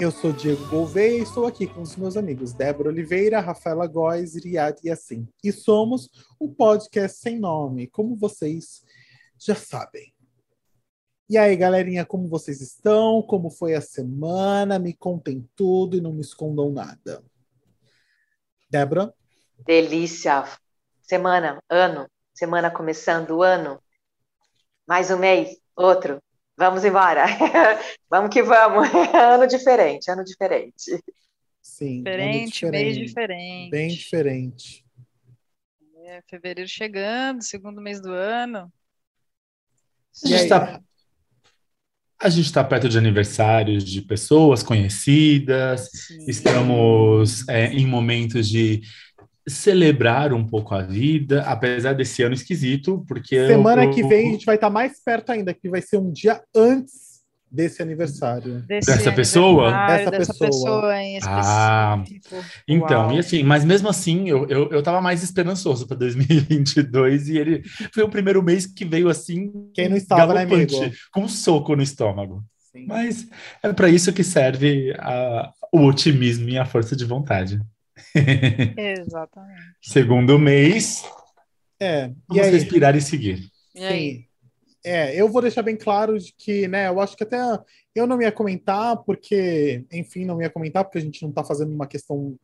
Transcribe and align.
Eu 0.00 0.12
sou 0.12 0.32
Diego 0.32 0.64
Gouveia 0.68 1.18
e 1.18 1.22
estou 1.22 1.44
aqui 1.44 1.66
com 1.66 1.82
os 1.82 1.96
meus 1.96 2.16
amigos 2.16 2.52
Débora 2.52 2.88
Oliveira, 2.88 3.40
Rafaela 3.40 3.86
Góes, 3.86 4.36
Riad 4.36 4.78
e 4.84 4.90
assim. 4.90 5.28
E 5.42 5.50
somos 5.52 6.08
o 6.38 6.48
podcast 6.48 7.18
sem 7.18 7.38
nome, 7.38 7.88
como 7.88 8.16
vocês 8.16 8.84
já 9.36 9.56
sabem. 9.56 10.14
E 11.28 11.36
aí, 11.36 11.54
galerinha, 11.56 12.06
como 12.06 12.26
vocês 12.26 12.60
estão? 12.60 13.20
Como 13.22 13.50
foi 13.50 13.74
a 13.74 13.80
semana? 13.80 14.78
Me 14.78 14.94
contem 14.94 15.46
tudo 15.54 15.96
e 15.96 16.00
não 16.00 16.12
me 16.12 16.20
escondam 16.20 16.70
nada. 16.70 17.22
Débora? 18.70 19.12
Delícia! 19.66 20.44
Semana, 21.02 21.62
ano, 21.68 22.08
semana 22.38 22.70
começando 22.70 23.32
o 23.32 23.42
ano. 23.42 23.82
Mais 24.86 25.10
um 25.10 25.18
mês, 25.18 25.58
outro, 25.76 26.22
Vamos 26.58 26.84
embora. 26.84 27.24
vamos 28.10 28.34
que 28.34 28.42
vamos. 28.42 28.88
ano 29.14 29.46
diferente, 29.46 30.10
ano 30.10 30.24
diferente. 30.24 31.00
Sim. 31.62 31.98
Diferente, 31.98 32.52
diferente, 32.52 32.70
mês 32.70 32.98
diferente. 32.98 33.70
Bem 33.70 33.88
diferente. 33.88 34.84
É, 36.04 36.20
fevereiro 36.28 36.68
chegando, 36.68 37.44
segundo 37.44 37.80
mês 37.80 38.00
do 38.00 38.10
ano. 38.10 38.72
A 40.24 40.26
gente 40.26 40.42
está 40.42 40.80
a 42.20 42.28
gente 42.28 42.46
está 42.46 42.64
perto 42.64 42.88
de 42.88 42.98
aniversários 42.98 43.84
de 43.84 44.02
pessoas 44.02 44.60
conhecidas, 44.60 45.88
Sim. 45.92 46.24
estamos 46.26 47.48
é, 47.48 47.66
em 47.66 47.86
momentos 47.86 48.48
de 48.48 48.80
celebrar 49.48 50.32
um 50.32 50.46
pouco 50.46 50.74
a 50.74 50.82
vida, 50.82 51.42
apesar 51.42 51.94
desse 51.94 52.22
ano 52.22 52.34
esquisito, 52.34 53.04
porque 53.08 53.46
semana 53.46 53.84
eu... 53.84 53.90
que 53.90 54.02
vem 54.06 54.28
a 54.28 54.32
gente 54.32 54.46
vai 54.46 54.56
estar 54.56 54.70
mais 54.70 55.02
perto 55.02 55.30
ainda, 55.30 55.54
que 55.54 55.68
vai 55.68 55.80
ser 55.80 55.96
um 55.96 56.12
dia 56.12 56.40
antes 56.54 57.08
desse 57.50 57.82
aniversário. 57.82 58.62
Desse 58.66 58.90
dessa 58.90 59.12
pessoa? 59.12 59.70
Dessa, 59.70 60.10
dessa 60.10 60.34
pessoa. 60.34 60.50
pessoa 60.50 61.02
em 61.02 61.16
específico. 61.16 61.46
Ah, 61.46 62.04
então, 62.66 63.06
Uau. 63.06 63.14
e 63.14 63.18
assim, 63.18 63.42
mas 63.42 63.64
mesmo 63.64 63.88
assim, 63.88 64.28
eu, 64.28 64.46
eu, 64.48 64.68
eu 64.70 64.82
tava 64.82 65.00
mais 65.00 65.22
esperançoso 65.22 65.86
para 65.86 65.96
2022 65.96 67.28
e 67.30 67.38
ele 67.38 67.62
foi 67.92 68.02
o 68.02 68.08
primeiro 68.08 68.42
mês 68.42 68.66
que 68.66 68.84
veio 68.84 69.08
assim. 69.08 69.50
Quem 69.74 69.88
não 69.88 69.96
estava, 69.96 70.34
né, 70.34 70.42
amigo? 70.42 70.72
Com 71.12 71.22
um 71.22 71.28
soco 71.28 71.74
no 71.74 71.82
estômago. 71.82 72.44
Sim. 72.70 72.84
Mas 72.86 73.26
é 73.62 73.72
para 73.72 73.88
isso 73.88 74.12
que 74.12 74.22
serve 74.22 74.94
a, 74.98 75.50
o 75.72 75.84
otimismo 75.86 76.48
e 76.50 76.58
a 76.58 76.66
força 76.66 76.94
de 76.94 77.04
vontade. 77.04 77.58
Exatamente. 78.76 79.62
Segundo 79.82 80.38
mês. 80.38 81.04
É. 81.80 82.10
Vamos 82.28 82.46
e 82.46 82.50
respirar 82.50 82.96
e 82.96 83.00
seguir. 83.00 83.50
E 83.74 83.84
aí? 83.84 84.28
É, 84.84 85.20
eu 85.20 85.28
vou 85.28 85.42
deixar 85.42 85.62
bem 85.62 85.76
claro 85.76 86.18
de 86.18 86.32
que, 86.36 86.68
né, 86.68 86.88
eu 86.88 87.00
acho 87.00 87.16
que 87.16 87.24
até 87.24 87.38
eu 87.94 88.06
não 88.06 88.20
ia 88.22 88.32
comentar, 88.32 88.96
porque, 88.98 89.84
enfim, 89.92 90.24
não 90.24 90.40
ia 90.40 90.48
comentar, 90.48 90.84
porque 90.84 90.98
a 90.98 91.00
gente 91.00 91.20
não 91.22 91.30
está 91.30 91.44
fazendo 91.44 91.74
uma 91.74 91.86
questão. 91.86 92.36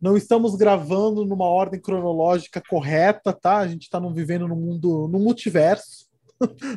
Não 0.00 0.16
estamos 0.16 0.54
gravando 0.56 1.26
numa 1.26 1.46
ordem 1.46 1.80
cronológica 1.80 2.62
correta, 2.68 3.32
tá? 3.32 3.58
A 3.58 3.66
gente 3.66 3.82
está 3.82 3.98
vivendo 3.98 4.46
num 4.46 4.56
mundo, 4.56 5.08
no 5.08 5.18
multiverso. 5.18 6.06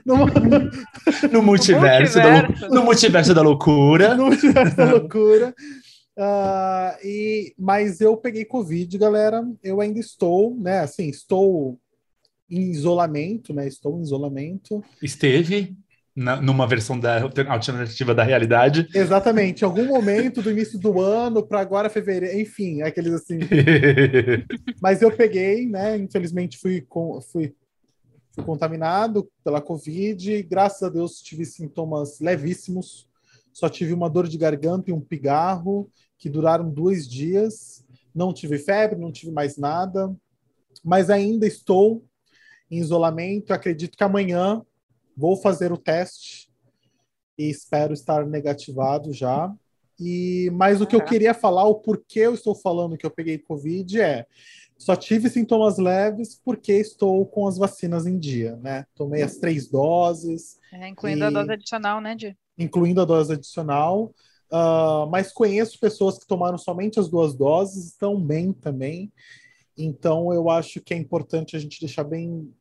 no, 0.04 0.18
no, 0.18 0.26
multiverso, 0.26 1.30
no, 1.32 1.44
multiverso. 1.44 2.16
Da, 2.18 2.70
no 2.70 2.84
multiverso 2.84 3.34
da 3.34 3.42
loucura. 3.44 4.16
No 4.16 4.26
multiverso 4.26 4.76
da 4.76 4.92
loucura. 4.92 5.54
Uh, 6.18 6.98
e, 7.04 7.56
mas 7.58 8.02
eu 8.02 8.18
peguei 8.18 8.46
Covid, 8.46 8.98
galera. 8.98 9.44
Eu 9.64 9.80
ainda 9.80 10.00
estou, 10.00 10.56
né? 10.56 10.80
Assim, 10.80 11.10
estou 11.10 11.80
em 12.50 12.72
isolamento, 12.72 13.54
né? 13.54 13.68
Estou 13.68 13.98
em 13.98 14.02
isolamento. 14.02 14.84
Esteve 15.02 15.76
na, 16.16 16.42
numa 16.42 16.68
versão 16.68 17.00
da 17.00 17.22
alternativa 17.48 18.14
da 18.14 18.24
realidade. 18.24 18.88
Exatamente. 18.94 19.62
Em 19.62 19.66
algum 19.66 19.86
momento 19.86 20.42
do 20.42 20.52
início 20.52 20.78
do 20.78 21.00
ano 21.00 21.46
para 21.46 21.62
agora 21.62 21.90
fevereiro, 21.90 22.40
enfim, 22.40 22.82
aqueles 22.82 23.14
assim. 23.14 23.40
mas 24.82 25.02
eu 25.02 25.12
peguei, 25.12 25.66
né? 25.66 25.98
Infelizmente 25.98 26.58
fui, 26.58 26.82
com, 26.82 27.22
fui, 27.22 27.56
fui 28.36 28.44
contaminado 28.44 29.30
pela 29.44 29.62
Covid. 29.62 30.44
Graças 30.44 30.84
a 30.84 30.90
Deus 30.90 31.22
tive 31.22 31.46
sintomas 31.46 32.20
levíssimos 32.20 33.10
só 33.54 33.70
tive 33.70 33.94
uma 33.94 34.10
dor 34.10 34.28
de 34.28 34.38
garganta 34.38 34.90
e 34.90 34.94
um 34.94 35.02
pigarro 35.02 35.90
que 36.18 36.30
duraram 36.30 36.70
dois 36.70 37.08
dias. 37.08 37.86
Não 38.14 38.34
tive 38.34 38.58
febre, 38.58 39.00
não 39.00 39.12
tive 39.12 39.32
mais 39.32 39.58
nada, 39.58 40.14
mas 40.84 41.10
ainda 41.10 41.48
estou 41.48 42.06
em 42.70 42.80
isolamento. 42.80 43.54
Acredito 43.54 43.98
que 43.98 44.04
amanhã 44.04 44.62
vou 45.16 45.36
fazer 45.36 45.72
o 45.72 45.78
teste 45.78 46.50
e 47.38 47.50
espero 47.50 47.94
estar 47.94 48.26
negativado 48.26 49.14
já. 49.14 49.54
E 50.00 50.50
mas 50.54 50.82
o 50.82 50.88
que 50.88 50.96
eu 50.96 51.04
queria 51.04 51.34
falar, 51.34 51.66
o 51.66 51.76
porquê 51.76 52.22
eu 52.22 52.34
estou 52.34 52.56
falando 52.56 52.98
que 52.98 53.06
eu 53.06 53.12
peguei 53.12 53.38
Covid 53.38 54.02
é 54.02 54.26
só 54.82 54.96
tive 54.96 55.30
sintomas 55.30 55.78
leves 55.78 56.42
porque 56.44 56.74
estou 56.74 57.24
com 57.28 57.48
as 57.48 57.56
vacinas 57.56 58.08
em 58.08 58.18
dia, 58.18 58.56
né? 58.56 58.84
Tomei 58.96 59.22
as 59.22 59.38
três 59.38 59.70
doses. 59.70 60.60
É, 60.74 60.88
incluindo 60.88 61.24
e... 61.24 61.28
a 61.28 61.30
dose 61.30 61.52
adicional, 61.52 62.02
né, 62.02 62.16
Di? 62.16 62.36
Incluindo 62.62 63.02
a 63.02 63.06
dose 63.06 63.34
adicional. 63.34 64.14
Uh, 64.52 65.08
mas 65.10 65.32
conheço 65.32 65.80
pessoas 65.80 66.18
que 66.18 66.28
tomaram 66.28 66.58
somente 66.58 67.00
as 67.00 67.08
duas 67.08 67.34
doses, 67.34 67.86
estão 67.86 68.22
bem 68.22 68.52
também. 68.52 69.12
Então, 69.78 70.34
eu 70.34 70.50
acho 70.50 70.82
que 70.82 70.94
é 70.94 70.98
importante 70.98 71.56
a 71.56 71.60
gente 71.60 71.80
deixar 71.80 72.04
bem, 72.04 72.54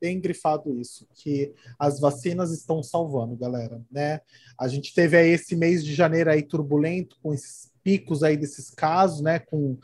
bem 0.00 0.20
grifado 0.20 0.78
isso, 0.80 1.06
que 1.12 1.52
as 1.78 1.98
vacinas 1.98 2.52
estão 2.52 2.82
salvando, 2.82 3.36
galera, 3.36 3.82
né? 3.90 4.20
A 4.58 4.68
gente 4.68 4.94
teve 4.94 5.16
aí 5.16 5.30
esse 5.30 5.56
mês 5.56 5.84
de 5.84 5.92
janeiro 5.92 6.30
aí 6.30 6.42
turbulento, 6.42 7.16
com 7.20 7.34
esses 7.34 7.72
picos 7.82 8.22
aí 8.22 8.36
desses 8.36 8.70
casos, 8.70 9.20
né? 9.20 9.40
Com 9.40 9.76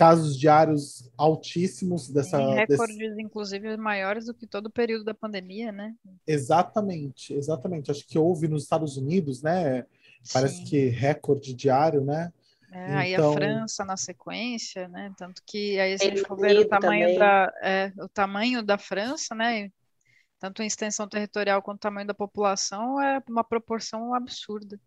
casos 0.00 0.38
diários 0.38 1.12
altíssimos 1.14 2.08
dessa. 2.08 2.38
Tem 2.38 2.54
recordes, 2.54 2.96
desse... 2.96 3.20
inclusive, 3.20 3.76
maiores 3.76 4.24
do 4.24 4.32
que 4.32 4.46
todo 4.46 4.68
o 4.68 4.70
período 4.70 5.04
da 5.04 5.12
pandemia, 5.12 5.70
né? 5.70 5.94
Exatamente, 6.26 7.34
exatamente. 7.34 7.90
Acho 7.90 8.06
que 8.06 8.18
houve 8.18 8.48
nos 8.48 8.62
Estados 8.62 8.96
Unidos, 8.96 9.42
né? 9.42 9.84
Parece 10.32 10.56
Sim. 10.56 10.64
que 10.64 10.86
recorde 10.86 11.52
diário, 11.52 12.02
né? 12.02 12.32
É, 12.72 12.82
então... 12.82 12.98
Aí 12.98 13.14
a 13.14 13.18
então 13.18 13.32
França 13.34 13.84
na 13.84 13.98
sequência, 13.98 14.88
né? 14.88 15.12
Tanto 15.18 15.42
que 15.44 15.78
aí 15.78 15.92
a 15.92 15.96
gente 15.98 16.22
for 16.22 16.38
ver 16.38 16.60
o 16.60 16.66
tamanho, 16.66 17.18
da, 17.18 17.52
é, 17.62 17.92
o 17.98 18.08
tamanho 18.08 18.62
da 18.62 18.78
França, 18.78 19.34
né? 19.34 19.70
Tanto 20.38 20.62
em 20.62 20.66
extensão 20.66 21.06
territorial 21.06 21.60
quanto 21.60 21.76
o 21.76 21.80
tamanho 21.80 22.06
da 22.06 22.14
população, 22.14 22.98
é 23.02 23.22
uma 23.28 23.44
proporção 23.44 24.14
absurda. 24.14 24.80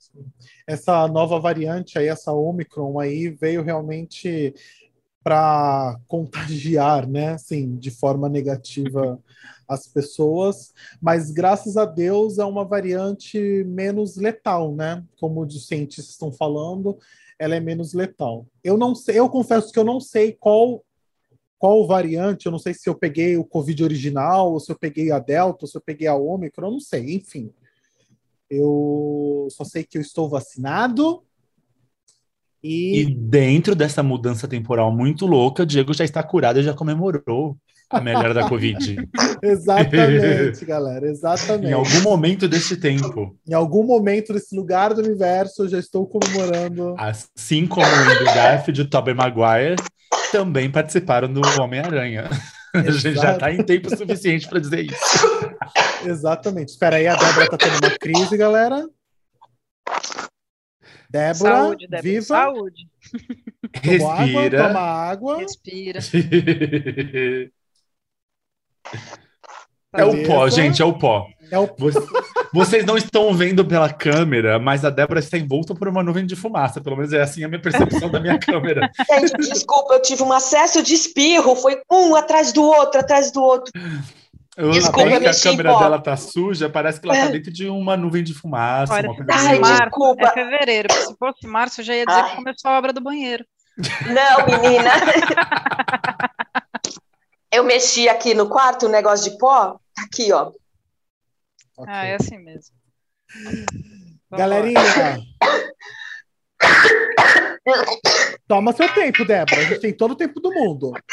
Essa 0.66 1.08
nova 1.08 1.40
variante 1.40 2.00
aí, 2.00 2.08
essa 2.08 2.32
Omicron 2.32 3.00
aí, 3.00 3.30
veio 3.30 3.62
realmente 3.62 4.56
para 5.24 5.98
contagiar, 6.08 7.08
né, 7.08 7.30
assim, 7.30 7.78
de 7.78 7.90
forma 7.90 8.28
negativa 8.28 9.20
as 9.68 9.88
pessoas, 9.88 10.74
mas 11.02 11.32
graças 11.32 11.78
a 11.78 11.86
Deus 11.86 12.38
é 12.38 12.46
uma 12.46 12.66
variante 12.66 13.64
menos 13.64 14.18
letal, 14.18 14.76
né? 14.76 15.04
Como 15.20 15.42
os 15.42 15.68
cientistas 15.68 16.12
estão 16.12 16.32
falando, 16.32 16.98
ela 17.40 17.56
é 17.56 17.60
menos 17.60 17.94
letal. 17.94 18.46
Eu 18.64 18.78
não 18.78 18.94
sei, 18.94 19.18
eu 19.18 19.30
confesso 19.30 19.72
que 19.72 19.80
eu 19.80 19.84
não 19.84 20.00
sei 20.00 20.34
qual 20.34 20.84
qual 21.58 21.88
variante, 21.88 22.46
eu 22.46 22.52
não 22.52 22.60
sei 22.60 22.74
se 22.74 22.90
eu 22.90 22.94
peguei 22.94 23.38
o 23.38 23.46
Covid 23.46 23.86
original, 23.86 24.52
ou 24.52 24.60
se 24.60 24.70
eu 24.70 24.78
peguei 24.78 25.12
a 25.12 25.20
Delta, 25.20 25.60
ou 25.64 25.68
se 25.70 25.78
eu 25.78 25.82
peguei 25.82 26.08
a 26.08 26.14
Ômicron, 26.14 26.68
eu 26.68 26.72
não 26.74 26.80
sei, 26.82 27.16
enfim. 27.16 27.54
Eu 28.50 29.48
só 29.50 29.64
sei 29.64 29.86
que 29.86 29.98
eu 29.98 30.02
estou 30.02 30.28
vacinado, 30.28 31.24
e... 32.64 33.02
e... 33.02 33.16
dentro 33.16 33.76
dessa 33.76 34.02
mudança 34.02 34.48
temporal 34.48 34.92
muito 34.92 35.26
louca, 35.26 35.66
Diego 35.66 35.94
já 35.94 36.06
está 36.06 36.24
curado 36.24 36.60
e 36.60 36.64
já 36.64 36.74
comemorou 36.74 37.58
a 37.90 38.02
melhora 38.02 38.34
da 38.34 38.48
Covid. 38.50 38.98
exatamente, 39.42 40.66
galera, 40.66 41.06
exatamente. 41.10 41.70
Em 41.70 41.74
algum 41.74 42.02
momento 42.02 42.48
desse 42.48 42.78
tempo. 42.78 43.38
Em 43.48 43.54
algum 43.54 43.84
momento 43.84 44.34
desse 44.34 44.56
lugar 44.56 44.94
do 44.94 45.02
universo, 45.02 45.64
eu 45.64 45.70
já 45.70 45.80
estou 45.80 46.08
comemorando. 46.08 46.96
Assim 46.98 47.68
como 47.68 47.86
o 47.86 47.90
Andrew 47.90 48.26
Garfield 48.26 48.82
e 48.82 48.84
o 48.84 48.90
Tobey 48.90 49.14
Maguire 49.14 49.76
também 50.32 50.72
participaram 50.72 51.32
do 51.32 51.42
Homem-Aranha. 51.62 52.30
A 52.74 52.90
gente 52.90 53.22
já 53.22 53.34
está 53.34 53.52
em 53.52 53.64
tempo 53.64 53.96
suficiente 53.96 54.48
para 54.48 54.60
dizer 54.60 54.86
isso. 54.86 55.60
Exatamente. 56.04 56.70
Espera 56.70 56.96
aí, 56.96 57.08
a 57.08 57.16
Débora 57.16 57.46
está 57.46 57.56
tendo 57.56 57.78
uma 57.78 57.92
crise, 58.00 58.36
galera. 58.36 58.84
Débora, 61.14 61.56
Saúde, 61.58 61.88
Débora. 61.88 62.02
viva. 62.02 62.26
Saúde. 62.26 62.90
Respira. 63.76 64.68
Toma 64.68 64.80
água. 64.80 65.38
Respira. 65.38 66.00
É 69.96 70.04
o 70.04 70.26
pó, 70.26 70.50
gente, 70.50 70.82
é 70.82 70.86
o 70.86 70.98
pó. 70.98 71.28
É 71.52 71.60
o... 71.60 71.70
Vocês 72.52 72.84
não 72.84 72.98
estão 72.98 73.32
vendo 73.32 73.64
pela 73.64 73.94
câmera, 73.94 74.58
mas 74.58 74.84
a 74.84 74.90
Débora 74.90 75.20
está 75.20 75.38
envolta 75.38 75.76
por 75.76 75.88
uma 75.88 76.02
nuvem 76.02 76.26
de 76.26 76.36
fumaça. 76.36 76.82
Pelo 76.82 76.96
menos 76.96 77.14
é 77.14 77.22
assim 77.22 77.44
a 77.44 77.48
minha 77.48 77.62
percepção 77.62 78.10
da 78.10 78.20
minha 78.20 78.40
câmera. 78.40 78.90
Gente, 79.08 79.38
desculpa, 79.38 79.94
eu 79.94 80.02
tive 80.02 80.24
um 80.24 80.34
acesso 80.34 80.82
de 80.82 80.96
espirro. 80.96 81.56
Foi 81.56 81.80
um 81.92 82.16
atrás 82.16 82.52
do 82.52 82.64
outro, 82.64 83.00
atrás 83.00 83.32
do 83.32 83.44
outro. 83.44 83.72
Desculpa, 84.56 85.20
que 85.20 85.28
a 85.28 85.42
câmera 85.42 85.80
dela 85.80 86.00
tá 86.00 86.16
suja, 86.16 86.70
parece 86.70 87.02
que 87.02 87.08
ela 87.08 87.18
tá 87.18 87.28
dentro 87.28 87.52
de 87.52 87.68
uma 87.68 87.98
nuvem 87.98 88.24
de 88.24 88.34
fumaça. 88.36 88.94
Ai, 88.94 89.60
março, 89.60 89.84
desculpa. 89.84 90.26
é 90.28 90.32
fevereiro. 90.32 90.94
Se 90.94 91.16
fosse 91.18 91.48
março, 91.48 91.82
eu 91.82 91.86
já 91.86 91.96
ia 91.96 92.06
dizer 92.06 92.20
Ai. 92.20 92.30
que 92.30 92.36
começou 92.36 92.70
a 92.70 92.78
obra 92.78 92.94
do 92.94 93.02
banheiro. 93.02 93.44
Não, 93.78 94.46
menina. 94.46 94.92
Eu 97.52 97.64
mexi 97.64 98.10
aqui 98.10 98.34
no 98.34 98.50
quarto, 98.50 98.88
o 98.88 98.90
negócio 98.90 99.32
de 99.32 99.38
pó. 99.38 99.80
Tá 99.96 100.04
Aqui, 100.04 100.34
ó. 100.34 100.52
Ok. 101.78 101.94
Ah, 101.94 102.06
é 102.06 102.16
assim 102.16 102.40
mesmo. 102.40 102.76
Vambora. 104.30 104.50
Galerinha. 104.50 104.82
Toma 108.48 108.74
seu 108.74 108.94
tempo, 108.94 109.26
Débora. 109.26 109.62
A 109.62 109.64
gente 109.66 109.80
tem 109.80 109.94
todo 109.94 110.12
o 110.12 110.16
tempo 110.16 110.40
do 110.40 110.54
mundo. 110.54 110.92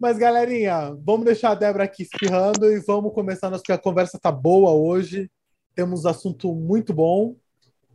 Mas, 0.00 0.16
galerinha, 0.18 0.94
vamos 1.04 1.24
deixar 1.24 1.50
a 1.50 1.54
Débora 1.54 1.84
aqui 1.84 2.02
espirrando 2.02 2.70
e 2.70 2.80
vamos 2.80 3.12
começar, 3.12 3.50
nossa, 3.50 3.62
porque 3.62 3.72
a 3.72 3.78
conversa 3.78 4.18
tá 4.18 4.30
boa 4.30 4.72
hoje. 4.72 5.30
Temos 5.74 6.06
assunto 6.06 6.54
muito 6.54 6.92
bom. 6.92 7.36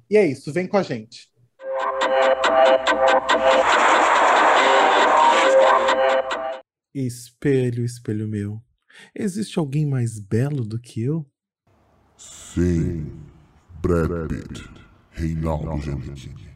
E 0.10 0.18
é 0.18 0.26
isso, 0.26 0.52
vem 0.52 0.68
com 0.68 0.78
a 0.78 0.84
gente. 0.84 1.30
Espelho, 6.94 7.86
espelho 7.86 8.28
meu. 8.28 8.62
Existe 9.16 9.60
alguém 9.60 9.86
mais 9.86 10.20
belo 10.20 10.66
do 10.66 10.80
que 10.80 11.04
eu? 11.04 11.26
Sim, 12.18 13.16
Brad 13.82 14.28
Pitt, 14.28 14.70
Reinaldo 15.12 15.82
Giannichini, 15.82 16.50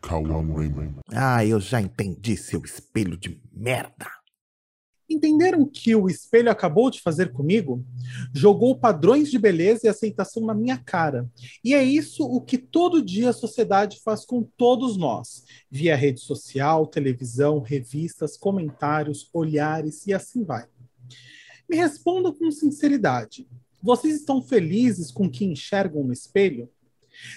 Cauã 0.00 0.46
Raymond. 0.46 0.94
Ah, 1.10 1.44
eu 1.44 1.58
já 1.58 1.80
entendi, 1.80 2.36
seu 2.36 2.62
espelho 2.62 3.16
de 3.16 3.40
merda. 3.52 4.06
Entenderam 5.10 5.62
o 5.62 5.66
que 5.66 5.96
o 5.96 6.06
espelho 6.08 6.50
acabou 6.50 6.88
de 6.88 7.00
fazer 7.00 7.32
comigo? 7.32 7.84
Jogou 8.32 8.78
padrões 8.78 9.28
de 9.28 9.38
beleza 9.38 9.86
e 9.86 9.88
aceitação 9.88 10.44
na 10.44 10.54
minha 10.54 10.78
cara. 10.78 11.28
E 11.64 11.74
é 11.74 11.82
isso 11.82 12.24
o 12.24 12.40
que 12.40 12.58
todo 12.58 13.04
dia 13.04 13.30
a 13.30 13.32
sociedade 13.32 14.00
faz 14.04 14.24
com 14.24 14.42
todos 14.42 14.96
nós, 14.96 15.44
via 15.68 15.96
rede 15.96 16.20
social, 16.20 16.86
televisão, 16.86 17.58
revistas, 17.58 18.36
comentários, 18.36 19.28
olhares 19.32 20.06
e 20.06 20.14
assim 20.14 20.44
vai. 20.44 20.66
Me 21.68 21.76
respondam 21.76 22.32
com 22.32 22.50
sinceridade. 22.52 23.48
Vocês 23.82 24.16
estão 24.16 24.42
felizes 24.42 25.10
com 25.10 25.26
o 25.26 25.30
que 25.30 25.44
enxergam 25.44 26.02
no 26.04 26.12
espelho? 26.12 26.68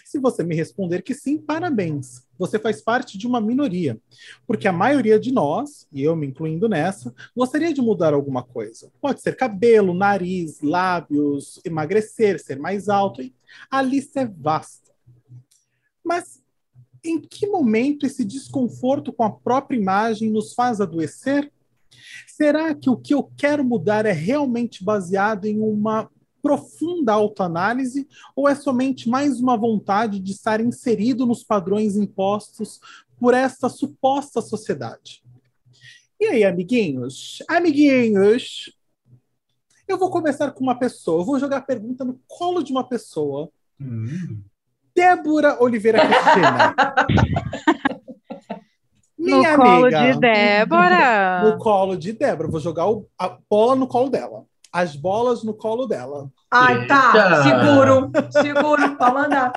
Se 0.05 0.19
você 0.19 0.43
me 0.43 0.55
responder 0.55 1.01
que 1.01 1.13
sim, 1.13 1.37
parabéns. 1.37 2.23
Você 2.37 2.59
faz 2.59 2.81
parte 2.81 3.17
de 3.17 3.25
uma 3.25 3.41
minoria. 3.41 3.99
Porque 4.45 4.67
a 4.67 4.73
maioria 4.73 5.19
de 5.19 5.31
nós, 5.31 5.87
e 5.91 6.03
eu 6.03 6.15
me 6.15 6.27
incluindo 6.27 6.69
nessa, 6.69 7.13
gostaria 7.35 7.73
de 7.73 7.81
mudar 7.81 8.13
alguma 8.13 8.43
coisa. 8.43 8.91
Pode 9.01 9.21
ser 9.21 9.35
cabelo, 9.35 9.93
nariz, 9.93 10.61
lábios, 10.61 11.59
emagrecer, 11.65 12.39
ser 12.39 12.59
mais 12.59 12.89
alto. 12.89 13.21
A 13.69 13.81
lista 13.81 14.21
é 14.21 14.25
vasta. 14.25 14.91
Mas 16.03 16.41
em 17.03 17.19
que 17.19 17.47
momento 17.47 18.05
esse 18.05 18.23
desconforto 18.23 19.11
com 19.11 19.23
a 19.23 19.31
própria 19.31 19.77
imagem 19.77 20.29
nos 20.29 20.53
faz 20.53 20.79
adoecer? 20.79 21.51
Será 22.27 22.73
que 22.73 22.89
o 22.89 22.97
que 22.97 23.13
eu 23.13 23.23
quero 23.37 23.63
mudar 23.63 24.05
é 24.05 24.11
realmente 24.11 24.83
baseado 24.83 25.45
em 25.45 25.59
uma 25.59 26.09
profunda 26.41 27.13
autoanálise 27.13 28.07
ou 28.35 28.47
é 28.49 28.55
somente 28.55 29.07
mais 29.09 29.39
uma 29.39 29.55
vontade 29.57 30.19
de 30.19 30.31
estar 30.31 30.59
inserido 30.61 31.25
nos 31.25 31.43
padrões 31.43 31.95
impostos 31.95 32.79
por 33.19 33.33
esta 33.33 33.69
suposta 33.69 34.41
sociedade? 34.41 35.23
E 36.19 36.25
aí, 36.25 36.43
amiguinhos? 36.43 37.39
Amiguinhos, 37.49 38.71
eu 39.87 39.97
vou 39.97 40.09
começar 40.09 40.51
com 40.51 40.63
uma 40.63 40.77
pessoa. 40.77 41.21
Eu 41.21 41.25
vou 41.25 41.39
jogar 41.39 41.57
a 41.57 41.61
pergunta 41.61 42.03
no 42.05 42.19
colo 42.27 42.63
de 42.63 42.71
uma 42.71 42.83
pessoa. 42.87 43.49
Hum. 43.79 44.41
Débora 44.95 45.61
Oliveira 45.63 45.99
Cristina. 46.05 46.75
No 49.17 49.37
Minha 49.37 49.55
colo 49.55 49.85
amiga. 49.85 50.13
de 50.13 50.19
Débora. 50.19 51.43
No 51.43 51.57
colo 51.59 51.95
de 51.95 52.11
Débora. 52.11 52.47
Vou 52.49 52.59
jogar 52.59 52.89
o- 52.89 53.07
a 53.19 53.37
bola 53.47 53.75
no 53.75 53.85
colo 53.87 54.09
dela. 54.09 54.45
As 54.71 54.95
bolas 54.95 55.43
no 55.43 55.53
colo 55.53 55.85
dela. 55.85 56.31
Ai, 56.49 56.87
tá. 56.87 57.11
Eita. 57.13 57.43
Seguro, 57.43 58.11
seguro, 58.31 58.95
pode 58.97 59.13
mandar. 59.13 59.53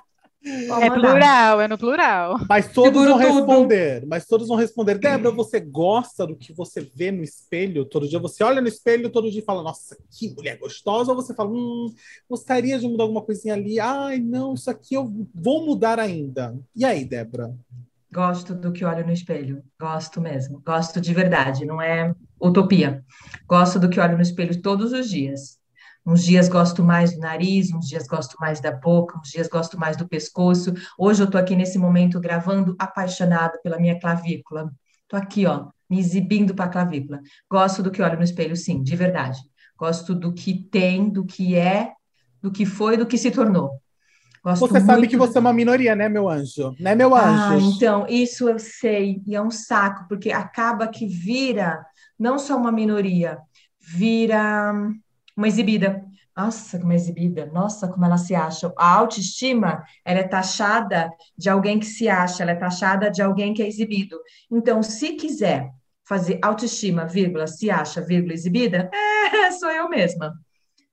É 0.46 0.68
mandar. 0.68 1.00
plural, 1.00 1.60
é 1.62 1.68
no 1.68 1.78
plural. 1.78 2.36
Mas 2.46 2.70
todos 2.70 3.00
Seguro 3.02 3.18
vão 3.18 3.28
tudo. 3.28 3.38
responder. 3.38 4.06
Mas 4.06 4.26
todos 4.26 4.48
vão 4.48 4.56
responder. 4.58 4.98
Débora, 4.98 5.34
você 5.34 5.58
gosta 5.58 6.26
do 6.26 6.36
que 6.36 6.52
você 6.52 6.82
vê 6.94 7.10
no 7.10 7.22
espelho? 7.22 7.86
Todo 7.86 8.06
dia 8.06 8.18
você 8.18 8.44
olha 8.44 8.60
no 8.60 8.68
espelho 8.68 9.08
todo 9.08 9.30
dia 9.30 9.40
e 9.40 9.44
fala, 9.44 9.62
nossa, 9.62 9.96
que 10.10 10.34
mulher 10.34 10.58
gostosa. 10.58 11.12
Ou 11.12 11.16
você 11.16 11.32
fala, 11.34 11.48
hum, 11.48 11.86
gostaria 12.28 12.78
de 12.78 12.86
mudar 12.86 13.04
alguma 13.04 13.22
coisinha 13.22 13.54
ali. 13.54 13.80
Ai, 13.80 14.18
não, 14.18 14.52
isso 14.52 14.70
aqui 14.70 14.94
eu 14.94 15.10
vou 15.34 15.64
mudar 15.64 15.98
ainda. 15.98 16.54
E 16.76 16.84
aí, 16.84 17.06
Débora? 17.06 17.54
Gosto 18.12 18.54
do 18.54 18.70
que 18.70 18.84
olho 18.84 19.06
no 19.06 19.12
espelho. 19.12 19.62
Gosto 19.80 20.20
mesmo. 20.20 20.62
Gosto 20.64 21.00
de 21.00 21.14
verdade, 21.14 21.64
não 21.64 21.80
é 21.80 22.14
utopia. 22.48 23.04
Gosto 23.48 23.78
do 23.78 23.88
que 23.88 24.00
olho 24.00 24.16
no 24.16 24.22
espelho 24.22 24.60
todos 24.60 24.92
os 24.92 25.08
dias. 25.08 25.58
Uns 26.06 26.22
dias 26.22 26.48
gosto 26.48 26.84
mais 26.84 27.14
do 27.14 27.20
nariz, 27.20 27.72
uns 27.72 27.88
dias 27.88 28.06
gosto 28.06 28.36
mais 28.38 28.60
da 28.60 28.70
boca, 28.70 29.18
uns 29.18 29.30
dias 29.30 29.48
gosto 29.48 29.78
mais 29.78 29.96
do 29.96 30.06
pescoço. 30.06 30.74
Hoje 30.98 31.22
eu 31.22 31.30
tô 31.30 31.38
aqui 31.38 31.56
nesse 31.56 31.78
momento 31.78 32.20
gravando 32.20 32.76
apaixonado 32.78 33.58
pela 33.62 33.78
minha 33.78 33.98
clavícula. 33.98 34.70
Tô 35.08 35.16
aqui, 35.16 35.46
ó, 35.46 35.68
me 35.88 35.98
exibindo 35.98 36.54
para 36.54 36.66
a 36.66 36.68
clavícula. 36.68 37.20
Gosto 37.50 37.82
do 37.82 37.90
que 37.90 38.02
olho 38.02 38.18
no 38.18 38.22
espelho, 38.22 38.54
sim, 38.54 38.82
de 38.82 38.94
verdade. 38.94 39.38
Gosto 39.78 40.14
do 40.14 40.32
que 40.32 40.54
tem, 40.70 41.08
do 41.08 41.24
que 41.24 41.56
é, 41.56 41.92
do 42.42 42.50
que 42.50 42.66
foi, 42.66 42.98
do 42.98 43.06
que 43.06 43.16
se 43.16 43.30
tornou. 43.30 43.80
Gosto 44.44 44.68
Você 44.68 44.80
sabe 44.82 45.08
que 45.08 45.16
você 45.16 45.38
é 45.38 45.40
uma 45.40 45.54
minoria, 45.54 45.96
né, 45.96 46.06
meu 46.06 46.28
anjo? 46.28 46.74
Né, 46.78 46.94
meu 46.94 47.14
ah, 47.14 47.48
anjo? 47.48 47.66
então, 47.74 48.06
isso 48.06 48.46
eu 48.46 48.58
sei, 48.58 49.22
e 49.26 49.34
é 49.34 49.40
um 49.40 49.50
saco, 49.50 50.06
porque 50.06 50.30
acaba 50.30 50.86
que 50.86 51.06
vira 51.06 51.82
não 52.18 52.38
só 52.38 52.56
uma 52.56 52.72
minoria, 52.72 53.38
vira 53.80 54.72
uma 55.36 55.48
exibida. 55.48 56.04
Nossa, 56.36 56.80
como 56.80 56.92
é 56.92 56.96
exibida, 56.96 57.46
nossa, 57.46 57.86
como 57.86 58.04
ela 58.04 58.18
se 58.18 58.34
acha. 58.34 58.72
A 58.76 58.92
autoestima, 58.94 59.84
ela 60.04 60.18
é 60.18 60.24
taxada 60.24 61.08
de 61.38 61.48
alguém 61.48 61.78
que 61.78 61.86
se 61.86 62.08
acha, 62.08 62.42
ela 62.42 62.52
é 62.52 62.56
taxada 62.56 63.08
de 63.08 63.22
alguém 63.22 63.54
que 63.54 63.62
é 63.62 63.68
exibido. 63.68 64.18
Então, 64.50 64.82
se 64.82 65.12
quiser 65.12 65.70
fazer 66.04 66.40
autoestima, 66.42 67.06
vírgula, 67.06 67.46
se 67.46 67.70
acha, 67.70 68.00
vírgula, 68.00 68.34
exibida, 68.34 68.90
é, 68.92 69.50
sou 69.52 69.70
eu 69.70 69.88
mesma. 69.88 70.34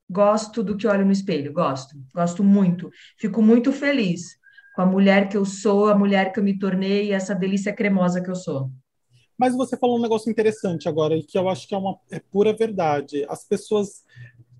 Gosto 0.08 0.62
do 0.62 0.76
que 0.76 0.86
olho 0.86 1.04
no 1.04 1.12
espelho, 1.12 1.52
gosto, 1.52 1.96
gosto 2.14 2.44
muito. 2.44 2.90
Fico 3.18 3.42
muito 3.42 3.72
feliz 3.72 4.36
com 4.74 4.82
a 4.82 4.86
mulher 4.86 5.28
que 5.28 5.36
eu 5.36 5.44
sou, 5.44 5.88
a 5.88 5.98
mulher 5.98 6.32
que 6.32 6.38
eu 6.38 6.44
me 6.44 6.58
tornei 6.58 7.12
essa 7.12 7.34
delícia 7.34 7.74
cremosa 7.74 8.22
que 8.22 8.30
eu 8.30 8.34
sou. 8.34 8.70
Mas 9.38 9.56
você 9.56 9.76
falou 9.76 9.98
um 9.98 10.02
negócio 10.02 10.30
interessante 10.30 10.88
agora, 10.88 11.16
e 11.16 11.22
que 11.22 11.36
eu 11.38 11.48
acho 11.48 11.66
que 11.66 11.74
é 11.74 11.78
uma 11.78 11.98
é 12.10 12.20
pura 12.20 12.52
verdade. 12.52 13.24
As 13.28 13.44
pessoas 13.44 14.02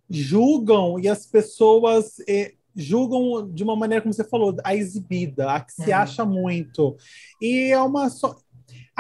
julgam 0.09 0.99
e 0.99 1.09
as 1.09 1.27
pessoas 1.27 2.17
eh, 2.29 2.55
julgam 2.75 3.49
de 3.51 3.63
uma 3.63 3.77
maneira, 3.77 4.03
como 4.03 4.13
você 4.15 4.25
falou, 4.25 4.57
a 4.65 4.75
exibida, 4.75 5.51
a 5.53 5.61
que 5.61 5.73
se 5.73 5.91
É. 5.91 5.95
acha 5.95 6.25
muito. 6.25 6.97
E 7.41 7.71
é 7.71 7.81
uma. 7.81 8.09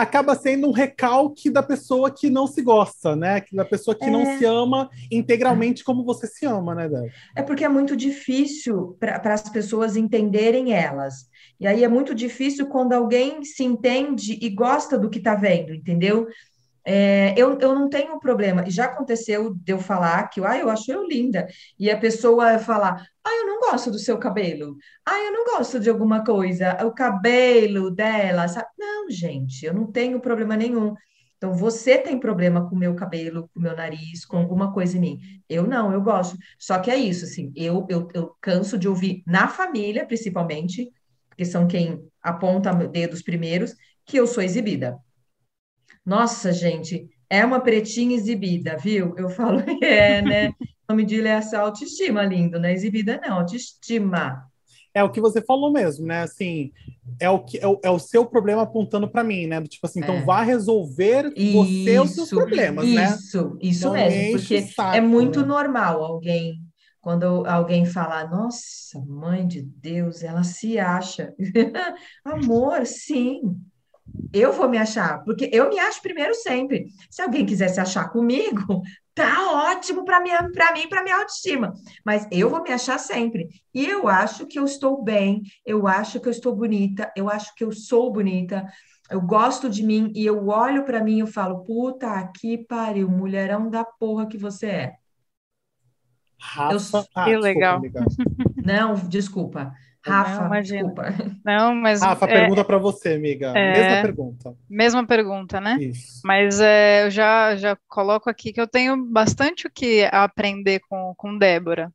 Acaba 0.03 0.35
sendo 0.35 0.69
um 0.69 0.73
recalque 0.73 1.49
da 1.49 1.63
pessoa 1.63 2.11
que 2.11 2.29
não 2.29 2.47
se 2.47 2.61
gosta, 2.63 3.15
né? 3.15 3.43
Da 3.53 3.65
pessoa 3.65 3.95
que 3.95 4.11
não 4.11 4.23
É. 4.23 4.39
se 4.39 4.45
ama 4.45 4.91
integralmente 5.11 5.85
como 5.85 6.05
você 6.05 6.27
se 6.27 6.45
ama, 6.45 6.75
né, 6.75 6.89
Débora? 6.89 7.13
É 7.37 7.43
porque 7.43 7.65
é 7.65 7.69
muito 7.69 7.97
difícil 7.97 8.97
para 8.99 9.35
as 9.35 9.49
pessoas 9.49 9.97
entenderem 9.97 10.73
elas. 10.73 11.31
E 11.61 11.67
aí 11.67 11.85
é 11.85 11.89
muito 11.89 12.15
difícil 12.15 12.67
quando 12.67 12.93
alguém 12.93 13.45
se 13.45 13.63
entende 13.63 14.39
e 14.43 14.49
gosta 14.51 14.99
do 14.99 15.09
que 15.09 15.19
está 15.19 15.35
vendo, 15.35 15.73
entendeu? 15.73 16.27
É, 16.85 17.35
eu, 17.37 17.59
eu 17.59 17.75
não 17.75 17.89
tenho 17.89 18.19
problema. 18.19 18.69
Já 18.69 18.87
aconteceu 18.87 19.55
de 19.55 19.73
eu 19.73 19.79
falar 19.79 20.29
que 20.29 20.45
ah, 20.45 20.59
eu 20.59 20.69
acho 20.69 20.91
eu 20.91 21.07
linda. 21.07 21.47
E 21.79 21.91
a 21.91 21.97
pessoa 21.97 22.59
falar, 22.59 23.07
ah, 23.25 23.31
eu 23.31 23.47
não 23.47 23.61
gosto 23.61 23.91
do 23.91 23.99
seu 23.99 24.19
cabelo. 24.19 24.77
Ah, 25.07 25.19
eu 25.21 25.33
não 25.33 25.45
gosto 25.45 25.79
de 25.79 25.89
alguma 25.89 26.25
coisa. 26.25 26.85
O 26.85 26.93
cabelo 26.93 27.91
dela, 27.91 28.49
sabe? 28.49 28.69
Não, 28.79 29.11
gente, 29.11 29.65
eu 29.65 29.75
não 29.75 29.91
tenho 29.91 30.21
problema 30.21 30.57
nenhum. 30.57 30.95
Então, 31.37 31.53
você 31.53 31.99
tem 31.99 32.21
problema 32.21 32.69
com 32.69 32.77
o 32.77 32.79
meu 32.79 32.95
cabelo, 32.95 33.49
com 33.53 33.59
o 33.59 33.63
meu 33.63 33.75
nariz, 33.75 34.25
com 34.25 34.37
alguma 34.37 34.73
coisa 34.73 34.97
em 34.97 35.01
mim. 35.01 35.21
Eu 35.49 35.67
não, 35.67 35.93
eu 35.93 36.01
gosto. 36.01 36.37
Só 36.57 36.79
que 36.79 36.89
é 36.89 36.97
isso, 36.97 37.25
assim, 37.25 37.53
eu, 37.57 37.85
eu, 37.91 38.09
eu 38.15 38.37
canso 38.41 38.79
de 38.79 38.89
ouvir 38.89 39.25
na 39.27 39.49
família, 39.49 40.07
principalmente, 40.07 40.89
porque 41.29 41.45
são 41.45 41.67
quem 41.67 42.01
aponta 42.23 42.73
dedos 42.73 43.23
primeiros, 43.23 43.75
que 44.07 44.17
eu 44.17 44.27
sou 44.27 44.41
exibida. 44.41 44.97
Nossa, 46.05 46.53
gente, 46.53 47.09
é 47.31 47.45
uma 47.45 47.61
pretinha 47.61 48.17
exibida, 48.17 48.77
viu? 48.77 49.15
Eu 49.17 49.29
falo, 49.29 49.61
é, 49.83 50.21
né? 50.23 50.49
O 50.49 50.93
nome 50.93 51.07
dele 51.07 51.29
é 51.29 51.33
essa 51.33 51.59
autoestima, 51.59 52.23
lindo, 52.25 52.59
não 52.59 52.69
é 52.69 52.73
exibida, 52.73 53.21
não, 53.25 53.39
autoestima. 53.39 54.45
É 54.95 55.03
o 55.03 55.11
que 55.11 55.21
você 55.21 55.41
falou 55.41 55.73
mesmo, 55.73 56.07
né? 56.07 56.23
Assim, 56.23 56.71
é 57.19 57.31
o, 57.31 57.39
que, 57.39 57.59
é 57.59 57.67
o, 57.67 57.81
é 57.83 57.91
o 57.91 57.99
seu 57.99 58.27
problema 58.27 58.63
apontando 58.63 59.09
para 59.09 59.25
mim, 59.25 59.47
né? 59.47 59.63
Tipo 59.63 59.87
assim, 59.87 60.01
então 60.01 60.17
é. 60.17 60.25
vá 60.25 60.43
resolver 60.43 61.33
você 61.35 61.99
os 61.99 62.11
seus 62.11 62.29
problemas, 62.29 62.85
isso, 62.85 62.95
né? 62.95 63.05
Isso, 63.07 63.59
isso 63.63 63.93
mesmo, 63.93 64.39
porque 64.39 64.63
saco, 64.63 64.97
é 64.97 65.01
muito 65.01 65.41
né? 65.41 65.47
normal 65.47 66.05
alguém 66.05 66.61
quando 67.03 67.45
alguém 67.47 67.85
fala, 67.85 68.29
nossa, 68.29 69.01
mãe 69.09 69.45
de 69.45 69.61
Deus, 69.61 70.23
ela 70.23 70.45
se 70.45 70.79
acha. 70.79 71.35
Amor, 72.25 72.87
sim, 72.87 73.41
eu 74.33 74.53
vou 74.53 74.69
me 74.69 74.79
achar, 74.79 75.23
porque 75.25 75.51
eu 75.53 75.69
me 75.69 75.79
acho 75.79 76.01
primeiro 76.01 76.35
sempre. 76.35 76.87
Se 77.11 77.21
alguém 77.21 77.45
quiser 77.45 77.69
se 77.69 77.81
achar 77.81 78.09
comigo, 78.11 78.83
tá 79.15 79.71
ótimo 79.71 80.05
para 80.05 80.21
minha, 80.21 80.51
para 80.51 80.73
mim, 80.73 80.89
para 80.89 81.03
minha 81.03 81.17
autoestima. 81.17 81.75
Mas 82.05 82.27
eu 82.31 82.49
vou 82.49 82.63
me 82.63 82.73
achar 82.73 82.99
sempre. 82.99 83.49
E 83.75 83.85
eu 83.85 84.09
acho 84.09 84.47
que 84.47 84.59
eu 84.59 84.65
estou 84.65 85.03
bem, 85.03 85.43
eu 85.67 85.87
acho 85.87 86.19
que 86.19 86.29
eu 86.29 86.33
estou 86.33 86.57
bonita, 86.57 87.13
eu 87.15 87.29
acho 87.29 87.55
que 87.55 87.63
eu 87.63 87.73
sou 87.73 88.11
bonita. 88.11 88.67
Eu 89.11 89.21
gosto 89.21 89.69
de 89.69 89.83
mim 89.83 90.11
e 90.15 90.25
eu 90.25 90.49
olho 90.49 90.85
para 90.85 91.05
mim 91.05 91.17
e 91.17 91.21
eu 91.21 91.27
falo, 91.27 91.63
puta 91.65 92.27
que 92.39 92.57
pariu, 92.57 93.11
mulherão 93.11 93.69
da 93.69 93.85
porra 93.85 94.27
que 94.27 94.39
você 94.39 94.67
é. 94.67 94.93
Rafa, 96.41 96.99
eu... 96.99 97.05
ah, 97.15 97.25
que 97.25 97.37
legal. 97.37 97.81
Não, 98.57 98.95
desculpa. 98.95 99.73
Rafa, 100.05 100.49
não, 100.49 100.61
desculpa. 100.61 101.15
Não, 101.45 101.75
mas. 101.75 102.03
Rafa, 102.03 102.27
é, 102.27 102.41
pergunta 102.41 102.65
para 102.65 102.79
você, 102.79 103.15
amiga. 103.15 103.53
É, 103.57 103.73
mesma 103.73 104.03
pergunta. 104.03 104.57
Mesma 104.69 105.07
pergunta, 105.07 105.61
né? 105.61 105.77
Isso. 105.81 106.21
Mas 106.25 106.61
é, 106.61 107.05
eu 107.05 107.11
já, 107.11 107.57
já 107.57 107.77
coloco 107.89 108.29
aqui 108.29 108.53
que 108.53 108.61
eu 108.61 108.67
tenho 108.67 108.97
bastante 108.97 109.67
o 109.67 109.71
que 109.71 110.09
aprender 110.11 110.81
com, 110.89 111.15
com 111.17 111.37
Débora. 111.37 111.93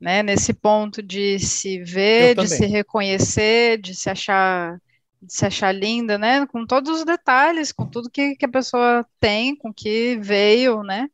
Né, 0.00 0.22
nesse 0.22 0.54
ponto 0.54 1.02
de 1.02 1.38
se 1.38 1.78
ver, 1.84 2.34
de 2.34 2.48
se 2.48 2.64
reconhecer, 2.64 3.78
de 3.78 3.94
se 3.94 4.08
achar 4.08 4.78
de 5.20 5.32
se 5.32 5.44
achar 5.44 5.72
linda, 5.72 6.16
né? 6.16 6.46
Com 6.46 6.64
todos 6.66 7.00
os 7.00 7.04
detalhes, 7.04 7.72
com 7.72 7.86
tudo 7.86 8.10
que, 8.10 8.34
que 8.36 8.46
a 8.46 8.50
pessoa 8.50 9.06
tem, 9.20 9.54
com 9.54 9.72
que 9.72 10.16
veio, 10.16 10.82
né? 10.82 11.08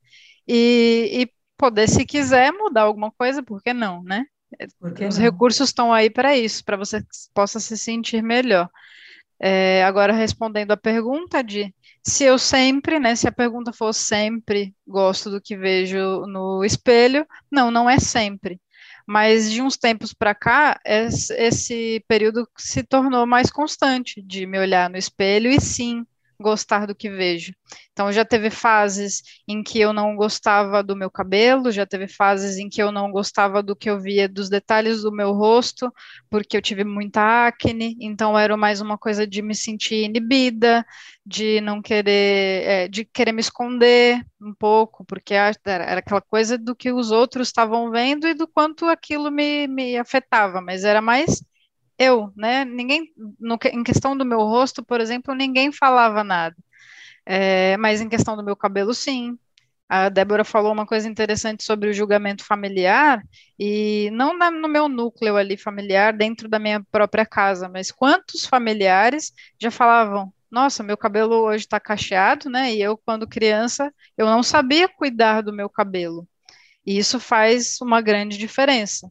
E, 0.46 1.10
e 1.12 1.32
poder, 1.56 1.88
se 1.88 2.04
quiser, 2.04 2.52
mudar 2.52 2.82
alguma 2.82 3.10
coisa, 3.10 3.42
por 3.42 3.60
que 3.62 3.72
não, 3.72 4.02
né? 4.04 4.24
Os 5.08 5.18
recursos 5.18 5.68
estão 5.68 5.92
aí 5.92 6.08
para 6.08 6.36
isso, 6.36 6.64
para 6.64 6.76
você 6.76 7.04
possa 7.34 7.60
se 7.60 7.76
sentir 7.76 8.22
melhor. 8.22 8.68
É, 9.38 9.84
agora, 9.84 10.12
respondendo 10.12 10.70
a 10.70 10.76
pergunta 10.76 11.42
de 11.42 11.74
se 12.02 12.24
eu 12.24 12.38
sempre, 12.38 12.98
né, 12.98 13.14
se 13.14 13.28
a 13.28 13.32
pergunta 13.32 13.72
for 13.72 13.92
sempre 13.92 14.74
gosto 14.86 15.30
do 15.30 15.40
que 15.40 15.56
vejo 15.56 16.24
no 16.26 16.64
espelho, 16.64 17.26
não, 17.50 17.70
não 17.70 17.88
é 17.88 17.98
sempre. 17.98 18.60
Mas 19.06 19.50
de 19.52 19.62
uns 19.62 19.76
tempos 19.76 20.12
para 20.12 20.34
cá, 20.34 20.80
esse 20.84 22.02
período 22.08 22.48
se 22.56 22.82
tornou 22.82 23.26
mais 23.26 23.50
constante 23.50 24.22
de 24.22 24.46
me 24.46 24.58
olhar 24.58 24.90
no 24.90 24.96
espelho 24.96 25.50
e 25.50 25.60
sim 25.60 26.04
gostar 26.40 26.86
do 26.86 26.94
que 26.94 27.08
vejo. 27.10 27.52
Então, 27.92 28.12
já 28.12 28.24
teve 28.24 28.50
fases 28.50 29.22
em 29.48 29.62
que 29.62 29.80
eu 29.80 29.92
não 29.92 30.14
gostava 30.16 30.82
do 30.82 30.94
meu 30.94 31.10
cabelo, 31.10 31.70
já 31.72 31.86
teve 31.86 32.06
fases 32.08 32.58
em 32.58 32.68
que 32.68 32.82
eu 32.82 32.92
não 32.92 33.10
gostava 33.10 33.62
do 33.62 33.74
que 33.74 33.88
eu 33.88 33.98
via 34.00 34.28
dos 34.28 34.48
detalhes 34.48 35.02
do 35.02 35.12
meu 35.12 35.32
rosto, 35.32 35.92
porque 36.30 36.56
eu 36.56 36.62
tive 36.62 36.84
muita 36.84 37.46
acne, 37.46 37.96
então 38.00 38.38
era 38.38 38.56
mais 38.56 38.80
uma 38.80 38.98
coisa 38.98 39.26
de 39.26 39.40
me 39.42 39.54
sentir 39.54 40.04
inibida, 40.04 40.84
de 41.24 41.60
não 41.60 41.82
querer, 41.82 42.64
é, 42.64 42.88
de 42.88 43.04
querer 43.04 43.32
me 43.32 43.40
esconder 43.40 44.24
um 44.40 44.54
pouco, 44.54 45.04
porque 45.04 45.34
era 45.34 45.98
aquela 45.98 46.20
coisa 46.20 46.56
do 46.58 46.74
que 46.76 46.92
os 46.92 47.10
outros 47.10 47.48
estavam 47.48 47.90
vendo 47.90 48.28
e 48.28 48.34
do 48.34 48.46
quanto 48.46 48.86
aquilo 48.86 49.30
me, 49.30 49.66
me 49.66 49.96
afetava, 49.98 50.60
mas 50.60 50.84
era 50.84 51.00
mais 51.00 51.42
eu, 51.98 52.32
né? 52.36 52.64
Ninguém, 52.64 53.12
no, 53.38 53.58
em 53.72 53.82
questão 53.84 54.16
do 54.16 54.24
meu 54.24 54.40
rosto, 54.40 54.84
por 54.84 55.00
exemplo, 55.00 55.34
ninguém 55.34 55.72
falava 55.72 56.22
nada. 56.24 56.56
É, 57.24 57.76
mas 57.78 58.00
em 58.00 58.08
questão 58.08 58.36
do 58.36 58.44
meu 58.44 58.56
cabelo, 58.56 58.94
sim. 58.94 59.38
A 59.88 60.08
Débora 60.08 60.44
falou 60.44 60.72
uma 60.72 60.86
coisa 60.86 61.08
interessante 61.08 61.64
sobre 61.64 61.88
o 61.90 61.92
julgamento 61.94 62.44
familiar, 62.44 63.22
e 63.58 64.10
não 64.12 64.36
na, 64.36 64.50
no 64.50 64.68
meu 64.68 64.88
núcleo 64.88 65.36
ali 65.36 65.56
familiar, 65.56 66.12
dentro 66.12 66.48
da 66.48 66.58
minha 66.58 66.82
própria 66.90 67.24
casa, 67.24 67.68
mas 67.68 67.92
quantos 67.92 68.46
familiares 68.46 69.32
já 69.60 69.70
falavam: 69.70 70.32
Nossa, 70.50 70.82
meu 70.82 70.96
cabelo 70.96 71.36
hoje 71.36 71.64
está 71.64 71.78
cacheado, 71.80 72.50
né? 72.50 72.74
E 72.74 72.82
eu, 72.82 72.98
quando 72.98 73.28
criança, 73.28 73.92
eu 74.18 74.26
não 74.26 74.42
sabia 74.42 74.88
cuidar 74.88 75.42
do 75.42 75.52
meu 75.52 75.68
cabelo. 75.70 76.28
E 76.84 76.98
isso 76.98 77.20
faz 77.20 77.80
uma 77.80 78.00
grande 78.00 78.38
diferença 78.38 79.10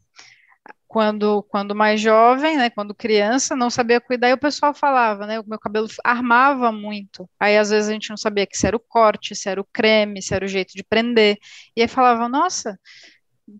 quando, 0.87 1.43
quando 1.43 1.75
mais 1.75 1.99
jovem, 1.99 2.57
né, 2.57 2.69
quando 2.69 2.95
criança, 2.95 3.55
não 3.55 3.69
sabia 3.69 3.99
cuidar, 3.99 4.29
e 4.29 4.33
o 4.33 4.37
pessoal 4.37 4.73
falava, 4.73 5.25
né, 5.27 5.39
o 5.39 5.45
meu 5.47 5.59
cabelo 5.59 5.87
armava 6.03 6.71
muito. 6.71 7.29
Aí 7.39 7.57
às 7.57 7.69
vezes 7.69 7.89
a 7.89 7.93
gente 7.93 8.09
não 8.09 8.17
sabia 8.17 8.47
que 8.47 8.57
se 8.57 8.65
era 8.67 8.77
o 8.77 8.79
corte, 8.79 9.35
se 9.35 9.49
era 9.49 9.59
o 9.59 9.67
creme, 9.73 10.21
se 10.21 10.33
era 10.33 10.45
o 10.45 10.47
jeito 10.47 10.73
de 10.73 10.83
prender. 10.83 11.37
E 11.75 11.81
aí 11.81 11.87
falava, 11.87 12.29
nossa, 12.29 12.79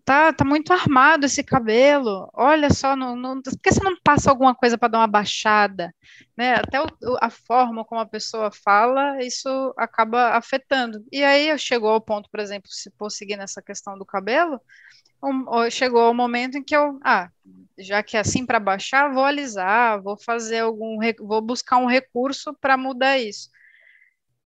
tá, 0.04 0.32
tá 0.32 0.44
muito 0.44 0.72
armado 0.72 1.26
esse 1.26 1.42
cabelo. 1.42 2.28
Olha 2.34 2.70
só, 2.70 2.96
não, 2.96 3.16
não, 3.16 3.40
por 3.40 3.52
que 3.60 3.72
você 3.72 3.82
não 3.82 3.96
passa 4.02 4.30
alguma 4.30 4.54
coisa 4.54 4.76
para 4.78 4.88
dar 4.88 4.98
uma 4.98 5.06
baixada? 5.06 5.94
Né? 6.36 6.54
Até 6.54 6.80
o, 6.80 6.86
a 7.20 7.30
forma 7.30 7.84
como 7.84 8.00
a 8.00 8.06
pessoa 8.06 8.50
fala, 8.50 9.22
isso 9.22 9.48
acaba 9.76 10.30
afetando. 10.36 11.04
E 11.12 11.22
aí 11.22 11.56
chegou 11.58 11.90
ao 11.90 12.00
ponto, 12.00 12.28
por 12.30 12.40
exemplo, 12.40 12.70
se 12.70 12.90
for 12.98 13.10
seguir 13.10 13.36
nessa 13.36 13.62
questão 13.62 13.96
do 13.98 14.04
cabelo, 14.04 14.60
um, 15.22 15.70
chegou 15.70 16.10
o 16.10 16.14
momento 16.14 16.58
em 16.58 16.62
que 16.64 16.76
eu, 16.76 16.98
ah, 17.04 17.30
já 17.78 18.02
que 18.02 18.16
é 18.16 18.20
assim 18.20 18.44
para 18.46 18.60
baixar, 18.60 19.12
vou 19.12 19.24
alisar, 19.24 20.00
vou 20.02 20.16
fazer 20.16 20.60
algum, 20.60 20.98
vou 21.20 21.40
buscar 21.40 21.78
um 21.78 21.86
recurso 21.86 22.54
para 22.54 22.76
mudar 22.76 23.18
isso. 23.18 23.50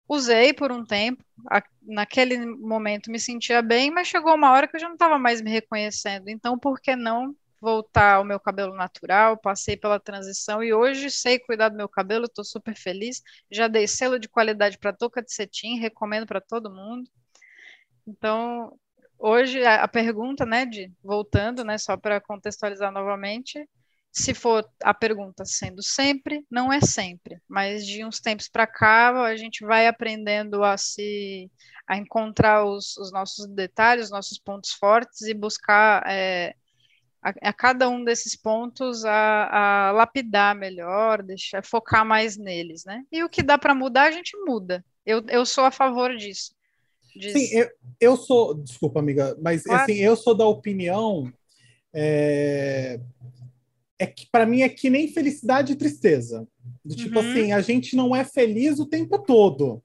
Usei 0.09 0.55
por 0.55 0.73
um 0.73 0.85
tempo, 0.85 1.23
a, 1.51 1.63
naquele 1.83 2.39
momento 2.47 3.11
me 3.11 3.21
sentia 3.21 3.61
bem, 3.61 3.91
mas 3.91 4.09
chegou 4.09 4.35
uma 4.35 4.53
hora 4.53 4.67
que 4.67 4.77
eu 4.77 4.81
já 4.81 4.87
não 4.87 4.95
estava 4.95 5.19
mais 5.19 5.43
me 5.43 5.51
reconhecendo. 5.51 6.29
Então, 6.29 6.59
por 6.59 6.81
que 6.81 6.97
não 6.97 7.37
voltar 7.61 8.15
ao 8.15 8.25
meu 8.25 8.41
cabelo 8.41 8.75
natural? 8.75 9.37
Passei 9.37 9.77
pela 9.77 10.01
transição 10.01 10.63
e 10.65 10.73
hoje 10.73 11.11
sei 11.11 11.39
cuidar 11.39 11.69
do 11.69 11.77
meu 11.77 11.89
cabelo, 11.89 12.25
estou 12.25 12.45
super 12.45 12.75
feliz. 12.75 13.23
Já 13.51 13.69
dei 13.69 13.87
selo 13.87 14.19
de 14.19 14.29
qualidade 14.29 14.79
para 14.79 14.95
touca 14.95 15.23
de 15.23 15.31
cetim, 15.33 15.79
recomendo 15.79 16.27
para 16.27 16.41
todo 16.41 16.71
mundo. 16.71 17.11
Então, 18.07 18.73
hoje 19.19 19.63
a, 19.63 19.83
a 19.85 19.89
pergunta, 19.89 20.47
né, 20.47 20.65
de 20.65 20.91
voltando, 21.05 21.63
né, 21.65 21.77
só 21.77 21.99
para 21.99 22.19
contextualizar 22.19 22.91
novamente, 22.91 23.69
se 24.13 24.35
for 24.35 24.69
a 24.83 24.93
pergunta 24.93 25.45
sendo 25.45 25.83
sempre, 25.83 26.45
não 26.51 26.73
é 26.73 26.81
sempre, 26.81 27.41
mas 27.49 27.87
de 27.87 28.05
uns 28.05 28.21
tempos 28.21 28.49
para 28.49 28.67
cá 28.67 29.25
a 29.25 29.37
gente 29.37 29.65
vai 29.65 29.87
aprendendo 29.87 30.65
a 30.65 30.77
se 30.77 31.51
a 31.87 31.97
encontrar 31.97 32.67
os, 32.67 32.97
os 32.99 33.11
nossos 33.11 33.47
detalhes, 33.47 34.07
os 34.07 34.11
nossos 34.11 34.39
pontos 34.39 34.73
fortes 34.73 35.23
e 35.23 35.33
buscar 35.33 36.03
é, 36.07 36.55
a, 37.23 37.49
a, 37.49 37.53
cada 37.53 37.89
um 37.89 38.05
desses 38.05 38.37
pontos 38.37 39.05
a, 39.05 39.89
a, 39.89 39.93
lapidar 39.93 40.55
melhor, 40.55 41.23
deixar 41.23 41.65
focar 41.65 42.05
mais 42.05 42.37
neles, 42.37 42.85
né? 42.85 43.03
E 43.11 43.25
o 43.25 43.29
que 43.29 43.43
dá 43.43 43.57
para 43.57 43.75
mudar 43.75 44.05
a 44.05 44.11
gente 44.11 44.37
muda. 44.45 44.85
Eu, 45.05 45.25
eu 45.29 45.47
sou 45.47 45.65
a 45.65 45.71
favor 45.71 46.15
disso. 46.15 46.55
Diz... 47.17 47.33
Sim, 47.33 47.59
eu, 47.59 47.71
eu 48.01 48.17
sou. 48.17 48.55
Desculpa, 48.55 49.01
amiga, 49.01 49.37
mas 49.41 49.65
claro. 49.65 49.83
assim, 49.83 49.95
eu 49.95 50.15
sou 50.15 50.35
da 50.35 50.47
opinião. 50.47 51.33
É, 51.93 53.01
é 53.99 54.07
que 54.07 54.27
para 54.31 54.47
mim 54.47 54.63
é 54.63 54.69
que 54.69 54.89
nem 54.89 55.09
felicidade 55.09 55.73
e 55.73 55.77
tristeza. 55.77 56.47
Do 56.85 56.95
tipo 56.95 57.19
uhum. 57.19 57.31
assim, 57.31 57.53
a 57.53 57.61
gente 57.61 57.97
não 57.97 58.15
é 58.15 58.25
feliz 58.25 58.79
o 58.79 58.87
tempo 58.87 59.19
todo. 59.19 59.83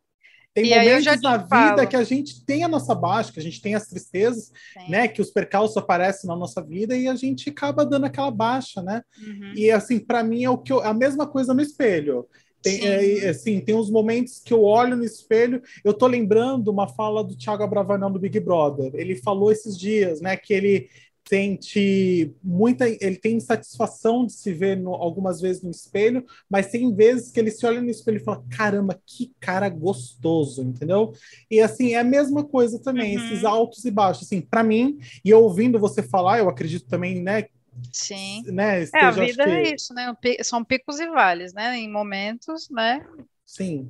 Tem 0.53 0.67
e 0.67 0.69
momentos 0.69 1.21
na 1.21 1.37
vida 1.37 1.47
falo. 1.49 1.87
que 1.87 1.95
a 1.95 2.03
gente 2.03 2.45
tem 2.45 2.63
a 2.63 2.67
nossa 2.67 2.93
baixa, 2.93 3.33
que 3.33 3.39
a 3.39 3.43
gente 3.43 3.59
tem 3.59 3.73
as 3.73 3.87
tristezas, 3.87 4.51
Sim. 4.73 4.91
né? 4.91 5.07
Que 5.07 5.19
os 5.19 5.31
percalços 5.31 5.75
aparecem 5.75 6.27
na 6.27 6.35
nossa 6.35 6.61
vida 6.61 6.95
e 6.95 7.07
a 7.07 7.15
gente 7.15 7.49
acaba 7.49 7.83
dando 7.83 8.05
aquela 8.05 8.29
baixa, 8.29 8.83
né? 8.83 9.01
Uhum. 9.19 9.53
E 9.55 9.71
assim, 9.71 9.97
para 9.97 10.23
mim 10.23 10.43
é 10.43 10.49
o 10.49 10.57
que 10.59 10.71
eu, 10.71 10.79
a 10.81 10.93
mesma 10.93 11.25
coisa 11.25 11.53
no 11.53 11.61
espelho. 11.61 12.27
Tem, 12.61 12.87
é, 12.87 13.29
assim, 13.29 13.59
tem 13.59 13.75
uns 13.75 13.89
momentos 13.89 14.39
que 14.39 14.53
eu 14.53 14.63
olho 14.63 14.95
no 14.95 15.03
espelho, 15.03 15.61
eu 15.83 15.93
tô 15.93 16.07
lembrando 16.07 16.69
uma 16.69 16.87
fala 16.87 17.21
do 17.21 17.35
Thiago 17.35 17.63
Abravanel 17.63 18.09
do 18.09 18.19
Big 18.19 18.39
Brother. 18.39 18.91
Ele 18.93 19.17
falou 19.17 19.51
esses 19.51 19.77
dias, 19.77 20.21
né, 20.21 20.37
que 20.37 20.53
ele 20.53 20.89
sente 21.27 22.33
muita, 22.43 22.87
ele 22.87 23.15
tem 23.15 23.37
insatisfação 23.37 24.25
de 24.25 24.33
se 24.33 24.53
ver 24.53 24.77
no, 24.77 24.93
algumas 24.93 25.39
vezes 25.41 25.61
no 25.61 25.71
espelho, 25.71 26.25
mas 26.49 26.67
tem 26.67 26.93
vezes 26.93 27.31
que 27.31 27.39
ele 27.39 27.51
se 27.51 27.65
olha 27.65 27.81
no 27.81 27.89
espelho 27.89 28.17
e 28.17 28.23
fala, 28.23 28.43
caramba, 28.49 29.01
que 29.05 29.33
cara 29.39 29.69
gostoso, 29.69 30.61
entendeu? 30.61 31.13
E 31.49 31.61
assim, 31.61 31.93
é 31.93 31.99
a 31.99 32.03
mesma 32.03 32.43
coisa 32.43 32.79
também, 32.79 33.17
uhum. 33.17 33.25
esses 33.25 33.45
altos 33.45 33.85
e 33.85 33.91
baixos, 33.91 34.23
assim, 34.23 34.41
para 34.41 34.63
mim, 34.63 34.97
e 35.23 35.33
ouvindo 35.33 35.79
você 35.79 36.03
falar, 36.03 36.39
eu 36.39 36.49
acredito 36.49 36.87
também, 36.87 37.21
né, 37.21 37.45
Sim. 37.91 38.43
Né, 38.45 38.83
esteja, 38.83 39.05
é, 39.05 39.07
a 39.07 39.11
vida 39.11 39.43
é 39.43 39.73
isso, 39.73 39.95
né? 39.95 40.15
São 40.43 40.63
picos 40.63 40.99
e 40.99 41.07
vales, 41.07 41.53
né? 41.53 41.75
Em 41.75 41.91
momentos, 41.91 42.69
né? 42.69 43.03
Sim. 43.43 43.89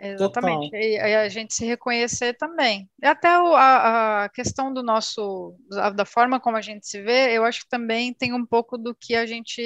Exatamente. 0.00 0.76
E, 0.76 0.96
a 0.96 1.28
gente 1.28 1.52
se 1.52 1.66
reconhecer 1.66 2.34
também. 2.34 2.88
E 3.02 3.06
até 3.06 3.28
a, 3.28 4.24
a, 4.24 4.28
questão 4.28 4.72
do 4.72 4.80
nosso, 4.80 5.56
da, 5.68 5.90
da, 5.90 6.04
forma 6.04 6.38
como 6.38 6.56
a 6.56 6.60
gente 6.60 6.86
se 6.86 7.02
vê, 7.02 7.36
eu 7.36 7.44
acho 7.44 7.62
que 7.62 7.68
também 7.68 8.14
tem 8.14 8.32
um 8.32 8.46
pouco 8.46 8.78
do 8.78 8.94
que 8.94 9.16
a 9.16 9.26
gente, 9.26 9.60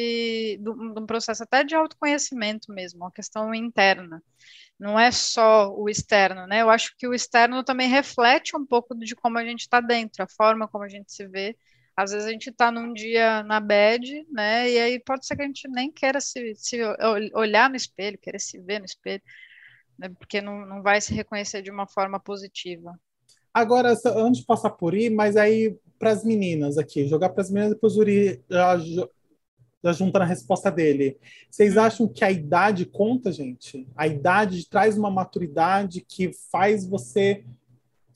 de 0.59 0.71
um 0.71 1.05
processo 1.05 1.43
até 1.43 1.63
de 1.63 1.75
autoconhecimento 1.75 2.73
mesmo, 2.73 3.01
uma 3.01 3.13
questão 3.13 3.55
interna. 3.55 4.23
Não 4.81 4.99
é 4.99 5.11
só 5.11 5.71
o 5.75 5.89
externo, 5.89 6.47
né? 6.47 6.63
Eu 6.63 6.71
acho 6.71 6.97
que 6.97 7.07
o 7.07 7.15
externo 7.15 7.63
também 7.63 7.89
reflete 7.89 8.57
um 8.57 8.65
pouco 8.65 8.95
de 8.95 9.15
como 9.15 9.39
a 9.39 9.45
gente 9.45 9.61
está 9.61 9.81
dentro, 9.81 10.23
a 10.25 10.29
forma 10.29 10.67
como 10.67 10.83
a 10.85 10.89
gente 10.89 11.13
se 11.13 11.29
vê. 11.29 11.57
Às 11.95 12.11
vezes 12.11 12.27
a 12.27 12.33
gente 12.33 12.49
está 12.49 12.71
num 12.71 12.95
dia 12.95 13.43
na 13.43 13.61
bed, 13.61 14.27
né? 14.31 14.71
E 14.71 14.79
aí 14.79 14.99
pode 14.99 15.27
ser 15.27 15.37
que 15.37 15.43
a 15.43 15.47
gente 15.47 15.69
nem 15.69 15.93
queira 15.93 16.23
se, 16.23 16.55
se 16.57 16.79
olhar 17.35 17.69
no 17.69 17.77
espelho, 17.77 18.19
querer 18.19 18.41
se 18.41 18.59
ver 18.59 18.79
no 18.79 18.87
espelho 18.87 19.23
né, 19.99 20.09
porque 20.19 20.41
não, 20.41 20.67
não 20.67 20.83
vai 20.83 21.01
se 21.01 21.15
reconhecer 21.15 21.63
de 21.63 21.71
uma 21.71 21.87
forma 21.87 22.19
positiva. 22.19 22.99
Agora, 23.53 23.95
antes 24.17 24.41
de 24.41 24.47
passar 24.47 24.71
por 24.71 24.95
aí, 24.95 25.11
mas 25.11 25.37
aí 25.37 25.77
para 25.99 26.11
as 26.11 26.25
meninas 26.25 26.79
aqui, 26.79 27.07
jogar 27.07 27.29
para 27.29 27.43
as 27.43 27.51
meninas, 27.51 27.75
depois 27.75 27.97
o 27.97 28.01
Uri 28.01 28.43
já, 28.51 28.79
já 29.85 29.93
junta 29.93 30.19
na 30.19 30.25
resposta 30.25 30.71
dele. 30.71 31.19
Vocês 31.51 31.77
acham 31.77 32.09
que 32.09 32.25
a 32.25 32.31
idade 32.31 32.87
conta, 32.87 33.31
gente? 33.31 33.87
A 33.97 34.07
idade 34.07 34.69
traz 34.69 34.97
uma 34.97 35.11
maturidade 35.11 36.01
que 36.01 36.33
faz 36.51 36.87
você 36.87 37.45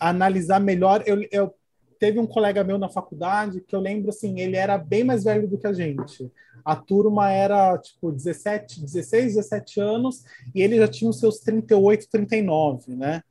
analisar 0.01 0.59
melhor. 0.59 1.03
Eu, 1.07 1.27
eu 1.31 1.55
teve 1.99 2.19
um 2.19 2.27
colega 2.27 2.65
meu 2.65 2.79
na 2.79 2.89
faculdade 2.89 3.61
que 3.61 3.75
eu 3.75 3.81
lembro 3.81 4.11
assim, 4.11 4.41
ele 4.41 4.57
era 4.57 4.79
bem 4.79 5.05
mais 5.05 5.25
velho 5.25 5.49
do 5.49 5.59
que 5.59 5.67
a 5.67 5.73
gente. 5.73 6.31
A 6.65 6.75
turma 6.75 7.31
era 7.31 7.77
tipo 7.79 8.11
17, 8.11 8.83
16, 8.83 9.35
17 9.37 9.81
anos 9.81 10.25
e 10.55 10.63
ele 10.63 10.77
já 10.77 10.89
tinha 10.89 11.11
os 11.11 11.21
seus 11.21 11.39
38, 11.39 12.09
39, 12.11 12.97
né? 12.97 13.23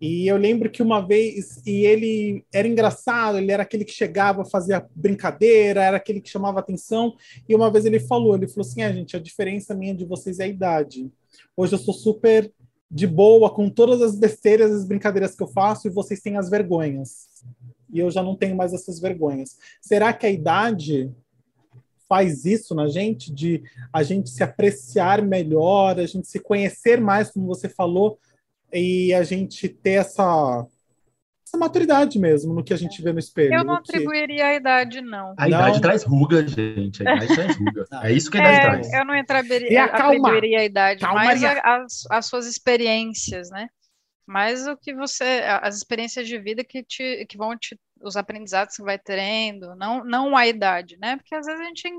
E 0.00 0.28
eu 0.28 0.36
lembro 0.36 0.70
que 0.70 0.82
uma 0.82 1.00
vez, 1.00 1.62
e 1.66 1.84
ele 1.84 2.44
era 2.52 2.68
engraçado, 2.68 3.38
ele 3.38 3.50
era 3.50 3.62
aquele 3.62 3.84
que 3.84 3.92
chegava, 3.92 4.44
fazia 4.44 4.86
brincadeira, 4.94 5.82
era 5.82 5.96
aquele 5.96 6.20
que 6.20 6.28
chamava 6.28 6.60
atenção. 6.60 7.16
E 7.48 7.54
uma 7.54 7.70
vez 7.70 7.84
ele 7.86 7.98
falou: 7.98 8.36
ele 8.36 8.46
falou 8.46 8.68
assim, 8.68 8.82
é, 8.82 8.92
gente, 8.92 9.16
a 9.16 9.20
diferença 9.20 9.74
minha 9.74 9.94
de 9.94 10.04
vocês 10.04 10.38
é 10.38 10.44
a 10.44 10.48
idade. 10.48 11.10
Hoje 11.56 11.74
eu 11.74 11.78
sou 11.78 11.94
super 11.94 12.52
de 12.90 13.06
boa 13.06 13.50
com 13.50 13.70
todas 13.70 14.00
as 14.02 14.14
besteiras, 14.16 14.70
as 14.72 14.84
brincadeiras 14.84 15.34
que 15.34 15.42
eu 15.42 15.48
faço, 15.48 15.86
e 15.86 15.90
vocês 15.90 16.20
têm 16.20 16.36
as 16.36 16.50
vergonhas 16.50 17.28
e 17.92 17.98
eu 17.98 18.10
já 18.10 18.22
não 18.22 18.36
tenho 18.36 18.56
mais 18.56 18.72
essas 18.72 19.00
vergonhas. 19.00 19.56
Será 19.80 20.12
que 20.12 20.26
a 20.26 20.30
idade 20.30 21.10
faz 22.10 22.44
isso 22.44 22.74
na 22.74 22.88
gente, 22.88 23.32
de 23.32 23.62
a 23.92 24.02
gente 24.02 24.30
se 24.30 24.42
apreciar 24.42 25.22
melhor, 25.22 25.98
a 25.98 26.06
gente 26.06 26.26
se 26.26 26.40
conhecer 26.40 27.00
mais, 27.00 27.30
como 27.30 27.46
você 27.46 27.68
falou, 27.68 28.18
e 28.72 29.14
a 29.14 29.22
gente 29.22 29.68
ter 29.68 29.92
essa, 29.92 30.66
essa 31.46 31.56
maturidade 31.56 32.18
mesmo 32.18 32.52
no 32.52 32.64
que 32.64 32.74
a 32.74 32.76
gente 32.76 33.00
vê 33.00 33.12
no 33.12 33.20
espelho? 33.20 33.54
Eu 33.54 33.64
não 33.64 33.74
atribuiria 33.74 34.46
a 34.46 34.54
idade, 34.54 35.00
não. 35.00 35.34
A 35.38 35.46
idade 35.46 35.74
não. 35.74 35.80
traz 35.80 36.02
ruga, 36.02 36.46
gente. 36.46 37.06
A 37.06 37.14
idade 37.14 37.34
traz 37.34 37.56
ruga. 37.56 37.84
É 38.02 38.12
isso 38.12 38.28
que 38.28 38.38
a 38.38 38.40
idade 38.40 38.56
é, 38.56 38.60
traz. 38.62 38.92
Eu 38.92 39.04
não 39.04 39.14
atribuiria, 39.14 39.84
atribuiria 39.84 40.58
a 40.60 40.64
idade, 40.64 41.00
calma, 41.02 41.24
mas 41.24 41.44
as, 41.44 42.06
as 42.10 42.26
suas 42.26 42.46
experiências, 42.46 43.50
né? 43.50 43.68
Mas 44.30 44.64
o 44.68 44.76
que 44.76 44.94
você, 44.94 45.42
as 45.60 45.76
experiências 45.76 46.28
de 46.28 46.38
vida 46.38 46.62
que, 46.62 46.84
te, 46.84 47.26
que 47.28 47.36
vão 47.36 47.58
te, 47.58 47.76
os 48.00 48.16
aprendizados 48.16 48.76
que 48.76 48.82
vai 48.82 48.96
tendo, 48.96 49.74
não, 49.74 50.04
não 50.04 50.36
a 50.36 50.46
idade, 50.46 50.96
né? 51.00 51.16
Porque 51.16 51.34
às 51.34 51.46
vezes 51.46 51.60
a 51.60 51.64
gente 51.64 51.90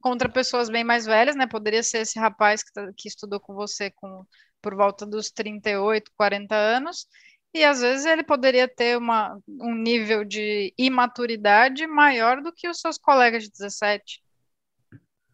encontra 0.00 0.28
pessoas 0.28 0.68
bem 0.68 0.82
mais 0.82 1.06
velhas, 1.06 1.36
né? 1.36 1.46
Poderia 1.46 1.84
ser 1.84 1.98
esse 1.98 2.18
rapaz 2.18 2.64
que, 2.64 2.72
tá, 2.72 2.90
que 2.96 3.06
estudou 3.06 3.38
com 3.38 3.54
você 3.54 3.92
com, 3.92 4.26
por 4.60 4.74
volta 4.74 5.06
dos 5.06 5.30
38, 5.30 6.10
40 6.16 6.56
anos, 6.56 7.06
e 7.54 7.62
às 7.62 7.80
vezes 7.80 8.04
ele 8.04 8.24
poderia 8.24 8.66
ter 8.66 8.98
uma, 8.98 9.38
um 9.48 9.72
nível 9.72 10.24
de 10.24 10.74
imaturidade 10.76 11.86
maior 11.86 12.42
do 12.42 12.52
que 12.52 12.68
os 12.68 12.80
seus 12.80 12.98
colegas 12.98 13.44
de 13.44 13.50
17. 13.52 14.20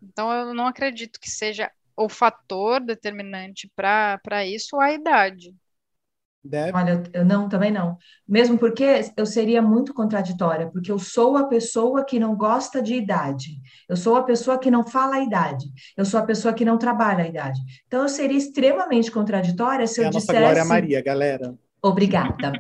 Então 0.02 0.30
eu 0.30 0.52
não 0.52 0.66
acredito 0.66 1.18
que 1.18 1.30
seja 1.30 1.72
o 1.96 2.10
fator 2.10 2.78
determinante 2.78 3.72
para 3.74 4.44
isso 4.46 4.78
a 4.78 4.92
idade. 4.92 5.54
Deve. 6.44 6.76
Olha, 6.76 7.02
eu 7.12 7.24
não, 7.24 7.48
também 7.48 7.70
não. 7.70 7.96
Mesmo 8.28 8.58
porque 8.58 8.84
eu 9.16 9.24
seria 9.24 9.62
muito 9.62 9.94
contraditória, 9.94 10.68
porque 10.68 10.90
eu 10.90 10.98
sou 10.98 11.36
a 11.36 11.44
pessoa 11.44 12.04
que 12.04 12.18
não 12.18 12.34
gosta 12.34 12.82
de 12.82 12.94
idade. 12.94 13.60
Eu 13.88 13.96
sou 13.96 14.16
a 14.16 14.24
pessoa 14.24 14.58
que 14.58 14.70
não 14.70 14.84
fala 14.84 15.16
a 15.16 15.22
idade. 15.22 15.66
Eu 15.96 16.04
sou 16.04 16.18
a 16.18 16.24
pessoa 16.24 16.52
que 16.52 16.64
não 16.64 16.76
trabalha 16.76 17.22
a 17.22 17.28
idade. 17.28 17.60
Então 17.86 18.02
eu 18.02 18.08
seria 18.08 18.36
extremamente 18.36 19.10
contraditória 19.10 19.86
se 19.86 20.00
é 20.00 20.04
eu 20.04 20.08
a 20.08 20.10
dissesse. 20.10 20.32
Nossa 20.32 20.40
Glória 20.40 20.64
Maria, 20.64 21.00
galera. 21.00 21.54
Obrigada. 21.80 22.52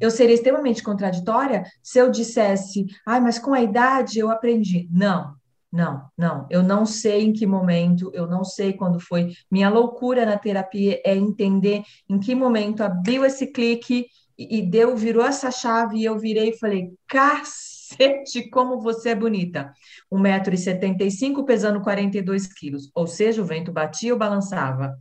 Eu 0.00 0.10
seria 0.10 0.34
extremamente 0.34 0.82
contraditória 0.82 1.64
se 1.82 1.98
eu 1.98 2.10
dissesse, 2.10 2.86
ai, 3.06 3.20
mas 3.20 3.38
com 3.38 3.52
a 3.54 3.60
idade 3.60 4.18
eu 4.18 4.30
aprendi. 4.30 4.88
Não, 4.90 5.34
não, 5.72 6.04
não, 6.18 6.46
eu 6.50 6.62
não 6.62 6.84
sei 6.84 7.22
em 7.22 7.32
que 7.32 7.46
momento, 7.46 8.10
eu 8.12 8.26
não 8.26 8.42
sei 8.42 8.72
quando 8.72 8.98
foi. 8.98 9.32
Minha 9.50 9.68
loucura 9.68 10.26
na 10.26 10.36
terapia 10.36 11.00
é 11.04 11.14
entender 11.14 11.82
em 12.08 12.18
que 12.18 12.34
momento 12.34 12.82
abriu 12.82 13.24
esse 13.24 13.46
clique 13.46 14.06
e, 14.36 14.62
deu, 14.62 14.96
virou 14.96 15.24
essa 15.24 15.50
chave 15.50 15.98
e 15.98 16.04
eu 16.04 16.18
virei 16.18 16.50
e 16.50 16.58
falei: 16.58 16.90
cacete, 17.06 18.48
como 18.50 18.80
você 18.80 19.10
é 19.10 19.14
bonita. 19.14 19.72
1,75m 20.10 21.44
pesando 21.44 21.80
42 21.82 22.46
quilos, 22.46 22.90
ou 22.94 23.06
seja, 23.06 23.42
o 23.42 23.44
vento 23.44 23.70
batia 23.70 24.12
ou 24.12 24.18
balançava 24.18 24.96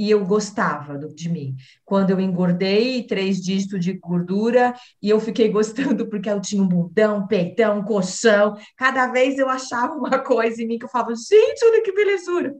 e 0.00 0.10
eu 0.10 0.24
gostava 0.24 0.96
do, 0.96 1.14
de 1.14 1.28
mim. 1.28 1.54
Quando 1.84 2.08
eu 2.08 2.18
engordei, 2.18 3.02
três 3.02 3.38
dígitos 3.38 3.84
de 3.84 3.92
gordura, 3.92 4.74
e 5.02 5.10
eu 5.10 5.20
fiquei 5.20 5.50
gostando 5.52 6.08
porque 6.08 6.30
eu 6.30 6.40
tinha 6.40 6.62
um 6.62 6.66
bundão, 6.66 7.26
peitão, 7.26 7.84
colchão. 7.84 8.56
Cada 8.78 9.08
vez 9.08 9.38
eu 9.38 9.46
achava 9.46 9.92
uma 9.92 10.18
coisa 10.18 10.62
em 10.62 10.66
mim 10.66 10.78
que 10.78 10.86
eu 10.86 10.88
falava, 10.88 11.14
gente, 11.14 11.62
olha 11.66 11.82
que 11.82 11.92
belezura. 11.92 12.54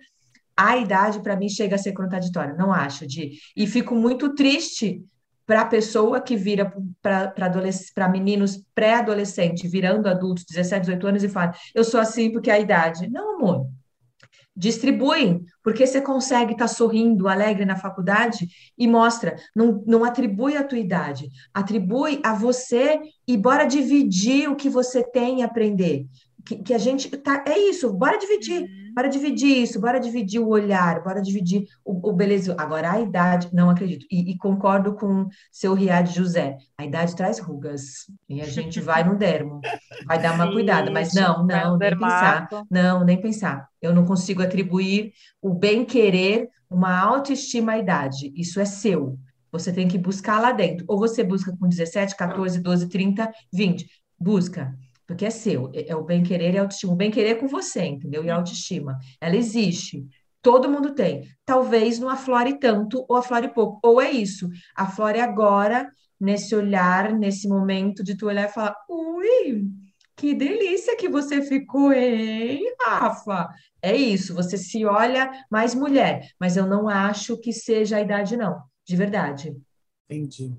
A 0.55 0.77
idade, 0.77 1.23
para 1.23 1.35
mim, 1.35 1.49
chega 1.49 1.77
a 1.77 1.79
ser 1.79 1.95
contraditória, 1.95 2.53
não 2.53 2.71
acho, 2.71 3.07
de. 3.07 3.39
E 3.57 3.67
fico 3.67 3.95
muito 3.95 4.35
triste 4.35 5.03
para 5.47 5.63
a 5.63 5.67
pessoa 5.67 6.21
que 6.21 6.37
vira 6.37 6.71
para 7.01 8.09
meninos 8.11 8.63
pré-adolescentes, 8.75 9.71
virando 9.71 10.11
adultos, 10.11 10.45
17, 10.45 10.83
18 10.83 11.07
anos, 11.07 11.25
e 11.25 11.29
fala: 11.31 11.55
Eu 11.75 11.85
sou 11.85 11.99
assim 11.99 12.31
porque 12.31 12.51
é 12.51 12.55
a 12.55 12.61
idade. 12.61 13.09
Não, 13.09 13.37
amor 13.37 13.80
distribuem, 14.61 15.43
porque 15.65 15.87
você 15.87 16.03
consegue 16.03 16.53
estar 16.53 16.67
tá 16.67 16.69
sorrindo, 16.69 17.29
alegre 17.29 17.65
na 17.65 17.77
faculdade 17.77 18.47
e 18.77 18.87
mostra, 18.87 19.37
não, 19.57 19.83
não 19.87 20.05
atribui 20.05 20.55
a 20.55 20.63
tua 20.63 20.79
idade, 20.79 21.31
atribui 21.55 22.21
a 22.23 22.35
você 22.35 23.01
e 23.27 23.39
bora 23.39 23.65
dividir 23.65 24.51
o 24.51 24.55
que 24.55 24.69
você 24.69 25.03
tem 25.03 25.41
e 25.41 25.43
aprender 25.43 26.07
que, 26.45 26.57
que, 26.57 26.75
a 26.75 26.79
gente 26.79 27.09
tá. 27.09 27.45
É 27.47 27.59
isso, 27.59 27.93
bora 27.93 28.19
dividir, 28.19 28.63
uhum. 28.63 28.95
bora 28.95 29.09
dividir 29.09 29.63
isso, 29.63 29.81
bora 29.81 29.99
dividir 29.99 30.41
o 30.41 30.49
olhar, 30.49 31.03
bora 31.03 31.21
dividir 31.21 31.65
o, 31.85 32.11
o 32.11 32.13
beleza. 32.13 32.55
Agora, 32.59 32.93
a 32.93 33.01
idade, 33.01 33.49
não 33.53 33.71
acredito. 33.71 34.07
E, 34.11 34.31
e, 34.31 34.39
concordo 34.39 34.95
com 34.95 35.29
seu 35.51 35.75
Riad 35.75 36.13
José. 36.13 36.57
A 36.79 36.85
idade 36.85 37.17
traz 37.17 37.39
rugas. 37.39 38.07
E 38.29 38.41
a 38.41 38.47
gente 38.47 38.81
vai 38.81 39.05
no 39.05 39.17
dermo. 39.17 39.61
Vai 40.07 40.21
dar 40.21 40.35
uma 40.35 40.47
Sim, 40.49 40.53
cuidada, 40.53 40.91
mas 40.91 41.15
não, 41.15 41.47
não, 41.47 41.77
nem 41.77 41.91
pensar. 41.91 42.49
Não, 42.71 43.05
nem 43.05 43.21
pensar. 43.21 43.69
Eu 43.81 43.95
não 43.95 44.05
consigo 44.05 44.43
atribuir 44.43 45.13
o 45.41 45.55
bem-querer, 45.55 46.49
uma 46.71 46.99
autoestima 46.99 47.73
à 47.73 47.79
idade. 47.79 48.33
Isso 48.37 48.61
é 48.61 48.65
seu. 48.65 49.19
Você 49.53 49.73
tem 49.73 49.89
que 49.89 49.99
buscar 49.99 50.41
lá 50.41 50.53
dentro. 50.53 50.85
Ou 50.89 50.99
você 50.99 51.25
busca 51.25 51.55
com 51.57 51.69
17, 51.69 52.17
14, 52.17 52.61
12, 52.61 52.89
30, 52.89 53.33
20. 53.53 53.89
Busca 54.19 54.77
porque 55.11 55.27
é 55.27 55.31
seu, 55.31 55.73
é, 55.75 55.89
é 55.89 55.97
o 55.97 56.05
bem-querer 56.05 56.55
e 56.55 56.59
a 56.59 56.61
autoestima. 56.61 56.93
O 56.93 56.97
bem-querer 56.97 57.33
é 57.33 57.35
com 57.35 57.49
você, 57.49 57.83
entendeu? 57.85 58.25
E 58.25 58.31
a 58.31 58.37
autoestima, 58.37 58.97
ela 59.21 59.35
existe. 59.35 60.07
Todo 60.41 60.71
mundo 60.71 60.95
tem. 60.95 61.29
Talvez 61.45 61.99
não 61.99 62.09
aflore 62.09 62.61
tanto 62.61 63.05
ou 63.09 63.17
aflore 63.17 63.49
pouco. 63.49 63.81
Ou 63.83 64.01
é 64.01 64.09
isso, 64.09 64.49
aflore 64.73 65.19
agora, 65.19 65.91
nesse 66.19 66.55
olhar, 66.55 67.13
nesse 67.13 67.49
momento 67.49 68.05
de 68.05 68.17
tu 68.17 68.27
olhar 68.27 68.49
e 68.49 68.53
falar, 68.53 68.77
ui, 68.89 69.67
que 70.17 70.33
delícia 70.33 70.97
que 70.97 71.09
você 71.09 71.43
ficou, 71.43 71.93
hein, 71.93 72.63
Rafa? 72.81 73.49
É 73.83 73.97
isso, 73.97 74.33
você 74.33 74.57
se 74.57 74.85
olha 74.85 75.29
mais 75.51 75.75
mulher, 75.75 76.31
mas 76.39 76.57
eu 76.57 76.69
não 76.69 76.89
acho 76.89 77.37
que 77.37 77.53
seja 77.53 77.97
a 77.97 78.01
idade, 78.01 78.37
não, 78.37 78.63
de 78.87 78.95
verdade. 78.95 79.57
Entendi. 80.09 80.55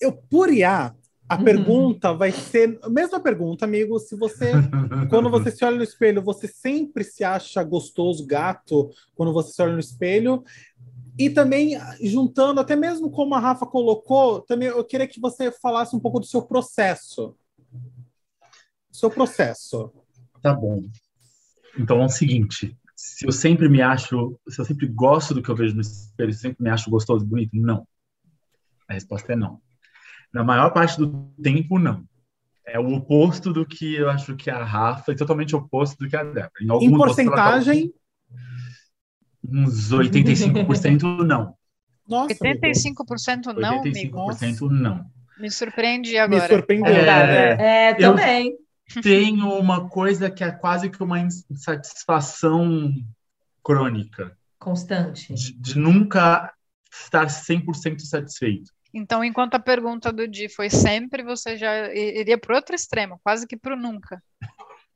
Eu, 0.00 0.12
por 0.12 0.52
IA, 0.52 0.94
a 1.28 1.36
uhum. 1.36 1.44
pergunta 1.44 2.14
vai 2.14 2.32
ser 2.32 2.78
a 2.82 2.88
mesma 2.88 3.20
pergunta, 3.20 3.64
amigo. 3.64 3.98
Se 3.98 4.16
você, 4.16 4.52
quando 5.10 5.28
você 5.28 5.50
se 5.50 5.64
olha 5.64 5.76
no 5.76 5.82
espelho, 5.82 6.22
você 6.22 6.48
sempre 6.48 7.04
se 7.04 7.22
acha 7.22 7.62
gostoso, 7.62 8.26
gato, 8.26 8.90
quando 9.14 9.32
você 9.32 9.52
se 9.52 9.60
olha 9.60 9.74
no 9.74 9.80
espelho. 9.80 10.42
E 11.18 11.28
também, 11.28 11.76
juntando, 12.00 12.60
até 12.60 12.76
mesmo 12.76 13.10
como 13.10 13.34
a 13.34 13.40
Rafa 13.40 13.66
colocou, 13.66 14.40
também 14.40 14.68
eu 14.68 14.84
queria 14.84 15.06
que 15.06 15.20
você 15.20 15.50
falasse 15.50 15.94
um 15.94 16.00
pouco 16.00 16.20
do 16.20 16.26
seu 16.26 16.42
processo. 16.42 17.36
Seu 18.90 19.10
processo. 19.10 19.92
Tá 20.40 20.54
bom. 20.54 20.84
Então 21.78 22.00
é 22.00 22.04
o 22.06 22.08
seguinte: 22.08 22.74
se 22.96 23.26
eu 23.26 23.32
sempre 23.32 23.68
me 23.68 23.82
acho, 23.82 24.38
se 24.48 24.60
eu 24.60 24.64
sempre 24.64 24.86
gosto 24.86 25.34
do 25.34 25.42
que 25.42 25.50
eu 25.50 25.56
vejo 25.56 25.74
no 25.74 25.82
espelho, 25.82 26.32
se 26.32 26.38
eu 26.38 26.50
sempre 26.50 26.64
me 26.64 26.70
acho 26.70 26.88
gostoso 26.88 27.24
e 27.24 27.28
bonito, 27.28 27.50
não. 27.54 27.86
A 28.88 28.94
resposta 28.94 29.34
é 29.34 29.36
não. 29.36 29.60
Na 30.32 30.44
maior 30.44 30.70
parte 30.70 30.98
do 30.98 31.30
tempo, 31.42 31.78
não. 31.78 32.04
É 32.66 32.78
o 32.78 32.92
oposto 32.92 33.52
do 33.52 33.64
que 33.64 33.94
eu 33.94 34.10
acho 34.10 34.36
que 34.36 34.50
a 34.50 34.62
Rafa, 34.62 35.12
e 35.12 35.16
totalmente 35.16 35.56
oposto 35.56 35.98
do 35.98 36.08
que 36.08 36.16
a 36.16 36.22
Débora. 36.22 36.50
Em, 36.60 36.84
em 36.84 36.90
porcentagem? 36.90 37.94
Uns 39.42 39.90
85% 39.90 41.02
não. 41.24 41.56
Nossa, 42.06 42.34
85% 42.34 43.54
não, 43.56 43.82
85% 43.82 44.70
não. 44.70 45.06
Me 45.38 45.50
surpreende 45.50 46.16
agora. 46.16 46.42
Me 46.42 46.48
surpreendeu. 46.48 46.94
É, 46.94 47.90
é 47.90 47.94
também. 47.94 48.56
Tenho 49.02 49.52
uma 49.58 49.88
coisa 49.88 50.30
que 50.30 50.42
é 50.42 50.50
quase 50.50 50.88
que 50.88 51.02
uma 51.02 51.20
insatisfação 51.20 52.92
crônica. 53.62 54.36
Constante. 54.58 55.32
De, 55.32 55.52
de 55.52 55.78
nunca 55.78 56.52
estar 56.90 57.26
100% 57.26 58.00
satisfeito. 58.00 58.72
Então, 58.92 59.22
enquanto 59.22 59.54
a 59.54 59.60
pergunta 59.60 60.12
do 60.12 60.26
Di 60.26 60.48
foi 60.48 60.70
sempre, 60.70 61.22
você 61.22 61.56
já 61.56 61.94
iria 61.94 62.38
para 62.38 62.56
outro 62.56 62.74
extremo, 62.74 63.20
quase 63.22 63.46
que 63.46 63.56
para 63.56 63.74
o 63.74 63.78
nunca. 63.78 64.22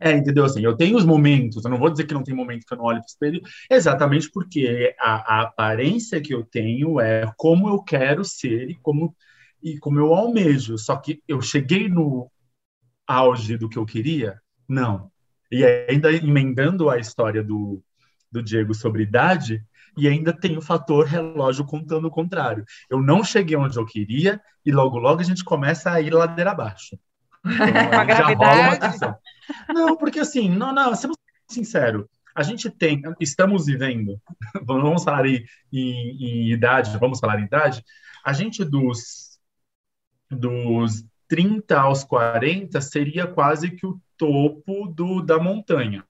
É, 0.00 0.10
entendeu? 0.12 0.44
Assim, 0.44 0.64
eu 0.64 0.76
tenho 0.76 0.96
os 0.96 1.04
momentos, 1.04 1.64
eu 1.64 1.70
não 1.70 1.78
vou 1.78 1.88
dizer 1.88 2.06
que 2.06 2.14
não 2.14 2.24
tem 2.24 2.34
momento 2.34 2.66
que 2.66 2.74
eu 2.74 2.78
não 2.78 2.86
olho 2.86 2.98
para 2.98 3.04
o 3.04 3.06
espelho, 3.06 3.40
exatamente 3.70 4.28
porque 4.32 4.96
a, 4.98 5.38
a, 5.38 5.42
aparência 5.42 6.20
que 6.20 6.34
eu 6.34 6.42
tenho 6.44 6.98
é 6.98 7.32
como 7.36 7.68
eu 7.68 7.80
quero 7.80 8.24
ser 8.24 8.68
e 8.68 8.74
como, 8.74 9.14
e 9.62 9.78
como 9.78 10.00
eu 10.00 10.12
almejo. 10.12 10.76
Só 10.76 10.96
que 10.96 11.22
eu 11.28 11.40
cheguei 11.40 11.88
no 11.88 12.28
auge 13.06 13.56
do 13.56 13.68
que 13.68 13.78
eu 13.78 13.86
queria? 13.86 14.40
Não. 14.68 15.08
E 15.52 15.64
ainda 15.64 16.10
emendando 16.10 16.90
a 16.90 16.98
história 16.98 17.42
do, 17.42 17.80
do 18.30 18.42
Diego 18.42 18.74
sobre 18.74 19.04
idade, 19.04 19.64
e 19.96 20.08
ainda 20.08 20.32
tem 20.32 20.56
o 20.56 20.62
fator 20.62 21.06
relógio 21.06 21.64
contando 21.64 22.06
o 22.06 22.10
contrário. 22.10 22.64
Eu 22.88 23.00
não 23.00 23.22
cheguei 23.22 23.56
onde 23.56 23.78
eu 23.78 23.84
queria 23.84 24.40
e 24.64 24.72
logo 24.72 24.98
logo 24.98 25.20
a 25.20 25.24
gente 25.24 25.44
começa 25.44 25.90
a 25.90 26.00
ir 26.00 26.12
ladeira 26.12 26.52
abaixo. 26.52 26.98
Então, 27.44 28.00
a 28.00 28.04
gravidade. 28.04 29.16
Não, 29.68 29.96
porque 29.96 30.20
assim, 30.20 30.48
não, 30.48 30.72
não, 30.72 30.94
sendo 30.94 31.14
sincero, 31.48 32.08
a 32.34 32.44
gente 32.44 32.70
tem, 32.70 33.02
estamos 33.20 33.66
vivendo, 33.66 34.16
vamos 34.64 35.02
falar 35.02 35.26
em, 35.26 35.44
em, 35.72 36.24
em, 36.24 36.52
idade, 36.52 36.96
vamos 36.98 37.18
falar 37.18 37.40
em 37.40 37.44
idade, 37.44 37.84
a 38.24 38.32
gente 38.32 38.64
dos, 38.64 39.40
dos 40.30 41.04
30 41.26 41.80
aos 41.80 42.04
40 42.04 42.80
seria 42.80 43.26
quase 43.26 43.72
que 43.72 43.84
o 43.84 44.00
topo 44.16 44.86
do, 44.86 45.20
da 45.20 45.38
montanha 45.40 46.04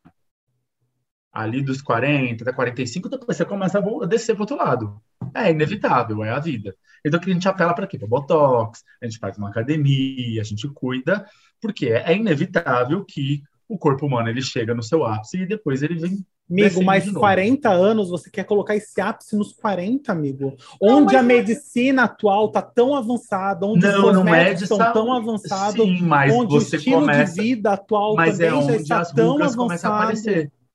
ali 1.33 1.63
dos 1.63 1.81
40 1.81 2.45
até 2.45 2.53
45, 2.53 3.09
depois 3.09 3.37
você 3.37 3.45
começa 3.45 3.79
a 3.79 4.07
descer 4.07 4.35
para 4.35 4.43
outro 4.43 4.57
lado. 4.57 5.01
É 5.35 5.51
inevitável, 5.51 6.23
é 6.23 6.31
a 6.31 6.39
vida. 6.39 6.77
Então, 7.05 7.19
que 7.19 7.31
a 7.31 7.35
gente 7.35 7.49
apela 7.49 7.75
para 7.75 7.87
quê? 7.87 7.99
Para 7.99 8.07
Botox, 8.07 8.85
a 9.01 9.07
gente 9.07 9.19
faz 9.19 9.39
uma 9.39 9.49
academia, 9.49 10.41
a 10.41 10.45
gente 10.45 10.69
cuida, 10.69 11.25
porque 11.61 11.89
é 11.89 12.15
inevitável 12.15 13.05
que 13.05 13.43
o 13.69 13.79
corpo 13.79 14.07
humano 14.07 14.29
ele 14.29 14.43
chega 14.43 14.75
no 14.75 14.83
seu 14.83 15.05
ápice 15.05 15.39
e 15.39 15.47
depois 15.47 15.83
ele 15.83 15.95
vem. 15.95 16.25
Amigo, 16.51 16.85
mais 16.85 17.11
40 17.11 17.71
anos, 17.71 18.11
você 18.11 18.29
quer 18.29 18.45
colocar 18.45 18.77
esse 18.77 19.01
ápice 19.01 19.35
nos 19.35 19.55
40, 19.55 20.13
amigo? 20.13 20.55
Onde 20.79 21.17
a 21.17 21.23
medicina 21.23 22.05
atual 22.05 22.49
está 22.49 22.61
tão 22.61 22.95
avançada, 22.95 23.65
onde 23.65 23.87
não, 23.87 23.95
os 23.95 24.17
cosméticos 24.17 24.63
estão 24.63 24.93
tão 24.93 25.13
avançados, 25.15 25.83
Sim, 25.83 26.03
mas 26.03 26.35
onde 26.35 26.53
você 26.53 26.77
o 26.77 26.79
estilo 26.79 27.01
começa... 27.01 27.33
de 27.33 27.41
vida 27.41 27.73
atual 27.73 28.15
mas 28.15 28.37
também 28.37 28.51
é 28.51 28.55
onde 28.55 28.73
já 28.73 28.79
está 28.79 29.01
as 29.01 29.13
tão 29.13 29.43
avançado. 29.43 30.13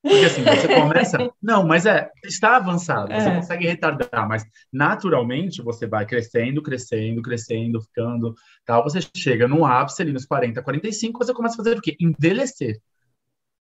Porque 0.01 0.25
assim, 0.25 0.43
você 0.43 0.67
começa. 0.67 1.17
Não, 1.41 1.65
mas 1.67 1.85
é, 1.85 2.09
está 2.23 2.57
avançado, 2.57 3.11
você 3.13 3.29
É. 3.29 3.35
consegue 3.35 3.67
retardar, 3.67 4.27
mas 4.27 4.45
naturalmente 4.71 5.61
você 5.61 5.87
vai 5.87 6.05
crescendo, 6.05 6.61
crescendo, 6.61 7.21
crescendo, 7.21 7.81
ficando 7.81 8.33
tal. 8.65 8.83
Você 8.83 8.99
chega 9.15 9.47
no 9.47 9.65
ápice 9.65 10.01
ali 10.01 10.13
nos 10.13 10.25
40, 10.25 10.61
45, 10.61 11.23
você 11.23 11.33
começa 11.33 11.55
a 11.55 11.57
fazer 11.57 11.77
o 11.77 11.81
quê? 11.81 11.95
Envelhecer. 11.99 12.79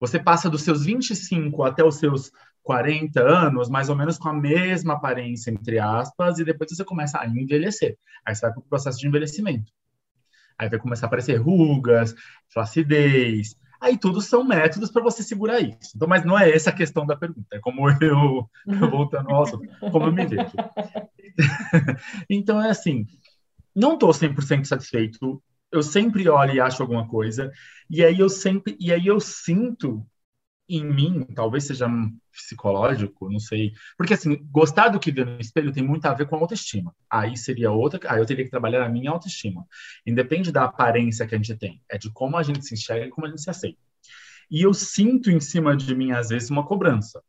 Você 0.01 0.19
passa 0.19 0.51
dos 0.51 0.63
seus 0.63 0.85
25 0.85 1.63
até 1.63 1.85
os 1.85 1.97
seus 1.97 2.31
40 2.63 3.21
anos, 3.23 3.69
mais 3.69 3.89
ou 3.89 3.97
menos 3.97 4.19
com 4.19 4.29
a 4.29 4.35
mesma 4.35 4.95
aparência, 4.95 5.51
entre 5.51 5.79
aspas, 5.79 6.39
e 6.39 6.45
depois 6.45 6.71
você 6.75 6.85
começa 6.85 7.19
a 7.21 7.27
envelhecer. 7.27 7.97
Aí 8.25 8.35
você 8.35 8.41
vai 8.43 8.53
para 8.53 8.61
o 8.61 8.65
processo 8.65 8.99
de 8.99 9.07
envelhecimento. 9.07 9.71
Aí 10.59 10.69
vai 10.69 10.79
começar 10.79 11.07
a 11.07 11.09
aparecer 11.09 11.37
rugas, 11.37 12.15
flacidez, 12.53 13.55
Aí 13.85 13.99
tudo 13.99 14.23
são 14.23 14.43
métodos 14.43 14.91
para 14.91 15.03
você 15.03 15.23
segurar 15.23 15.61
isso. 15.61 15.93
Então, 15.95 16.09
mas 16.09 16.25
não 16.25 16.39
é 16.39 16.51
essa 16.51 16.71
a 16.71 16.73
questão 16.73 17.05
da 17.05 17.15
pergunta. 17.15 17.47
É 17.53 17.59
como 17.59 17.87
eu, 18.01 18.49
voltando 18.89 19.29
ao 19.29 19.43
assunto, 19.43 19.69
como 19.79 20.07
eu 20.07 20.13
me 20.13 20.27
vejo. 20.27 20.53
então, 22.31 22.63
é 22.63 22.71
assim, 22.71 23.07
não 23.77 23.93
estou 23.93 24.09
100% 24.11 24.65
satisfeito. 24.65 25.43
Eu 25.71 25.83
sempre 25.83 26.27
olho 26.31 26.55
e 26.55 26.61
acho 26.61 26.81
alguma 26.83 27.07
coisa. 27.07 27.53
E 27.91 28.03
aí 28.03 28.19
eu 28.19 28.31
sempre, 28.31 28.75
e 28.81 28.91
aí 28.91 29.07
eu 29.07 29.21
sinto 29.21 30.03
em 30.69 30.85
mim, 30.85 31.25
talvez 31.35 31.65
seja 31.65 31.87
psicológico, 32.33 33.31
não 33.31 33.39
sei. 33.39 33.73
Porque 33.97 34.15
assim, 34.15 34.37
gostar 34.51 34.89
do 34.89 34.99
que 34.99 35.13
vê 35.13 35.25
no 35.25 35.41
espelho 35.41 35.73
tem 35.73 35.83
muito 35.83 36.07
a 36.07 36.15
ver 36.15 36.27
com 36.27 36.37
a 36.37 36.39
autoestima. 36.39 36.95
Aí 37.09 37.37
seria 37.37 37.71
outra, 37.71 38.01
aí 38.11 38.19
eu 38.19 38.27
teria 38.27 38.45
que 38.45 38.51
trabalhar 38.51 38.85
a 38.85 38.89
minha 38.89 39.11
autoestima. 39.11 39.67
Independe 40.07 40.51
da 40.51 40.65
aparência 40.65 41.27
que 41.27 41.35
a 41.35 41.39
gente 41.39 41.55
tem, 41.57 41.83
é 41.89 41.99
de 41.99 42.11
como 42.13 42.37
a 42.37 42.43
gente 42.43 42.65
se 42.65 42.75
enxerga 42.75 43.07
e 43.07 43.11
como 43.11 43.27
a 43.27 43.31
gente 43.31 43.43
se 43.43 43.51
aceita. 43.51 43.79
E 44.51 44.63
eu 44.63 44.75
sinto 44.75 45.31
em 45.31 45.41
cima 45.41 45.77
de 45.77 45.95
mim 45.95 46.13
às 46.13 46.29
vezes 46.29 46.51
uma 46.51 46.67
cobrança. 46.67 47.23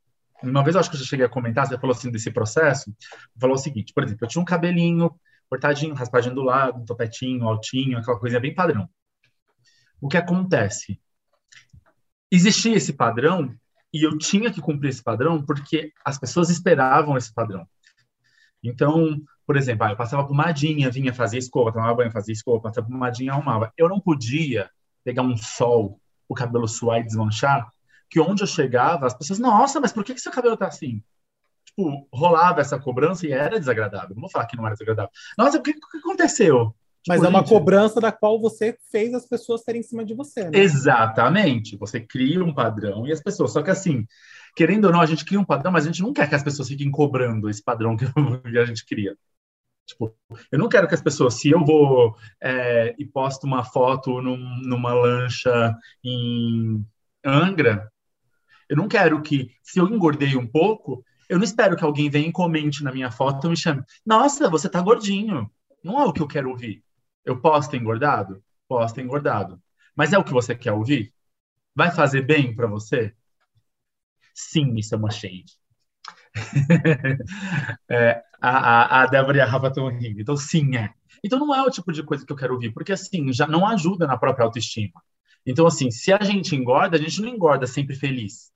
Uma 0.43 0.63
vez 0.63 0.76
eu 0.76 0.80
acho 0.82 0.89
que 0.89 0.95
eu 0.95 1.00
já 1.00 1.06
cheguei 1.06 1.26
a 1.26 1.30
comentar, 1.30 1.65
você 1.65 1.78
falou 1.78 1.95
assim 1.95 2.12
desse 2.12 2.30
processo, 2.30 2.93
falou 3.39 3.56
o 3.56 3.60
seguinte, 3.60 3.93
por 3.93 4.04
exemplo, 4.04 4.26
eu 4.26 4.28
tinha 4.30 4.41
um 4.41 4.45
cabelinho 4.45 5.10
cortadinho, 5.50 5.93
raspagem 5.93 6.34
do 6.34 6.41
lado, 6.41 6.82
um 6.82 6.86
topetinho, 6.86 7.48
altinho, 7.48 7.98
aquela 7.98 8.19
coisa 8.19 8.39
bem 8.39 8.54
padrão. 8.54 8.89
O 10.02 10.08
que 10.08 10.17
acontece? 10.17 11.00
Existia 12.36 12.76
esse 12.76 12.93
padrão 12.93 13.54
e 13.93 14.06
eu 14.06 14.17
tinha 14.17 14.52
que 14.52 14.62
cumprir 14.62 14.89
esse 14.89 15.04
padrão 15.04 15.43
porque 15.43 15.91
as 16.04 16.17
pessoas 16.17 16.50
esperavam 16.50 17.17
esse 17.17 17.34
padrão. 17.34 17.67
Então, 18.63 19.21
por 19.45 19.56
exemplo, 19.56 19.86
ah, 19.86 19.91
eu 19.91 19.95
passava 19.95 20.28
pomadinha, 20.28 20.89
vinha 20.89 21.13
fazer 21.13 21.38
escova, 21.38 21.71
tomava 21.71 21.93
banho, 21.93 22.12
fazia 22.12 22.34
escova, 22.34 22.62
passava 22.62 22.88
pomadinha, 22.88 23.32
arrumava. 23.32 23.71
Eu 23.78 23.88
não 23.88 24.00
podia 24.00 24.69
pegar 25.04 25.21
um 25.21 25.38
sol, 25.38 26.00
o 26.28 26.34
cabelo 26.34 26.67
suar 26.67 27.00
e 27.00 27.04
desmanchar, 27.04 27.69
que 28.10 28.19
onde 28.19 28.43
eu 28.43 28.48
chegava, 28.48 29.06
as 29.06 29.13
pessoas, 29.13 29.39
nossa, 29.39 29.80
mas 29.80 29.91
por 29.91 30.04
que, 30.04 30.13
que 30.13 30.21
seu 30.21 30.32
cabelo 30.32 30.58
tá 30.58 30.67
assim? 30.67 31.04
Tipo, 31.65 32.08
rolava 32.12 32.62
essa 32.62 32.80
cobrança 32.80 33.28
e 33.28 33.32
era 33.32 33.60
desagradável. 33.60 34.15
Não 34.15 34.21
vou 34.21 34.30
falar 34.30 34.45
que 34.48 34.58
não 34.58 34.65
era 34.65 34.74
desagradável. 34.74 35.12
Nossa, 35.38 35.58
o 35.58 35.62
que, 35.62 35.71
o 35.71 35.89
que 35.91 35.98
aconteceu? 35.98 36.76
Mas 37.08 37.22
Tipo, 37.22 37.26
é 37.26 37.28
uma 37.30 37.44
cobrança 37.44 38.02
da 38.02 38.12
qual 38.12 38.39
você 38.41 38.78
fez 38.91 39.13
as 39.13 39.28
pessoas 39.28 39.63
terem 39.63 39.82
em 39.82 39.84
cima 39.84 40.04
de 40.06 40.13
você, 40.13 40.50
né? 40.52 40.63
Exatamente. 40.63 41.76
Você 41.78 42.00
cria 42.00 42.44
um 42.44 42.54
padrão 42.54 43.06
e 43.06 43.12
as 43.12 43.22
pessoas. 43.22 43.52
Só 43.52 43.62
que 43.62 43.70
assim, 43.72 44.06
querendo 44.56 44.86
ou 44.86 44.91
não, 44.91 45.02
a 45.02 45.06
gente 45.06 45.26
cria 45.26 45.39
um 45.39 45.46
padrão, 45.46 45.72
mas 45.72 45.84
a 45.86 45.88
gente 45.88 46.02
não 46.02 46.13
quer 46.13 46.30
que 46.30 46.36
as 46.36 46.44
pessoas 46.44 46.68
fiquem 46.70 46.89
cobrando 46.91 47.50
esse 47.50 47.63
padrão 47.63 47.98
que 47.98 48.06
a 48.60 48.65
gente 48.65 48.86
cria. 48.86 49.18
Tipo, 49.88 50.15
eu 50.52 50.60
não 50.60 50.70
quero 50.70 50.88
que 50.88 50.96
as 50.96 51.02
pessoas, 51.04 51.36
se 51.36 51.50
eu 51.52 51.65
vou 51.65 52.15
é, 52.41 52.96
e 53.00 53.06
posto 53.06 53.46
uma 53.46 53.63
foto 53.65 54.22
num- 54.22 54.38
numa 54.63 54.94
lancha 54.94 55.76
em 56.04 56.86
Angra, 57.26 57.91
eu 58.70 58.78
não 58.78 58.88
quero 58.89 59.22
que, 59.24 59.52
se 59.63 59.80
eu 59.80 59.88
engordei 59.89 60.38
um 60.38 60.48
pouco, 60.48 61.06
eu 61.30 61.38
não 61.39 61.46
espero 61.46 61.78
que 61.78 61.86
alguém 61.86 62.10
venha 62.10 62.30
e 62.30 62.34
comente 62.34 62.84
na 62.84 62.94
minha 62.94 63.12
foto 63.12 63.48
e 63.48 63.52
me 63.52 63.58
chame. 63.58 63.84
Nossa, 64.06 64.50
você 64.50 64.70
tá 64.70 64.82
gordinho. 64.82 65.52
Não 65.84 66.00
é 66.02 66.06
o 66.06 66.13
que 66.13 66.22
eu 66.24 66.30
quero 66.30 66.52
ouvir. 66.52 66.84
Eu 67.26 67.42
posso 67.42 67.70
ter 67.70 67.78
engordado? 67.78 68.44
Posso 68.68 68.94
ter 68.96 69.02
engordado. 69.02 69.62
Mas 69.96 70.14
é 70.14 70.18
o 70.18 70.24
que 70.24 70.32
você 70.32 70.56
quer 70.56 70.74
ouvir? 70.74 71.14
Vai 71.76 71.92
fazer 71.92 72.22
bem 72.22 72.56
para 72.56 72.68
você? 72.68 73.14
Sim, 74.34 74.76
isso 74.76 74.94
é 74.96 74.98
uma 74.98 75.12
shade. 75.12 75.54
É, 77.90 78.24
a, 78.42 78.50
a, 78.50 79.04
a 79.04 79.06
Débora 79.08 79.38
e 79.38 79.42
a 79.42 79.46
Rafa 79.46 79.68
estão 79.68 79.88
rindo. 79.88 80.22
Então, 80.22 80.36
sim, 80.36 80.76
é. 80.76 80.94
Então, 81.24 81.40
não 81.40 81.54
é 81.56 81.62
o 81.64 81.70
tipo 81.72 81.92
de 81.92 82.04
coisa 82.04 82.26
que 82.26 82.32
eu 82.32 82.36
quero 82.36 82.54
ouvir, 82.54 82.72
porque, 82.74 82.92
assim, 82.92 83.32
já 83.34 83.48
não 83.48 83.66
ajuda 83.68 84.06
na 84.06 84.18
própria 84.18 84.46
autoestima. 84.46 85.02
Então, 85.46 85.66
assim, 85.66 85.92
se 85.92 86.12
a 86.12 86.22
gente 86.24 86.56
engorda, 86.56 86.98
a 86.98 87.00
gente 87.00 87.22
não 87.22 87.30
engorda 87.30 87.68
sempre 87.68 87.96
feliz. 87.96 88.52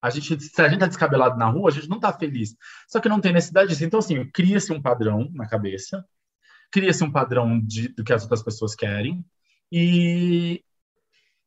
A 0.00 0.10
gente, 0.10 0.40
se 0.40 0.60
a 0.60 0.68
gente 0.68 0.80
tá 0.80 0.86
descabelado 0.86 1.38
na 1.38 1.48
rua, 1.48 1.70
a 1.70 1.72
gente 1.72 1.88
não 1.88 2.00
tá 2.00 2.12
feliz. 2.12 2.56
Só 2.88 3.00
que 3.00 3.08
não 3.08 3.20
tem 3.20 3.32
necessidade 3.32 3.70
disso. 3.70 3.84
Então, 3.84 4.00
assim, 4.00 4.24
cria-se 4.30 4.72
um 4.72 4.82
padrão 4.82 5.30
na 5.32 5.48
cabeça, 5.48 6.04
cria-se 6.72 7.04
um 7.04 7.12
padrão 7.12 7.60
de, 7.60 7.88
do 7.88 8.02
que 8.02 8.12
as 8.12 8.22
outras 8.22 8.42
pessoas 8.42 8.74
querem, 8.74 9.24
e, 9.70 10.62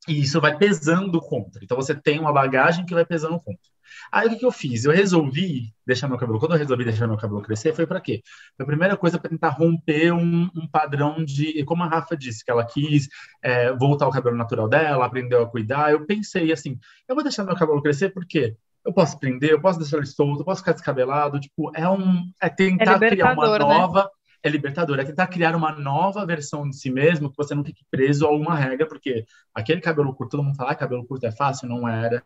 e 0.08 0.22
isso 0.22 0.40
vai 0.40 0.58
pesando 0.58 1.20
contra. 1.20 1.64
Então, 1.64 1.76
você 1.76 1.96
tem 1.96 2.20
uma 2.20 2.32
bagagem 2.32 2.86
que 2.86 2.94
vai 2.94 3.06
pesando 3.06 3.40
contra. 3.40 3.76
Aí, 4.12 4.28
o 4.28 4.30
que, 4.30 4.38
que 4.38 4.46
eu 4.46 4.52
fiz? 4.52 4.86
Eu 4.86 4.92
resolvi 4.92 5.74
deixar 5.86 6.08
meu 6.08 6.18
cabelo. 6.18 6.40
Quando 6.40 6.54
eu 6.54 6.58
resolvi 6.58 6.84
deixar 6.84 7.08
meu 7.08 7.18
cabelo 7.18 7.42
crescer, 7.42 7.74
foi 7.74 7.86
para 7.86 8.02
quê? 8.02 8.22
A 8.60 8.66
primeira 8.66 8.98
coisa 8.98 9.20
para 9.20 9.30
tentar 9.30 9.50
romper 9.50 10.12
um, 10.12 10.50
um 10.56 10.68
padrão 10.68 11.24
de. 11.24 11.64
Como 11.66 11.84
a 11.84 11.88
Rafa 11.88 12.16
disse, 12.16 12.44
que 12.44 12.52
ela 12.52 12.66
quis 12.66 13.08
é, 13.44 13.74
voltar 13.74 14.06
ao 14.06 14.12
cabelo 14.12 14.36
natural 14.36 14.68
dela, 14.68 15.06
aprendeu 15.06 15.42
a 15.42 15.50
cuidar. 15.50 15.92
Eu 15.92 16.06
pensei 16.06 16.52
assim: 16.52 16.80
eu 17.08 17.16
vou 17.16 17.24
deixar 17.24 17.44
meu 17.44 17.56
cabelo 17.56 17.82
crescer 17.82 18.10
porque 18.10 18.56
eu 18.86 18.94
posso 18.94 19.20
prender, 19.20 19.52
eu 19.52 19.62
posso 19.62 19.80
deixar 19.80 19.98
ele 19.98 20.06
solto, 20.06 20.42
eu 20.42 20.46
posso 20.46 20.62
ficar 20.62 20.74
descabelado. 20.74 21.40
Tipo, 21.40 21.72
é 21.76 21.90
um. 21.90 22.32
É 22.42 22.50
tentar 22.50 23.00
criar 23.00 23.34
uma 23.34 23.46
libertador, 23.46 24.04
né? 24.04 24.10
É 24.48 24.52
libertador, 24.52 25.00
é 25.00 25.04
tentar 25.04 25.28
criar 25.28 25.56
uma 25.56 25.72
nova 25.72 26.26
versão 26.26 26.70
de 26.70 26.78
si 26.78 26.92
mesmo 26.92 27.32
que 27.32 27.38
você 27.38 27.56
não 27.56 27.64
fique 27.64 27.84
preso 27.90 28.28
a 28.28 28.32
uma 28.32 28.56
regra, 28.56 28.88
porque 28.88 29.26
aquele 29.54 29.82
cabelo 29.82 30.14
curto, 30.14 30.32
todo 30.32 30.44
mundo 30.44 30.56
fala, 30.56 30.72
ah, 30.72 30.76
cabelo 30.76 31.06
curto 31.06 31.26
é 31.26 31.32
fácil, 31.32 31.68
não 31.68 31.88
era. 31.88 32.24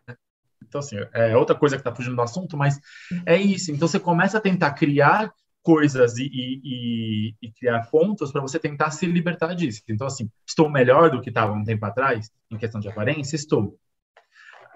Então, 0.62 0.80
assim, 0.80 0.96
é 1.14 1.34
outra 1.34 1.56
coisa 1.56 1.76
que 1.76 1.80
está 1.80 1.94
fugindo 1.94 2.16
do 2.16 2.22
assunto, 2.22 2.56
mas 2.56 2.78
é 3.24 3.38
isso. 3.38 3.72
Então, 3.72 3.88
você 3.88 3.98
começa 3.98 4.36
a 4.36 4.40
tentar 4.40 4.72
criar 4.72 5.32
coisas 5.62 6.18
e, 6.18 6.28
e, 6.32 7.34
e 7.40 7.52
criar 7.52 7.86
pontos 7.90 8.30
para 8.30 8.42
você 8.42 8.58
tentar 8.58 8.90
se 8.90 9.06
libertar 9.06 9.54
disso. 9.54 9.82
Então, 9.88 10.06
assim, 10.06 10.30
estou 10.46 10.68
melhor 10.68 11.10
do 11.10 11.22
que 11.22 11.30
estava 11.30 11.52
um 11.52 11.64
tempo 11.64 11.86
atrás, 11.86 12.30
em 12.50 12.58
questão 12.58 12.80
de 12.80 12.88
aparência? 12.88 13.34
Estou. 13.34 13.78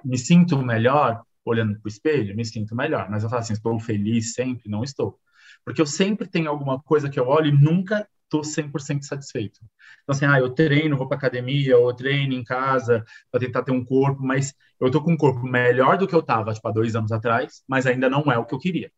Me 0.03 0.17
sinto 0.17 0.57
melhor 0.59 1.23
olhando 1.45 1.75
para 1.75 1.87
o 1.87 1.89
espelho? 1.89 2.35
Me 2.35 2.45
sinto 2.45 2.75
melhor. 2.75 3.11
Mas 3.11 3.23
eu 3.23 3.29
falo 3.29 3.41
assim, 3.41 3.53
estou 3.53 3.79
feliz 3.79 4.33
sempre? 4.33 4.71
Não 4.71 4.83
estou. 4.83 5.19
Porque 5.65 5.81
eu 5.81 5.87
sempre 5.87 6.29
tenho 6.29 6.51
alguma 6.51 6.81
coisa 6.83 7.09
que 7.09 7.19
eu 7.19 7.27
olho 7.27 7.49
e 7.49 7.53
nunca 7.53 8.07
estou 8.25 8.43
100% 8.43 9.03
satisfeito. 9.03 9.61
Então, 10.03 10.15
assim, 10.15 10.27
ah, 10.27 10.39
eu 10.39 10.51
treino, 10.51 10.97
vou 10.97 11.07
para 11.07 11.17
academia, 11.17 11.73
eu 11.73 11.93
treino 11.95 12.35
em 12.35 12.45
casa 12.45 13.05
para 13.31 13.41
tentar 13.41 13.63
ter 13.63 13.73
um 13.73 13.85
corpo, 13.85 14.23
mas 14.23 14.55
eu 14.81 14.89
estou 14.89 15.03
com 15.03 15.13
um 15.13 15.17
corpo 15.17 15.47
melhor 15.47 15.97
do 15.97 16.07
que 16.07 16.15
eu 16.15 16.21
estava, 16.21 16.53
tipo, 16.53 16.67
há 16.69 16.73
dois 16.73 16.97
anos 16.97 17.13
atrás, 17.13 17.63
mas 17.69 17.87
ainda 17.87 18.09
não 18.11 18.31
é 18.31 18.39
o 18.39 18.45
que 18.45 18.55
eu 18.55 18.59
queria. 18.59 18.91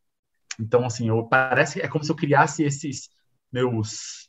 Então, 0.59 0.85
assim, 0.85 1.09
eu, 1.09 1.25
parece 1.25 1.81
é 1.81 1.89
como 1.89 2.03
se 2.03 2.11
eu 2.11 2.17
criasse 2.17 2.63
esses 2.63 3.09
meus 3.53 4.27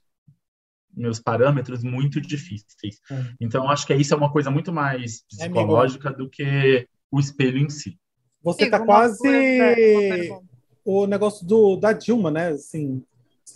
meus 0.94 1.20
parâmetros 1.20 1.84
muito 1.84 2.20
difíceis. 2.20 3.00
Hum. 3.12 3.36
Então, 3.40 3.70
acho 3.70 3.86
que 3.86 3.94
isso 3.94 4.16
é 4.16 4.18
uma 4.18 4.32
coisa 4.32 4.50
muito 4.50 4.74
mais 4.74 5.24
é, 5.40 5.48
psicológica 5.48 6.10
é, 6.10 6.14
do 6.14 6.28
que 6.28 6.88
o 7.12 7.20
espelho 7.20 7.60
em 7.60 7.70
si. 7.70 8.00
Você 8.42 8.64
está 8.64 8.84
quase 8.84 9.22
o 10.88 11.06
negócio 11.06 11.46
do, 11.46 11.76
da 11.76 11.92
Dilma, 11.92 12.32
né? 12.32 12.48
Assim, 12.48 13.04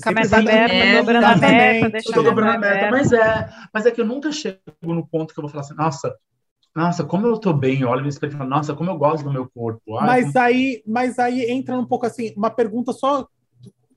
com 0.03 0.09
a 0.09 0.11
meta 0.11 0.37
aberta, 0.37 0.75
é, 0.75 0.97
dobrando 0.97 1.25
a 1.25 1.35
meta, 1.37 1.89
deixando 1.89 2.23
dobrando. 2.23 2.59
Mas 2.91 3.13
é, 3.13 3.49
mas 3.73 3.85
é 3.85 3.91
que 3.91 4.01
eu 4.01 4.05
nunca 4.05 4.33
chego 4.33 4.59
no 4.81 5.07
ponto 5.07 5.33
que 5.33 5.39
eu 5.39 5.43
vou 5.43 5.49
falar 5.49 5.61
assim, 5.61 5.73
nossa, 5.75 6.13
nossa, 6.75 7.05
como 7.05 7.25
eu 7.27 7.37
tô 7.37 7.53
bem, 7.53 7.85
olha 7.85 8.01
no 8.01 8.09
espelho 8.09 8.33
e 8.33 8.37
falo, 8.37 8.49
nossa, 8.49 8.73
como 8.73 8.89
eu 8.89 8.97
gosto 8.97 9.23
do 9.23 9.31
meu 9.31 9.49
corpo. 9.49 9.97
Ai, 9.97 10.07
mas, 10.07 10.33
como... 10.33 10.45
aí, 10.45 10.83
mas 10.85 11.19
aí 11.19 11.49
entra 11.49 11.77
um 11.77 11.85
pouco 11.85 12.05
assim, 12.05 12.33
uma 12.35 12.49
pergunta 12.49 12.91
só 12.91 13.25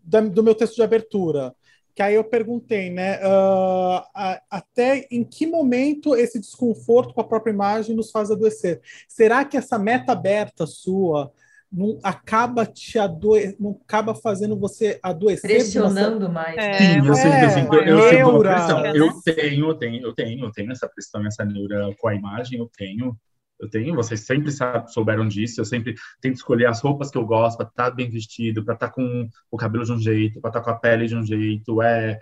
do, 0.01 0.31
do 0.31 0.43
meu 0.43 0.55
texto 0.55 0.77
de 0.77 0.83
abertura 0.83 1.53
que 1.95 2.03
aí 2.03 2.15
eu 2.15 2.25
perguntei, 2.25 2.91
né, 2.91 3.19
uh, 3.19 4.03
a, 4.13 4.43
até 4.51 5.07
em 5.13 5.23
que 5.23 5.47
momento 5.47 6.17
esse 6.17 6.41
desconforto 6.41 7.15
com 7.15 7.21
a 7.21 7.25
própria 7.25 7.53
imagem 7.53 7.95
nos 7.95 8.11
faz 8.11 8.33
adoecer? 8.33 8.81
Será 9.09 9.45
que 9.45 9.57
essa 9.57 9.79
meta 9.79 10.11
aberta 10.11 10.67
sua 10.67 11.33
não 11.75 11.99
acaba 12.03 12.65
te 12.65 12.99
adoe... 12.99 13.57
não 13.59 13.81
acaba 13.85 14.15
fazendo 14.15 14.57
você 14.57 15.01
adoecer? 15.03 15.51
Pressionando 15.51 16.31
mais. 16.31 16.57
É, 16.57 16.75
Sim, 16.75 16.99
eu 16.99 17.15
é, 17.15 17.91
eu, 17.91 17.99
eu, 17.99 18.11
sinto 18.11 18.31
uma 18.31 18.39
pressão. 18.39 18.87
Eu 18.87 19.21
tenho, 19.23 19.69
eu 19.69 19.75
tenho, 19.75 20.03
eu 20.03 20.13
tenho, 20.15 20.45
eu 20.45 20.53
tenho 20.53 20.73
essa 20.73 20.89
pressão, 20.89 21.27
essa 21.27 21.45
neura 21.45 21.91
com 21.99 22.09
a 22.09 22.15
imagem, 22.15 22.61
eu 22.61 22.71
tenho. 22.77 23.17
Eu 23.59 23.71
tenho, 23.71 23.95
vocês 23.95 24.21
sempre 24.21 24.51
sabe, 24.53 24.93
souberam 24.93 25.27
disso. 25.27 25.61
Eu 25.61 25.65
sempre 25.65 25.95
tento 26.21 26.37
escolher 26.37 26.67
as 26.67 26.81
roupas 26.81 27.11
que 27.11 27.19
eu 27.19 27.27
gosto 27.27 27.57
para 27.57 27.67
estar 27.67 27.91
tá 27.91 27.97
bem 27.97 28.11
vestido, 28.11 28.65
para 28.65 28.75
estar 28.75 28.89
tá 28.89 28.93
com 28.93 29.29
o 29.51 29.57
cabelo 29.57 29.85
de 29.85 29.93
um 29.93 29.99
jeito, 29.99 30.41
para 30.41 30.51
estar 30.51 30.61
tá 30.61 30.65
com 30.65 30.71
a 30.71 30.79
pele 30.79 31.07
de 31.07 31.17
um 31.17 31.25
jeito, 31.25 31.83
é, 31.83 32.19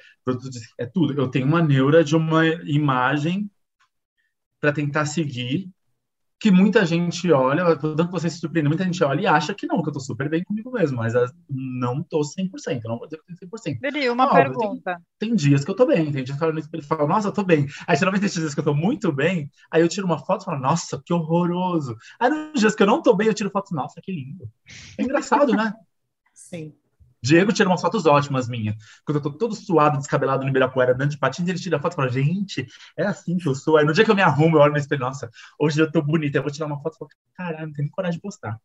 é 0.79 0.87
tudo. 0.87 1.21
Eu 1.21 1.29
tenho 1.29 1.47
uma 1.47 1.62
neura 1.62 2.03
de 2.03 2.17
uma 2.17 2.47
imagem 2.65 3.51
para 4.61 4.73
tentar 4.73 5.07
seguir 5.07 5.69
que 6.43 6.51
muita 6.51 6.85
gente 6.85 7.31
olha, 7.31 7.77
tanto 7.77 8.07
que 8.07 8.11
você 8.11 8.29
se 8.29 8.41
surpreende, 8.41 8.69
muita 8.69 8.83
gente 8.83 9.05
olha 9.05 9.21
e 9.21 9.27
acha 9.29 9.55
que 9.55 9.65
não, 9.65 9.81
que 9.81 9.89
eu 9.89 9.93
tô 9.93 10.01
super 10.01 10.29
bem 10.29 10.43
comigo 10.43 10.73
mesmo, 10.73 10.97
mas 10.97 11.15
não 11.49 12.03
tô 12.03 12.25
100%, 12.25 12.83
não 12.83 12.99
vou 12.99 13.07
dizer 13.07 13.23
que 13.25 13.47
tô 13.47 13.57
100%. 13.57 13.79
Beli, 13.79 14.11
uma 14.11 14.29
pergunta. 14.29 15.01
Tem, 15.21 15.29
tem, 15.29 15.37
dias 15.37 15.65
que 15.65 15.71
eu 15.71 15.77
tô 15.77 15.87
bem, 15.87 16.11
tem 16.11 16.25
dias 16.25 16.31
que 16.31 16.33
eu 16.33 16.39
falo 16.39 16.53
no 16.53 16.59
espelho 16.59 16.83
e 16.83 16.85
falo, 16.85 17.07
nossa, 17.07 17.29
eu 17.29 17.33
tô 17.33 17.45
bem. 17.45 17.69
Aí, 17.87 17.95
geralmente, 17.95 18.23
tem 18.23 18.31
dias 18.31 18.55
que 18.55 18.59
eu 18.59 18.65
tô 18.65 18.75
muito 18.75 19.13
bem, 19.13 19.49
aí 19.71 19.83
eu 19.83 19.89
tiro 19.89 20.05
uma 20.05 20.19
foto 20.19 20.43
e 20.43 20.45
falo, 20.47 20.59
nossa, 20.59 21.01
que 21.07 21.13
horroroso. 21.13 21.97
Aí, 22.19 22.29
nos 22.29 22.59
dias 22.59 22.75
que 22.75 22.83
eu 22.83 22.89
não 22.89 23.01
tô 23.01 23.15
bem, 23.15 23.29
eu 23.29 23.35
tiro 23.35 23.49
foto, 23.49 23.73
nossa, 23.73 24.01
que 24.03 24.11
lindo. 24.11 24.51
É 24.99 25.05
engraçado, 25.05 25.53
né? 25.53 25.73
Sim. 26.35 26.75
Diego 27.23 27.53
tira 27.53 27.69
umas 27.69 27.81
fotos 27.81 28.05
ótimas 28.05 28.49
minhas. 28.49 28.75
Quando 29.05 29.19
eu 29.19 29.23
tô 29.23 29.31
todo 29.31 29.55
suado, 29.55 29.99
descabelado 29.99 30.43
no 30.43 30.49
Ibirapuera, 30.49 30.93
andando 30.93 31.11
de 31.11 31.19
patins, 31.19 31.49
ele 31.49 31.59
tira 31.59 31.79
foto 31.79 31.93
e 31.93 31.97
fala, 31.97 32.09
gente, 32.09 32.67
é 32.97 33.05
assim 33.05 33.37
que 33.37 33.49
eu 33.49 33.55
sou. 33.55 33.77
Aí 33.77 33.85
no 33.85 33.93
dia 33.93 34.05
que 34.05 34.11
eu 34.11 34.15
me 34.15 34.23
arrumo, 34.23 34.57
eu 34.57 34.61
olho 34.61 34.73
no 34.73 34.79
espelho, 34.79 35.03
nossa, 35.03 35.31
hoje 35.59 35.81
eu 35.81 35.91
tô 35.91 36.03
bonita, 36.03 36.39
eu 36.39 36.43
vou 36.43 36.51
tirar 36.51 36.67
uma 36.67 36.81
foto 36.81 36.95
e 36.95 36.99
falo, 36.99 37.11
caralho, 37.35 37.67
não 37.67 37.73
tenho 37.73 37.91
coragem 37.91 38.17
de 38.19 38.23
postar. 38.23 38.59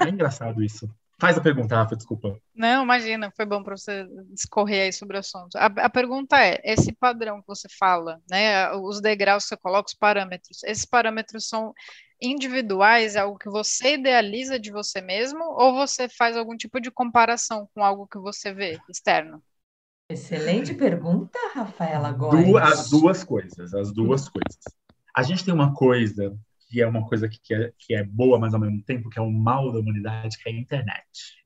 É 0.00 0.08
engraçado 0.08 0.62
isso. 0.62 0.88
Faz 1.20 1.36
a 1.36 1.40
pergunta, 1.40 1.74
Rafa, 1.74 1.96
desculpa. 1.96 2.38
Não, 2.54 2.84
imagina, 2.84 3.32
foi 3.34 3.44
bom 3.44 3.60
para 3.62 3.76
você 3.76 4.06
discorrer 4.30 4.84
aí 4.84 4.92
sobre 4.92 5.16
o 5.16 5.20
assunto. 5.20 5.56
A, 5.56 5.66
a, 5.66 5.90
pergunta 5.90 6.38
é: 6.38 6.60
esse 6.62 6.92
padrão 6.92 7.40
que 7.40 7.46
você 7.48 7.66
fala, 7.76 8.20
né, 8.30 8.70
os 8.74 9.00
degraus 9.00 9.42
que 9.42 9.48
você 9.48 9.56
coloca, 9.56 9.88
os 9.88 9.94
parâmetros, 9.94 10.62
esses 10.62 10.84
parâmetros 10.84 11.48
são 11.48 11.74
individuais, 12.20 13.16
é 13.16 13.20
algo 13.20 13.38
que 13.38 13.48
você 13.48 13.94
idealiza 13.94 14.58
de 14.58 14.70
você 14.70 15.00
mesmo, 15.00 15.42
ou 15.42 15.74
você 15.74 16.08
faz 16.08 16.36
algum 16.36 16.56
tipo 16.56 16.80
de 16.80 16.90
comparação 16.90 17.68
com 17.74 17.82
algo 17.82 18.06
que 18.06 18.18
você 18.18 18.52
vê 18.52 18.78
externo? 18.88 19.42
Excelente 20.10 20.74
pergunta, 20.74 21.38
Rafaela 21.54 22.12
Du 22.12 22.56
as 22.56 22.88
duas 22.88 23.22
coisas, 23.22 23.74
as 23.74 23.92
duas 23.92 24.28
coisas. 24.28 24.58
A 25.14 25.22
gente 25.22 25.44
tem 25.44 25.52
uma 25.52 25.74
coisa 25.74 26.34
que 26.68 26.80
é 26.80 26.86
uma 26.86 27.06
coisa 27.06 27.28
que 27.28 27.54
é, 27.54 27.72
que 27.78 27.94
é 27.94 28.02
boa, 28.04 28.38
mas 28.38 28.54
ao 28.54 28.60
mesmo 28.60 28.82
tempo 28.82 29.10
que 29.10 29.18
é 29.18 29.22
o 29.22 29.30
mal 29.30 29.70
da 29.72 29.78
humanidade, 29.78 30.38
que 30.38 30.48
é 30.48 30.52
a 30.52 30.54
internet 30.54 31.38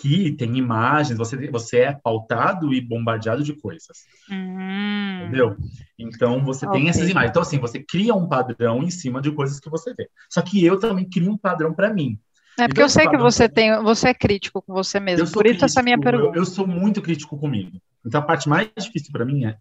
que 0.00 0.32
tem 0.32 0.56
imagens, 0.56 1.18
você, 1.18 1.50
você 1.50 1.78
é 1.78 1.92
pautado 1.92 2.72
e 2.72 2.80
bombardeado 2.80 3.42
de 3.42 3.54
coisas. 3.54 4.04
Hum. 4.30 5.22
Entendeu? 5.22 5.56
Então 5.98 6.44
você 6.44 6.66
okay. 6.66 6.80
tem 6.80 6.88
essas 6.88 7.08
imagens. 7.08 7.30
Então, 7.30 7.42
assim, 7.42 7.58
você 7.58 7.82
cria 7.82 8.14
um 8.14 8.28
padrão 8.28 8.82
em 8.82 8.90
cima 8.90 9.20
de 9.20 9.30
coisas 9.32 9.60
que 9.60 9.70
você 9.70 9.94
vê. 9.94 10.08
Só 10.30 10.42
que 10.42 10.64
eu 10.64 10.78
também 10.78 11.08
crio 11.08 11.32
um 11.32 11.38
padrão 11.38 11.72
para 11.74 11.92
mim. 11.92 12.18
É 12.58 12.66
porque 12.66 12.80
então, 12.80 12.84
eu 12.84 12.88
sei 12.88 13.08
que 13.08 13.16
você 13.16 13.48
tem, 13.48 13.82
você 13.82 14.08
é 14.08 14.14
crítico 14.14 14.62
com 14.62 14.72
você 14.72 14.98
mesmo. 14.98 15.18
Por 15.18 15.26
isso 15.26 15.38
crítico, 15.38 15.64
essa 15.66 15.82
minha 15.82 15.98
pergunta. 15.98 16.36
Eu, 16.36 16.42
eu, 16.42 16.46
sou 16.46 16.66
muito 16.66 17.02
crítico 17.02 17.38
comigo. 17.38 17.78
Então 18.04 18.20
a 18.20 18.24
parte 18.24 18.48
mais 18.48 18.70
difícil 18.78 19.12
para 19.12 19.24
mim 19.24 19.44
é 19.44 19.56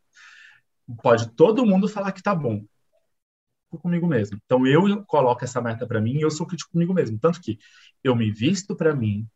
pode 1.01 1.29
todo 1.31 1.65
mundo 1.65 1.89
falar 1.89 2.11
que 2.11 2.21
tá 2.21 2.33
bom 2.33 2.63
comigo 3.81 4.07
mesmo. 4.07 4.39
Então 4.45 4.65
eu 4.65 5.03
coloco 5.05 5.43
essa 5.43 5.61
meta 5.61 5.85
para 5.85 5.99
mim 5.99 6.17
e 6.17 6.21
eu 6.21 6.31
sou 6.31 6.45
crítico 6.45 6.71
comigo 6.71 6.93
mesmo, 6.93 7.19
tanto 7.19 7.41
que 7.41 7.57
eu 8.03 8.15
me 8.15 8.31
visto 8.31 8.75
para 8.75 8.95
mim, 8.95 9.27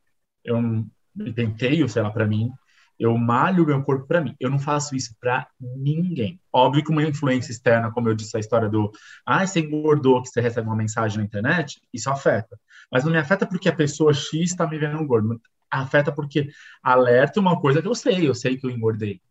eu 0.49 1.33
penteio, 1.33 1.87
sei 1.89 2.01
lá, 2.01 2.11
para 2.11 2.27
mim, 2.27 2.51
eu 2.99 3.17
malho 3.17 3.65
meu 3.65 3.81
corpo 3.83 4.05
para 4.05 4.21
mim. 4.21 4.35
Eu 4.39 4.49
não 4.49 4.59
faço 4.59 4.95
isso 4.95 5.15
para 5.19 5.47
ninguém. 5.59 6.39
Óbvio 6.51 6.83
que 6.83 6.91
uma 6.91 7.03
influência 7.03 7.51
externa, 7.51 7.91
como 7.91 8.09
eu 8.09 8.13
disse 8.13 8.35
a 8.35 8.39
história 8.39 8.67
do 8.67 8.91
ah, 9.25 9.45
você 9.45 9.61
engordou, 9.61 10.21
que 10.21 10.27
você 10.27 10.41
recebe 10.41 10.67
uma 10.67 10.75
mensagem 10.75 11.17
na 11.17 11.23
internet, 11.23 11.81
isso 11.93 12.09
afeta. 12.09 12.59
Mas 12.91 13.05
não 13.05 13.11
me 13.11 13.17
afeta 13.17 13.47
porque 13.47 13.69
a 13.69 13.75
pessoa 13.75 14.13
X 14.13 14.51
está 14.51 14.67
me 14.67 14.77
vendo 14.77 15.05
gordo. 15.05 15.39
Afeta 15.71 16.11
porque 16.11 16.49
alerta 16.83 17.39
uma 17.39 17.59
coisa 17.61 17.81
que 17.81 17.87
eu 17.87 17.95
sei, 17.95 18.27
eu 18.27 18.35
sei 18.35 18.57
que 18.57 18.65
eu 18.65 18.71
engordei. 18.71 19.21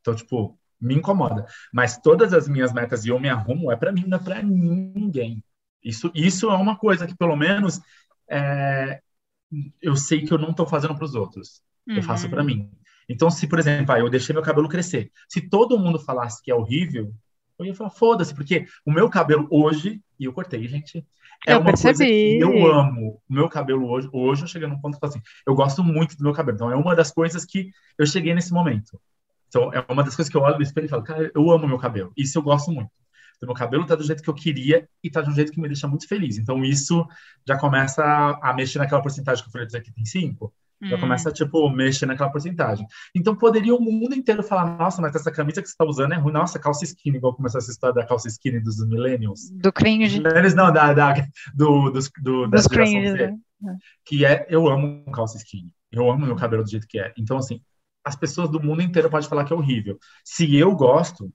Então, 0.00 0.14
tipo, 0.14 0.58
me 0.80 0.94
incomoda. 0.94 1.46
Mas 1.72 1.98
todas 1.98 2.32
as 2.32 2.48
minhas 2.48 2.72
metas 2.72 3.04
e 3.04 3.10
eu 3.10 3.20
me 3.20 3.28
arrumo 3.28 3.70
é 3.70 3.76
para 3.76 3.92
mim, 3.92 4.04
não 4.06 4.18
é 4.18 4.20
para 4.20 4.42
ninguém. 4.42 5.42
Isso, 5.82 6.10
isso 6.14 6.50
é 6.50 6.56
uma 6.56 6.76
coisa 6.76 7.06
que, 7.06 7.16
pelo 7.16 7.36
menos, 7.36 7.80
é, 8.28 9.00
eu 9.80 9.96
sei 9.96 10.24
que 10.24 10.32
eu 10.32 10.38
não 10.38 10.50
estou 10.50 10.66
fazendo 10.66 10.94
para 10.94 11.04
os 11.04 11.14
outros. 11.14 11.62
Uhum. 11.86 11.96
Eu 11.96 12.02
faço 12.02 12.28
para 12.28 12.44
mim. 12.44 12.70
Então, 13.08 13.30
se, 13.30 13.46
por 13.46 13.58
exemplo, 13.58 13.92
ah, 13.94 13.98
eu 13.98 14.08
deixei 14.08 14.32
meu 14.32 14.42
cabelo 14.42 14.68
crescer. 14.68 15.10
Se 15.28 15.40
todo 15.42 15.78
mundo 15.78 15.98
falasse 15.98 16.42
que 16.42 16.50
é 16.50 16.54
horrível, 16.54 17.12
eu 17.58 17.66
ia 17.66 17.74
falar, 17.74 17.90
foda-se, 17.90 18.34
porque 18.34 18.66
o 18.84 18.90
meu 18.90 19.08
cabelo 19.08 19.46
hoje, 19.50 20.00
e 20.18 20.24
eu 20.24 20.32
cortei, 20.32 20.66
gente, 20.66 21.06
é 21.46 21.52
eu 21.52 21.58
uma 21.58 21.66
percebi. 21.66 21.98
coisa 21.98 22.04
que 22.04 22.38
eu 22.40 22.72
amo. 22.72 23.20
O 23.28 23.32
meu 23.32 23.48
cabelo 23.48 23.88
hoje, 23.88 24.08
hoje 24.12 24.42
eu 24.42 24.48
cheguei 24.48 24.66
num 24.66 24.80
ponto 24.80 24.98
que 24.98 25.06
assim, 25.06 25.20
eu 25.46 25.54
gosto 25.54 25.84
muito 25.84 26.16
do 26.16 26.24
meu 26.24 26.32
cabelo. 26.32 26.56
Então, 26.56 26.70
é 26.70 26.76
uma 26.76 26.96
das 26.96 27.10
coisas 27.10 27.44
que 27.44 27.70
eu 27.98 28.06
cheguei 28.06 28.34
nesse 28.34 28.52
momento. 28.52 28.98
Então, 29.48 29.72
é 29.72 29.84
uma 29.88 30.02
das 30.02 30.16
coisas 30.16 30.30
que 30.30 30.36
eu 30.36 30.40
olho 30.40 30.56
no 30.56 30.62
espelho 30.62 30.86
e 30.86 30.88
falo, 30.88 31.02
cara, 31.02 31.30
eu 31.34 31.50
amo 31.50 31.68
meu 31.68 31.78
cabelo. 31.78 32.12
Isso 32.16 32.38
eu 32.38 32.42
gosto 32.42 32.72
muito. 32.72 32.90
Meu 33.44 33.54
cabelo 33.54 33.86
tá 33.86 33.94
do 33.94 34.04
jeito 34.04 34.22
que 34.22 34.30
eu 34.30 34.34
queria 34.34 34.88
e 35.02 35.10
tá 35.10 35.20
de 35.20 35.30
um 35.30 35.34
jeito 35.34 35.52
que 35.52 35.60
me 35.60 35.68
deixa 35.68 35.88
muito 35.88 36.08
feliz. 36.08 36.38
Então, 36.38 36.64
isso 36.64 37.06
já 37.46 37.58
começa 37.58 38.02
a, 38.02 38.50
a 38.50 38.54
mexer 38.54 38.78
naquela 38.78 39.02
porcentagem 39.02 39.42
que 39.42 39.48
eu 39.48 39.52
falei 39.52 39.66
dizer 39.66 39.82
que 39.82 39.92
tem 39.92 40.04
cinco. 40.04 40.52
Já 40.82 40.96
hum. 40.96 41.00
começa 41.00 41.28
a, 41.28 41.32
tipo, 41.32 41.70
mexer 41.70 42.04
naquela 42.06 42.30
porcentagem. 42.30 42.86
Então, 43.14 43.34
poderia 43.34 43.74
o 43.74 43.80
mundo 43.80 44.14
inteiro 44.14 44.42
falar, 44.42 44.76
nossa, 44.76 45.00
mas 45.00 45.14
essa 45.14 45.30
camisa 45.30 45.62
que 45.62 45.68
você 45.68 45.72
está 45.72 45.84
usando 45.84 46.12
é 46.12 46.16
ruim. 46.16 46.32
Nossa, 46.32 46.58
calça 46.58 46.84
skinny, 46.84 47.16
igual 47.16 47.34
começou 47.34 47.58
essa 47.58 47.70
história 47.70 47.94
da 47.94 48.06
calça 48.06 48.28
skinny 48.28 48.60
dos 48.60 48.84
millennials. 48.86 49.50
Do 49.50 49.72
cringe. 49.72 50.20
Millennials, 50.20 50.54
não, 50.54 50.72
da, 50.72 50.92
da, 50.92 51.14
do, 51.54 51.90
dos, 51.90 52.10
do, 52.20 52.48
dos 52.48 52.66
cringe. 52.66 53.12
Né? 53.60 53.78
Que 54.04 54.26
é, 54.26 54.46
eu 54.50 54.68
amo 54.68 55.04
calça 55.12 55.36
skinny. 55.38 55.72
Eu 55.90 56.10
amo 56.10 56.26
meu 56.26 56.36
cabelo 56.36 56.64
do 56.64 56.70
jeito 56.70 56.86
que 56.88 56.98
é. 56.98 57.12
Então, 57.16 57.38
assim, 57.38 57.60
as 58.04 58.16
pessoas 58.16 58.50
do 58.50 58.62
mundo 58.62 58.82
inteiro 58.82 59.08
podem 59.08 59.28
falar 59.28 59.44
que 59.44 59.52
é 59.52 59.56
horrível. 59.56 59.98
Se 60.24 60.54
eu 60.56 60.74
gosto, 60.74 61.32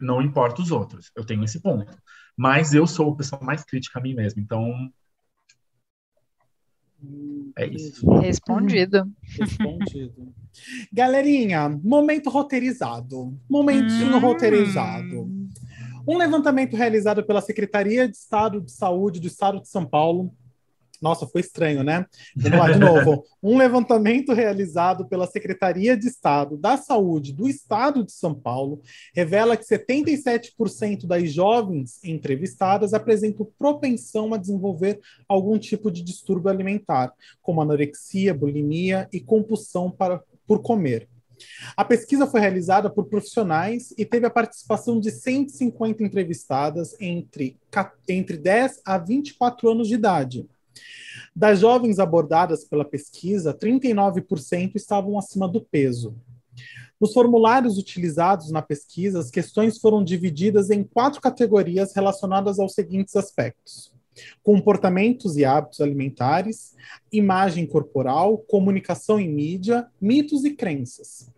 não 0.00 0.22
importa 0.22 0.62
os 0.62 0.70
outros. 0.70 1.10
Eu 1.14 1.24
tenho 1.24 1.44
esse 1.44 1.60
ponto. 1.60 1.92
Mas 2.36 2.72
eu 2.72 2.86
sou 2.86 3.12
a 3.12 3.16
pessoa 3.16 3.42
mais 3.42 3.64
crítica 3.64 3.98
a 3.98 4.02
mim 4.02 4.14
mesmo. 4.14 4.40
Então. 4.40 4.90
É 7.56 7.66
isso. 7.66 8.08
Respondido. 8.18 9.10
Respondido. 9.22 10.34
Galerinha, 10.92 11.68
momento 11.68 12.30
roteirizado. 12.30 13.38
Momentinho 13.48 14.16
hum. 14.16 14.20
roteirizado. 14.20 15.30
Um 16.06 16.16
levantamento 16.16 16.76
realizado 16.76 17.22
pela 17.24 17.40
Secretaria 17.40 18.08
de 18.08 18.16
Estado 18.16 18.60
de 18.60 18.72
Saúde 18.72 19.20
do 19.20 19.26
Estado 19.26 19.60
de 19.60 19.68
São 19.68 19.84
Paulo 19.84 20.32
nossa, 21.00 21.26
foi 21.26 21.40
estranho, 21.40 21.82
né? 21.82 22.04
Vamos 22.36 22.58
lá 22.58 22.72
de 22.72 22.78
novo. 22.78 23.24
Um 23.42 23.56
levantamento 23.56 24.32
realizado 24.32 25.06
pela 25.06 25.26
Secretaria 25.26 25.96
de 25.96 26.08
Estado 26.08 26.56
da 26.56 26.76
Saúde 26.76 27.32
do 27.32 27.48
Estado 27.48 28.04
de 28.04 28.12
São 28.12 28.34
Paulo 28.34 28.80
revela 29.14 29.56
que 29.56 29.64
77% 29.64 31.06
das 31.06 31.32
jovens 31.32 32.02
entrevistadas 32.02 32.92
apresentam 32.92 33.48
propensão 33.58 34.34
a 34.34 34.38
desenvolver 34.38 35.00
algum 35.28 35.58
tipo 35.58 35.90
de 35.90 36.02
distúrbio 36.02 36.50
alimentar, 36.50 37.12
como 37.42 37.62
anorexia, 37.62 38.34
bulimia 38.34 39.08
e 39.12 39.20
compulsão 39.20 39.90
para, 39.90 40.22
por 40.46 40.60
comer. 40.60 41.08
A 41.76 41.84
pesquisa 41.84 42.26
foi 42.26 42.40
realizada 42.40 42.90
por 42.90 43.06
profissionais 43.06 43.94
e 43.96 44.04
teve 44.04 44.26
a 44.26 44.30
participação 44.30 44.98
de 44.98 45.10
150 45.10 46.02
entrevistadas 46.02 46.96
entre, 47.00 47.56
entre 48.08 48.36
10 48.36 48.80
a 48.84 48.98
24 48.98 49.70
anos 49.70 49.88
de 49.88 49.94
idade. 49.94 50.46
Das 51.34 51.60
jovens 51.60 51.98
abordadas 51.98 52.64
pela 52.64 52.84
pesquisa, 52.84 53.54
39% 53.54 54.72
estavam 54.74 55.18
acima 55.18 55.48
do 55.48 55.60
peso. 55.60 56.16
Nos 57.00 57.12
formulários 57.12 57.78
utilizados 57.78 58.50
na 58.50 58.60
pesquisa, 58.60 59.20
as 59.20 59.30
questões 59.30 59.78
foram 59.78 60.02
divididas 60.02 60.68
em 60.70 60.82
quatro 60.82 61.20
categorias 61.20 61.94
relacionadas 61.94 62.58
aos 62.58 62.74
seguintes 62.74 63.14
aspectos: 63.14 63.92
comportamentos 64.42 65.36
e 65.36 65.44
hábitos 65.44 65.80
alimentares, 65.80 66.74
imagem 67.12 67.66
corporal, 67.66 68.38
comunicação 68.38 69.20
em 69.20 69.28
mídia, 69.28 69.86
mitos 70.00 70.44
e 70.44 70.54
crenças. 70.54 71.30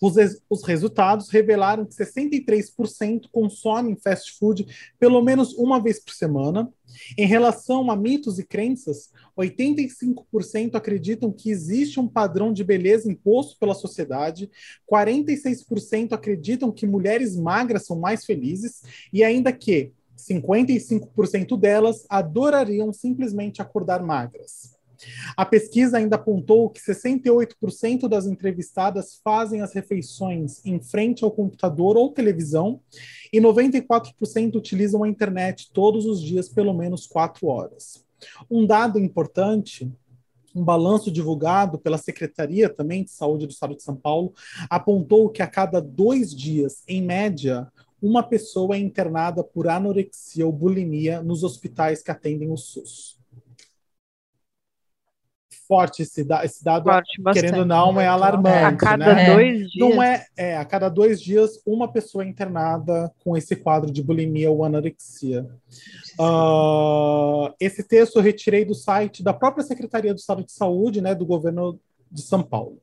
Os, 0.00 0.14
os 0.48 0.62
resultados 0.64 1.28
revelaram 1.28 1.84
que 1.84 1.94
63% 1.94 3.28
consomem 3.30 3.96
fast 3.96 4.38
food 4.38 4.66
pelo 4.98 5.22
menos 5.22 5.54
uma 5.54 5.80
vez 5.80 6.02
por 6.02 6.12
semana. 6.12 6.72
Em 7.18 7.26
relação 7.26 7.90
a 7.90 7.96
mitos 7.96 8.38
e 8.38 8.44
crenças, 8.44 9.10
85% 9.36 10.74
acreditam 10.74 11.32
que 11.32 11.50
existe 11.50 11.98
um 11.98 12.06
padrão 12.08 12.52
de 12.52 12.62
beleza 12.62 13.10
imposto 13.10 13.58
pela 13.58 13.74
sociedade, 13.74 14.50
46% 14.90 16.12
acreditam 16.12 16.70
que 16.70 16.86
mulheres 16.86 17.36
magras 17.36 17.86
são 17.86 17.98
mais 17.98 18.24
felizes 18.24 18.82
e 19.12 19.24
ainda 19.24 19.52
que 19.52 19.92
55% 20.16 21.58
delas 21.58 22.06
adorariam 22.08 22.92
simplesmente 22.92 23.60
acordar 23.60 24.02
magras. 24.02 24.73
A 25.36 25.44
pesquisa 25.44 25.98
ainda 25.98 26.16
apontou 26.16 26.70
que 26.70 26.80
68% 26.80 28.08
das 28.08 28.26
entrevistadas 28.26 29.20
fazem 29.22 29.60
as 29.60 29.72
refeições 29.72 30.64
em 30.64 30.80
frente 30.80 31.24
ao 31.24 31.30
computador 31.30 31.96
ou 31.96 32.12
televisão 32.12 32.80
e 33.32 33.40
94% 33.40 34.56
utilizam 34.56 35.02
a 35.02 35.08
internet 35.08 35.70
todos 35.72 36.06
os 36.06 36.22
dias 36.22 36.48
pelo 36.48 36.72
menos 36.72 37.06
quatro 37.06 37.48
horas. 37.48 38.04
Um 38.50 38.66
dado 38.66 38.98
importante 38.98 39.90
um 40.54 40.62
balanço 40.62 41.10
divulgado 41.10 41.78
pela 41.78 41.98
Secretaria 41.98 42.68
também 42.68 43.02
de 43.02 43.10
Saúde 43.10 43.44
do 43.44 43.50
Estado 43.50 43.74
de 43.74 43.82
São 43.82 43.96
Paulo 43.96 44.32
apontou 44.70 45.28
que 45.28 45.42
a 45.42 45.48
cada 45.48 45.80
dois 45.80 46.32
dias, 46.32 46.84
em 46.86 47.02
média, 47.02 47.66
uma 48.00 48.22
pessoa 48.22 48.76
é 48.76 48.78
internada 48.78 49.42
por 49.42 49.66
anorexia 49.66 50.46
ou 50.46 50.52
bulimia 50.52 51.20
nos 51.22 51.42
hospitais 51.42 52.04
que 52.04 52.10
atendem 52.12 52.52
o 52.52 52.56
SUS 52.56 53.18
forte 55.66 56.02
esse, 56.02 56.24
da, 56.24 56.44
esse 56.44 56.62
dado, 56.62 56.84
forte, 56.84 57.20
querendo 57.32 57.60
ou 57.60 57.64
não, 57.64 58.00
é 58.00 58.06
alarmante. 58.06 58.56
É, 58.56 58.64
a 58.64 58.76
cada 58.76 59.14
né? 59.14 59.34
dois 59.34 59.70
dias. 59.70 59.72
Não 59.76 60.02
é, 60.02 60.26
é, 60.36 60.56
a 60.56 60.64
cada 60.64 60.88
dois 60.88 61.20
dias, 61.20 61.60
uma 61.66 61.90
pessoa 61.90 62.24
internada 62.24 63.12
com 63.22 63.36
esse 63.36 63.56
quadro 63.56 63.90
de 63.90 64.02
bulimia 64.02 64.50
ou 64.50 64.64
anorexia. 64.64 65.46
Uh, 66.18 67.52
esse 67.58 67.82
texto 67.82 68.16
eu 68.16 68.22
retirei 68.22 68.64
do 68.64 68.74
site 68.74 69.22
da 69.22 69.32
própria 69.32 69.64
Secretaria 69.64 70.14
do 70.14 70.18
Estado 70.18 70.44
de 70.44 70.52
Saúde, 70.52 71.00
né, 71.00 71.14
do 71.14 71.26
governo 71.26 71.78
de 72.10 72.22
São 72.22 72.42
Paulo. 72.42 72.80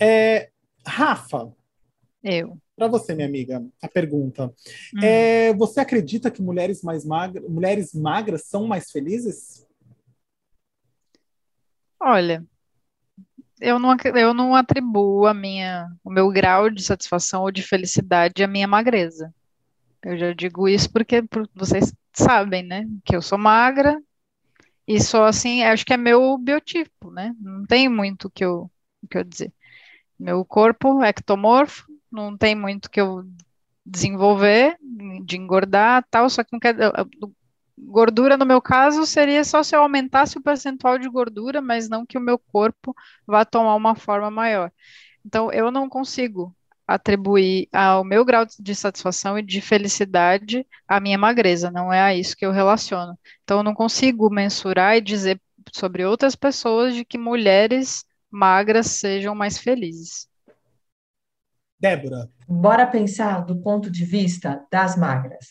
É, 0.00 0.50
Rafa. 0.86 1.52
Eu. 2.22 2.56
Para 2.76 2.88
você, 2.88 3.14
minha 3.14 3.26
amiga, 3.26 3.64
a 3.80 3.88
pergunta. 3.88 4.52
Hum. 4.94 5.02
É, 5.02 5.54
você 5.54 5.80
acredita 5.80 6.30
que 6.30 6.42
mulheres 6.42 6.82
mais 6.82 7.06
magras, 7.06 7.48
mulheres 7.48 7.94
magras 7.94 8.44
são 8.44 8.66
mais 8.66 8.90
felizes? 8.90 9.65
Olha, 12.00 12.44
eu 13.60 13.78
não, 13.78 13.96
eu 14.14 14.34
não 14.34 14.54
atribuo 14.54 15.26
a 15.26 15.34
minha, 15.34 15.88
o 16.04 16.10
meu 16.10 16.30
grau 16.30 16.70
de 16.70 16.82
satisfação 16.82 17.42
ou 17.42 17.50
de 17.50 17.62
felicidade 17.62 18.42
à 18.42 18.46
minha 18.46 18.68
magreza. 18.68 19.34
Eu 20.02 20.16
já 20.18 20.32
digo 20.32 20.68
isso 20.68 20.90
porque 20.92 21.24
vocês 21.54 21.92
sabem, 22.12 22.62
né? 22.62 22.86
Que 23.04 23.16
eu 23.16 23.22
sou 23.22 23.38
magra 23.38 24.00
e 24.86 25.00
sou 25.00 25.24
assim, 25.24 25.64
acho 25.64 25.84
que 25.84 25.92
é 25.92 25.96
meu 25.96 26.38
biotipo, 26.38 27.10
né? 27.10 27.34
Não 27.40 27.64
tem 27.66 27.88
muito 27.88 28.30
que 28.30 28.44
eu, 28.44 28.70
que 29.10 29.18
eu 29.18 29.24
dizer. 29.24 29.52
Meu 30.18 30.44
corpo 30.44 31.02
é 31.02 31.08
ectomorfo, 31.08 31.86
não 32.10 32.36
tem 32.36 32.54
muito 32.54 32.90
que 32.90 33.00
eu 33.00 33.24
desenvolver, 33.84 34.76
de 35.24 35.36
engordar 35.36 36.04
tal, 36.10 36.28
só 36.30 36.42
que 36.42 36.52
não 36.52 36.60
quer, 36.60 36.76
Gordura, 37.78 38.36
no 38.36 38.46
meu 38.46 38.60
caso, 38.60 39.04
seria 39.04 39.44
só 39.44 39.62
se 39.62 39.76
eu 39.76 39.82
aumentasse 39.82 40.38
o 40.38 40.42
percentual 40.42 40.98
de 40.98 41.08
gordura, 41.08 41.60
mas 41.60 41.88
não 41.88 42.06
que 42.06 42.16
o 42.16 42.20
meu 42.20 42.38
corpo 42.38 42.94
vá 43.26 43.44
tomar 43.44 43.74
uma 43.74 43.94
forma 43.94 44.30
maior. 44.30 44.72
Então, 45.24 45.52
eu 45.52 45.70
não 45.70 45.88
consigo 45.88 46.54
atribuir 46.86 47.68
ao 47.72 48.04
meu 48.04 48.24
grau 48.24 48.46
de 48.58 48.74
satisfação 48.74 49.38
e 49.38 49.42
de 49.42 49.60
felicidade 49.60 50.64
a 50.86 51.00
minha 51.00 51.18
magreza, 51.18 51.70
não 51.70 51.92
é 51.92 52.00
a 52.00 52.14
isso 52.14 52.36
que 52.36 52.46
eu 52.46 52.52
relaciono. 52.52 53.18
Então, 53.42 53.58
eu 53.58 53.62
não 53.62 53.74
consigo 53.74 54.30
mensurar 54.30 54.96
e 54.96 55.00
dizer 55.00 55.40
sobre 55.72 56.04
outras 56.04 56.36
pessoas 56.36 56.94
de 56.94 57.04
que 57.04 57.18
mulheres 57.18 58.04
magras 58.30 58.86
sejam 58.86 59.34
mais 59.34 59.58
felizes. 59.58 60.28
Débora. 61.78 62.30
Bora 62.48 62.86
pensar 62.86 63.44
do 63.44 63.60
ponto 63.60 63.90
de 63.90 64.04
vista 64.04 64.64
das 64.70 64.96
magras. 64.96 65.50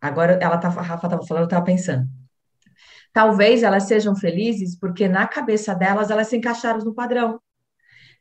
Agora 0.00 0.38
ela 0.40 0.58
tá, 0.58 0.68
a 0.68 0.82
Rafa 0.82 1.06
estava 1.06 1.26
falando, 1.26 1.42
eu 1.44 1.46
estava 1.46 1.64
pensando. 1.64 2.06
Talvez 3.12 3.62
elas 3.62 3.84
sejam 3.84 4.14
felizes 4.14 4.78
porque 4.78 5.08
na 5.08 5.26
cabeça 5.26 5.74
delas 5.74 6.10
elas 6.10 6.28
se 6.28 6.36
encaixaram 6.36 6.80
no 6.80 6.94
padrão. 6.94 7.40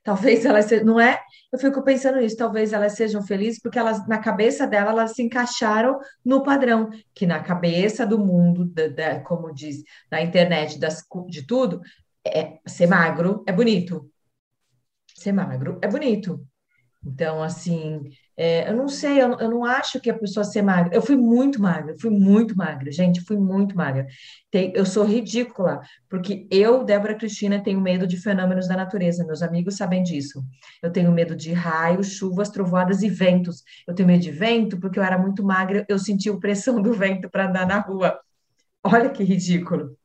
Talvez 0.04 0.46
elas 0.46 0.66
se, 0.66 0.84
não 0.84 1.00
é? 1.00 1.20
Eu 1.52 1.60
fico 1.60 1.84
pensando 1.84 2.20
nisso. 2.20 2.38
Talvez 2.38 2.72
elas 2.72 2.94
sejam 2.94 3.22
felizes 3.24 3.60
porque 3.60 3.80
elas 3.80 4.08
na 4.08 4.20
cabeça 4.20 4.68
delas 4.68 4.92
elas 4.92 5.12
se 5.14 5.24
encaixaram 5.24 6.00
no 6.24 6.44
padrão 6.44 6.90
que 7.14 7.26
na 7.26 7.42
cabeça 7.42 8.06
do 8.06 8.20
mundo, 8.20 8.66
da, 8.66 8.88
da, 8.88 9.20
como 9.22 9.54
diz 9.54 9.84
na 10.12 10.22
internet, 10.22 10.80
das, 10.80 11.04
de 11.28 11.46
tudo, 11.46 11.82
é 12.26 12.60
ser 12.68 12.88
magro 12.88 13.44
é 13.48 13.52
bonito. 13.52 14.10
Ser 15.16 15.32
magro 15.32 15.80
é 15.82 15.88
bonito. 15.88 16.46
Então, 17.04 17.42
assim, 17.42 18.04
é, 18.38 18.70
eu 18.70 18.76
não 18.76 18.90
sei, 18.90 19.22
eu, 19.22 19.40
eu, 19.40 19.50
não 19.50 19.64
acho 19.64 20.00
que 20.00 20.10
a 20.10 20.18
pessoa 20.18 20.44
ser 20.44 20.62
magra. 20.62 20.94
Eu 20.94 21.02
fui 21.02 21.16
muito 21.16 21.62
magra, 21.62 21.96
fui 22.00 22.10
muito 22.10 22.56
magra, 22.56 22.92
gente, 22.92 23.22
fui 23.22 23.38
muito 23.38 23.76
magra. 23.76 24.06
Tem, 24.52 24.74
eu 24.76 24.86
sou 24.86 25.06
ridícula, 25.06 25.82
porque 26.10 26.48
eu, 26.52 26.84
Débora 26.84 27.16
Cristina, 27.16 27.64
tenho 27.64 27.80
medo 27.80 28.06
de 28.06 28.18
fenômenos 28.18 28.68
da 28.68 28.76
natureza. 28.76 29.26
Meus 29.26 29.42
amigos 29.42 29.78
sabem 29.78 30.04
disso. 30.04 30.44
Eu 30.84 30.92
tenho 30.92 31.12
medo 31.12 31.36
de 31.36 31.54
raios, 31.54 32.08
chuvas, 32.12 32.50
trovoadas 32.50 33.02
e 33.04 33.10
ventos. 33.10 33.64
Eu 33.88 33.96
tenho 33.96 34.08
medo 34.08 34.22
de 34.22 34.32
vento 34.32 34.80
porque 34.80 35.00
eu 35.00 35.04
era 35.04 35.18
muito 35.18 35.44
magra, 35.44 35.86
eu 35.88 35.98
senti 35.98 36.30
a 36.30 36.38
pressão 36.38 36.82
do 36.82 36.94
vento 36.94 37.30
para 37.30 37.48
andar 37.50 37.66
na 37.66 37.80
rua. 37.80 38.20
Olha 38.84 39.10
que 39.10 39.24
ridículo 39.24 39.98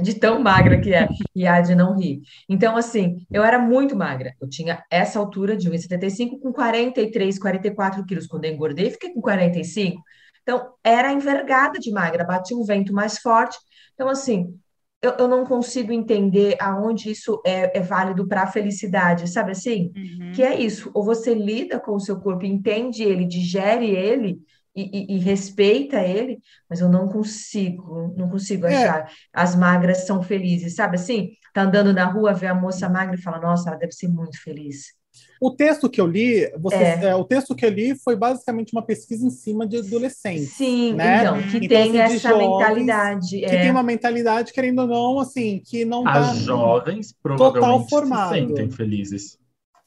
de 0.00 0.14
tão 0.14 0.40
magra 0.40 0.80
que 0.80 0.92
é, 0.92 1.08
e 1.34 1.46
há 1.46 1.60
de 1.60 1.74
não 1.74 1.96
rir. 1.96 2.20
Então, 2.48 2.76
assim, 2.76 3.26
eu 3.30 3.44
era 3.44 3.58
muito 3.58 3.96
magra. 3.96 4.34
Eu 4.40 4.48
tinha 4.48 4.82
essa 4.90 5.18
altura 5.18 5.56
de 5.56 5.70
1,75 5.70 6.38
com 6.40 6.52
43, 6.52 7.38
44 7.38 8.04
quilos. 8.04 8.26
Quando 8.26 8.44
eu 8.44 8.52
engordei, 8.52 8.90
fiquei 8.90 9.12
com 9.12 9.20
45. 9.20 10.02
Então, 10.42 10.72
era 10.82 11.12
envergada 11.12 11.78
de 11.78 11.90
magra, 11.90 12.24
batia 12.24 12.56
um 12.56 12.64
vento 12.64 12.92
mais 12.92 13.18
forte. 13.18 13.58
Então, 13.94 14.08
assim, 14.08 14.58
eu, 15.00 15.12
eu 15.12 15.28
não 15.28 15.44
consigo 15.44 15.92
entender 15.92 16.56
aonde 16.60 17.10
isso 17.10 17.40
é, 17.44 17.78
é 17.78 17.80
válido 17.80 18.26
para 18.26 18.42
a 18.42 18.46
felicidade, 18.46 19.28
sabe 19.28 19.52
assim? 19.52 19.92
Uhum. 19.96 20.32
Que 20.32 20.42
é 20.42 20.58
isso, 20.60 20.90
ou 20.92 21.04
você 21.04 21.34
lida 21.34 21.78
com 21.78 21.94
o 21.94 22.00
seu 22.00 22.18
corpo, 22.18 22.44
entende 22.44 23.02
ele, 23.02 23.24
digere 23.24 23.90
ele, 23.90 24.40
e, 24.82 25.16
e, 25.16 25.18
respeita 25.18 26.00
ele, 26.00 26.38
mas 26.68 26.80
eu 26.80 26.88
não 26.88 27.08
consigo, 27.08 28.14
não 28.16 28.28
consigo 28.28 28.66
é. 28.66 28.74
achar 28.74 29.10
as 29.32 29.56
magras 29.56 30.06
são 30.06 30.22
felizes, 30.22 30.74
sabe 30.74 30.96
assim? 30.96 31.30
Tá 31.52 31.62
andando 31.62 31.92
na 31.92 32.04
rua, 32.04 32.32
vê 32.32 32.46
a 32.46 32.54
moça 32.54 32.88
magra 32.88 33.16
e 33.16 33.22
fala, 33.22 33.40
nossa, 33.40 33.70
ela 33.70 33.78
deve 33.78 33.92
ser 33.92 34.08
muito 34.08 34.40
feliz. 34.42 34.98
O 35.40 35.52
texto 35.52 35.88
que 35.88 36.00
eu 36.00 36.06
li, 36.06 36.50
você, 36.58 36.76
é. 36.76 37.04
É, 37.04 37.14
o 37.14 37.24
texto 37.24 37.54
que 37.54 37.64
eu 37.64 37.70
li 37.70 37.96
foi 37.96 38.16
basicamente 38.16 38.72
uma 38.72 38.82
pesquisa 38.82 39.24
em 39.24 39.30
cima 39.30 39.66
de 39.66 39.78
adolescentes. 39.78 40.50
Sim, 40.50 40.94
né? 40.94 41.20
então, 41.20 41.42
que 41.42 41.56
então, 41.58 41.68
tem 41.68 42.00
assim, 42.00 42.16
essa 42.16 42.36
mentalidade. 42.36 43.38
Que 43.38 43.44
é. 43.44 43.60
tem 43.62 43.70
uma 43.70 43.82
mentalidade, 43.82 44.52
querendo 44.52 44.80
ou 44.80 44.88
não, 44.88 45.20
assim, 45.20 45.62
que 45.64 45.84
não 45.84 46.06
As 46.06 46.28
tá 46.28 46.34
jovens 46.34 47.14
provavelmente 47.22 47.60
total 47.60 47.88
formado. 47.88 48.34
se 48.34 48.40
sentem 48.40 48.70
felizes. 48.70 49.38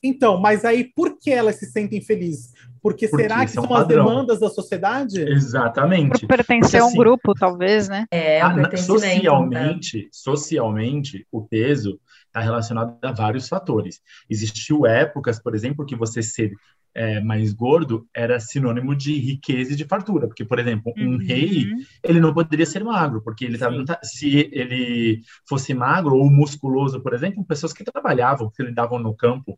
Então, 0.04 0.40
mas 0.40 0.66
aí 0.66 0.86
por 0.96 1.18
que 1.20 1.30
elas 1.30 1.58
se 1.58 1.66
sentem 1.68 2.02
felizes? 2.02 2.52
Porque, 2.82 3.08
Porque 3.08 3.24
será 3.24 3.46
que 3.46 3.52
são 3.52 3.66
um 3.66 3.74
as 3.76 3.88
demandas 3.88 4.40
da 4.40 4.50
sociedade? 4.50 5.22
Exatamente. 5.22 6.22
Por 6.22 6.28
pertencer 6.28 6.62
Porque, 6.62 6.78
a 6.78 6.84
um 6.84 6.88
assim, 6.88 6.98
grupo, 6.98 7.34
talvez, 7.36 7.88
né? 7.88 8.06
É, 8.10 8.42
a, 8.42 8.54
né? 8.56 8.76
socialmente, 8.76 10.10
socialmente, 10.12 11.28
o 11.32 11.44
peso 11.44 12.00
está 12.26 12.40
relacionado 12.40 12.98
a 13.04 13.12
vários 13.12 13.48
fatores. 13.48 14.02
Existiu 14.30 14.86
épocas, 14.88 15.40
por 15.40 15.54
exemplo, 15.54 15.86
que 15.86 15.96
você 15.96 16.24
ser 16.24 16.54
é, 16.94 17.22
mais 17.22 17.54
gordo 17.54 18.08
era 18.14 18.40
sinônimo 18.40 18.96
de 18.96 19.18
riqueza 19.18 19.74
e 19.74 19.76
de 19.76 19.86
fartura, 19.86 20.28
porque, 20.28 20.44
por 20.44 20.60
exemplo, 20.60 20.94
um 20.98 21.14
uhum. 21.14 21.18
rei 21.18 21.68
ele 22.04 22.20
não 22.20 22.34
poderia 22.34 22.66
ser 22.66 22.84
magro, 22.84 23.22
porque 23.22 23.46
ele 23.46 23.58
tava, 23.58 23.86
se 24.04 24.50
ele 24.52 25.22
fosse 25.48 25.74
magro 25.74 26.16
ou 26.16 26.30
musculoso, 26.30 27.02
por 27.02 27.14
exemplo, 27.14 27.46
pessoas 27.46 27.74
que 27.74 27.84
trabalhavam, 27.84 28.50
que 28.50 28.64
lidavam 28.64 29.00
no 29.00 29.16
campo, 29.16 29.58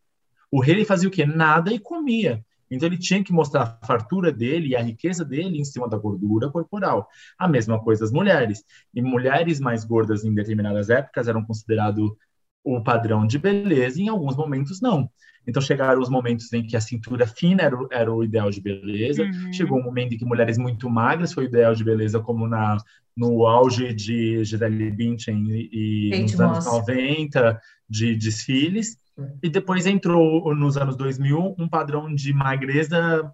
o 0.51 0.61
rei 0.61 0.75
ele 0.75 0.85
fazia 0.85 1.07
o 1.07 1.11
quê? 1.11 1.25
Nada 1.25 1.73
e 1.73 1.79
comia. 1.79 2.43
Então 2.75 2.87
ele 2.87 2.97
tinha 2.97 3.23
que 3.23 3.33
mostrar 3.33 3.77
a 3.81 3.85
fartura 3.85 4.31
dele 4.31 4.69
e 4.69 4.75
a 4.75 4.81
riqueza 4.81 5.23
dele 5.23 5.59
em 5.59 5.65
cima 5.65 5.87
da 5.89 5.97
gordura 5.97 6.49
corporal. 6.49 7.07
A 7.37 7.47
mesma 7.47 7.81
coisa 7.81 8.05
as 8.05 8.11
mulheres. 8.11 8.63
E 8.93 9.01
mulheres 9.01 9.59
mais 9.59 9.83
gordas 9.83 10.23
em 10.23 10.33
determinadas 10.33 10.89
épocas 10.89 11.27
eram 11.27 11.43
considerado 11.43 12.17
o 12.63 12.81
padrão 12.81 13.27
de 13.27 13.37
beleza, 13.37 13.99
e 13.99 14.05
em 14.05 14.07
alguns 14.07 14.37
momentos 14.37 14.79
não. 14.79 15.09
Então 15.45 15.61
chegaram 15.61 16.01
os 16.01 16.09
momentos 16.09 16.51
em 16.53 16.65
que 16.65 16.77
a 16.77 16.81
cintura 16.81 17.27
fina 17.27 17.63
era 17.63 17.75
o, 17.75 17.87
era 17.91 18.13
o 18.13 18.23
ideal 18.23 18.49
de 18.49 18.61
beleza. 18.61 19.23
Uhum. 19.23 19.51
Chegou 19.51 19.77
um 19.77 19.83
momento 19.83 20.13
em 20.13 20.17
que 20.17 20.25
mulheres 20.25 20.57
muito 20.57 20.89
magras 20.89 21.33
foi 21.33 21.45
o 21.45 21.47
ideal 21.47 21.75
de 21.75 21.83
beleza, 21.83 22.19
como 22.21 22.47
na 22.47 22.77
no 23.15 23.45
auge 23.45 23.93
de 23.93 24.43
Gisele 24.43 24.89
Bündchen 24.89 25.45
e, 25.47 26.09
e 26.11 26.19
nos 26.21 26.39
anos 26.39 26.65
90 26.65 27.59
de 27.87 28.15
desfiles. 28.15 28.97
E 29.41 29.49
depois 29.49 29.85
entrou 29.85 30.53
nos 30.55 30.77
anos 30.77 30.95
2000 30.95 31.55
um 31.57 31.67
padrão 31.67 32.13
de 32.13 32.33
magreza 32.33 33.31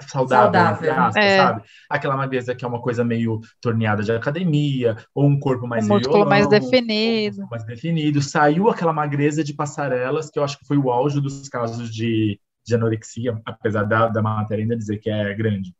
saudável, 0.00 0.52
saudável. 0.60 0.92
Aspas, 0.92 1.24
é. 1.24 1.36
sabe? 1.36 1.62
Aquela 1.88 2.16
magreza 2.16 2.54
que 2.54 2.64
é 2.64 2.68
uma 2.68 2.80
coisa 2.80 3.04
meio 3.04 3.40
torneada 3.60 4.02
de 4.02 4.12
academia, 4.12 4.96
ou 5.14 5.26
um 5.26 5.38
corpo 5.38 5.66
mais 5.66 5.84
um 5.84 5.88
músculo 5.88 6.26
mais 6.26 6.48
definido. 6.48 7.42
Um 7.42 7.48
mais 7.48 7.64
definido. 7.64 8.20
Saiu 8.20 8.68
aquela 8.68 8.92
magreza 8.92 9.44
de 9.44 9.54
passarelas, 9.54 10.30
que 10.30 10.38
eu 10.38 10.44
acho 10.44 10.58
que 10.58 10.66
foi 10.66 10.76
o 10.76 10.90
auge 10.90 11.20
dos 11.20 11.48
casos 11.48 11.92
de, 11.92 12.40
de 12.66 12.74
anorexia, 12.74 13.40
apesar 13.44 13.84
da, 13.84 14.08
da 14.08 14.22
matéria 14.22 14.62
ainda 14.62 14.76
dizer 14.76 14.98
que 14.98 15.10
é 15.10 15.32
grande. 15.34 15.74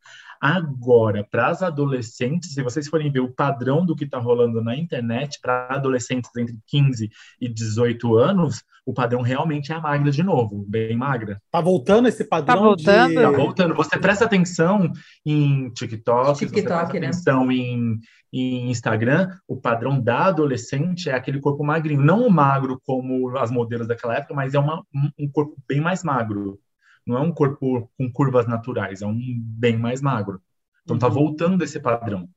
Agora, 0.47 1.27
para 1.31 1.49
as 1.49 1.63
adolescentes, 1.63 2.53
se 2.53 2.63
vocês 2.63 2.87
forem 2.87 3.11
ver 3.11 3.21
o 3.21 3.33
padrão 3.33 3.83
do 3.83 3.97
que 3.97 4.05
está 4.05 4.19
rolando 4.19 4.63
na 4.63 4.77
internet, 4.77 5.39
para 5.41 5.69
adolescentes 5.71 6.31
entre 6.37 6.55
15 6.67 7.09
e 7.41 7.49
18 7.49 8.15
anos, 8.19 8.63
o 8.85 8.93
padrão 8.93 9.23
realmente 9.23 9.73
é 9.73 9.75
a 9.75 9.81
magra 9.81 10.11
de 10.11 10.23
novo, 10.23 10.63
bem 10.69 10.95
magra. 10.95 11.41
Tá 11.51 11.63
voltando 11.63 12.09
esse 12.09 12.25
padrão? 12.29 12.57
Tá 12.57 12.63
voltando. 12.63 13.09
De... 13.09 13.15
Tá 13.15 13.31
voltando. 13.31 13.75
Você 13.75 13.99
presta 13.99 14.27
atenção 14.27 14.93
em 15.25 15.71
TikTok, 15.71 16.39
TikTok 16.41 16.51
você 16.51 16.63
presta 16.63 16.93
né? 16.93 17.07
atenção 17.07 17.51
em, 17.51 17.99
em 18.31 18.71
Instagram, 18.71 19.31
o 19.49 19.57
padrão 19.57 19.99
da 19.99 20.27
adolescente 20.27 21.09
é 21.09 21.15
aquele 21.15 21.41
corpo 21.41 21.65
magrinho. 21.65 22.03
Não 22.03 22.27
o 22.27 22.31
magro 22.31 22.79
como 22.85 23.35
as 23.39 23.51
modelos 23.51 23.89
daquela 23.89 24.17
época, 24.17 24.35
mas 24.35 24.53
é 24.53 24.59
uma, 24.59 24.85
um 25.19 25.27
corpo 25.27 25.57
bem 25.67 25.81
mais 25.81 26.05
magro. 26.05 26.61
Não 27.07 27.17
é 27.17 27.21
um 27.21 27.33
corpo 27.33 27.91
com 27.99 28.11
curvas 28.11 28.47
naturais, 28.47 29.03
é 29.03 29.07
um 29.07 29.19
bem 29.39 29.77
mais 29.77 30.01
magro. 30.01 30.41
Então 30.83 30.99
tá 30.99 31.09
uhum. 31.09 31.15
voltando 31.15 31.65
esse 31.65 31.81
padrão. 31.81 32.29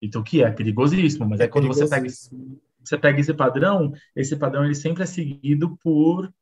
Então 0.00 0.22
que 0.22 0.42
é 0.42 0.50
perigosíssimo, 0.50 1.28
mas 1.28 1.40
é, 1.40 1.44
é 1.44 1.48
quando 1.48 1.68
você 1.68 1.88
pega 1.88 2.06
você 2.08 2.96
pega 2.96 3.18
esse 3.18 3.34
padrão, 3.34 3.92
esse 4.14 4.36
padrão 4.36 4.64
ele 4.64 4.74
sempre 4.74 5.02
é 5.02 5.06
seguido 5.06 5.76
por 5.82 6.32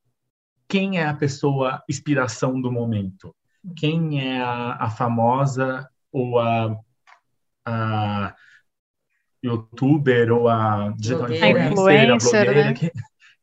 quem 0.69 0.99
é 0.99 1.07
a 1.07 1.15
pessoa 1.15 1.83
inspiração 1.89 2.61
do 2.61 2.71
momento, 2.71 3.35
quem 3.77 4.21
é 4.21 4.43
a, 4.43 4.75
a 4.75 4.91
famosa 4.91 5.89
ou 6.13 6.39
a, 6.39 6.79
a 7.65 8.35
youtuber 9.43 10.33
ou 10.33 10.49
a 10.49 10.93
digital 10.99 11.33
influencer, 11.33 11.73
influencer, 11.73 12.41
a 12.41 12.45
blogueira 12.45 12.65
né? 12.65 12.75
que, 12.75 12.93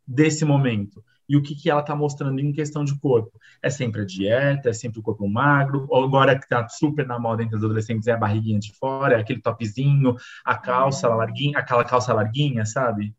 desse 0.05 0.45
momento 0.45 1.03
e 1.31 1.37
o 1.37 1.41
que, 1.41 1.55
que 1.55 1.69
ela 1.69 1.79
está 1.79 1.95
mostrando 1.95 2.41
em 2.41 2.51
questão 2.51 2.83
de 2.83 2.99
corpo. 2.99 3.31
É 3.63 3.69
sempre 3.69 4.01
a 4.01 4.05
dieta, 4.05 4.69
é 4.69 4.73
sempre 4.73 4.99
o 4.99 5.01
corpo 5.01 5.29
magro, 5.29 5.85
ou 5.89 6.03
agora 6.03 6.37
que 6.37 6.43
está 6.43 6.67
super 6.67 7.07
na 7.07 7.17
moda 7.17 7.41
entre 7.41 7.55
os 7.55 7.63
adolescentes 7.63 8.05
é 8.07 8.11
a 8.11 8.17
barriguinha 8.17 8.59
de 8.59 8.73
fora, 8.73 9.15
é 9.15 9.21
aquele 9.21 9.41
topzinho, 9.41 10.13
a 10.43 10.57
calça 10.57 11.09
uhum. 11.09 11.15
larguinha, 11.15 11.57
aquela 11.57 11.85
calça 11.85 12.13
larguinha, 12.13 12.65
sabe? 12.65 13.15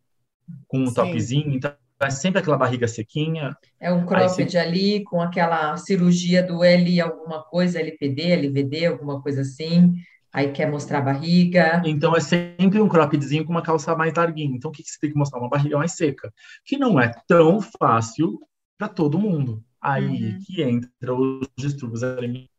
Com 0.69 0.81
um 0.81 0.89
Sim. 0.89 0.95
topzinho, 0.95 1.55
então 1.55 1.73
é 2.03 2.11
sempre 2.11 2.41
aquela 2.41 2.59
barriga 2.59 2.87
sequinha. 2.87 3.57
É 3.81 3.91
um 3.91 4.05
cropped 4.05 4.59
ali, 4.59 5.03
com 5.05 5.23
aquela 5.23 5.75
cirurgia 5.79 6.43
do 6.43 6.63
L 6.63 7.01
alguma 7.01 7.43
coisa, 7.43 7.81
LPD, 7.81 8.31
LVD, 8.31 8.87
alguma 8.87 9.23
coisa 9.23 9.41
assim 9.41 9.95
aí 10.33 10.51
quer 10.51 10.71
mostrar 10.71 10.99
a 10.99 11.03
barriga. 11.03 11.83
Então 11.85 12.17
é 12.17 12.21
sempre 12.21 12.81
um 12.81 12.89
croppedzinho 12.89 13.45
com 13.45 13.53
uma 13.53 13.63
calça 13.63 13.95
mais 13.95 14.15
larguinha. 14.15 14.57
Então 14.57 14.71
o 14.71 14.75
que, 14.75 14.83
você 14.83 14.99
tem 14.99 15.11
que 15.11 15.19
mostrar? 15.19 15.39
Uma 15.39 15.51
barriga 15.51 15.77
mais 15.77 15.93
seca, 15.93 16.33
que 16.65 16.79
não 16.79 16.99
é 16.99 17.13
tão 17.29 17.61
fácil 17.61 18.41
para 18.79 18.89
todo 18.89 19.19
mundo. 19.19 19.63
Aí 19.81 20.33
uhum. 20.33 20.39
que 20.47 20.63
entra 20.63 21.15
os 21.15 21.47
distúrbios 21.57 22.03
alimentares. 22.03 22.51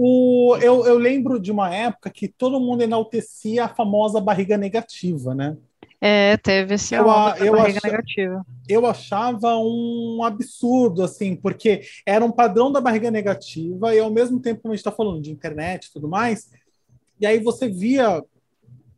O, 0.00 0.56
eu, 0.62 0.86
eu 0.86 0.96
lembro 0.96 1.40
de 1.40 1.50
uma 1.50 1.74
época 1.74 2.08
que 2.08 2.28
todo 2.28 2.60
mundo 2.60 2.82
enaltecia 2.82 3.64
a 3.64 3.68
famosa 3.68 4.20
barriga 4.20 4.56
negativa, 4.56 5.34
né? 5.34 5.56
É, 6.00 6.36
teve 6.36 6.74
esse 6.74 6.94
eu, 6.94 7.00
eu 7.00 7.52
barriga 7.52 7.78
ach... 7.78 7.84
negativa. 7.84 8.46
Eu 8.68 8.86
achava 8.86 9.56
um 9.56 10.22
absurdo, 10.22 11.02
assim, 11.02 11.34
porque 11.34 11.82
era 12.06 12.24
um 12.24 12.30
padrão 12.30 12.70
da 12.70 12.80
barriga 12.80 13.10
negativa 13.10 13.94
e 13.94 13.98
ao 13.98 14.10
mesmo 14.10 14.40
tempo, 14.40 14.62
como 14.62 14.72
a 14.72 14.76
gente 14.76 14.80
está 14.80 14.92
falando 14.92 15.20
de 15.20 15.32
internet 15.32 15.86
e 15.86 15.92
tudo 15.92 16.06
mais, 16.06 16.50
e 17.20 17.26
aí 17.26 17.40
você 17.40 17.68
via 17.68 18.22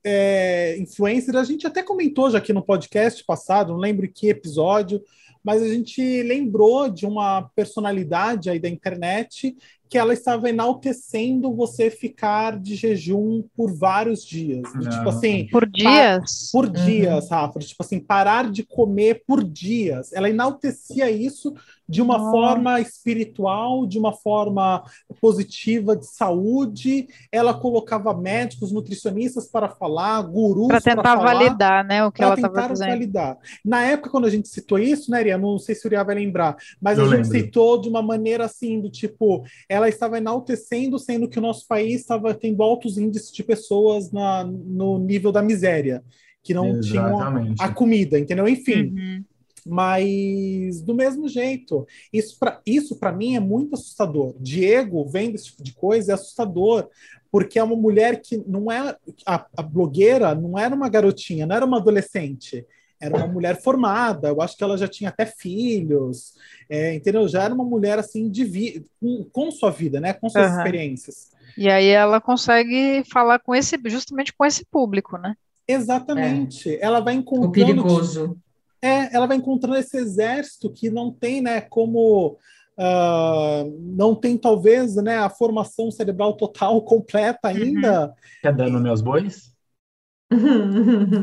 é, 0.05 0.77
influencer, 0.79 1.37
a 1.37 1.45
gente 1.45 1.67
até 1.67 1.83
comentou 1.83 2.31
já 2.31 2.39
aqui 2.39 2.53
no 2.53 2.63
podcast 2.63 3.25
passado, 3.25 3.73
não 3.73 3.79
lembro 3.79 4.11
que 4.11 4.29
episódio, 4.29 5.03
mas 5.43 5.63
a 5.63 5.69
gente 5.69 6.23
lembrou 6.23 6.91
de 6.91 7.07
uma 7.07 7.51
personalidade 7.55 8.51
aí 8.51 8.59
da 8.59 8.69
internet 8.69 9.57
que 9.91 9.99
ela 9.99 10.13
estava 10.13 10.49
enaltecendo 10.49 11.53
você 11.53 11.91
ficar 11.91 12.57
de 12.61 12.77
jejum 12.77 13.43
por 13.57 13.77
vários 13.77 14.25
dias. 14.25 14.63
Tipo 14.89 15.09
assim. 15.09 15.49
Por 15.51 15.69
dias? 15.69 16.49
Por 16.53 16.67
uhum. 16.67 16.73
dias, 16.73 17.29
Rafa. 17.29 17.59
Tipo 17.59 17.83
assim, 17.83 17.99
parar 17.99 18.49
de 18.49 18.63
comer 18.63 19.25
por 19.27 19.43
dias. 19.43 20.13
Ela 20.13 20.31
enaltecia 20.31 21.11
isso 21.11 21.53
de 21.91 22.01
uma 22.01 22.31
forma 22.31 22.81
espiritual, 22.81 23.85
de 23.85 23.99
uma 23.99 24.13
forma 24.13 24.85
positiva 25.21 25.97
de 25.97 26.07
saúde. 26.07 27.09
Ela 27.33 27.53
colocava 27.53 28.15
médicos, 28.15 28.71
nutricionistas 28.71 29.49
para 29.49 29.69
falar, 29.69 30.23
gurus 30.23 30.69
para 30.69 30.81
tentar 30.81 31.17
falar, 31.17 31.35
validar, 31.35 31.85
né, 31.85 32.05
o 32.05 32.13
que 32.13 32.23
ela 32.23 32.35
estava 32.35 32.69
fazendo. 32.69 32.89
validar. 32.89 33.37
Na 33.65 33.83
época 33.83 34.11
quando 34.11 34.27
a 34.27 34.31
gente 34.31 34.49
citou 34.49 34.79
isso, 34.79 35.11
né, 35.11 35.23
Ria, 35.23 35.37
não 35.37 35.59
sei 35.59 35.75
se 35.75 35.87
o 35.87 35.91
Ria 35.91 36.05
vai 36.05 36.15
lembrar, 36.15 36.57
mas 36.81 36.97
Eu 36.97 37.05
a 37.05 37.09
gente 37.09 37.29
lembro. 37.29 37.39
citou 37.39 37.81
de 37.81 37.89
uma 37.89 38.03
maneira 38.03 38.45
assim 38.45 38.81
do 38.81 38.89
tipo, 38.89 39.45
ela 39.69 39.89
estava 39.89 40.19
enaltecendo, 40.19 40.99
sendo 40.99 41.29
que 41.29 41.39
o 41.39 41.43
nosso 41.43 41.67
país 41.67 42.01
estava 42.03 42.33
tendo 42.35 42.63
altos 42.63 42.97
índices 42.97 43.33
de 43.33 43.43
pessoas 43.43 44.13
na, 44.13 44.45
no 44.45 44.99
nível 44.99 45.33
da 45.33 45.43
miséria, 45.43 46.05
que 46.43 46.55
não 46.55 46.69
Exatamente. 46.69 47.55
tinham 47.55 47.55
a 47.59 47.69
comida, 47.75 48.19
entendeu? 48.19 48.47
Enfim. 48.47 48.95
Uhum. 48.95 49.25
Mas 49.67 50.81
do 50.83 50.95
mesmo 50.95 51.29
jeito, 51.29 51.87
isso 52.13 52.39
para 52.39 52.61
isso 52.65 52.97
para 52.97 53.13
mim 53.13 53.37
é 53.37 53.41
muito 53.41 53.75
assustador. 53.75 54.35
Diego 54.39 55.05
vendo 55.05 55.35
esse 55.35 55.47
tipo 55.47 55.63
de 55.63 55.73
coisa 55.73 56.13
é 56.13 56.15
assustador, 56.15 56.89
porque 57.31 57.59
é 57.59 57.63
uma 57.63 57.77
mulher 57.77 58.21
que 58.21 58.43
não 58.47 58.71
é 58.71 58.97
a, 59.27 59.47
a 59.57 59.63
blogueira, 59.63 60.35
não 60.35 60.59
era 60.59 60.75
uma 60.75 60.89
garotinha, 60.89 61.47
não 61.47 61.57
era 61.57 61.65
uma 61.65 61.79
adolescente 61.79 62.67
era 63.01 63.17
uma 63.17 63.27
mulher 63.27 63.61
formada, 63.61 64.29
eu 64.29 64.43
acho 64.43 64.57
que 64.57 64.63
ela 64.63 64.77
já 64.77 64.87
tinha 64.87 65.09
até 65.09 65.25
filhos, 65.25 66.35
é, 66.69 66.95
entendeu? 66.95 67.27
Já 67.27 67.45
era 67.45 67.55
uma 67.55 67.65
mulher 67.65 67.99
assim 67.99 68.29
de 68.31 68.45
vi 68.45 68.85
com, 69.01 69.25
com 69.33 69.51
sua 69.51 69.71
vida, 69.71 69.99
né? 69.99 70.13
Com 70.13 70.29
suas 70.29 70.51
uhum. 70.51 70.59
experiências. 70.59 71.31
E 71.57 71.69
aí 71.69 71.89
ela 71.89 72.21
consegue 72.21 73.03
falar 73.11 73.39
com 73.39 73.55
esse, 73.55 73.81
justamente 73.87 74.35
com 74.35 74.45
esse 74.45 74.67
público, 74.67 75.17
né? 75.17 75.35
Exatamente. 75.67 76.75
É. 76.77 76.85
Ela 76.85 77.01
vai 77.01 77.15
encontrando. 77.15 77.49
O 77.49 77.53
perigoso. 77.53 78.37
É, 78.83 79.15
ela 79.15 79.27
vai 79.27 79.37
encontrando 79.37 79.77
esse 79.77 79.97
exército 79.97 80.71
que 80.71 80.91
não 80.91 81.13
tem, 81.13 81.41
né, 81.41 81.61
como 81.61 82.39
uh, 82.79 83.79
não 83.79 84.15
tem 84.15 84.37
talvez, 84.39 84.97
né, 84.97 85.19
a 85.19 85.29
formação 85.29 85.91
cerebral 85.91 86.35
total 86.35 86.81
completa 86.85 87.49
uhum. 87.49 87.57
ainda. 87.57 88.07
Uhum. 88.07 88.13
Quer 88.43 88.55
dar 88.55 88.71
nome 88.71 88.89
aos 88.89 89.03
bois? 89.03 89.51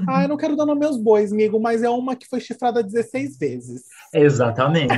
Ah, 0.07 0.23
eu 0.23 0.27
não 0.27 0.35
quero 0.35 0.55
dar 0.57 0.65
nome 0.65 0.85
aos 0.85 0.97
bois, 0.97 1.31
amigo, 1.31 1.59
mas 1.59 1.81
é 1.81 1.89
uma 1.89 2.15
que 2.15 2.27
foi 2.27 2.41
chifrada 2.41 2.83
16 2.83 3.37
vezes. 3.37 3.83
Exatamente. 4.13 4.93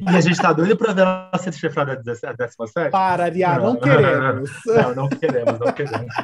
e 0.00 0.16
a 0.16 0.20
gente 0.20 0.40
tá 0.40 0.52
doido 0.52 0.76
pra 0.76 0.92
ver 0.92 1.02
ela 1.02 1.30
ser 1.38 1.52
chifrada 1.52 1.92
a 1.92 1.96
17? 1.96 2.90
Para, 2.90 3.24
Ariá, 3.24 3.58
não, 3.58 3.74
não 3.74 3.76
queremos. 3.80 4.50
Não, 4.66 4.94
não 4.94 5.08
queremos, 5.08 5.58
não 5.58 5.72
queremos. 5.72 6.14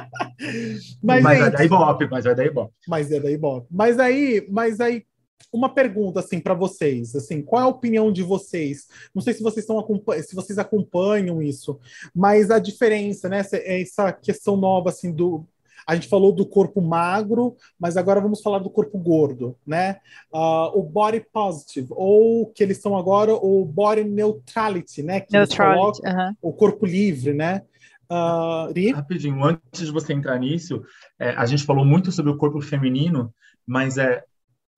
Mas, 1.03 1.23
mas 1.23 1.37
gente, 1.39 1.47
é 1.47 1.51
da 1.57 1.65
Ibope, 1.65 2.07
mas 2.09 2.25
é 2.25 2.35
da 2.35 2.45
Ibope. 2.45 2.73
Mas 2.87 3.11
é 3.11 3.19
da 3.19 3.31
Ibope. 3.31 3.67
Mas 3.71 3.99
aí, 3.99 4.47
mas 4.49 4.79
aí 4.79 5.03
uma 5.51 5.69
pergunta 5.69 6.19
assim 6.19 6.39
para 6.39 6.53
vocês, 6.53 7.15
assim, 7.15 7.41
qual 7.41 7.61
é 7.61 7.65
a 7.65 7.69
opinião 7.69 8.11
de 8.11 8.23
vocês? 8.23 8.87
Não 9.13 9.21
sei 9.21 9.33
se 9.33 9.41
vocês 9.41 9.63
estão 9.63 9.83
se 10.21 10.35
vocês 10.35 10.59
acompanham 10.59 11.41
isso, 11.41 11.79
mas 12.13 12.51
a 12.51 12.59
diferença, 12.59 13.29
né? 13.29 13.41
Essa 13.51 14.11
questão 14.11 14.57
nova 14.57 14.89
assim 14.89 15.11
do 15.11 15.47
a 15.87 15.93
gente 15.93 16.07
falou 16.07 16.31
do 16.31 16.45
corpo 16.45 16.81
magro, 16.81 17.55
mas 17.79 17.95
agora 17.95 18.19
vamos 18.19 18.41
falar 18.41 18.57
do 18.57 18.71
corpo 18.71 18.97
gordo, 18.97 19.55
né? 19.65 19.97
Uh, 20.33 20.79
o 20.79 20.81
body 20.81 21.23
positive, 21.31 21.89
ou 21.91 22.47
que 22.47 22.63
eles 22.63 22.81
são 22.81 22.97
agora 22.97 23.33
o 23.33 23.63
body 23.63 24.03
neutrality, 24.03 25.03
né? 25.03 25.19
Que 25.19 25.33
neutrality, 25.33 26.01
uh 26.01 26.05
-huh. 26.05 26.33
o 26.41 26.51
corpo 26.51 26.87
livre, 26.87 27.33
né? 27.33 27.61
Uh, 28.09 28.73
Rapidinho, 28.95 29.43
antes 29.43 29.85
de 29.85 29.91
você 29.91 30.13
entrar 30.13 30.39
nisso, 30.39 30.83
é, 31.19 31.29
a 31.31 31.45
gente 31.45 31.63
falou 31.63 31.85
muito 31.85 32.11
sobre 32.11 32.31
o 32.31 32.37
corpo 32.37 32.61
feminino, 32.61 33.33
mas 33.65 33.97
é 33.97 34.23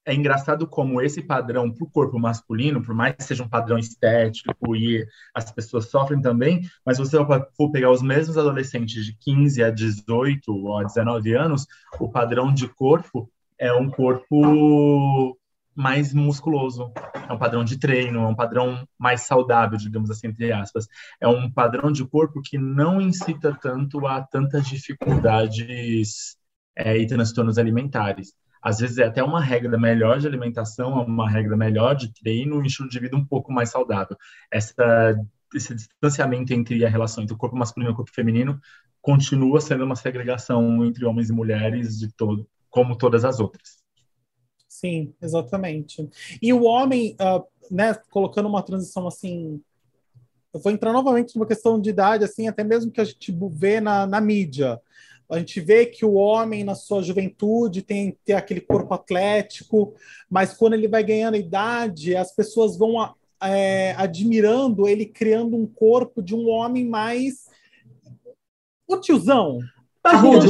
é 0.08 0.14
engraçado 0.14 0.66
como 0.66 1.02
esse 1.02 1.22
padrão 1.22 1.70
para 1.70 1.84
o 1.84 1.90
corpo 1.90 2.18
masculino, 2.18 2.82
por 2.82 2.96
mais 2.96 3.14
que 3.14 3.26
seja 3.26 3.44
um 3.44 3.50
padrão 3.50 3.78
estético 3.78 4.74
e 4.74 5.06
as 5.36 5.52
pessoas 5.52 5.90
sofrem 5.90 6.22
também, 6.22 6.62
mas 6.86 6.98
você 6.98 7.18
for 7.58 7.72
pegar 7.74 7.92
os 7.92 8.02
mesmos 8.02 8.38
adolescentes 8.38 9.06
de 9.06 9.14
15 9.18 9.62
a 9.62 9.70
18 9.70 10.50
ou 10.50 10.78
a 10.78 10.86
19 10.86 11.34
anos, 11.36 11.68
o 12.00 12.10
padrão 12.10 12.54
de 12.54 12.70
corpo 12.70 13.30
é 13.60 13.74
um 13.74 13.90
corpo 13.90 15.38
mais 15.76 16.14
musculoso, 16.14 16.90
é 17.28 17.34
um 17.34 17.38
padrão 17.38 17.66
de 17.66 17.78
treino, 17.78 18.22
é 18.22 18.28
um 18.28 18.36
padrão 18.36 18.88
mais 18.98 19.24
saudável, 19.24 19.78
digamos 19.78 20.10
assim, 20.10 20.28
entre 20.28 20.54
aspas. 20.54 20.88
É 21.20 21.28
um 21.28 21.52
padrão 21.52 21.92
de 21.92 22.06
corpo 22.06 22.42
que 22.42 22.58
não 22.58 23.02
incita 23.02 23.54
tanto 23.62 24.08
a 24.08 24.22
tantas 24.22 24.66
dificuldades 24.68 26.38
é, 26.78 26.98
e 26.98 27.06
transtornos 27.06 27.58
alimentares 27.58 28.34
às 28.68 28.80
vezes 28.80 28.98
é 28.98 29.06
até 29.06 29.24
uma 29.24 29.42
regra 29.42 29.78
melhor 29.78 30.20
de 30.20 30.28
alimentação, 30.28 31.02
uma 31.02 31.30
regra 31.30 31.56
melhor 31.56 31.96
de 31.96 32.14
treino, 32.14 32.58
um 32.58 32.66
estilo 32.66 32.90
de 32.90 33.00
vida 33.00 33.16
um 33.16 33.24
pouco 33.24 33.50
mais 33.50 33.70
saudável. 33.70 34.18
Essa, 34.52 35.16
esse 35.56 35.74
distanciamento 35.74 36.54
entre 36.54 36.84
a 36.86 36.90
relação 36.90 37.24
entre 37.24 37.34
o 37.34 37.38
corpo 37.38 37.56
masculino 37.56 37.92
e 37.92 37.94
o 37.94 37.96
corpo 37.96 38.12
feminino 38.14 38.60
continua 39.02 39.62
sendo 39.62 39.86
uma 39.86 39.96
segregação 39.96 40.84
entre 40.84 41.06
homens 41.06 41.30
e 41.30 41.34
mulheres 41.34 41.98
de 41.98 42.12
todo, 42.12 42.46
como 42.70 42.98
todas 42.98 43.24
as 43.24 43.40
outras. 43.40 43.78
Sim, 44.68 45.14
exatamente. 45.22 46.06
E 46.42 46.52
o 46.52 46.64
homem, 46.64 47.16
uh, 47.22 47.42
né, 47.72 47.94
colocando 48.10 48.50
uma 48.50 48.62
transição 48.62 49.08
assim, 49.08 49.62
eu 50.54 50.60
vou 50.60 50.74
entrar 50.74 50.92
novamente 50.92 51.38
numa 51.38 51.48
questão 51.48 51.80
de 51.80 51.90
idade, 51.90 52.26
assim, 52.26 52.50
até 52.50 52.66
mesmo 52.66 52.92
que 52.92 53.00
a 53.00 53.06
gente 53.06 53.34
vê 53.54 53.80
na, 53.80 54.06
na 54.06 54.20
mídia. 54.20 54.78
A 55.30 55.38
gente 55.40 55.60
vê 55.60 55.86
que 55.86 56.06
o 56.06 56.14
homem, 56.14 56.64
na 56.64 56.74
sua 56.74 57.04
juventude, 57.04 57.82
tem 57.82 58.18
ter 58.24 58.34
aquele 58.34 58.62
corpo 58.62 58.94
atlético, 58.94 59.94
mas 60.30 60.54
quando 60.54 60.74
ele 60.74 60.88
vai 60.88 61.04
ganhando 61.04 61.36
idade, 61.36 62.16
as 62.16 62.34
pessoas 62.34 62.78
vão 62.78 62.96
é, 63.42 63.94
admirando 63.98 64.88
ele 64.88 65.06
criando 65.06 65.56
um 65.56 65.68
corpo 65.68 66.22
de 66.22 66.34
um 66.34 66.48
homem 66.48 66.88
mais. 66.88 67.48
O 68.88 68.98
tiozão. 68.98 69.60
Parrudo, 70.02 70.50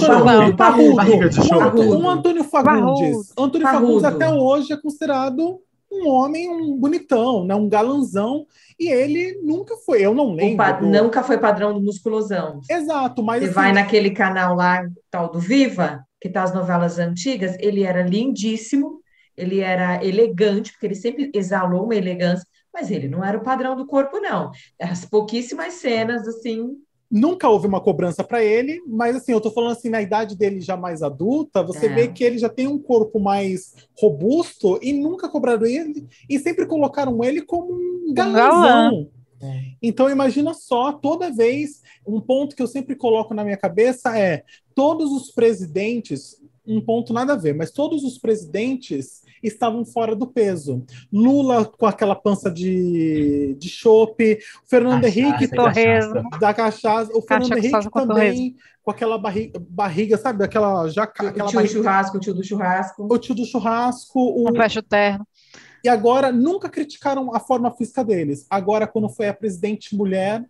parrudo, 0.56 0.96
parrudo. 0.96 1.98
Um 1.98 2.08
Antônio 2.08 2.44
Fagundes. 2.44 3.34
Antônio 3.36 3.68
Fagundes 3.68 4.04
até 4.04 4.30
hoje 4.30 4.74
é 4.74 4.78
considerado 4.78 5.60
um 5.92 6.08
homem, 6.08 6.50
um 6.50 6.78
bonitão, 6.78 7.46
né? 7.46 7.56
um 7.56 7.70
galanzão, 7.70 8.46
e 8.80 8.90
ele 8.90 9.40
nunca 9.44 9.76
foi, 9.78 10.02
eu 10.02 10.14
não 10.14 10.34
lembro. 10.34 10.80
Do... 10.80 10.86
Nunca 10.88 11.24
foi 11.24 11.38
padrão 11.38 11.74
do 11.74 11.82
musculosão. 11.82 12.62
Exato, 12.70 13.24
mas. 13.24 13.40
Você 13.40 13.46
assim... 13.46 13.54
vai 13.54 13.74
naquele 13.74 14.12
canal 14.12 14.56
lá, 14.56 14.88
tal 15.10 15.32
do 15.32 15.40
Viva, 15.40 16.06
que 16.22 16.30
tá 16.30 16.44
as 16.44 16.54
novelas 16.54 17.00
antigas, 17.00 17.56
ele 17.60 17.84
era 17.84 18.04
lindíssimo, 18.04 19.02
ele 19.36 19.60
era 19.60 20.04
elegante, 20.04 20.72
porque 20.72 20.88
ele 20.88 20.96
sempre 20.96 21.32
exalou 21.34 21.86
uma 21.86 21.96
elegância, 21.96 22.46
mas 22.74 22.92
ele 22.92 23.08
não 23.08 23.24
era 23.24 23.38
o 23.38 23.44
padrão 23.44 23.76
do 23.76 23.86
corpo, 23.86 24.20
não. 24.20 24.52
As 24.80 25.06
pouquíssimas 25.06 25.74
cenas, 25.76 26.28
assim, 26.28 26.76
Nunca 27.10 27.48
houve 27.50 27.68
uma 27.68 27.80
cobrança 27.80 28.24
para 28.24 28.44
ele, 28.44 28.82
mas 28.86 29.16
assim, 29.16 29.32
eu 29.32 29.40
tô 29.40 29.50
falando 29.50 29.72
assim, 29.72 29.90
na 29.90 30.02
idade 30.02 30.36
dele 30.36 30.60
já 30.60 30.76
mais 30.76 31.02
adulta, 31.02 31.64
você 31.64 31.86
é. 31.86 31.94
vê 31.94 32.08
que 32.10 32.24
ele 32.24 32.38
já 32.38 32.50
tem 32.50 32.68
um 32.68 32.78
corpo 32.78 33.20
mais 33.20 33.74
robusto 33.98 34.78
e 34.82 34.92
nunca 34.92 35.30
cobraram 35.30 35.66
ele 35.66 36.06
e 36.30 36.38
sempre 36.38 36.66
colocaram 36.66 37.24
ele 37.24 37.42
como 37.42 37.74
um 37.74 38.14
galãzão. 38.14 39.10
É. 39.42 39.62
Então 39.82 40.10
imagina 40.10 40.54
só, 40.54 40.92
toda 40.92 41.32
vez, 41.32 41.82
um 42.06 42.20
ponto 42.20 42.56
que 42.56 42.62
eu 42.62 42.68
sempre 42.68 42.96
coloco 42.96 43.34
na 43.34 43.44
minha 43.44 43.58
cabeça 43.58 44.18
é 44.18 44.44
todos 44.76 45.12
os 45.12 45.32
presidentes, 45.32 46.42
um 46.66 46.82
ponto 46.82 47.14
nada 47.14 47.34
a 47.34 47.38
ver, 47.38 47.54
mas 47.54 47.72
todos 47.72 48.04
os 48.04 48.18
presidentes 48.18 49.22
estavam 49.48 49.86
fora 49.86 50.16
do 50.16 50.28
peso. 50.28 50.86
Lula 51.12 51.66
com 51.66 51.86
aquela 51.86 52.16
pança 52.16 52.50
de, 52.52 53.56
de 53.60 53.70
chope, 53.70 54.40
Fernando 54.66 55.04
cachaça, 55.04 55.20
Henrique 55.20 55.48
torresmo. 55.48 56.30
da 56.40 56.54
cachaça, 56.54 57.12
o 57.14 57.22
Fernando 57.22 57.58
Henrique 57.58 57.92
também 57.92 58.56
com 58.88 58.92
aquela 58.92 59.18
barriga, 59.18 59.62
barriga, 59.70 60.18
sabe? 60.18 60.46
Aquela 60.46 60.88
jaca, 60.88 61.28
aquela 61.28 61.46
o 61.46 61.50
tio 61.50 61.56
barriga. 61.58 61.74
churrasco, 61.74 62.18
o 62.18 62.20
tio 62.22 62.34
do 62.34 62.44
churrasco. 62.44 63.08
O 63.12 63.18
tio 63.18 63.36
do 63.36 63.46
churrasco. 63.46 64.20
O... 64.20 64.50
Um 64.50 64.56
fecho 64.56 64.82
terno. 64.82 65.28
E 65.84 65.90
agora 65.90 66.32
nunca 66.32 66.70
criticaram 66.70 67.36
a 67.36 67.40
forma 67.40 67.70
física 67.72 68.04
deles. 68.04 68.46
Agora, 68.50 68.88
quando 68.88 69.10
foi 69.10 69.28
a 69.28 69.34
presidente 69.34 69.96
mulher, 69.96 70.44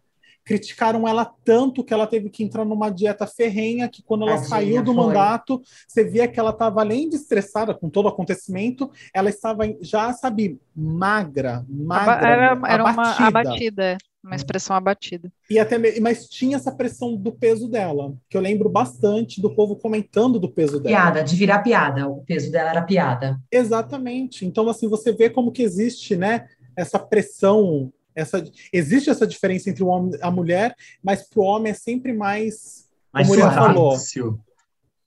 criticaram 0.48 1.06
ela 1.06 1.26
tanto 1.44 1.84
que 1.84 1.94
ela 1.94 2.08
teve 2.08 2.30
que 2.30 2.42
entrar 2.42 2.64
numa 2.64 2.90
dieta 2.90 3.28
ferrenha, 3.28 3.90
que 3.90 4.02
quando 4.02 4.24
ela 4.24 4.38
Tadinha, 4.38 4.50
saiu 4.50 4.82
do 4.82 4.94
foi. 4.94 5.04
mandato, 5.04 5.62
você 5.86 6.06
via 6.06 6.26
que 6.26 6.40
ela 6.40 6.52
estava, 6.52 6.80
além 6.80 7.10
de 7.10 7.18
estressada 7.18 7.74
com 7.74 7.90
todo 7.90 8.06
o 8.06 8.08
acontecimento, 8.08 8.90
ela 9.14 9.28
estava 9.28 9.64
já, 9.82 10.14
sabe, 10.14 10.58
magra, 10.74 11.66
magra, 11.68 12.30
era, 12.30 12.62
era 12.66 12.90
abatida. 12.90 13.20
uma 13.20 13.28
abatida, 13.28 13.98
uma 14.24 14.36
expressão 14.38 14.74
abatida. 14.74 15.30
E 15.50 15.60
até, 15.60 16.00
mas 16.00 16.30
tinha 16.30 16.56
essa 16.56 16.72
pressão 16.72 17.14
do 17.18 17.34
peso 17.34 17.68
dela, 17.68 18.16
que 18.30 18.38
eu 18.38 18.42
lembro 18.42 18.70
bastante 18.70 19.42
do 19.42 19.54
povo 19.54 19.76
comentando 19.76 20.40
do 20.40 20.50
peso 20.50 20.80
dela. 20.80 20.96
Piada, 20.96 21.24
de 21.26 21.36
virar 21.36 21.60
piada, 21.60 22.08
o 22.08 22.24
peso 22.24 22.50
dela 22.50 22.70
era 22.70 22.82
piada. 22.84 23.38
Exatamente. 23.52 24.46
Então, 24.46 24.70
assim, 24.70 24.88
você 24.88 25.12
vê 25.12 25.30
como 25.30 25.52
que 25.52 25.62
existe, 25.62 26.16
né, 26.16 26.48
essa 26.74 26.98
pressão 26.98 27.92
essa, 28.18 28.44
existe 28.74 29.12
essa 29.12 29.28
diferença 29.28 29.70
entre 29.70 29.84
o 29.84 29.88
homem 29.88 30.16
e 30.16 30.24
a 30.24 30.32
mulher, 30.32 30.76
mas 31.04 31.30
para 31.30 31.40
o 31.40 31.44
homem 31.44 31.72
é 31.72 31.76
sempre 31.76 32.12
mais, 32.12 32.90
mais 33.14 33.28
como 33.28 33.40
suave. 33.40 33.56
falou. 33.56 33.98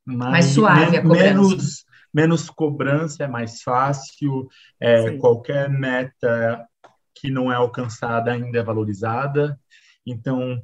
Mais, 0.07 0.31
mais 0.31 0.45
suave 0.47 0.97
a 0.97 1.03
cobrança. 1.03 1.25
Menos, 1.25 1.85
menos 2.15 2.51
cobrança, 2.51 3.25
é 3.25 3.29
mais 3.29 3.63
fácil, 3.63 4.49
é, 4.79 5.17
qualquer 5.17 5.69
meta 5.69 6.65
que 7.13 7.31
não 7.31 7.51
é 7.51 7.57
alcançada 7.57 8.31
ainda 8.31 8.59
é 8.59 8.63
valorizada. 8.63 9.59
Então, 10.07 10.63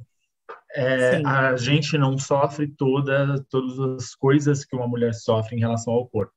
é, 0.73 1.21
a 1.25 1.55
gente 1.57 1.97
não 1.97 2.17
sofre 2.17 2.67
toda, 2.67 3.43
todas 3.49 3.77
as 3.79 4.15
coisas 4.15 4.63
que 4.63 4.75
uma 4.75 4.87
mulher 4.87 5.13
sofre 5.13 5.57
em 5.57 5.59
relação 5.59 5.93
ao 5.93 6.07
corpo. 6.07 6.33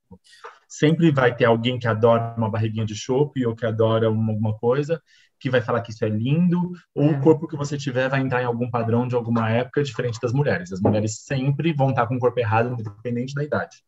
Sempre 0.69 1.13
vai 1.13 1.35
ter 1.35 1.45
alguém 1.45 1.79
que 1.79 1.89
adora 1.89 2.35
uma 2.37 2.51
barriguinha 2.51 2.85
de 2.85 2.95
chope 2.95 3.47
ou 3.47 3.55
que 3.55 3.67
adora 3.67 4.11
uma, 4.11 4.33
alguma 4.33 4.57
coisa, 4.59 5.01
que 5.41 5.51
vai 5.51 5.61
falar 5.62 5.80
que 5.80 5.91
isso 5.91 6.05
é 6.05 6.09
lindo, 6.09 6.72
ou 6.95 7.05
é. 7.05 7.11
o 7.12 7.20
corpo 7.20 7.49
que 7.49 7.57
você 7.57 7.76
tiver 7.78 8.09
vai 8.09 8.20
entrar 8.20 8.43
em 8.43 8.47
algum 8.47 8.70
padrão 8.70 9.09
de 9.09 9.14
alguma 9.14 9.51
época 9.51 9.82
diferente 9.82 10.20
das 10.20 10.32
mulheres. 10.32 10.70
As 10.70 10.80
mulheres 10.80 11.24
sempre 11.24 11.72
vão 11.72 11.91
estar 11.91 12.07
com 12.07 12.16
o 12.16 12.18
corpo 12.20 12.38
errado, 12.38 12.76
independente 12.78 13.34
da 13.34 13.43
idade. 13.43 13.78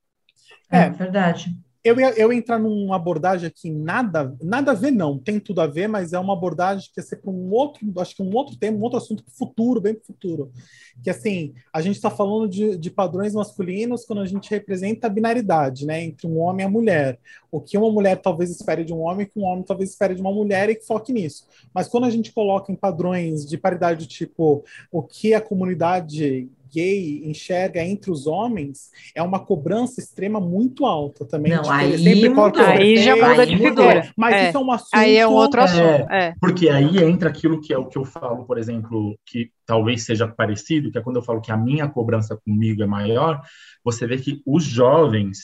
É, 0.71 0.85
é 0.85 0.91
verdade 0.91 1.55
eu 1.85 1.99
ia, 1.99 2.11
eu 2.13 2.33
ia 2.33 2.39
entrar 2.39 2.61
numa 2.61 2.95
abordagem 2.95 3.49
aqui, 3.49 3.69
nada, 3.69 4.37
nada 4.41 4.71
a 4.71 4.75
ver, 4.75 4.93
não, 4.93 5.19
tem 5.19 5.41
tudo 5.41 5.61
a 5.61 5.67
ver, 5.67 5.89
mas 5.89 6.13
é 6.13 6.19
uma 6.19 6.33
abordagem 6.33 6.89
que 6.93 7.01
ia 7.01 7.03
ser 7.03 7.17
para 7.17 7.31
um 7.31 7.51
outro, 7.51 7.81
acho 7.99 8.15
que 8.15 8.23
um 8.23 8.33
outro 8.35 8.57
tema, 8.57 8.79
um 8.79 8.83
outro 8.83 8.99
assunto 8.99 9.25
para 9.25 9.35
futuro, 9.35 9.81
bem 9.81 9.95
para 9.95 10.05
futuro. 10.05 10.53
Que 11.03 11.11
assim, 11.11 11.55
a 11.73 11.81
gente 11.81 11.97
está 11.97 12.09
falando 12.09 12.49
de, 12.49 12.77
de 12.79 12.91
padrões 12.91 13.35
masculinos 13.35 14.05
quando 14.05 14.23
a 14.23 14.27
gente 14.27 14.49
representa 14.49 15.09
a 15.09 15.11
binaridade, 15.11 15.85
né, 15.85 16.05
entre 16.05 16.29
um 16.29 16.39
homem 16.39 16.65
e 16.65 16.69
a 16.69 16.71
mulher. 16.71 17.19
O 17.51 17.61
que 17.61 17.77
uma 17.77 17.91
mulher 17.91 18.17
talvez 18.21 18.51
espere 18.51 18.85
de 18.85 18.93
um 18.93 19.01
homem, 19.01 19.27
que 19.27 19.39
um 19.39 19.45
homem 19.45 19.65
talvez 19.65 19.91
espere 19.91 20.15
de 20.15 20.21
uma 20.21 20.33
mulher 20.33 20.71
e 20.71 20.77
que 20.77 20.87
foque 20.87 21.13
nisso. 21.13 21.49
Mas 21.75 21.89
quando 21.89 22.05
a 22.05 22.11
gente 22.11 22.33
coloca 22.33 22.71
em 22.71 22.77
padrões 22.77 23.45
de 23.45 23.59
paridade, 23.59 24.07
tipo, 24.07 24.65
o 24.91 25.03
que 25.03 25.35
a 25.35 25.41
comunidade 25.41 26.49
gay 26.73 27.23
enxerga 27.25 27.83
entre 27.85 28.11
os 28.11 28.27
homens 28.27 28.91
é 29.15 29.23
uma 29.23 29.39
cobrança 29.45 30.01
extrema 30.01 30.41
muito 30.41 30.87
alta 30.87 31.25
também. 31.27 31.53
Não, 31.53 31.63
tipo, 31.63 31.75
aí 31.75 31.99
sempre 31.99 32.35
colocam 32.35 32.65
Aí 32.65 32.97
já 32.97 33.15
muda 33.15 33.47
de 33.47 33.57
figura. 33.59 34.13
Mas 34.17 34.35
É. 34.35 34.49
isso 34.49 34.57
é 34.57 34.61
um 34.61 34.73
assunto. 34.73 34.95
Aí 34.95 35.17
é 35.17 35.29
um 35.29 35.33
outro 35.33 35.61
É. 35.61 35.65
assunto. 35.65 36.11
É. 36.11 36.35
Porque 36.41 36.69
aí 36.69 36.99
entra 36.99 37.29
aquilo 37.29 37.61
que 37.61 37.73
é 37.73 37.79
o 37.79 37.87
que 37.87 37.99
eu 37.99 38.05
falo, 38.05 38.45
por 38.45 38.59
exemplo, 38.59 39.19
que 39.27 39.51
talvez 39.67 40.03
seja 40.05 40.27
parecido, 40.27 40.91
que 40.91 40.99
é 40.99 41.03
quando 41.03 41.17
eu 41.17 41.23
falo 41.23 41.41
que 41.41 41.53
a 41.53 41.57
minha 41.57 41.89
cobrança 41.89 42.37
comigo 42.45 42.83
é 42.83 42.87
maior, 42.87 43.43
você 43.85 44.07
vê 44.07 44.17
que 44.17 44.43
os 44.47 44.65
jovens, 44.65 45.41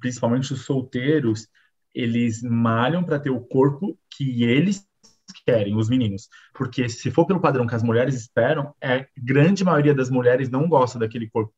principalmente 0.00 0.52
os 0.52 0.64
solteiros, 0.64 1.46
eles 1.94 2.42
malham 2.42 3.04
para 3.04 3.18
ter 3.18 3.30
o 3.30 3.40
corpo 3.40 3.98
que 4.16 4.44
eles 4.44 4.86
querem, 5.32 5.76
os 5.76 5.88
meninos. 5.88 6.28
Porque 6.54 6.88
se 6.88 7.10
for 7.10 7.26
pelo 7.26 7.40
padrão 7.40 7.66
que 7.66 7.74
as 7.74 7.82
mulheres 7.82 8.14
esperam, 8.14 8.74
é 8.80 9.06
grande 9.16 9.64
maioria 9.64 9.94
das 9.94 10.10
mulheres 10.10 10.50
não 10.50 10.68
gosta 10.68 10.98
daquele 10.98 11.28
corpo 11.28 11.52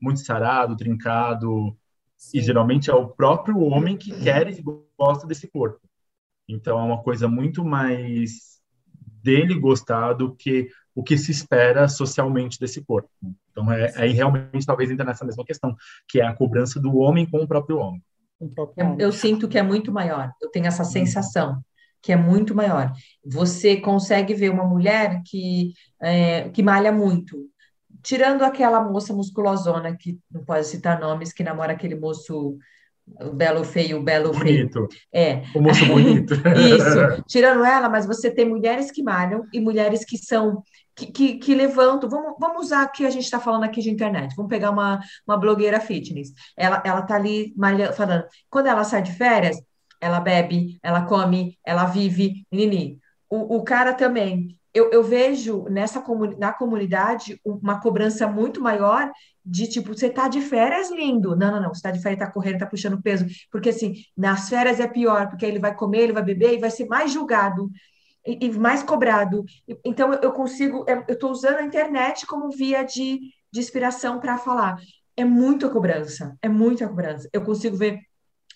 muito 0.00 0.20
sarado, 0.20 0.76
trincado, 0.76 1.76
e 2.34 2.40
geralmente 2.40 2.90
é 2.90 2.94
o 2.94 3.08
próprio 3.08 3.58
homem 3.60 3.96
que 3.96 4.12
quer 4.22 4.48
e 4.48 4.62
gosta 4.98 5.26
desse 5.26 5.48
corpo. 5.48 5.80
Então 6.48 6.78
é 6.78 6.82
uma 6.82 7.02
coisa 7.02 7.28
muito 7.28 7.64
mais 7.64 8.60
dele 9.22 9.54
gostar 9.58 10.14
do 10.14 10.34
que 10.34 10.68
o 10.94 11.02
que 11.02 11.16
se 11.16 11.30
espera 11.30 11.88
socialmente 11.88 12.58
desse 12.58 12.84
corpo. 12.84 13.08
Então 13.50 13.72
é 13.72 13.92
aí 13.96 14.12
realmente 14.12 14.66
talvez 14.66 14.90
entra 14.90 15.04
nessa 15.04 15.24
mesma 15.24 15.44
questão, 15.44 15.74
que 16.08 16.20
é 16.20 16.26
a 16.26 16.34
cobrança 16.34 16.80
do 16.80 16.96
homem 16.96 17.28
com 17.28 17.38
o 17.38 17.48
próprio 17.48 17.78
homem. 17.78 18.02
próprio 18.54 18.74
Eu, 18.76 18.86
homem. 18.86 19.00
eu 19.00 19.12
sinto 19.12 19.48
que 19.48 19.58
é 19.58 19.62
muito 19.62 19.92
maior. 19.92 20.32
Eu 20.42 20.50
tenho 20.50 20.66
essa 20.66 20.84
sensação 20.84 21.62
que 22.02 22.12
é 22.12 22.16
muito 22.16 22.54
maior. 22.54 22.92
Você 23.24 23.76
consegue 23.76 24.34
ver 24.34 24.50
uma 24.50 24.64
mulher 24.64 25.22
que, 25.24 25.72
é, 26.00 26.48
que 26.50 26.62
malha 26.62 26.92
muito. 26.92 27.36
Tirando 28.02 28.42
aquela 28.42 28.82
moça 28.82 29.12
musculosona, 29.12 29.96
que 29.96 30.18
não 30.30 30.44
pode 30.44 30.66
citar 30.66 30.98
nomes, 30.98 31.32
que 31.32 31.44
namora 31.44 31.72
aquele 31.72 31.94
moço, 31.94 32.56
o 33.06 33.32
belo 33.32 33.64
feio, 33.64 33.98
o 33.98 34.02
belo 34.02 34.32
feio. 34.32 34.68
Bonito, 34.68 34.88
É, 35.12 35.42
o 35.54 35.60
moço 35.60 35.84
bonito. 35.86 36.34
Isso, 36.56 37.22
tirando 37.28 37.64
ela, 37.64 37.88
mas 37.88 38.06
você 38.06 38.30
tem 38.30 38.48
mulheres 38.48 38.90
que 38.90 39.02
malham 39.02 39.44
e 39.52 39.60
mulheres 39.60 40.04
que 40.04 40.16
são 40.16 40.62
que, 40.96 41.06
que, 41.06 41.38
que 41.38 41.54
levantam. 41.54 42.08
Vamos, 42.08 42.34
vamos 42.38 42.66
usar 42.66 42.86
o 42.86 42.92
que 42.92 43.04
a 43.04 43.10
gente 43.10 43.24
está 43.24 43.40
falando 43.40 43.64
aqui 43.64 43.80
de 43.80 43.90
internet. 43.90 44.34
Vamos 44.36 44.50
pegar 44.50 44.70
uma, 44.70 45.00
uma 45.26 45.36
blogueira 45.36 45.80
fitness. 45.80 46.32
Ela, 46.56 46.82
ela 46.84 47.02
tá 47.02 47.14
ali 47.16 47.52
malhando, 47.56 47.94
falando. 47.94 48.24
Quando 48.48 48.66
ela 48.66 48.84
sai 48.84 49.02
de 49.02 49.12
férias, 49.12 49.56
ela 50.00 50.20
bebe, 50.20 50.78
ela 50.82 51.04
come, 51.06 51.58
ela 51.64 51.84
vive, 51.84 52.46
nini. 52.50 52.98
O, 53.28 53.56
o 53.56 53.64
cara 53.64 53.94
também. 53.94 54.56
Eu, 54.72 54.90
eu 54.92 55.02
vejo 55.02 55.64
nessa 55.64 56.00
comuni 56.00 56.36
na 56.36 56.52
comunidade 56.52 57.40
uma 57.44 57.80
cobrança 57.80 58.28
muito 58.28 58.60
maior 58.60 59.10
de 59.44 59.66
tipo, 59.66 59.92
você 59.94 60.08
tá 60.08 60.28
de 60.28 60.40
férias, 60.40 60.90
lindo. 60.90 61.36
Não, 61.36 61.50
não, 61.52 61.60
não, 61.62 61.74
você 61.74 61.82
tá 61.82 61.90
de 61.90 62.00
férias, 62.00 62.20
tá 62.20 62.30
correndo, 62.30 62.58
tá 62.60 62.66
puxando 62.66 63.02
peso. 63.02 63.26
Porque 63.50 63.70
assim, 63.70 63.94
nas 64.16 64.48
férias 64.48 64.78
é 64.78 64.86
pior, 64.86 65.28
porque 65.28 65.44
ele 65.44 65.58
vai 65.58 65.74
comer, 65.74 66.02
ele 66.02 66.12
vai 66.12 66.22
beber 66.22 66.54
e 66.54 66.58
vai 66.58 66.70
ser 66.70 66.86
mais 66.86 67.12
julgado 67.12 67.68
e, 68.26 68.46
e 68.46 68.52
mais 68.52 68.82
cobrado. 68.82 69.44
Então 69.84 70.12
eu 70.14 70.32
consigo, 70.32 70.84
eu 70.88 71.04
eu 71.08 71.18
tô 71.18 71.30
usando 71.30 71.56
a 71.58 71.64
internet 71.64 72.26
como 72.26 72.50
via 72.50 72.82
de, 72.82 73.20
de 73.52 73.60
inspiração 73.60 74.20
para 74.20 74.38
falar. 74.38 74.76
É 75.16 75.24
muita 75.24 75.68
cobrança, 75.68 76.36
é 76.40 76.48
muita 76.48 76.88
cobrança. 76.88 77.28
Eu 77.32 77.42
consigo 77.44 77.76
ver 77.76 77.98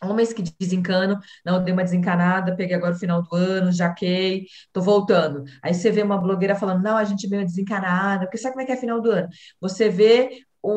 homens 0.03 0.33
que 0.33 0.43
desencanam, 0.61 1.19
não, 1.45 1.63
dei 1.63 1.73
uma 1.73 1.85
desencanada, 1.85 2.55
peguei 2.57 2.77
agora 2.77 2.95
o 2.95 2.99
final 2.99 3.23
do 3.23 3.35
ano, 3.35 3.73
jaquei, 3.73 4.47
tô 4.73 4.81
voltando. 4.83 5.45
Aí 5.63 5.75
você 5.75 5.91
vê 5.91 6.03
uma 6.03 6.19
blogueira 6.19 6.55
falando, 6.55 6.83
não, 6.83 6.97
a 6.97 7.05
gente 7.05 7.29
meio 7.29 7.45
desencanada, 7.45 8.27
porque 8.27 8.39
sabe 8.39 8.53
como 8.55 8.63
é 8.63 8.67
que 8.67 8.73
é 8.73 8.77
final 8.77 9.01
do 9.01 9.11
ano? 9.11 9.29
Você 9.61 9.89
vê 9.89 10.43
o, 10.63 10.71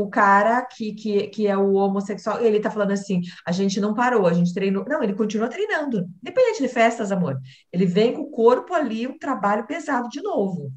o, 0.00 0.02
o 0.02 0.10
cara 0.10 0.62
que, 0.66 0.92
que, 0.94 1.28
que 1.28 1.46
é 1.46 1.56
o 1.56 1.74
homossexual, 1.74 2.40
ele 2.40 2.60
tá 2.60 2.70
falando 2.70 2.90
assim, 2.92 3.20
a 3.46 3.52
gente 3.52 3.80
não 3.80 3.94
parou, 3.94 4.26
a 4.26 4.32
gente 4.32 4.52
treinou. 4.52 4.84
Não, 4.88 5.02
ele 5.02 5.14
continua 5.14 5.48
treinando, 5.48 6.06
independente 6.22 6.62
de 6.62 6.68
festas, 6.68 7.12
amor. 7.12 7.38
Ele 7.72 7.86
vem 7.86 8.14
com 8.14 8.22
o 8.22 8.30
corpo 8.30 8.74
ali, 8.74 9.06
um 9.06 9.18
trabalho 9.18 9.66
pesado 9.66 10.08
de 10.08 10.20
novo. 10.22 10.72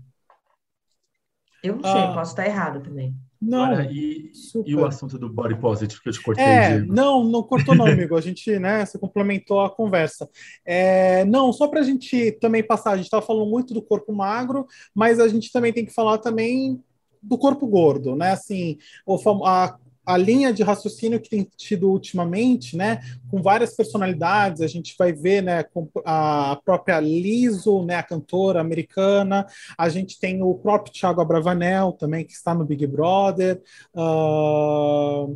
Eu 1.63 1.75
não 1.77 1.83
sei, 1.83 2.07
Ah. 2.09 2.13
posso 2.13 2.31
estar 2.33 2.45
errado 2.45 2.81
também. 2.83 3.15
Não, 3.41 3.63
Agora, 3.63 3.91
e, 3.91 4.31
e 4.67 4.75
o 4.75 4.85
assunto 4.85 5.17
do 5.17 5.27
body 5.27 5.59
positive 5.59 5.99
que 5.99 6.09
eu 6.09 6.13
te 6.13 6.21
cortei, 6.21 6.45
É, 6.45 6.77
Diego? 6.77 6.93
não, 6.93 7.23
não 7.23 7.41
cortou 7.41 7.73
não, 7.73 7.85
amigo. 7.89 8.15
A 8.15 8.21
gente, 8.21 8.59
né, 8.59 8.85
você 8.85 8.99
complementou 8.99 9.61
a 9.61 9.69
conversa. 9.69 10.29
É, 10.63 11.25
não, 11.25 11.51
só 11.51 11.67
para 11.67 11.79
a 11.79 11.83
gente 11.83 12.33
também 12.33 12.61
passar, 12.61 12.91
a 12.91 12.97
gente 12.97 13.05
estava 13.05 13.25
falando 13.25 13.49
muito 13.49 13.73
do 13.73 13.81
corpo 13.81 14.13
magro, 14.13 14.67
mas 14.93 15.19
a 15.19 15.27
gente 15.27 15.51
também 15.51 15.73
tem 15.73 15.83
que 15.85 15.93
falar 15.93 16.19
também 16.19 16.79
do 17.21 17.35
corpo 17.37 17.65
gordo, 17.65 18.15
né? 18.15 18.31
Assim, 18.31 18.77
o 19.07 19.17
a, 19.45 19.75
a 20.13 20.17
linha 20.17 20.51
de 20.51 20.63
raciocínio 20.63 21.19
que 21.19 21.29
tem 21.29 21.47
tido 21.55 21.89
ultimamente, 21.89 22.75
né, 22.75 23.01
com 23.29 23.41
várias 23.41 23.75
personalidades, 23.75 24.61
a 24.61 24.67
gente 24.67 24.95
vai 24.97 25.13
ver, 25.13 25.41
né, 25.41 25.65
a 26.05 26.59
própria 26.65 26.99
Lizzo, 26.99 27.83
né, 27.83 27.95
a 27.95 28.03
cantora 28.03 28.59
americana, 28.59 29.45
a 29.77 29.89
gente 29.89 30.19
tem 30.19 30.41
o 30.41 30.53
próprio 30.55 30.93
Thiago 30.93 31.21
Abravanel 31.21 31.93
também, 31.93 32.25
que 32.25 32.33
está 32.33 32.53
no 32.53 32.65
Big 32.65 32.85
Brother, 32.87 33.61
ah, 33.95 35.27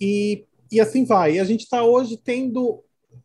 e, 0.00 0.44
e 0.72 0.80
assim 0.80 1.04
vai. 1.04 1.34
E 1.34 1.40
a 1.40 1.44
gente 1.44 1.64
está 1.64 1.82
hoje 1.82 2.16
tendo 2.16 2.82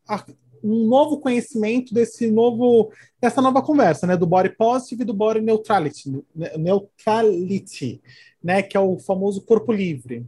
a- 0.07 0.25
um 0.61 0.85
novo 0.87 1.19
conhecimento 1.19 1.93
desse 1.93 2.29
novo, 2.29 2.91
dessa 3.21 3.41
nova 3.41 3.61
conversa, 3.61 4.05
né, 4.05 4.17
do 4.17 4.27
body 4.27 4.49
positive 4.57 5.03
e 5.03 5.05
do 5.05 5.13
body 5.13 5.39
neutrality, 5.39 6.21
neutrality, 6.57 8.01
né, 8.43 8.61
que 8.61 8.75
é 8.75 8.79
o 8.79 8.99
famoso 8.99 9.41
corpo 9.41 9.71
livre. 9.71 10.25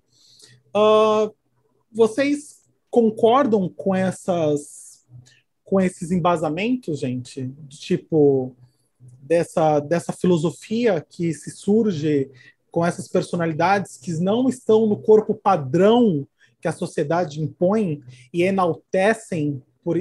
Ah, 0.73 1.29
vocês 1.91 2.61
concordam 2.89 3.69
com 3.69 3.95
essas 3.95 5.05
com 5.63 5.79
esses 5.79 6.11
embasamentos, 6.11 6.99
gente? 6.99 7.49
Tipo 7.69 8.55
dessa 9.21 9.79
dessa 9.79 10.11
filosofia 10.11 10.99
que 11.01 11.33
se 11.33 11.51
surge 11.51 12.29
com 12.69 12.85
essas 12.85 13.07
personalidades 13.07 13.97
que 13.97 14.13
não 14.13 14.47
estão 14.47 14.85
no 14.85 14.97
corpo 14.97 15.33
padrão 15.33 16.27
que 16.59 16.67
a 16.67 16.71
sociedade 16.71 17.41
impõe 17.41 18.03
e 18.33 18.43
enaltecem 18.43 19.61
por 19.83 19.97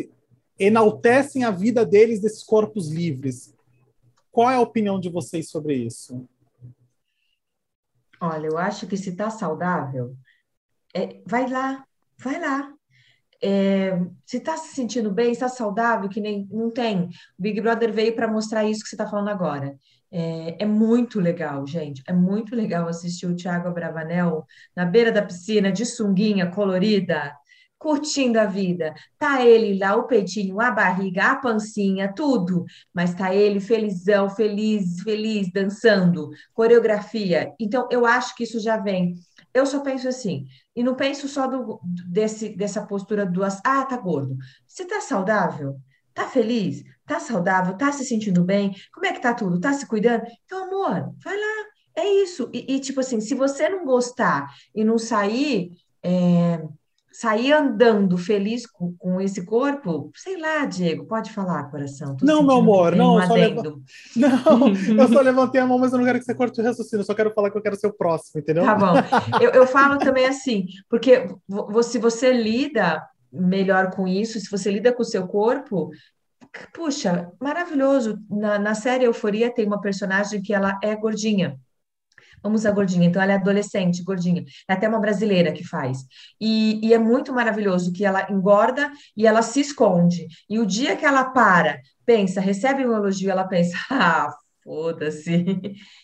enaltecem 0.58 1.42
a 1.42 1.50
vida 1.50 1.86
deles 1.86 2.20
desses 2.20 2.42
corpos 2.42 2.88
livres. 2.88 3.54
Qual 4.30 4.50
é 4.50 4.56
a 4.56 4.60
opinião 4.60 5.00
de 5.00 5.08
vocês 5.08 5.48
sobre 5.48 5.74
isso? 5.74 6.28
Olha, 8.20 8.48
eu 8.48 8.58
acho 8.58 8.86
que 8.86 8.98
se 8.98 9.16
tá 9.16 9.30
saudável, 9.30 10.14
é, 10.94 11.20
vai 11.26 11.48
lá, 11.48 11.84
vai 12.18 12.40
lá. 12.40 12.72
É, 13.42 13.98
se 14.26 14.36
está 14.36 14.56
se 14.56 14.74
sentindo 14.74 15.10
bem, 15.10 15.32
está 15.32 15.48
saudável, 15.48 16.08
que 16.08 16.20
nem 16.20 16.46
não 16.50 16.70
tem. 16.70 17.04
O 17.04 17.08
Big 17.38 17.60
Brother 17.60 17.92
veio 17.92 18.14
para 18.14 18.28
mostrar 18.28 18.64
isso 18.64 18.82
que 18.82 18.88
você 18.88 18.94
está 18.94 19.08
falando 19.08 19.28
agora. 19.28 19.76
É, 20.12 20.64
é 20.64 20.66
muito 20.66 21.20
legal, 21.20 21.66
gente. 21.66 22.02
É 22.06 22.12
muito 22.12 22.54
legal 22.54 22.88
assistir 22.88 23.26
o 23.26 23.36
Thiago 23.36 23.68
Abravanel 23.68 24.44
na 24.74 24.84
beira 24.84 25.12
da 25.12 25.22
piscina, 25.22 25.72
de 25.72 25.86
sunguinha 25.86 26.50
colorida, 26.50 27.32
curtindo 27.78 28.38
a 28.38 28.44
vida. 28.44 28.92
Tá 29.18 29.44
ele 29.44 29.78
lá, 29.78 29.96
o 29.96 30.06
peitinho, 30.06 30.60
a 30.60 30.70
barriga, 30.70 31.30
a 31.30 31.36
pancinha, 31.36 32.12
tudo. 32.12 32.64
Mas 32.92 33.14
tá 33.14 33.34
ele 33.34 33.60
felizão, 33.60 34.28
feliz, 34.28 35.00
feliz, 35.00 35.50
dançando, 35.50 36.28
coreografia. 36.52 37.54
Então, 37.58 37.88
eu 37.90 38.04
acho 38.04 38.34
que 38.34 38.44
isso 38.44 38.60
já 38.60 38.76
vem. 38.76 39.14
Eu 39.52 39.66
só 39.66 39.80
penso 39.80 40.08
assim, 40.08 40.46
e 40.74 40.82
não 40.82 40.94
penso 40.94 41.28
só 41.28 41.46
do, 41.46 41.80
desse, 42.08 42.50
dessa 42.50 42.86
postura 42.86 43.26
do 43.26 43.42
ah, 43.44 43.84
tá 43.84 43.96
gordo. 43.96 44.36
Você 44.66 44.84
tá 44.84 45.00
saudável? 45.00 45.76
Tá 46.14 46.28
feliz? 46.28 46.84
Tá 47.06 47.18
saudável? 47.18 47.76
Tá 47.76 47.90
se 47.92 48.04
sentindo 48.04 48.44
bem? 48.44 48.74
Como 48.92 49.06
é 49.06 49.12
que 49.12 49.20
tá 49.20 49.34
tudo? 49.34 49.60
Tá 49.60 49.72
se 49.72 49.86
cuidando? 49.86 50.24
Então, 50.44 50.64
amor, 50.64 51.14
vai 51.22 51.36
lá. 51.36 51.66
É 51.96 52.06
isso. 52.22 52.48
E, 52.52 52.74
e, 52.74 52.80
tipo 52.80 53.00
assim, 53.00 53.20
se 53.20 53.34
você 53.34 53.68
não 53.68 53.84
gostar 53.84 54.54
e 54.74 54.84
não 54.84 54.98
sair, 54.98 55.72
é, 56.02 56.62
sair 57.12 57.52
andando 57.52 58.16
feliz 58.16 58.66
com, 58.66 58.94
com, 58.96 59.20
esse 59.20 59.44
corpo, 59.44 60.10
sei 60.14 60.40
lá, 60.40 60.64
Diego, 60.64 61.06
pode 61.06 61.32
falar, 61.32 61.70
coração. 61.70 62.16
Tô 62.16 62.24
não, 62.24 62.42
meu 62.42 62.56
amor, 62.56 62.94
não, 62.94 63.16
um 63.16 63.26
só 63.26 63.34
leva... 63.34 63.62
não, 64.16 64.68
eu 64.98 65.08
só 65.08 65.20
levantei 65.22 65.60
a 65.60 65.66
mão, 65.66 65.78
mas 65.78 65.92
eu 65.92 65.98
não 65.98 66.04
quero 66.04 66.18
que 66.18 66.24
você 66.24 66.34
corte 66.34 66.60
o 66.60 66.64
raciocínio, 66.64 67.02
eu 67.02 67.06
só 67.06 67.14
quero 67.14 67.32
falar 67.32 67.50
que 67.50 67.58
eu 67.58 67.62
quero 67.62 67.76
ser 67.76 67.88
o 67.88 67.92
próximo, 67.92 68.40
entendeu? 68.40 68.64
Tá 68.64 68.74
bom. 68.74 68.94
Eu, 69.40 69.50
eu 69.50 69.66
falo 69.66 69.98
também 69.98 70.26
assim, 70.26 70.66
porque 70.88 71.26
se 71.82 71.98
você 71.98 72.32
lida 72.32 73.02
melhor 73.32 73.90
com 73.90 74.06
isso, 74.06 74.38
se 74.38 74.50
você 74.50 74.70
lida 74.70 74.92
com 74.92 75.02
o 75.02 75.06
seu 75.06 75.26
corpo, 75.26 75.90
puxa, 76.72 77.30
maravilhoso. 77.40 78.18
Na, 78.28 78.58
na 78.58 78.74
série 78.74 79.04
Euforia 79.04 79.52
tem 79.52 79.66
uma 79.66 79.80
personagem 79.80 80.42
que 80.42 80.52
ela 80.52 80.78
é 80.82 80.94
gordinha. 80.94 81.58
Vamos 82.42 82.64
a 82.64 82.70
gordinha, 82.70 83.06
então 83.06 83.22
ela 83.22 83.32
é 83.32 83.36
adolescente, 83.36 84.02
gordinha. 84.02 84.44
É 84.68 84.72
até 84.72 84.88
uma 84.88 85.00
brasileira 85.00 85.52
que 85.52 85.64
faz. 85.64 85.98
E, 86.40 86.80
e, 86.86 86.94
é 86.94 86.98
muito 86.98 87.32
maravilhoso 87.32 87.92
que 87.92 88.04
ela 88.04 88.30
engorda 88.30 88.90
e 89.16 89.26
ela 89.26 89.42
se 89.42 89.60
esconde. 89.60 90.26
E 90.48 90.58
o 90.58 90.66
dia 90.66 90.96
que 90.96 91.04
ela 91.04 91.24
para, 91.24 91.80
pensa, 92.04 92.40
recebe 92.40 92.86
um 92.86 92.94
elogio, 92.94 93.30
ela 93.30 93.44
pensa, 93.44 93.76
ah, 93.90 94.32
foda-se. 94.64 95.44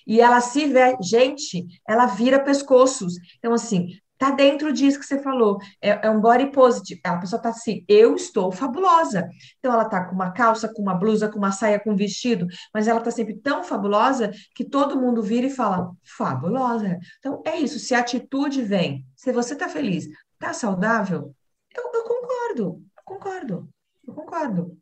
E 0.06 0.20
ela 0.20 0.40
se 0.40 0.66
vê, 0.66 0.96
gente, 1.02 1.66
ela 1.88 2.06
vira 2.06 2.38
pescoços. 2.40 3.14
Então, 3.38 3.52
assim, 3.52 3.88
tá 4.18 4.30
dentro 4.30 4.72
disso 4.72 4.98
que 4.98 5.06
você 5.06 5.18
falou. 5.22 5.58
É, 5.80 6.06
é, 6.06 6.10
um 6.10 6.20
body 6.20 6.50
positive. 6.50 7.00
A 7.04 7.16
pessoa 7.16 7.40
tá 7.40 7.50
assim, 7.50 7.84
eu 7.88 8.14
estou 8.14 8.50
fabulosa. 8.50 9.28
Então, 9.58 9.72
ela 9.72 9.84
tá 9.84 10.04
com 10.04 10.14
uma 10.14 10.30
calça, 10.30 10.72
com 10.72 10.82
uma 10.82 10.94
blusa, 10.94 11.28
com 11.28 11.38
uma 11.38 11.52
saia, 11.52 11.80
com 11.80 11.92
um 11.92 11.96
vestido, 11.96 12.46
mas 12.72 12.88
ela 12.88 13.00
tá 13.00 13.10
sempre 13.10 13.36
tão 13.36 13.62
fabulosa 13.62 14.30
que 14.54 14.64
todo 14.64 15.00
mundo 15.00 15.22
vira 15.22 15.46
e 15.46 15.50
fala, 15.50 15.90
fabulosa. 16.04 16.98
Então, 17.18 17.42
é 17.46 17.56
isso. 17.58 17.78
Se 17.78 17.94
a 17.94 18.00
atitude 18.00 18.62
vem, 18.62 19.04
se 19.14 19.32
você 19.32 19.54
tá 19.54 19.68
feliz, 19.68 20.06
tá 20.38 20.52
saudável, 20.52 21.34
eu, 21.76 21.90
eu 21.94 22.04
concordo, 22.04 22.82
eu 22.96 23.02
concordo, 23.04 23.68
eu 24.06 24.14
concordo. 24.14 24.78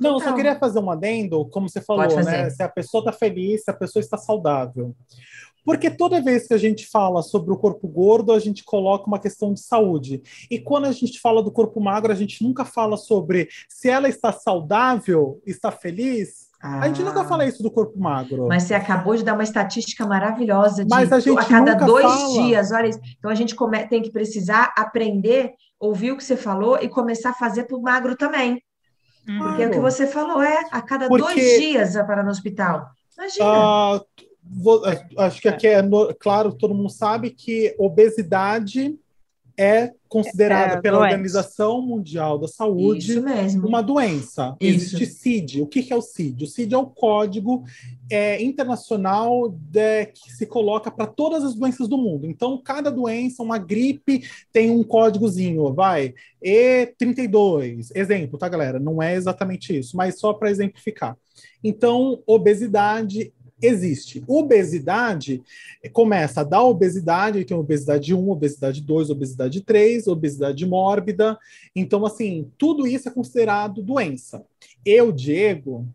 Não, 0.00 0.14
eu 0.14 0.20
só 0.20 0.34
queria 0.34 0.58
fazer 0.58 0.80
um 0.80 0.90
adendo, 0.90 1.48
como 1.50 1.68
você 1.68 1.80
falou, 1.80 2.22
né? 2.24 2.50
Se 2.50 2.62
a 2.62 2.68
pessoa 2.68 3.00
está 3.00 3.12
feliz, 3.12 3.62
se 3.62 3.70
a 3.70 3.74
pessoa 3.74 4.00
está 4.00 4.16
saudável. 4.16 4.94
Porque 5.64 5.90
toda 5.90 6.20
vez 6.20 6.46
que 6.46 6.54
a 6.54 6.58
gente 6.58 6.86
fala 6.86 7.22
sobre 7.22 7.52
o 7.52 7.56
corpo 7.56 7.88
gordo, 7.88 8.32
a 8.32 8.38
gente 8.38 8.62
coloca 8.64 9.06
uma 9.06 9.18
questão 9.18 9.52
de 9.52 9.60
saúde. 9.60 10.22
E 10.50 10.58
quando 10.58 10.86
a 10.86 10.92
gente 10.92 11.20
fala 11.20 11.42
do 11.42 11.50
corpo 11.50 11.80
magro, 11.80 12.12
a 12.12 12.14
gente 12.14 12.42
nunca 12.42 12.64
fala 12.64 12.96
sobre 12.96 13.48
se 13.68 13.88
ela 13.88 14.08
está 14.08 14.32
saudável, 14.32 15.40
está 15.46 15.72
feliz. 15.72 16.50
Ah. 16.62 16.80
A 16.80 16.88
gente 16.88 17.02
nunca 17.02 17.22
ah. 17.22 17.24
fala 17.24 17.46
isso 17.46 17.62
do 17.62 17.70
corpo 17.70 17.98
magro. 17.98 18.46
Mas 18.46 18.64
você 18.64 18.74
acabou 18.74 19.16
de 19.16 19.24
dar 19.24 19.34
uma 19.34 19.42
estatística 19.42 20.06
maravilhosa 20.06 20.84
de 20.84 20.90
Mas 20.90 21.12
a, 21.12 21.20
gente 21.20 21.38
a 21.38 21.44
cada 21.44 21.74
dois 21.74 22.04
fala. 22.04 22.32
dias, 22.42 22.72
olha 22.72 22.88
isso. 22.88 23.00
Então 23.18 23.30
a 23.30 23.34
gente 23.34 23.54
come, 23.54 23.86
tem 23.86 24.02
que 24.02 24.10
precisar 24.10 24.72
aprender, 24.76 25.52
ouvir 25.80 26.12
o 26.12 26.16
que 26.16 26.24
você 26.24 26.36
falou 26.36 26.78
e 26.80 26.88
começar 26.88 27.30
a 27.30 27.34
fazer 27.34 27.64
para 27.64 27.76
o 27.76 27.82
magro 27.82 28.16
também. 28.16 28.62
Porque 29.38 29.62
é 29.62 29.66
o 29.68 29.70
que 29.70 29.80
você 29.80 30.06
falou, 30.06 30.42
é 30.42 30.68
a 30.70 30.82
cada 30.82 31.08
Porque... 31.08 31.22
dois 31.22 31.60
dias 31.60 31.92
para 31.94 32.22
no 32.22 32.30
hospital. 32.30 32.86
Imagina. 33.16 33.96
Uh, 33.96 34.04
acho 35.18 35.40
que 35.40 35.48
aqui 35.48 35.66
é 35.66 35.82
no, 35.82 36.14
claro, 36.14 36.52
todo 36.52 36.74
mundo 36.74 36.90
sabe 36.90 37.30
que 37.30 37.74
obesidade 37.78 38.98
é 39.56 39.92
considerada 40.08 40.74
é, 40.74 40.80
pela 40.80 40.98
doença. 40.98 41.14
Organização 41.14 41.82
Mundial 41.82 42.38
da 42.38 42.48
Saúde 42.48 43.18
uma 43.56 43.82
doença. 43.82 44.56
Isso. 44.60 44.96
Existe 44.96 45.06
CID. 45.06 45.62
O 45.62 45.66
que 45.66 45.92
é 45.92 45.96
o 45.96 46.02
CID? 46.02 46.44
O 46.44 46.46
CID 46.46 46.74
é 46.74 46.78
o 46.78 46.86
código 46.86 47.64
é, 48.10 48.42
internacional 48.42 49.48
de, 49.48 50.06
que 50.06 50.32
se 50.32 50.46
coloca 50.46 50.90
para 50.90 51.06
todas 51.06 51.44
as 51.44 51.54
doenças 51.54 51.88
do 51.88 51.96
mundo. 51.96 52.26
Então, 52.26 52.60
cada 52.62 52.90
doença, 52.90 53.42
uma 53.42 53.58
gripe, 53.58 54.24
tem 54.52 54.70
um 54.70 54.82
códigozinho, 54.82 55.72
vai, 55.72 56.14
E32. 56.44 57.90
Exemplo, 57.94 58.38
tá, 58.38 58.48
galera? 58.48 58.78
Não 58.80 59.02
é 59.02 59.14
exatamente 59.14 59.76
isso, 59.76 59.96
mas 59.96 60.18
só 60.18 60.32
para 60.32 60.50
exemplificar. 60.50 61.16
Então, 61.62 62.22
obesidade 62.26 63.32
existe. 63.60 64.22
Obesidade 64.26 65.42
começa 65.92 66.44
da 66.44 66.62
obesidade, 66.62 67.44
tem 67.44 67.56
obesidade 67.56 68.14
1, 68.14 68.28
obesidade 68.28 68.80
2, 68.80 69.10
obesidade 69.10 69.60
3, 69.60 70.06
obesidade 70.06 70.66
mórbida. 70.66 71.38
Então, 71.74 72.04
assim, 72.04 72.50
tudo 72.58 72.86
isso 72.86 73.08
é 73.08 73.12
considerado 73.12 73.82
doença. 73.82 74.44
Eu, 74.84 75.12
Diego, 75.12 75.86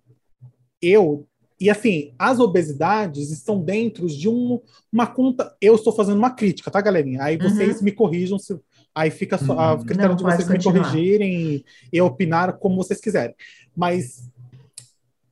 eu. 0.81 1.25
E 1.59 1.69
assim, 1.69 2.13
as 2.17 2.39
obesidades 2.39 3.31
estão 3.31 3.59
dentro 3.61 4.07
de 4.07 4.29
um, 4.29 4.61
uma 4.91 5.05
conta. 5.05 5.53
Eu 5.61 5.75
estou 5.75 5.91
fazendo 5.91 6.17
uma 6.17 6.31
crítica, 6.31 6.71
tá, 6.71 6.79
galerinha? 6.79 7.21
Aí 7.21 7.37
vocês 7.37 7.79
uhum. 7.79 7.83
me 7.83 7.91
corrijam 7.91 8.39
se. 8.39 8.57
Aí 8.95 9.11
fica 9.11 9.37
só, 9.37 9.57
a 9.57 9.73
uhum. 9.73 9.85
critério 9.85 10.09
Não, 10.09 10.15
de 10.15 10.23
vocês 10.23 10.47
continuar. 10.47 10.73
me 10.73 10.79
corrigirem 10.79 11.63
e 11.91 12.01
opinar 12.01 12.57
como 12.57 12.77
vocês 12.77 12.99
quiserem. 12.99 13.35
Mas 13.75 14.29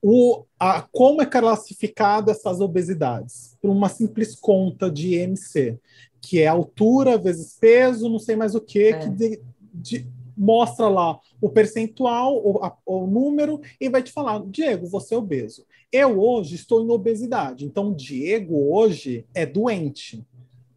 o, 0.02 0.46
a, 0.60 0.82
como 0.82 1.22
é 1.22 1.26
classificado 1.26 2.32
essas 2.32 2.60
obesidades? 2.60 3.58
Por 3.62 3.70
uma 3.70 3.90
simples 3.90 4.36
conta 4.36 4.90
de 4.90 5.16
IMC, 5.16 5.80
que 6.22 6.40
é 6.40 6.48
altura 6.48 7.18
vezes 7.18 7.58
peso, 7.60 8.10
não 8.10 8.20
sei 8.20 8.36
mais 8.36 8.56
o 8.56 8.62
que, 8.62 8.84
é. 8.84 9.00
que 9.00 9.10
de, 9.10 9.42
de, 9.74 10.08
mostra 10.38 10.88
lá 10.88 11.20
o 11.42 11.50
percentual, 11.50 12.36
o, 12.38 12.64
a, 12.64 12.78
o, 12.86 13.08
número, 13.08 13.60
e 13.80 13.90
vai 13.90 14.04
te 14.04 14.12
falar, 14.12 14.44
Diego, 14.46 14.88
você 14.88 15.16
é 15.16 15.18
obeso. 15.18 15.66
Eu 15.92 16.20
hoje 16.20 16.56
estou 16.56 16.84
em 16.84 16.90
obesidade, 16.90 17.66
então 17.66 17.90
o 17.90 17.96
Diego 17.96 18.74
hoje 18.74 19.26
é 19.34 19.46
doente. 19.46 20.24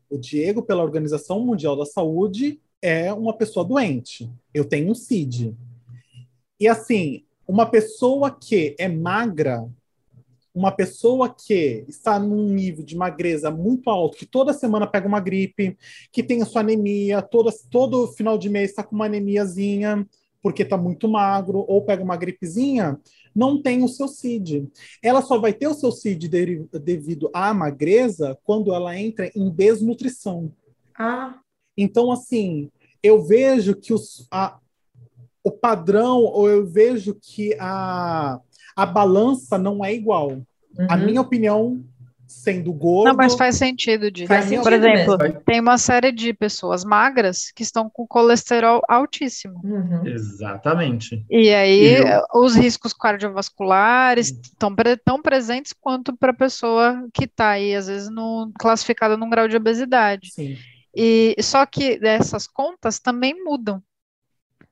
O 0.08 0.16
Diego, 0.16 0.62
pela 0.62 0.82
Organização 0.82 1.40
Mundial 1.40 1.76
da 1.76 1.84
Saúde, 1.84 2.60
é 2.82 3.12
uma 3.12 3.36
pessoa 3.36 3.64
doente. 3.64 4.30
Eu 4.52 4.64
tenho 4.64 4.90
um 4.90 4.94
CID. 4.94 5.54
E 6.58 6.66
assim, 6.66 7.24
uma 7.50 7.66
pessoa 7.66 8.30
que 8.30 8.76
é 8.78 8.86
magra, 8.86 9.68
uma 10.54 10.70
pessoa 10.70 11.28
que 11.28 11.84
está 11.88 12.16
num 12.16 12.46
nível 12.46 12.84
de 12.84 12.96
magreza 12.96 13.50
muito 13.50 13.90
alto, 13.90 14.16
que 14.16 14.24
toda 14.24 14.52
semana 14.52 14.86
pega 14.86 15.08
uma 15.08 15.18
gripe, 15.18 15.76
que 16.12 16.22
tem 16.22 16.42
a 16.42 16.46
sua 16.46 16.60
anemia, 16.60 17.20
toda, 17.20 17.50
todo 17.68 18.06
final 18.12 18.38
de 18.38 18.48
mês 18.48 18.70
está 18.70 18.84
com 18.84 18.94
uma 18.94 19.06
anemiazinha, 19.06 20.06
porque 20.40 20.62
está 20.62 20.76
muito 20.76 21.08
magro, 21.08 21.64
ou 21.66 21.84
pega 21.84 22.04
uma 22.04 22.16
gripezinha, 22.16 23.00
não 23.34 23.60
tem 23.60 23.82
o 23.82 23.88
seu 23.88 24.06
CID. 24.06 24.68
Ela 25.02 25.20
só 25.20 25.36
vai 25.36 25.52
ter 25.52 25.66
o 25.66 25.74
seu 25.74 25.90
CID 25.90 26.28
de, 26.28 26.68
devido 26.78 27.28
à 27.34 27.52
magreza 27.52 28.38
quando 28.44 28.72
ela 28.72 28.96
entra 28.96 29.28
em 29.34 29.50
desnutrição. 29.50 30.52
Ah. 30.96 31.40
Então, 31.76 32.12
assim, 32.12 32.70
eu 33.02 33.24
vejo 33.24 33.74
que 33.74 33.92
os, 33.92 34.28
a, 34.30 34.56
o 35.42 35.50
padrão, 35.50 36.18
ou 36.18 36.48
eu 36.48 36.66
vejo 36.66 37.16
que 37.20 37.56
a, 37.58 38.38
a 38.76 38.86
balança 38.86 39.58
não 39.58 39.84
é 39.84 39.94
igual. 39.94 40.30
Uhum. 40.30 40.86
A 40.88 40.96
minha 40.96 41.20
opinião, 41.20 41.82
sendo 42.30 42.72
gordo. 42.72 43.08
Não, 43.08 43.16
mas 43.16 43.34
faz 43.34 43.56
sentido, 43.56 44.10
de. 44.10 44.26
Faz 44.26 44.44
sentido 44.44 44.62
Por 44.62 44.72
exemplo, 44.72 45.18
mesmo. 45.18 45.40
tem 45.40 45.60
uma 45.60 45.78
série 45.78 46.12
de 46.12 46.32
pessoas 46.32 46.84
magras 46.84 47.50
que 47.54 47.62
estão 47.62 47.90
com 47.90 48.06
colesterol 48.06 48.80
altíssimo. 48.88 49.60
Uhum. 49.64 50.06
Exatamente. 50.06 51.24
E 51.28 51.50
aí, 51.50 51.96
eu... 51.96 52.22
os 52.34 52.54
riscos 52.54 52.92
cardiovasculares 52.92 54.28
estão 54.30 54.74
tão 55.04 55.20
presentes 55.20 55.72
quanto 55.72 56.16
para 56.16 56.30
a 56.30 56.36
pessoa 56.36 57.08
que 57.12 57.24
está 57.24 57.50
aí, 57.50 57.74
às 57.74 57.88
vezes, 57.88 58.08
no, 58.08 58.52
classificada 58.58 59.16
num 59.16 59.30
grau 59.30 59.48
de 59.48 59.56
obesidade. 59.56 60.30
Sim. 60.32 60.56
E 60.94 61.36
só 61.40 61.64
que 61.66 61.98
essas 62.02 62.46
contas 62.46 62.98
também 62.98 63.44
mudam. 63.44 63.82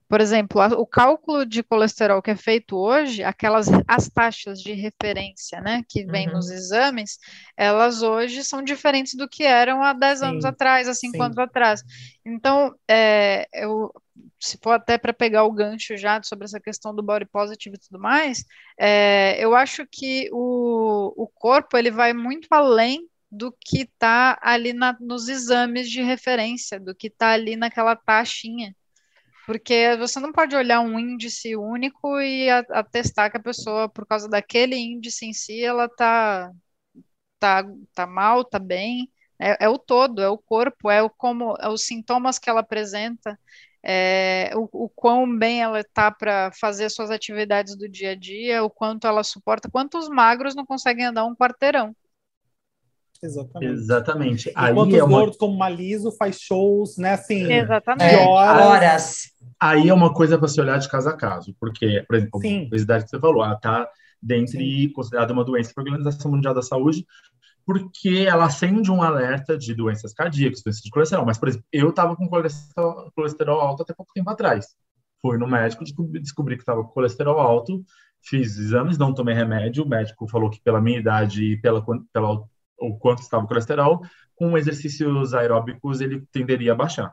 Por 0.08 0.20
exemplo, 0.20 0.62
o 0.78 0.86
cálculo 0.86 1.44
de 1.44 1.62
colesterol 1.62 2.22
que 2.22 2.30
é 2.30 2.36
feito 2.36 2.76
hoje, 2.76 3.22
aquelas 3.22 3.68
as 3.86 4.08
taxas 4.08 4.60
de 4.60 4.72
referência, 4.72 5.60
né, 5.60 5.84
que 5.86 6.04
vem 6.04 6.28
uhum. 6.28 6.34
nos 6.34 6.50
exames, 6.50 7.18
elas 7.56 8.02
hoje 8.02 8.42
são 8.42 8.62
diferentes 8.62 9.14
do 9.14 9.28
que 9.28 9.44
eram 9.44 9.82
há 9.82 9.92
10 9.92 10.22
anos 10.22 10.44
atrás, 10.46 10.88
há 10.88 10.94
5 10.94 11.22
anos 11.22 11.36
atrás. 11.36 11.82
Então, 12.24 12.74
é, 12.88 13.46
eu, 13.52 13.92
se 14.40 14.58
for 14.62 14.72
até 14.72 14.96
para 14.96 15.12
pegar 15.12 15.44
o 15.44 15.52
gancho 15.52 15.96
já 15.96 16.22
sobre 16.22 16.46
essa 16.46 16.58
questão 16.58 16.94
do 16.94 17.02
body 17.02 17.26
positive 17.26 17.76
e 17.76 17.80
tudo 17.80 18.00
mais, 18.00 18.44
é, 18.80 19.36
eu 19.38 19.54
acho 19.54 19.86
que 19.90 20.30
o, 20.32 21.12
o 21.22 21.26
corpo 21.26 21.76
ele 21.76 21.90
vai 21.90 22.14
muito 22.14 22.48
além 22.50 23.06
do 23.30 23.52
que 23.52 23.82
está 23.82 24.38
ali 24.40 24.72
na, 24.72 24.96
nos 25.00 25.28
exames 25.28 25.90
de 25.90 26.00
referência, 26.00 26.80
do 26.80 26.94
que 26.94 27.08
está 27.08 27.32
ali 27.32 27.56
naquela 27.56 27.94
taxinha. 27.94 28.74
Porque 29.48 29.96
você 29.96 30.20
não 30.20 30.30
pode 30.32 30.54
olhar 30.54 30.80
um 30.80 30.98
índice 30.98 31.56
único 31.56 32.20
e 32.20 32.50
atestar 32.50 33.30
que 33.30 33.38
a 33.38 33.42
pessoa, 33.42 33.88
por 33.88 34.06
causa 34.06 34.28
daquele 34.28 34.76
índice 34.76 35.24
em 35.26 35.32
si, 35.32 35.64
ela 35.64 35.88
tá, 35.88 36.52
tá, 37.38 37.64
tá 37.94 38.06
mal, 38.06 38.44
tá 38.44 38.58
bem. 38.58 39.10
É, 39.38 39.66
é 39.66 39.68
o 39.68 39.78
todo, 39.78 40.22
é 40.22 40.28
o 40.28 40.38
corpo, 40.38 40.90
é 40.90 41.02
o 41.02 41.10
como, 41.10 41.56
é 41.60 41.68
os 41.68 41.84
sintomas 41.86 42.38
que 42.38 42.50
ela 42.50 42.60
apresenta, 42.60 43.38
é, 43.82 44.50
o, 44.56 44.68
o 44.86 44.88
quão 44.90 45.38
bem 45.38 45.62
ela 45.62 45.80
está 45.80 46.10
para 46.10 46.52
fazer 46.52 46.90
suas 46.90 47.10
atividades 47.10 47.76
do 47.76 47.88
dia 47.88 48.12
a 48.12 48.16
dia, 48.16 48.64
o 48.64 48.70
quanto 48.70 49.06
ela 49.06 49.24
suporta, 49.24 49.70
quantos 49.70 50.08
magros 50.08 50.54
não 50.56 50.66
conseguem 50.66 51.06
andar 51.06 51.26
um 51.26 51.36
quarteirão. 51.36 51.94
Exatamente. 53.22 53.72
Exatamente. 53.72 54.50
Enquanto 54.50 54.94
Aí 54.94 54.98
é 54.98 55.04
uma... 55.04 55.32
como 55.32 55.58
Maliso 55.58 56.12
faz 56.12 56.38
shows, 56.40 56.96
né, 56.96 57.14
assim, 57.14 57.52
Exatamente. 57.52 58.10
de 58.10 58.16
horas. 58.16 58.66
horas. 58.66 59.22
Aí 59.60 59.88
é 59.88 59.94
uma 59.94 60.12
coisa 60.12 60.38
para 60.38 60.48
se 60.48 60.60
olhar 60.60 60.78
de 60.78 60.88
caso 60.88 61.08
a 61.08 61.16
caso, 61.16 61.54
porque, 61.58 62.04
por 62.06 62.16
exemplo, 62.16 62.40
Sim. 62.40 62.62
a 62.62 62.66
obesidade 62.66 63.04
que 63.04 63.10
você 63.10 63.18
falou, 63.18 63.44
ela 63.44 63.54
está 63.54 63.88
dentro 64.22 64.60
e 64.60 64.90
considerada 64.92 65.32
uma 65.32 65.44
doença 65.44 65.72
pela 65.74 65.88
Organização 65.88 66.30
Mundial 66.30 66.54
da 66.54 66.62
Saúde, 66.62 67.04
porque 67.66 68.24
ela 68.26 68.46
acende 68.46 68.90
um 68.90 69.02
alerta 69.02 69.58
de 69.58 69.74
doenças 69.74 70.14
cardíacas, 70.14 70.62
doenças 70.62 70.80
de 70.80 70.90
colesterol. 70.90 71.26
Mas, 71.26 71.36
por 71.36 71.48
exemplo, 71.48 71.66
eu 71.72 71.90
estava 71.90 72.16
com 72.16 72.26
colesterol, 72.28 73.12
colesterol, 73.14 73.60
alto 73.60 73.82
até 73.82 73.92
pouco 73.92 74.12
tempo 74.14 74.30
atrás. 74.30 74.68
Fui 75.20 75.36
no 75.36 75.46
médico, 75.46 75.84
descobri 75.84 76.56
que 76.56 76.62
estava 76.62 76.82
com 76.82 76.90
colesterol 76.90 77.38
alto, 77.38 77.84
fiz 78.22 78.56
exames, 78.56 78.96
não 78.96 79.12
tomei 79.12 79.34
remédio. 79.34 79.84
O 79.84 79.88
médico 79.88 80.26
falou 80.28 80.48
que 80.48 80.60
pela 80.62 80.80
minha 80.80 80.98
idade 80.98 81.44
e 81.44 81.60
pela, 81.60 81.84
pela 82.12 82.42
o 82.80 82.98
quanto 82.98 83.20
estava 83.22 83.44
o 83.44 83.48
colesterol, 83.48 84.00
com 84.36 84.56
exercícios 84.56 85.34
aeróbicos 85.34 86.00
ele 86.00 86.24
tenderia 86.32 86.72
a 86.72 86.76
baixar. 86.76 87.12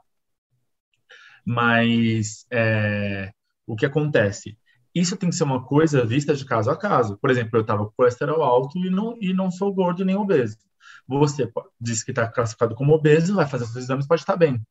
Mas 1.45 2.45
é, 2.51 3.31
o 3.67 3.75
que 3.75 3.85
acontece? 3.85 4.57
isso 4.95 5.17
tem 5.17 5.29
que 5.29 5.35
ser 5.35 5.43
uma 5.43 5.61
coisa 5.61 6.05
vista 6.05 6.33
de 6.33 6.45
caso 6.45 6.71
a 6.71 6.77
caso. 6.77 7.17
Por 7.17 7.29
exemplo, 7.29 7.57
eu 7.57 7.61
estava 7.61 7.85
com 7.85 7.91
colesterol 7.97 8.41
alto 8.41 8.79
e 8.79 8.89
não, 8.89 9.17
e 9.19 9.33
não 9.33 9.51
sou 9.51 9.73
gordo 9.73 10.05
nem 10.05 10.15
obeso. 10.15 10.57
Você 11.05 11.51
diz 11.79 12.01
que 12.01 12.11
está 12.11 12.27
classificado 12.27 12.73
como 12.73 12.93
obeso, 12.93 13.35
vai 13.35 13.45
fazer 13.45 13.65
seus 13.65 13.83
exames, 13.83 14.07
pode 14.07 14.21
estar 14.21 14.37
bem. 14.37 14.61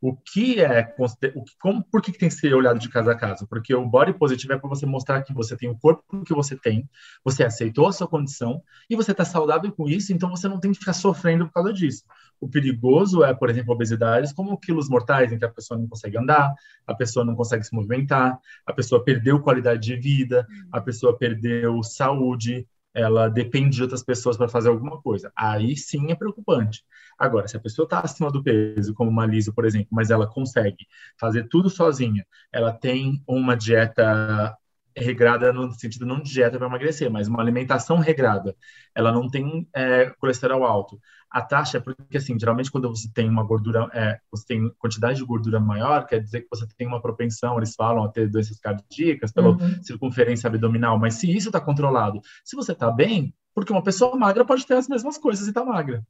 O 0.00 0.16
que 0.16 0.60
é, 0.60 0.94
o 1.34 1.44
que, 1.44 1.52
como, 1.60 1.84
por 1.84 2.00
que, 2.00 2.10
que 2.10 2.18
tem 2.18 2.30
que 2.30 2.34
ser 2.34 2.54
olhado 2.54 2.78
de 2.78 2.88
casa 2.88 3.12
a 3.12 3.14
casa? 3.14 3.46
Porque 3.46 3.74
o 3.74 3.84
body 3.86 4.14
positivo 4.14 4.54
é 4.54 4.58
para 4.58 4.68
você 4.68 4.86
mostrar 4.86 5.22
que 5.22 5.34
você 5.34 5.54
tem 5.54 5.68
o 5.68 5.76
corpo 5.76 6.24
que 6.24 6.32
você 6.32 6.56
tem, 6.56 6.88
você 7.22 7.44
aceitou 7.44 7.86
a 7.86 7.92
sua 7.92 8.08
condição 8.08 8.62
e 8.88 8.96
você 8.96 9.12
está 9.12 9.26
saudável 9.26 9.70
com 9.70 9.86
isso, 9.86 10.12
então 10.12 10.30
você 10.30 10.48
não 10.48 10.58
tem 10.58 10.72
que 10.72 10.78
ficar 10.78 10.94
sofrendo 10.94 11.46
por 11.46 11.52
causa 11.52 11.72
disso. 11.72 12.04
O 12.40 12.48
perigoso 12.48 13.22
é, 13.22 13.34
por 13.34 13.50
exemplo, 13.50 13.74
obesidades 13.74 14.32
como 14.32 14.56
quilos 14.58 14.88
mortais, 14.88 15.32
em 15.32 15.38
que 15.38 15.44
a 15.44 15.50
pessoa 15.50 15.78
não 15.78 15.86
consegue 15.86 16.16
andar, 16.16 16.54
a 16.86 16.94
pessoa 16.94 17.22
não 17.22 17.34
consegue 17.34 17.64
se 17.64 17.74
movimentar, 17.74 18.38
a 18.64 18.72
pessoa 18.72 19.04
perdeu 19.04 19.40
qualidade 19.40 19.82
de 19.82 19.96
vida, 19.96 20.46
a 20.72 20.80
pessoa 20.80 21.16
perdeu 21.16 21.82
saúde, 21.82 22.66
ela 22.94 23.28
depende 23.28 23.76
de 23.76 23.82
outras 23.82 24.02
pessoas 24.02 24.36
para 24.36 24.48
fazer 24.48 24.68
alguma 24.68 25.00
coisa. 25.00 25.32
Aí 25.36 25.76
sim 25.76 26.10
é 26.10 26.14
preocupante. 26.14 26.84
Agora, 27.18 27.46
se 27.48 27.56
a 27.56 27.60
pessoa 27.60 27.84
está 27.84 28.00
acima 28.00 28.30
do 28.30 28.42
peso, 28.42 28.94
como 28.94 29.10
uma 29.10 29.26
Lisa, 29.26 29.52
por 29.52 29.64
exemplo, 29.64 29.88
mas 29.90 30.10
ela 30.10 30.26
consegue 30.26 30.86
fazer 31.18 31.48
tudo 31.48 31.68
sozinha, 31.70 32.26
ela 32.52 32.72
tem 32.72 33.22
uma 33.26 33.56
dieta 33.56 34.56
regrada 34.96 35.52
no 35.52 35.72
sentido 35.72 36.06
não 36.06 36.20
de 36.20 36.30
dieta 36.30 36.58
para 36.58 36.66
emagrecer, 36.66 37.10
mas 37.10 37.28
uma 37.28 37.40
alimentação 37.40 37.98
regrada. 37.98 38.54
Ela 38.94 39.12
não 39.12 39.28
tem 39.28 39.68
é, 39.74 40.10
colesterol 40.18 40.64
alto. 40.64 41.00
A 41.30 41.40
taxa 41.40 41.78
é 41.78 41.80
porque, 41.80 42.16
assim, 42.16 42.38
geralmente 42.38 42.70
quando 42.70 42.88
você 42.88 43.08
tem 43.12 43.28
uma 43.28 43.44
gordura, 43.44 43.88
é, 43.92 44.18
você 44.30 44.44
tem 44.46 44.70
quantidade 44.78 45.18
de 45.18 45.24
gordura 45.24 45.60
maior, 45.60 46.06
quer 46.06 46.20
dizer 46.20 46.42
que 46.42 46.48
você 46.50 46.66
tem 46.76 46.86
uma 46.86 47.00
propensão, 47.00 47.56
eles 47.56 47.74
falam, 47.74 48.04
a 48.04 48.08
ter 48.08 48.28
doenças 48.28 48.58
cardíacas 48.58 49.30
pela 49.30 49.50
uhum. 49.50 49.82
circunferência 49.82 50.48
abdominal. 50.48 50.98
Mas 50.98 51.14
se 51.14 51.30
isso 51.30 51.48
está 51.48 51.60
controlado, 51.60 52.20
se 52.44 52.56
você 52.56 52.72
está 52.72 52.90
bem, 52.90 53.32
porque 53.54 53.72
uma 53.72 53.82
pessoa 53.82 54.16
magra 54.16 54.44
pode 54.44 54.66
ter 54.66 54.74
as 54.74 54.88
mesmas 54.88 55.18
coisas 55.18 55.46
e 55.46 55.50
está 55.50 55.64
magra. 55.64 56.04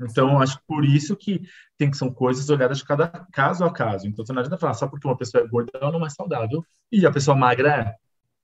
Então, 0.00 0.40
acho 0.40 0.58
que 0.58 0.64
por 0.66 0.84
isso 0.84 1.16
que 1.16 1.42
tem 1.76 1.90
que 1.90 1.96
são 1.96 2.12
coisas 2.12 2.48
olhadas 2.48 2.78
de 2.78 2.84
cada 2.84 3.08
caso 3.32 3.64
a 3.64 3.72
caso. 3.72 4.06
Então, 4.06 4.24
você 4.24 4.32
não 4.32 4.40
adianta 4.40 4.58
falar 4.58 4.74
só 4.74 4.86
porque 4.86 5.06
uma 5.06 5.16
pessoa 5.16 5.42
é 5.42 5.46
gorda, 5.46 5.72
ela 5.74 5.92
não 5.92 6.06
é 6.06 6.10
saudável, 6.10 6.64
e 6.90 7.04
a 7.04 7.10
pessoa 7.10 7.36
magra 7.36 7.68
é. 7.68 7.94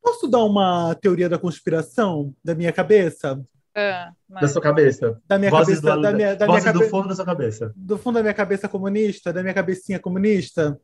Posso 0.02 0.26
dar 0.28 0.44
uma 0.44 0.94
teoria 0.96 1.28
da 1.28 1.38
conspiração 1.38 2.34
da 2.44 2.54
minha 2.54 2.72
cabeça? 2.72 3.42
É, 3.74 4.08
mas... 4.28 4.42
Da 4.42 4.48
sua 4.48 4.62
cabeça. 4.62 5.20
Da 5.26 5.38
minha 5.38 5.50
Vozes 5.50 5.80
cabeça. 5.80 5.96
Do, 5.96 6.02
da 6.02 6.12
minha, 6.12 6.36
da 6.36 6.46
Vozes 6.46 6.62
minha 6.62 6.72
cabe... 6.72 6.84
do 6.84 6.90
fundo 6.90 7.08
da 7.08 7.14
sua 7.14 7.24
cabeça. 7.24 7.72
Do 7.74 7.98
fundo 7.98 8.14
da 8.14 8.22
minha 8.22 8.34
cabeça 8.34 8.68
comunista, 8.68 9.32
da 9.32 9.42
minha 9.42 9.54
cabecinha 9.54 9.98
comunista. 9.98 10.80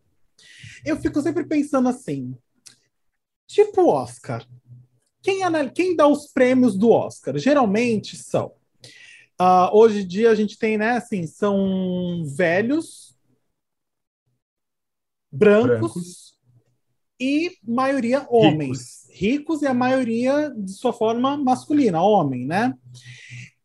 Eu 0.84 0.96
fico 0.96 1.20
sempre 1.20 1.44
pensando 1.44 1.88
assim, 1.88 2.36
tipo 3.46 3.88
Oscar. 3.88 4.44
Quem, 5.22 5.42
anal... 5.42 5.70
Quem 5.70 5.94
dá 5.94 6.06
os 6.06 6.32
prêmios 6.32 6.76
do 6.76 6.90
Oscar? 6.90 7.36
Geralmente 7.36 8.16
são 8.16 8.54
Uh, 9.40 9.74
hoje 9.74 10.02
em 10.02 10.06
dia 10.06 10.30
a 10.30 10.34
gente 10.34 10.58
tem, 10.58 10.76
né, 10.76 10.98
assim, 10.98 11.26
são 11.26 12.22
velhos, 12.36 13.16
brancos, 15.32 15.78
brancos. 15.78 16.38
e 17.18 17.56
maioria 17.66 18.26
homens. 18.28 19.06
Ricos. 19.08 19.18
Ricos 19.18 19.62
e 19.62 19.66
a 19.66 19.72
maioria 19.72 20.52
de 20.54 20.72
sua 20.72 20.92
forma 20.92 21.38
masculina, 21.38 22.02
homem, 22.02 22.46
né? 22.46 22.76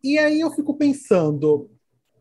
E 0.01 0.17
aí 0.17 0.39
eu 0.39 0.49
fico 0.51 0.77
pensando, 0.77 1.69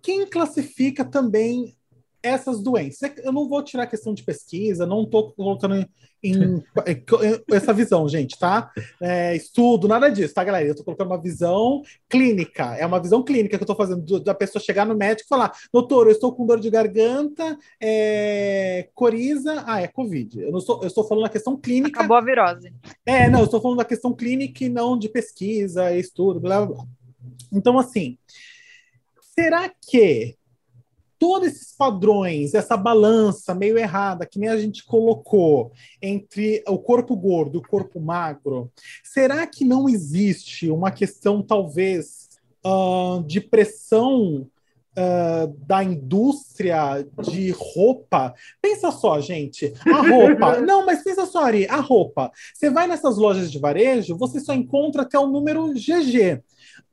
quem 0.03 0.27
classifica 0.27 1.05
também 1.05 1.77
essas 2.25 2.61
doenças? 2.61 3.13
Eu 3.19 3.33
não 3.33 3.47
vou 3.47 3.63
tirar 3.63 3.83
a 3.83 3.87
questão 3.87 4.15
de 4.15 4.25
pesquisa, 4.25 4.87
não 4.87 5.03
estou 5.03 5.31
colocando 5.33 5.87
em, 6.23 6.63
essa 7.53 7.73
visão, 7.75 8.09
gente, 8.09 8.39
tá? 8.39 8.73
É, 9.01 9.37
estudo, 9.37 9.87
nada 9.87 10.09
disso, 10.09 10.33
tá, 10.33 10.43
galera? 10.43 10.67
Eu 10.67 10.75
tô 10.75 10.83
colocando 10.83 11.09
uma 11.09 11.21
visão 11.21 11.83
clínica, 12.09 12.75
é 12.77 12.87
uma 12.87 12.99
visão 12.99 13.23
clínica 13.23 13.59
que 13.59 13.63
eu 13.63 13.67
tô 13.67 13.75
fazendo, 13.75 14.19
da 14.21 14.35
pessoa 14.35 14.63
chegar 14.63 14.87
no 14.87 14.97
médico 14.97 15.27
e 15.27 15.29
falar, 15.29 15.53
doutor, 15.71 16.07
eu 16.07 16.13
estou 16.13 16.33
com 16.33 16.47
dor 16.47 16.59
de 16.59 16.71
garganta, 16.71 17.59
é, 17.79 18.89
coriza, 18.95 19.63
ah, 19.67 19.83
é 19.83 19.87
Covid. 19.87 20.41
Eu, 20.41 20.51
não 20.51 20.59
estou, 20.59 20.81
eu 20.81 20.89
estou 20.89 21.07
falando 21.07 21.25
da 21.25 21.31
questão 21.31 21.59
clínica. 21.59 22.01
Acabou 22.01 22.17
a 22.17 22.23
virose. 22.23 22.73
É, 23.05 23.29
não, 23.29 23.41
eu 23.41 23.45
estou 23.45 23.61
falando 23.61 23.79
da 23.79 23.85
questão 23.85 24.15
clínica 24.15 24.65
e 24.65 24.71
não 24.71 24.99
de 24.99 25.11
pesquisa, 25.11 25.95
estudo, 25.95 26.41
blá, 26.41 26.65
blá, 26.65 26.75
blá. 26.75 26.87
Então, 27.53 27.79
assim, 27.79 28.17
será 29.21 29.69
que 29.69 30.37
todos 31.19 31.49
esses 31.49 31.73
padrões, 31.77 32.55
essa 32.55 32.77
balança 32.77 33.55
meio 33.55 33.79
errada 33.79 34.27
que 34.27 34.39
nem 34.39 34.49
a 34.49 34.59
gente 34.59 34.85
colocou 34.85 35.73
entre 36.01 36.63
o 36.67 36.79
corpo 36.79 37.17
gordo 37.17 37.57
e 37.57 37.59
o 37.59 37.69
corpo 37.69 38.01
magro, 38.01 38.71
será 39.03 39.47
que 39.47 39.65
não 39.65 39.89
existe 39.89 40.71
uma 40.71 40.91
questão, 40.91 41.43
talvez, 41.43 42.29
uh, 42.65 43.23
de 43.25 43.41
pressão 43.41 44.47
Uh, 44.97 45.49
da 45.67 45.83
indústria 45.83 47.05
de 47.29 47.51
roupa. 47.51 48.33
Pensa 48.63 48.93
só, 48.93 49.21
gente, 49.21 49.75
a 49.85 50.09
roupa. 50.09 50.61
Não, 50.63 50.87
mas 50.87 51.03
pensa 51.03 51.27
só, 51.27 51.47
Ari, 51.47 51.67
a 51.67 51.81
roupa. 51.81 52.31
Você 52.55 52.71
vai 52.71 52.87
nessas 52.87 53.17
lojas 53.17 53.51
de 53.51 53.59
varejo, 53.59 54.17
você 54.17 54.39
só 54.39 54.55
encontra 54.55 55.03
até 55.03 55.19
o 55.19 55.27
número 55.27 55.75
GG. 55.75 56.41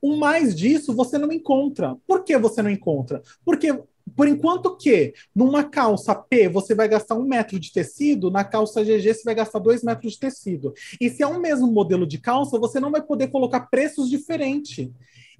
O 0.01 0.15
mais 0.15 0.55
disso 0.55 0.95
você 0.95 1.19
não 1.19 1.31
encontra. 1.31 1.95
Por 2.07 2.23
que 2.23 2.35
você 2.39 2.63
não 2.63 2.71
encontra? 2.71 3.21
Porque 3.45 3.71
por 4.15 4.27
enquanto 4.27 4.75
que 4.75 5.13
numa 5.35 5.63
calça 5.63 6.13
P 6.15 6.49
você 6.49 6.75
vai 6.75 6.87
gastar 6.87 7.15
um 7.15 7.23
metro 7.23 7.59
de 7.59 7.71
tecido, 7.71 8.31
na 8.31 8.43
calça 8.43 8.83
GG 8.83 9.13
você 9.13 9.23
vai 9.23 9.35
gastar 9.35 9.59
dois 9.59 9.83
metros 9.83 10.13
de 10.13 10.19
tecido. 10.19 10.73
E 10.99 11.09
se 11.09 11.23
é 11.23 11.27
um 11.27 11.39
mesmo 11.39 11.67
modelo 11.67 12.05
de 12.05 12.17
calça, 12.17 12.59
você 12.59 12.79
não 12.79 12.91
vai 12.91 13.01
poder 13.01 13.27
colocar 13.27 13.61
preços 13.61 14.09
diferentes. 14.09 14.89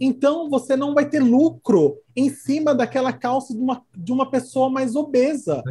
Então 0.04 0.50
você 0.50 0.76
não 0.76 0.96
vai 0.96 1.06
ter 1.06 1.20
lucro 1.20 1.96
em 2.16 2.28
cima 2.30 2.74
daquela 2.74 3.14
calça 3.14 3.54
de 3.54 3.60
uma, 3.60 3.84
de 3.96 4.12
uma 4.12 4.30
pessoa 4.30 4.68
mais 4.68 4.96
obesa. 4.96 5.62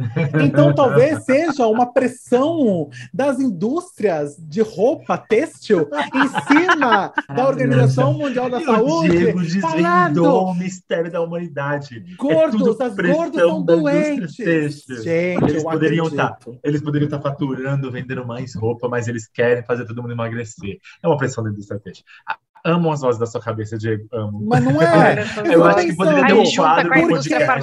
Então 0.41 0.73
talvez 0.73 1.25
seja 1.25 1.67
uma 1.67 1.91
pressão 1.91 2.89
das 3.13 3.41
indústrias 3.41 4.37
de 4.39 4.61
roupa 4.61 5.17
têxtil 5.17 5.87
em 6.15 6.27
cima 6.47 7.13
da 7.27 7.45
Organização 7.45 8.13
Mundial 8.13 8.49
da 8.49 8.61
Saúde. 8.61 9.33
Diego 9.33 9.59
falando, 9.59 10.23
o 10.23 10.55
mistério 10.55 11.11
da 11.11 11.21
humanidade. 11.21 11.97
É 11.97 12.15
gordos, 12.15 12.79
é 12.79 12.83
as 12.85 12.95
gordos 12.95 13.41
são 13.41 13.61
doentes. 13.61 14.35
Gente, 14.35 15.43
eles 15.43 15.63
poderiam 15.63 16.07
estar, 16.07 16.37
tá, 16.37 16.51
eles 16.63 16.81
poderiam 16.81 17.07
estar 17.07 17.19
tá 17.19 17.29
faturando, 17.29 17.91
vendendo 17.91 18.25
mais 18.25 18.55
roupa, 18.55 18.87
mas 18.87 19.09
eles 19.09 19.27
querem 19.27 19.63
fazer 19.65 19.85
todo 19.85 20.01
mundo 20.01 20.13
emagrecer. 20.13 20.79
É 21.03 21.07
uma 21.07 21.17
pressão 21.17 21.43
da 21.43 21.49
indústria 21.49 21.79
têxtil 21.79 22.05
amo 22.63 22.91
as 22.91 23.01
vozes 23.01 23.19
da 23.19 23.25
sua 23.25 23.41
cabeça, 23.41 23.77
Diego. 23.77 24.07
Amo. 24.11 24.41
Mas 24.45 24.63
não 24.63 24.79
é. 24.81 25.25
eu 25.53 25.63
acho 25.63 25.87
que 25.87 25.95
poderia 25.95 26.25
ter 26.25 26.33
um 26.33 26.55
quadro 26.55 26.89
no 26.89 27.07
podcast. 27.09 27.61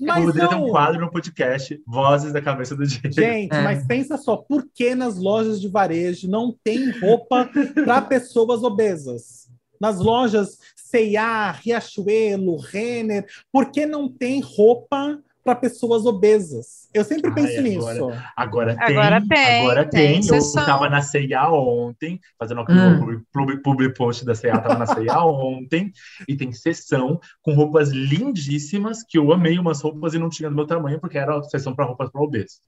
Mas 0.00 0.24
poderia 0.24 0.48
ter 0.48 0.54
um 0.56 0.68
quadro 0.68 1.00
no 1.00 1.10
podcast, 1.10 1.82
Vozes 1.86 2.32
da 2.32 2.42
Cabeça 2.42 2.76
do 2.76 2.86
Diego. 2.86 3.12
Gente, 3.12 3.54
é. 3.54 3.62
mas 3.62 3.86
pensa 3.86 4.16
só, 4.16 4.36
por 4.36 4.66
que 4.74 4.94
nas 4.94 5.16
lojas 5.16 5.60
de 5.60 5.68
varejo 5.68 6.28
não 6.28 6.54
tem 6.64 6.90
roupa 6.98 7.48
para 7.84 8.02
pessoas 8.02 8.62
obesas? 8.62 9.46
Nas 9.80 9.98
lojas 9.98 10.58
C&A, 10.74 11.50
Riachuelo, 11.50 12.56
Renner, 12.56 13.26
por 13.52 13.70
que 13.70 13.84
não 13.84 14.08
tem 14.08 14.40
roupa 14.40 15.20
para 15.46 15.54
pessoas 15.54 16.04
obesas. 16.04 16.88
Eu 16.92 17.04
sempre 17.04 17.32
penso 17.32 17.60
Ai, 17.60 17.76
agora, 17.76 17.94
nisso. 17.94 18.22
Agora 18.36 18.76
tem. 18.76 18.96
Agora 18.96 19.28
tem. 19.28 19.60
Agora 19.60 19.88
tem. 19.88 20.20
tem. 20.20 20.28
Eu 20.28 20.36
estava 20.38 20.90
na 20.90 21.00
CIA 21.00 21.48
ontem, 21.50 22.20
fazendo 22.36 22.62
hum. 22.68 23.22
public, 23.32 23.62
public 23.62 23.94
post 23.94 24.24
da 24.24 24.34
CIA, 24.34 24.56
estava 24.56 24.76
na 24.76 24.86
CIA 24.86 25.20
ontem, 25.24 25.92
e 26.28 26.36
tem 26.36 26.52
sessão 26.52 27.20
com 27.40 27.54
roupas 27.54 27.90
lindíssimas, 27.90 29.04
que 29.04 29.16
eu 29.16 29.32
amei 29.32 29.56
umas 29.58 29.80
roupas 29.80 30.14
e 30.14 30.18
não 30.18 30.28
tinha 30.28 30.50
do 30.50 30.56
meu 30.56 30.66
tamanho, 30.66 30.98
porque 31.00 31.16
era 31.16 31.40
sessão 31.44 31.74
para 31.74 31.84
roupas 31.84 32.10
para 32.10 32.20
obesos. 32.20 32.60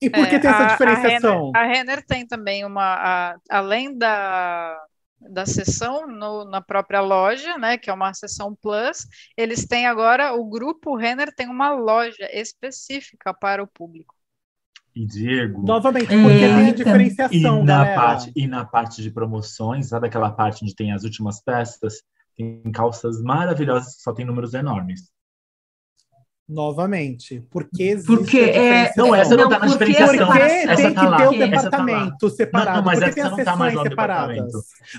E 0.00 0.08
por 0.08 0.28
que 0.28 0.36
é, 0.36 0.38
tem 0.38 0.50
essa 0.50 0.66
diferenciação? 0.66 1.52
A 1.54 1.62
Renner, 1.62 1.72
a 1.72 1.74
Renner 1.74 2.06
tem 2.06 2.26
também 2.26 2.64
uma. 2.64 2.94
A, 2.94 3.36
além 3.50 3.96
da 3.96 4.78
da 5.30 5.46
sessão 5.46 6.06
no, 6.06 6.44
na 6.44 6.60
própria 6.60 7.00
loja, 7.00 7.56
né, 7.58 7.76
que 7.78 7.90
é 7.90 7.92
uma 7.92 8.12
sessão 8.14 8.54
Plus, 8.54 9.06
eles 9.36 9.66
têm 9.66 9.86
agora, 9.86 10.34
o 10.34 10.48
grupo 10.48 10.96
Renner 10.96 11.34
tem 11.34 11.48
uma 11.48 11.72
loja 11.72 12.28
específica 12.32 13.32
para 13.34 13.62
o 13.62 13.66
público. 13.66 14.14
E 14.94 15.06
Diego. 15.06 15.62
Novamente, 15.62 16.08
porque 16.08 16.44
é, 16.44 16.54
tem 16.54 16.68
a 16.68 16.74
diferenciação. 16.74 17.62
E 17.62 17.64
na, 17.64 17.94
parte, 17.94 18.32
e 18.36 18.46
na 18.46 18.64
parte 18.64 19.02
de 19.02 19.10
promoções, 19.10 19.88
sabe 19.88 20.06
aquela 20.06 20.30
parte 20.30 20.62
onde 20.62 20.74
tem 20.74 20.92
as 20.92 21.02
últimas 21.02 21.42
peças? 21.42 22.02
Tem 22.36 22.62
calças 22.72 23.20
maravilhosas 23.22 23.96
que 23.96 24.02
só 24.02 24.12
tem 24.12 24.26
números 24.26 24.52
enormes. 24.52 25.10
Novamente, 26.52 27.42
porque 27.50 27.82
existe 27.84 28.06
porque 28.06 28.38
é, 28.38 28.92
não, 28.94 29.14
essa 29.14 29.34
não, 29.34 29.44
está 29.44 29.58
na 29.58 29.66
diferenciação. 29.66 30.26
Porque 30.26 30.42
essa 30.42 30.76
tem 30.76 30.94
tá 30.94 31.16
que 31.16 31.16
ter 31.16 31.28
o 31.28 31.38
departamento 31.38 32.28
tá 32.28 32.36
separado. 32.36 32.68
Não, 32.68 32.76
não, 32.76 32.84
mas 32.84 32.98
porque 32.98 33.14
tem 33.14 33.22
as 33.22 33.34
sessões 33.34 33.74
tá 33.74 33.82
separadas. 33.82 34.52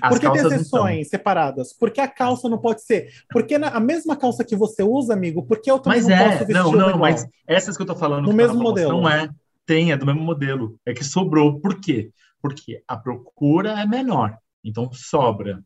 Porque 0.09 0.31
tem 0.31 0.41
as 0.41 0.47
sessões 0.47 1.09
separadas. 1.09 1.73
Porque 1.73 2.01
a 2.01 2.07
calça 2.07 2.49
não 2.49 2.57
pode 2.57 2.81
ser. 2.81 3.09
Porque 3.29 3.59
na, 3.59 3.67
a 3.67 3.79
mesma 3.79 4.15
calça 4.15 4.43
que 4.43 4.55
você 4.55 4.81
usa, 4.81 5.13
amigo, 5.13 5.43
porque 5.43 5.69
eu 5.69 5.77
também 5.77 5.99
mas 5.99 6.07
não 6.07 6.15
é, 6.15 6.23
posso 6.23 6.39
vestir 6.39 6.53
Não, 6.53 6.71
não, 6.71 6.97
mas 6.97 7.27
essas 7.47 7.77
que 7.77 7.83
eu 7.83 7.87
tô 7.87 7.95
falando. 7.95 8.25
No 8.25 8.33
mesmo 8.33 8.59
modelo. 8.59 9.01
Não 9.01 9.07
é. 9.07 9.29
Tem, 9.63 9.91
é 9.91 9.97
do 9.97 10.07
mesmo 10.07 10.21
modelo. 10.21 10.75
É 10.83 10.91
que 10.91 11.03
sobrou. 11.03 11.59
Por 11.59 11.79
quê? 11.79 12.09
Porque 12.41 12.81
a 12.87 12.97
procura 12.97 13.79
é 13.79 13.85
menor, 13.85 14.35
então 14.63 14.91
sobra. 14.91 15.63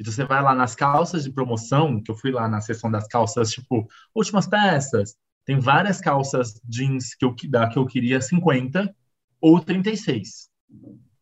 Então 0.00 0.12
você 0.12 0.24
vai 0.24 0.42
lá 0.42 0.54
nas 0.54 0.74
calças 0.74 1.24
de 1.24 1.30
promoção, 1.30 2.00
que 2.00 2.10
eu 2.10 2.14
fui 2.14 2.30
lá 2.30 2.48
na 2.48 2.60
seção 2.60 2.90
das 2.90 3.08
calças, 3.08 3.50
tipo, 3.50 3.86
últimas 4.14 4.46
peças. 4.46 5.16
Tem 5.48 5.58
várias 5.58 5.98
calças 5.98 6.60
jeans 6.62 7.14
que 7.14 7.24
eu, 7.24 7.34
da, 7.48 7.66
que 7.70 7.78
eu 7.78 7.86
queria 7.86 8.20
50 8.20 8.94
ou 9.40 9.58
36. 9.58 10.50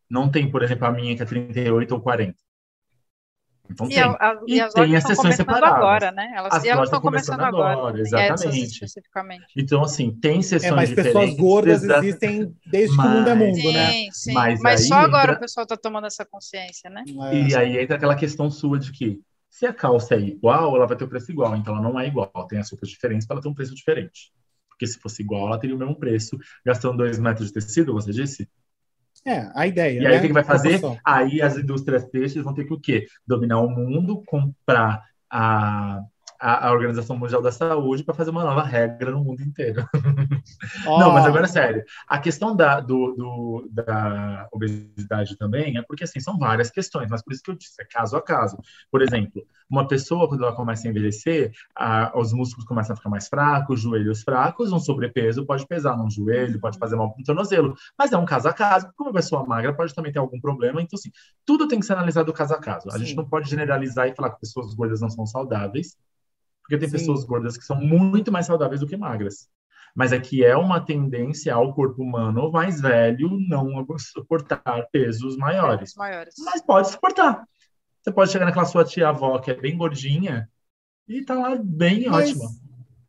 Não 0.09 0.27
tem, 0.27 0.51
por 0.51 0.61
exemplo, 0.61 0.85
a 0.85 0.91
minha 0.91 1.15
que 1.15 1.23
é 1.23 1.25
38 1.25 1.93
ou 1.93 2.01
40. 2.01 2.35
Então, 3.71 3.87
e, 3.87 3.89
tem. 3.91 4.03
A, 4.03 4.09
a, 4.09 4.41
e, 4.45 4.55
e 4.55 4.61
as 4.61 4.73
tem 4.73 4.95
as 4.97 5.03
sessões 5.05 5.33
separadas. 5.33 5.77
agora, 5.77 6.11
né? 6.11 6.33
Elas, 6.35 6.55
as 6.55 6.65
elas 6.65 6.83
estão 6.83 6.99
começando, 6.99 7.37
começando 7.37 7.55
agora, 7.55 7.77
agora 7.77 8.01
exatamente. 8.01 8.73
Especificamente. 8.73 9.45
Então, 9.55 9.81
assim, 9.81 10.11
tem 10.11 10.41
sessões 10.41 10.73
é, 10.73 10.75
mas 10.75 10.89
diferentes. 10.89 11.21
pessoas 11.21 11.37
gordas 11.39 11.83
existem 11.83 12.53
desde 12.65 12.97
mas, 12.97 13.07
que 13.07 13.13
o 13.13 13.17
mundo 13.17 13.29
é 13.29 13.35
mundo, 13.35 13.55
sim, 13.55 13.73
né? 13.73 13.91
Sim, 14.11 14.33
mas, 14.33 14.59
mas 14.59 14.87
só 14.89 14.95
agora 14.95 15.35
o 15.35 15.39
pessoal 15.39 15.63
está 15.63 15.77
tomando 15.77 16.07
essa 16.07 16.25
consciência, 16.25 16.89
né? 16.89 17.05
É. 17.31 17.43
E 17.43 17.55
aí 17.55 17.77
entra 17.77 17.95
aquela 17.95 18.15
questão 18.17 18.51
sua 18.51 18.77
de 18.77 18.91
que 18.91 19.21
se 19.57 19.65
a 19.65 19.73
calça 19.73 20.13
é 20.13 20.19
igual, 20.19 20.75
ela 20.75 20.85
vai 20.85 20.95
ter 20.95 21.03
o 21.03 21.07
preço 21.07 21.31
igual. 21.31 21.55
Então, 21.55 21.73
ela 21.73 21.81
não 21.81 21.99
é 21.99 22.05
igual. 22.05 22.29
Tem 22.47 22.59
as 22.59 22.69
roupas 22.69 22.89
diferentes 22.89 23.25
para 23.25 23.37
ela 23.37 23.41
ter 23.41 23.49
um 23.49 23.55
preço 23.55 23.73
diferente. 23.73 24.31
Porque 24.69 24.85
se 24.85 24.99
fosse 24.99 25.23
igual, 25.23 25.47
ela 25.47 25.57
teria 25.57 25.75
o 25.75 25.79
mesmo 25.79 25.95
preço, 25.95 26.37
gastando 26.63 26.97
dois 26.97 27.17
metros 27.17 27.47
de 27.47 27.53
tecido, 27.53 27.91
você 27.91 28.11
disse? 28.11 28.47
É, 29.25 29.49
a 29.55 29.65
ideia. 29.65 29.99
E 29.99 30.05
aí 30.05 30.11
né? 30.11 30.17
o 30.19 30.21
que, 30.21 30.27
que 30.27 30.33
vai 30.33 30.43
fazer? 30.43 30.79
Aí 31.03 31.41
as 31.41 31.57
indústrias 31.57 32.05
têxteis 32.05 32.45
vão 32.45 32.53
ter 32.53 32.65
que 32.65 32.73
o 32.73 32.79
quê? 32.79 33.07
Dominar 33.25 33.59
o 33.61 33.67
mundo, 33.67 34.21
comprar 34.27 35.03
a 35.27 36.03
a, 36.39 36.67
a 36.67 36.71
Organização 36.71 37.17
Mundial 37.17 37.41
da 37.41 37.51
Saúde 37.51 38.03
para 38.03 38.13
fazer 38.13 38.31
uma 38.31 38.43
nova 38.43 38.63
regra 38.63 39.11
no 39.11 39.23
mundo 39.23 39.41
inteiro. 39.41 39.87
Oh. 40.85 40.97
Não, 40.99 41.11
mas 41.11 41.25
agora 41.25 41.45
é 41.45 41.47
sério. 41.47 41.83
A 42.07 42.19
questão 42.19 42.55
da, 42.55 42.79
do, 42.79 43.13
do, 43.13 43.69
da 43.71 44.47
obesidade 44.51 45.37
também 45.37 45.77
é 45.77 45.81
porque, 45.81 46.03
assim, 46.03 46.19
são 46.19 46.37
várias 46.37 46.69
questões, 46.69 47.09
mas 47.09 47.21
por 47.21 47.33
isso 47.33 47.43
que 47.43 47.51
eu 47.51 47.55
disse, 47.55 47.81
é 47.81 47.85
caso 47.85 48.15
a 48.15 48.21
caso. 48.21 48.57
Por 48.91 49.01
exemplo, 49.01 49.43
uma 49.69 49.87
pessoa, 49.87 50.27
quando 50.27 50.43
ela 50.43 50.55
começa 50.55 50.87
a 50.87 50.91
envelhecer, 50.91 51.51
a, 51.75 52.17
os 52.17 52.31
músculos 52.33 52.65
começam 52.65 52.93
a 52.93 52.97
ficar 52.97 53.09
mais 53.09 53.27
fracos, 53.27 53.81
joelhos 53.81 54.23
fracos, 54.23 54.71
um 54.71 54.79
sobrepeso 54.79 55.45
pode 55.45 55.65
pesar 55.67 55.97
no 55.97 56.09
joelho, 56.09 56.59
pode 56.59 56.77
fazer 56.77 56.95
mal 56.95 57.13
no 57.17 57.23
tornozelo, 57.23 57.75
mas 57.97 58.11
é 58.11 58.17
um 58.17 58.25
caso 58.25 58.47
a 58.47 58.53
caso, 58.53 58.87
porque 58.87 59.03
uma 59.03 59.13
pessoa 59.13 59.45
magra 59.45 59.73
pode 59.73 59.93
também 59.93 60.11
ter 60.11 60.19
algum 60.19 60.39
problema, 60.39 60.81
então, 60.81 60.97
assim, 60.97 61.11
tudo 61.45 61.67
tem 61.67 61.79
que 61.79 61.85
ser 61.85 61.93
analisado 61.93 62.31
caso 62.33 62.53
a 62.53 62.59
caso. 62.59 62.89
A 62.89 62.93
Sim. 62.93 62.99
gente 62.99 63.15
não 63.15 63.25
pode 63.25 63.49
generalizar 63.49 64.07
e 64.07 64.15
falar 64.15 64.31
que 64.31 64.39
pessoas 64.39 64.73
gordas 64.73 65.01
não 65.01 65.09
são 65.09 65.25
saudáveis, 65.25 65.97
porque 66.67 66.77
tem 66.77 66.89
Sim. 66.89 66.97
pessoas 66.97 67.23
gordas 67.23 67.57
que 67.57 67.63
são 67.63 67.77
muito 67.77 68.29
mais 68.29 68.45
saudáveis 68.45 68.81
do 68.81 68.87
que 68.87 68.97
magras. 68.97 69.47
Mas 69.95 70.11
aqui 70.11 70.43
é 70.43 70.55
uma 70.55 70.81
tendência 70.81 71.55
ao 71.55 71.73
corpo 71.73 72.03
humano 72.03 72.51
mais 72.51 72.81
velho 72.81 73.39
não 73.47 73.85
suportar 73.97 74.85
pesos 74.91 75.37
maiores. 75.37 75.95
maiores. 75.95 76.35
Mas 76.43 76.61
pode 76.61 76.91
suportar. 76.91 77.47
Você 78.01 78.11
pode 78.11 78.31
chegar 78.31 78.45
naquela 78.45 78.65
sua 78.65 78.83
tia-avó 78.83 79.39
que 79.39 79.49
é 79.49 79.55
bem 79.55 79.77
gordinha 79.77 80.49
e 81.07 81.23
tá 81.23 81.35
lá 81.35 81.55
bem 81.55 82.07
mas, 82.09 82.31
ótima. 82.31 82.49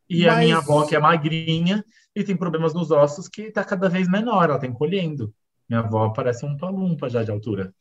E 0.09 0.25
mas... 0.25 0.33
a 0.33 0.39
minha 0.39 0.57
avó 0.57 0.85
que 0.87 0.95
é 0.95 0.99
magrinha 0.99 1.83
e 2.15 2.23
tem 2.23 2.35
problemas 2.35 2.73
nos 2.73 2.91
ossos 2.91 3.27
que 3.27 3.51
tá 3.51 3.63
cada 3.63 3.89
vez 3.89 4.09
menor, 4.09 4.45
ela 4.45 4.57
tá 4.59 4.65
encolhendo. 4.65 5.33
Minha 5.67 5.81
avó 5.81 6.09
parece 6.09 6.45
um 6.45 6.55
palumpa 6.55 7.09
já 7.09 7.23
de 7.23 7.29
altura 7.29 7.73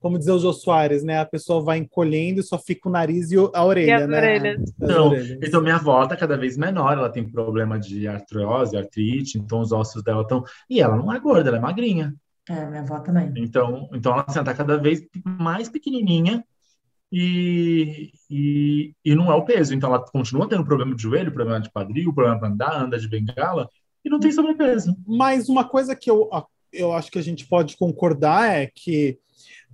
como 0.00 0.18
dizer 0.18 0.32
o 0.32 0.38
Jô 0.38 0.52
Soares, 0.52 1.02
né? 1.02 1.18
A 1.18 1.24
pessoa 1.24 1.62
vai 1.62 1.78
encolhendo 1.78 2.40
e 2.40 2.42
só 2.42 2.58
fica 2.58 2.88
o 2.88 2.92
nariz 2.92 3.30
e 3.30 3.36
a 3.36 3.64
orelha, 3.64 4.04
e 4.04 4.06
né? 4.06 4.18
Orelhas. 4.18 4.74
Então, 4.80 5.14
então, 5.42 5.62
minha 5.62 5.76
avó 5.76 6.06
tá 6.06 6.16
cada 6.16 6.36
vez 6.36 6.56
menor, 6.56 6.92
ela 6.92 7.10
tem 7.10 7.28
problema 7.28 7.78
de 7.78 8.06
artrose, 8.06 8.76
artrite, 8.76 9.38
então 9.38 9.60
os 9.60 9.72
ossos 9.72 10.02
dela 10.02 10.22
estão. 10.22 10.44
E 10.68 10.80
ela 10.80 10.96
não 10.96 11.12
é 11.12 11.18
gorda, 11.18 11.48
ela 11.48 11.58
é 11.58 11.60
magrinha. 11.60 12.14
É, 12.48 12.66
minha 12.66 12.80
avó 12.80 12.98
também. 13.00 13.32
Então, 13.36 13.88
então 13.92 14.12
ela 14.12 14.24
assim, 14.26 14.42
tá 14.42 14.54
cada 14.54 14.76
vez 14.76 15.02
mais 15.24 15.68
pequenininha 15.68 16.44
e, 17.12 18.12
e, 18.30 18.94
e 19.04 19.14
não 19.14 19.30
é 19.30 19.34
o 19.34 19.44
peso. 19.44 19.74
Então 19.74 19.90
ela 19.90 20.04
continua 20.04 20.48
tendo 20.48 20.64
problema 20.64 20.94
de 20.94 21.02
joelho, 21.02 21.32
problema 21.32 21.60
de 21.60 21.70
quadril, 21.70 22.12
problema 22.12 22.38
para 22.38 22.48
andar, 22.48 22.82
anda 22.82 22.98
de 22.98 23.08
bengala 23.08 23.68
e 24.04 24.10
não 24.10 24.18
tem 24.18 24.32
sobrepeso. 24.32 24.96
Mas 25.06 25.48
uma 25.48 25.64
coisa 25.64 25.94
que 25.94 26.10
eu, 26.10 26.28
eu 26.72 26.92
acho 26.92 27.10
que 27.10 27.18
a 27.18 27.22
gente 27.22 27.46
pode 27.46 27.76
concordar 27.76 28.50
é 28.50 28.66
que 28.66 29.18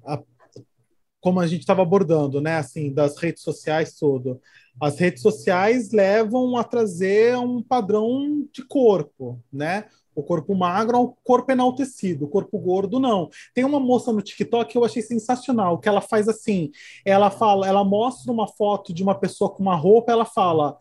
a, 0.07 0.22
como 1.20 1.40
a 1.40 1.46
gente 1.46 1.61
estava 1.61 1.82
abordando, 1.82 2.40
né, 2.40 2.57
assim, 2.57 2.92
das 2.92 3.18
redes 3.18 3.42
sociais 3.42 3.96
todo. 3.98 4.40
As 4.80 4.98
redes 4.98 5.22
sociais 5.22 5.90
levam 5.90 6.57
a 6.57 6.62
trazer 6.62 7.36
um 7.36 7.62
padrão 7.62 8.46
de 8.52 8.64
corpo, 8.64 9.42
né? 9.52 9.86
O 10.14 10.22
corpo 10.22 10.54
magro 10.54 10.98
o 10.98 11.09
corpo 11.24 11.52
enaltecido, 11.52 12.24
o 12.24 12.28
corpo 12.28 12.59
gordo 12.59 13.00
não. 13.00 13.28
Tem 13.54 13.64
uma 13.64 13.80
moça 13.80 14.12
no 14.12 14.22
TikTok 14.22 14.72
que 14.72 14.78
eu 14.78 14.84
achei 14.84 15.02
sensacional, 15.02 15.78
que 15.78 15.88
ela 15.88 16.00
faz 16.00 16.28
assim, 16.28 16.70
ela 17.04 17.30
fala, 17.30 17.66
ela 17.66 17.84
mostra 17.84 18.32
uma 18.32 18.48
foto 18.48 18.94
de 18.94 19.02
uma 19.02 19.14
pessoa 19.14 19.50
com 19.50 19.62
uma 19.62 19.74
roupa, 19.74 20.12
ela 20.12 20.24
fala: 20.24 20.78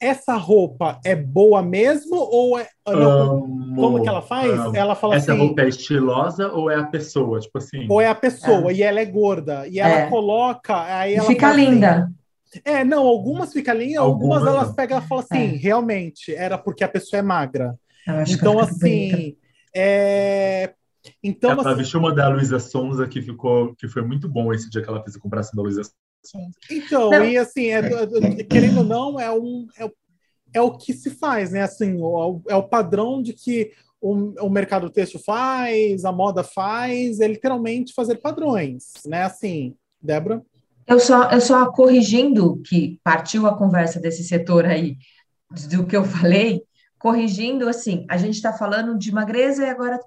essa 0.00 0.34
roupa 0.34 1.00
é 1.04 1.16
boa 1.16 1.62
mesmo 1.62 2.16
ou 2.16 2.58
é 2.58 2.68
não, 2.86 3.44
amo, 3.44 3.76
como 3.76 4.02
que 4.02 4.08
ela 4.08 4.22
faz? 4.22 4.52
Amo. 4.52 4.76
Ela 4.76 4.94
fala 4.94 5.16
essa 5.16 5.32
assim, 5.32 5.40
roupa 5.40 5.62
é 5.62 5.68
estilosa 5.68 6.52
ou 6.52 6.70
é 6.70 6.76
a 6.76 6.84
pessoa, 6.84 7.40
tipo 7.40 7.58
assim? 7.58 7.86
Ou 7.88 8.00
é 8.00 8.08
a 8.08 8.14
pessoa 8.14 8.70
é. 8.70 8.74
e 8.74 8.82
ela 8.82 9.00
é 9.00 9.04
gorda 9.04 9.66
e 9.66 9.78
ela 9.78 10.00
é. 10.00 10.10
coloca, 10.10 10.82
aí 10.82 11.14
ela 11.14 11.26
fica 11.26 11.52
linda. 11.52 12.10
Assim, 12.52 12.60
é, 12.64 12.84
não, 12.84 13.06
algumas 13.06 13.52
ficam 13.52 13.74
lindas, 13.74 13.98
algumas, 13.98 14.38
algumas 14.38 14.64
elas 14.64 14.74
pegam 14.74 14.98
e 14.98 15.02
falam 15.02 15.24
assim, 15.28 15.54
é. 15.54 15.58
realmente 15.58 16.34
era 16.34 16.56
porque 16.58 16.84
a 16.84 16.88
pessoa 16.88 17.20
é 17.20 17.22
magra. 17.22 17.74
Então 18.28 18.58
assim, 18.60 19.36
é 19.74 20.72
então, 21.22 21.50
ela 21.50 21.62
assim, 21.62 21.78
vestiu 21.78 22.00
uma 22.00 22.14
da 22.14 22.28
Luísa 22.28 22.58
Sonza 22.58 23.06
que 23.06 23.22
ficou, 23.22 23.74
que 23.76 23.88
foi 23.88 24.02
muito 24.02 24.28
bom 24.28 24.52
esse 24.52 24.68
dia 24.70 24.82
que 24.82 24.88
ela 24.88 25.02
fez 25.02 25.16
a 25.16 25.20
comparação 25.20 25.56
da 25.56 25.62
Luísa 25.62 25.82
então, 26.70 27.10
não. 27.10 27.24
e 27.24 27.36
assim, 27.36 27.66
é, 27.66 27.78
é, 27.78 28.44
querendo 28.44 28.78
ou 28.78 28.84
não, 28.84 29.20
é, 29.20 29.30
um, 29.30 29.66
é, 29.78 29.90
é, 30.54 30.60
o 30.60 30.76
que 30.76 30.92
se 30.92 31.10
faz, 31.10 31.52
né? 31.52 31.62
Assim, 31.62 31.96
o, 32.00 32.42
é 32.48 32.56
o 32.56 32.68
padrão 32.68 33.22
de 33.22 33.32
que 33.32 33.72
o, 34.00 34.46
o 34.46 34.50
mercado 34.50 34.90
texto 34.90 35.18
faz, 35.18 36.04
a 36.04 36.12
moda 36.12 36.42
faz, 36.42 37.20
é 37.20 37.28
literalmente 37.28 37.94
fazer 37.94 38.16
padrões, 38.16 38.92
né? 39.06 39.22
Assim, 39.22 39.74
Débora? 40.00 40.42
Eu 40.86 41.00
só, 41.00 41.30
eu 41.30 41.40
só 41.40 41.70
corrigindo 41.72 42.62
que 42.62 43.00
partiu 43.02 43.46
a 43.46 43.56
conversa 43.56 43.98
desse 43.98 44.22
setor 44.22 44.64
aí, 44.64 44.96
do 45.70 45.86
que 45.86 45.96
eu 45.96 46.04
falei, 46.04 46.62
corrigindo 46.98 47.68
assim, 47.68 48.06
a 48.08 48.16
gente 48.16 48.34
está 48.34 48.52
falando 48.52 48.96
de 48.96 49.12
magreza 49.12 49.64
e 49.64 49.70
agora 49.70 49.98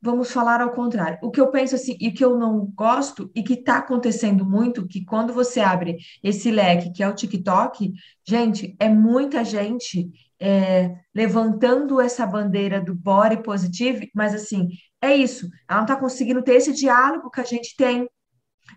vamos 0.00 0.30
falar 0.30 0.60
ao 0.60 0.72
contrário. 0.72 1.18
O 1.22 1.30
que 1.30 1.40
eu 1.40 1.50
penso 1.50 1.74
assim, 1.74 1.96
e 2.00 2.10
que 2.10 2.24
eu 2.24 2.38
não 2.38 2.66
gosto, 2.74 3.30
e 3.34 3.42
que 3.42 3.54
está 3.54 3.78
acontecendo 3.78 4.44
muito, 4.44 4.86
que 4.86 5.04
quando 5.04 5.32
você 5.32 5.60
abre 5.60 5.96
esse 6.22 6.50
leque, 6.50 6.92
que 6.92 7.02
é 7.02 7.08
o 7.08 7.14
TikTok, 7.14 7.92
gente, 8.26 8.76
é 8.78 8.88
muita 8.88 9.44
gente 9.44 10.10
é, 10.40 10.94
levantando 11.14 12.00
essa 12.00 12.24
bandeira 12.26 12.80
do 12.80 12.94
body 12.94 13.42
positive, 13.42 14.10
mas 14.14 14.34
assim, 14.34 14.68
é 15.02 15.14
isso, 15.14 15.48
ela 15.68 15.80
não 15.80 15.86
está 15.86 15.96
conseguindo 15.96 16.42
ter 16.42 16.54
esse 16.54 16.72
diálogo 16.72 17.30
que 17.30 17.40
a 17.40 17.44
gente 17.44 17.74
tem. 17.76 18.08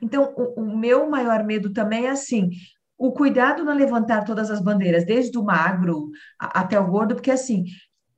Então, 0.01 0.33
o, 0.35 0.61
o 0.61 0.77
meu 0.77 1.09
maior 1.09 1.43
medo 1.43 1.71
também 1.71 2.05
é 2.05 2.09
assim, 2.09 2.49
o 2.97 3.11
cuidado 3.11 3.63
não 3.63 3.73
levantar 3.73 4.23
todas 4.23 4.49
as 4.49 4.61
bandeiras, 4.61 5.05
desde 5.05 5.37
o 5.37 5.43
magro 5.43 6.09
até 6.39 6.79
o 6.79 6.87
gordo, 6.87 7.15
porque 7.15 7.31
assim, 7.31 7.65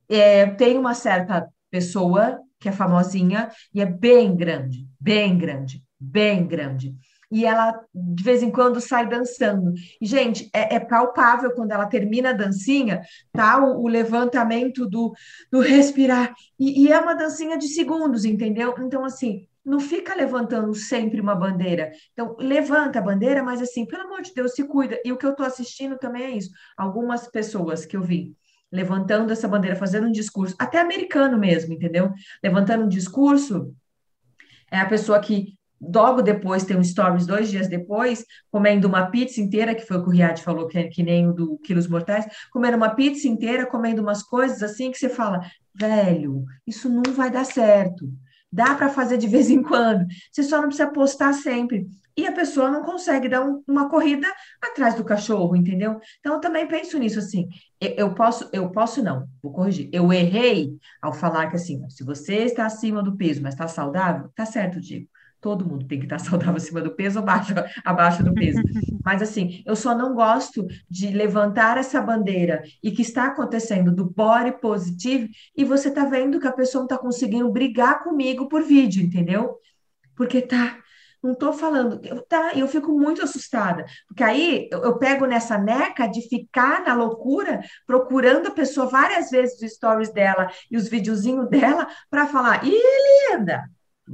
é, 0.08 0.46
tem 0.46 0.78
uma 0.78 0.94
certa 0.94 1.46
pessoa 1.70 2.38
que 2.64 2.68
é 2.70 2.72
famosinha, 2.72 3.50
e 3.74 3.82
é 3.82 3.84
bem 3.84 4.34
grande, 4.34 4.88
bem 4.98 5.36
grande, 5.36 5.84
bem 6.00 6.46
grande. 6.46 6.94
E 7.30 7.44
ela, 7.44 7.78
de 7.94 8.24
vez 8.24 8.42
em 8.42 8.50
quando, 8.50 8.80
sai 8.80 9.06
dançando. 9.06 9.74
E, 10.00 10.06
gente, 10.06 10.48
é, 10.50 10.76
é 10.76 10.80
palpável 10.80 11.50
quando 11.50 11.72
ela 11.72 11.84
termina 11.84 12.30
a 12.30 12.32
dancinha, 12.32 13.02
tá? 13.34 13.62
O, 13.62 13.82
o 13.82 13.86
levantamento 13.86 14.88
do, 14.88 15.12
do 15.52 15.60
respirar. 15.60 16.32
E, 16.58 16.84
e 16.84 16.90
é 16.90 16.98
uma 16.98 17.14
dancinha 17.14 17.58
de 17.58 17.68
segundos, 17.68 18.24
entendeu? 18.24 18.74
Então, 18.78 19.04
assim, 19.04 19.46
não 19.62 19.78
fica 19.78 20.14
levantando 20.14 20.74
sempre 20.74 21.20
uma 21.20 21.34
bandeira. 21.34 21.92
Então, 22.14 22.34
levanta 22.38 22.98
a 22.98 23.02
bandeira, 23.02 23.42
mas 23.42 23.60
assim, 23.60 23.84
pelo 23.84 24.04
amor 24.04 24.22
de 24.22 24.32
Deus, 24.32 24.52
se 24.54 24.64
cuida. 24.64 24.98
E 25.04 25.12
o 25.12 25.18
que 25.18 25.26
eu 25.26 25.32
estou 25.32 25.44
assistindo 25.44 25.98
também 25.98 26.22
é 26.22 26.30
isso. 26.30 26.48
Algumas 26.78 27.28
pessoas 27.28 27.84
que 27.84 27.94
eu 27.94 28.00
vi 28.00 28.34
levantando 28.74 29.32
essa 29.32 29.46
bandeira, 29.46 29.76
fazendo 29.76 30.08
um 30.08 30.12
discurso, 30.12 30.56
até 30.58 30.80
americano 30.80 31.38
mesmo, 31.38 31.72
entendeu? 31.72 32.12
Levantando 32.42 32.84
um 32.84 32.88
discurso, 32.88 33.72
é 34.70 34.78
a 34.78 34.86
pessoa 34.86 35.20
que 35.20 35.54
logo 35.80 36.22
depois 36.22 36.64
tem 36.64 36.76
um 36.76 36.82
stories, 36.82 37.24
dois 37.24 37.48
dias 37.48 37.68
depois, 37.68 38.24
comendo 38.50 38.88
uma 38.88 39.06
pizza 39.06 39.40
inteira, 39.40 39.74
que 39.74 39.86
foi 39.86 39.98
o 39.98 40.02
que 40.02 40.08
o 40.08 40.12
Riad 40.12 40.42
falou, 40.42 40.66
que, 40.66 40.78
é, 40.78 40.88
que 40.88 41.04
nem 41.04 41.28
o 41.28 41.32
do 41.32 41.58
Quilos 41.58 41.86
Mortais, 41.86 42.26
comendo 42.50 42.76
uma 42.76 42.94
pizza 42.94 43.28
inteira, 43.28 43.64
comendo 43.64 44.02
umas 44.02 44.22
coisas 44.24 44.60
assim 44.62 44.90
que 44.90 44.98
você 44.98 45.08
fala, 45.08 45.40
velho, 45.72 46.44
isso 46.66 46.88
não 46.88 47.12
vai 47.12 47.30
dar 47.30 47.44
certo. 47.44 48.10
Dá 48.50 48.74
para 48.74 48.88
fazer 48.88 49.18
de 49.18 49.28
vez 49.28 49.50
em 49.50 49.62
quando. 49.62 50.04
Você 50.32 50.42
só 50.42 50.56
não 50.60 50.68
precisa 50.68 50.90
postar 50.90 51.32
sempre. 51.32 51.86
E 52.16 52.26
a 52.26 52.32
pessoa 52.32 52.70
não 52.70 52.82
consegue 52.82 53.28
dar 53.28 53.44
um, 53.44 53.62
uma 53.66 53.88
corrida 53.88 54.26
atrás 54.62 54.94
do 54.94 55.04
cachorro, 55.04 55.56
entendeu? 55.56 56.00
Então 56.20 56.34
eu 56.34 56.40
também 56.40 56.66
penso 56.66 56.98
nisso 56.98 57.18
assim. 57.18 57.48
Eu, 57.80 57.90
eu 57.96 58.14
posso, 58.14 58.48
eu 58.52 58.70
posso 58.70 59.02
não, 59.02 59.26
vou 59.42 59.52
corrigir. 59.52 59.88
Eu 59.92 60.12
errei 60.12 60.76
ao 61.02 61.12
falar 61.12 61.48
que 61.48 61.56
assim, 61.56 61.82
se 61.90 62.04
você 62.04 62.44
está 62.44 62.66
acima 62.66 63.02
do 63.02 63.16
peso, 63.16 63.42
mas 63.42 63.54
está 63.54 63.66
saudável, 63.66 64.30
tá 64.34 64.46
certo, 64.46 64.80
Diego 64.80 65.08
todo 65.44 65.66
mundo 65.66 65.86
tem 65.86 65.98
que 65.98 66.06
estar 66.06 66.18
saudável 66.18 66.56
acima 66.56 66.80
do 66.80 66.94
peso 66.94 67.18
ou 67.18 67.22
abaixo, 67.22 67.52
abaixo 67.84 68.24
do 68.24 68.32
peso. 68.32 68.62
Mas 69.04 69.20
assim, 69.20 69.62
eu 69.66 69.76
só 69.76 69.94
não 69.94 70.14
gosto 70.14 70.66
de 70.88 71.08
levantar 71.08 71.76
essa 71.76 72.00
bandeira 72.00 72.62
e 72.82 72.90
que 72.90 73.02
está 73.02 73.26
acontecendo 73.26 73.94
do 73.94 74.10
body 74.10 74.58
positive 74.58 75.28
e 75.54 75.62
você 75.62 75.88
está 75.88 76.06
vendo 76.06 76.40
que 76.40 76.46
a 76.46 76.52
pessoa 76.52 76.80
não 76.80 76.86
está 76.86 76.96
conseguindo 76.96 77.52
brigar 77.52 78.02
comigo 78.02 78.48
por 78.48 78.62
vídeo, 78.62 79.04
entendeu? 79.04 79.58
Porque 80.16 80.40
tá, 80.40 80.78
não 81.24 81.32
estou 81.32 81.54
falando, 81.54 82.00
eu, 82.04 82.20
tá, 82.20 82.52
eu 82.54 82.68
fico 82.68 82.92
muito 82.92 83.22
assustada, 83.22 83.86
porque 84.06 84.22
aí 84.22 84.68
eu, 84.70 84.82
eu, 84.82 84.98
pego 84.98 85.24
nessa 85.24 85.56
neca 85.56 86.06
de 86.06 86.20
ficar 86.28 86.84
na 86.84 86.94
loucura, 86.94 87.62
procurando 87.86 88.48
a 88.48 88.50
pessoa 88.50 88.86
várias 88.86 89.30
vezes 89.30 89.60
os 89.60 89.72
stories 89.72 90.12
dela 90.12 90.50
e 90.70 90.76
os 90.76 90.86
videozinhos 90.86 91.48
dela 91.48 91.88
para 92.10 92.26
falar, 92.26 92.62
ih, 92.66 92.78
linda, 93.32 93.64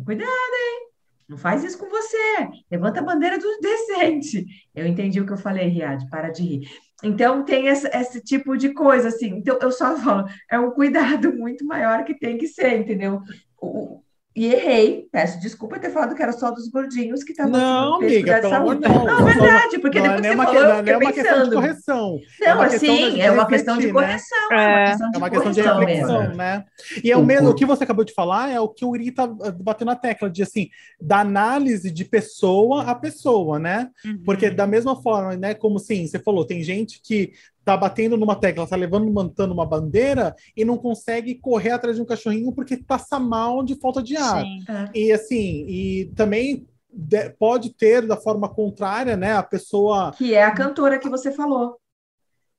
cuidado, 0.05 0.29
hein? 0.29 0.91
Não 1.29 1.37
faz 1.37 1.63
isso 1.63 1.79
com 1.79 1.89
você. 1.89 2.49
Levanta 2.69 2.99
a 2.99 3.05
bandeira 3.05 3.39
do 3.39 3.59
decente. 3.61 4.45
Eu 4.75 4.85
entendi 4.85 5.21
o 5.21 5.27
que 5.27 5.33
eu 5.33 5.37
falei, 5.37 5.69
Riad, 5.69 6.09
para 6.11 6.29
de 6.29 6.43
rir. 6.43 6.69
Então, 7.05 7.45
tem 7.45 7.69
esse, 7.69 7.87
esse, 7.89 8.21
tipo 8.21 8.57
de 8.57 8.75
coisa, 8.75 9.09
assim. 9.09 9.37
Então, 9.37 9.57
eu 9.63 9.71
só 9.71 9.97
falo, 9.97 10.29
é 10.51 10.59
um 10.59 10.73
cuidado 10.73 11.33
muito 11.33 11.65
maior 11.65 12.05
que 12.05 12.19
tem 12.19 12.37
que 12.37 12.49
ser, 12.49 12.81
entendeu? 12.81 13.21
O, 13.61 14.03
e 14.35 14.47
errei, 14.47 15.09
peço 15.11 15.41
desculpa 15.41 15.79
ter 15.79 15.91
falado 15.91 16.15
que 16.15 16.23
era 16.23 16.31
só 16.31 16.53
dos 16.53 16.69
gordinhos 16.69 17.25
que 17.25 17.33
estavam 17.33 17.51
Não, 17.51 17.97
amiga, 17.97 18.41
pelo 18.41 18.55
amor 18.55 18.79
não. 18.79 19.05
Não, 19.05 19.29
é 19.29 19.33
verdade, 19.33 19.79
porque 19.81 20.01
não 20.01 20.21
depois 20.21 20.25
é 20.25 20.29
você 20.29 20.35
uma, 20.35 20.45
falou, 20.45 20.63
não, 20.63 20.71
eu 20.71 20.83
não 20.83 20.93
é 20.93 20.97
uma 20.97 21.13
pensando. 21.13 21.15
questão 21.15 21.45
de 21.49 21.55
correção. 21.55 22.21
Não, 22.41 22.47
é 22.47 22.55
uma 22.55 22.65
assim, 22.65 23.21
é 23.21 23.31
uma 23.33 23.47
questão 23.47 23.79
de 23.79 23.93
correção, 23.93 24.53
é 24.53 24.57
uma 24.57 24.87
questão 24.87 25.09
é 25.09 25.11
de 25.11 25.19
uma 25.19 25.31
de 25.31 25.61
reflexão, 25.63 26.21
mesmo. 26.21 26.37
né? 26.37 26.65
E 27.03 27.11
é 27.11 27.17
o 27.17 27.25
mesmo, 27.25 27.51
o 27.51 27.55
que 27.55 27.67
você 27.67 27.83
acabou 27.83 28.05
de 28.05 28.15
falar 28.15 28.51
é 28.51 28.61
o 28.61 28.69
que 28.69 28.85
o 28.85 28.91
Uri 28.91 29.11
tá 29.11 29.25
uh, 29.25 29.53
batendo 29.61 29.89
na 29.89 29.97
tecla, 29.97 30.31
de 30.31 30.45
assim, 30.45 30.71
da 31.01 31.19
análise 31.19 31.91
de 31.91 32.05
pessoa 32.05 32.85
a 32.85 32.95
pessoa, 32.95 33.59
né? 33.59 33.91
Uhum. 34.05 34.23
Porque 34.25 34.49
da 34.49 34.67
mesma 34.67 34.95
forma, 35.03 35.37
né, 35.37 35.55
como 35.55 35.81
sim, 35.81 36.07
você 36.07 36.21
falou, 36.21 36.45
tem 36.45 36.63
gente 36.63 37.01
que 37.03 37.33
tá 37.71 37.77
batendo 37.77 38.17
numa 38.17 38.35
tecla, 38.35 38.67
tá 38.67 38.75
levando, 38.75 39.09
mantendo 39.13 39.53
uma 39.55 39.65
bandeira 39.65 40.35
e 40.57 40.65
não 40.65 40.77
consegue 40.77 41.37
correr 41.37 41.71
atrás 41.71 41.95
de 41.97 42.03
um 42.03 42.07
cachorrinho 42.07 42.53
porque 42.53 42.77
passa 42.77 43.19
mal 43.21 43.63
de 43.63 43.77
falta 43.77 44.03
de 44.03 44.17
ar. 44.17 44.43
Sim. 44.43 44.65
E 44.93 45.13
assim, 45.13 45.65
e 45.69 46.13
também 46.17 46.67
de- 46.93 47.31
pode 47.39 47.73
ter 47.73 48.05
da 48.05 48.17
forma 48.17 48.49
contrária, 48.49 49.17
né, 49.17 49.35
a 49.37 49.43
pessoa 49.45 50.11
Que 50.19 50.35
é 50.35 50.43
a 50.43 50.51
cantora 50.51 50.99
que 50.99 51.09
você 51.09 51.31
falou, 51.31 51.77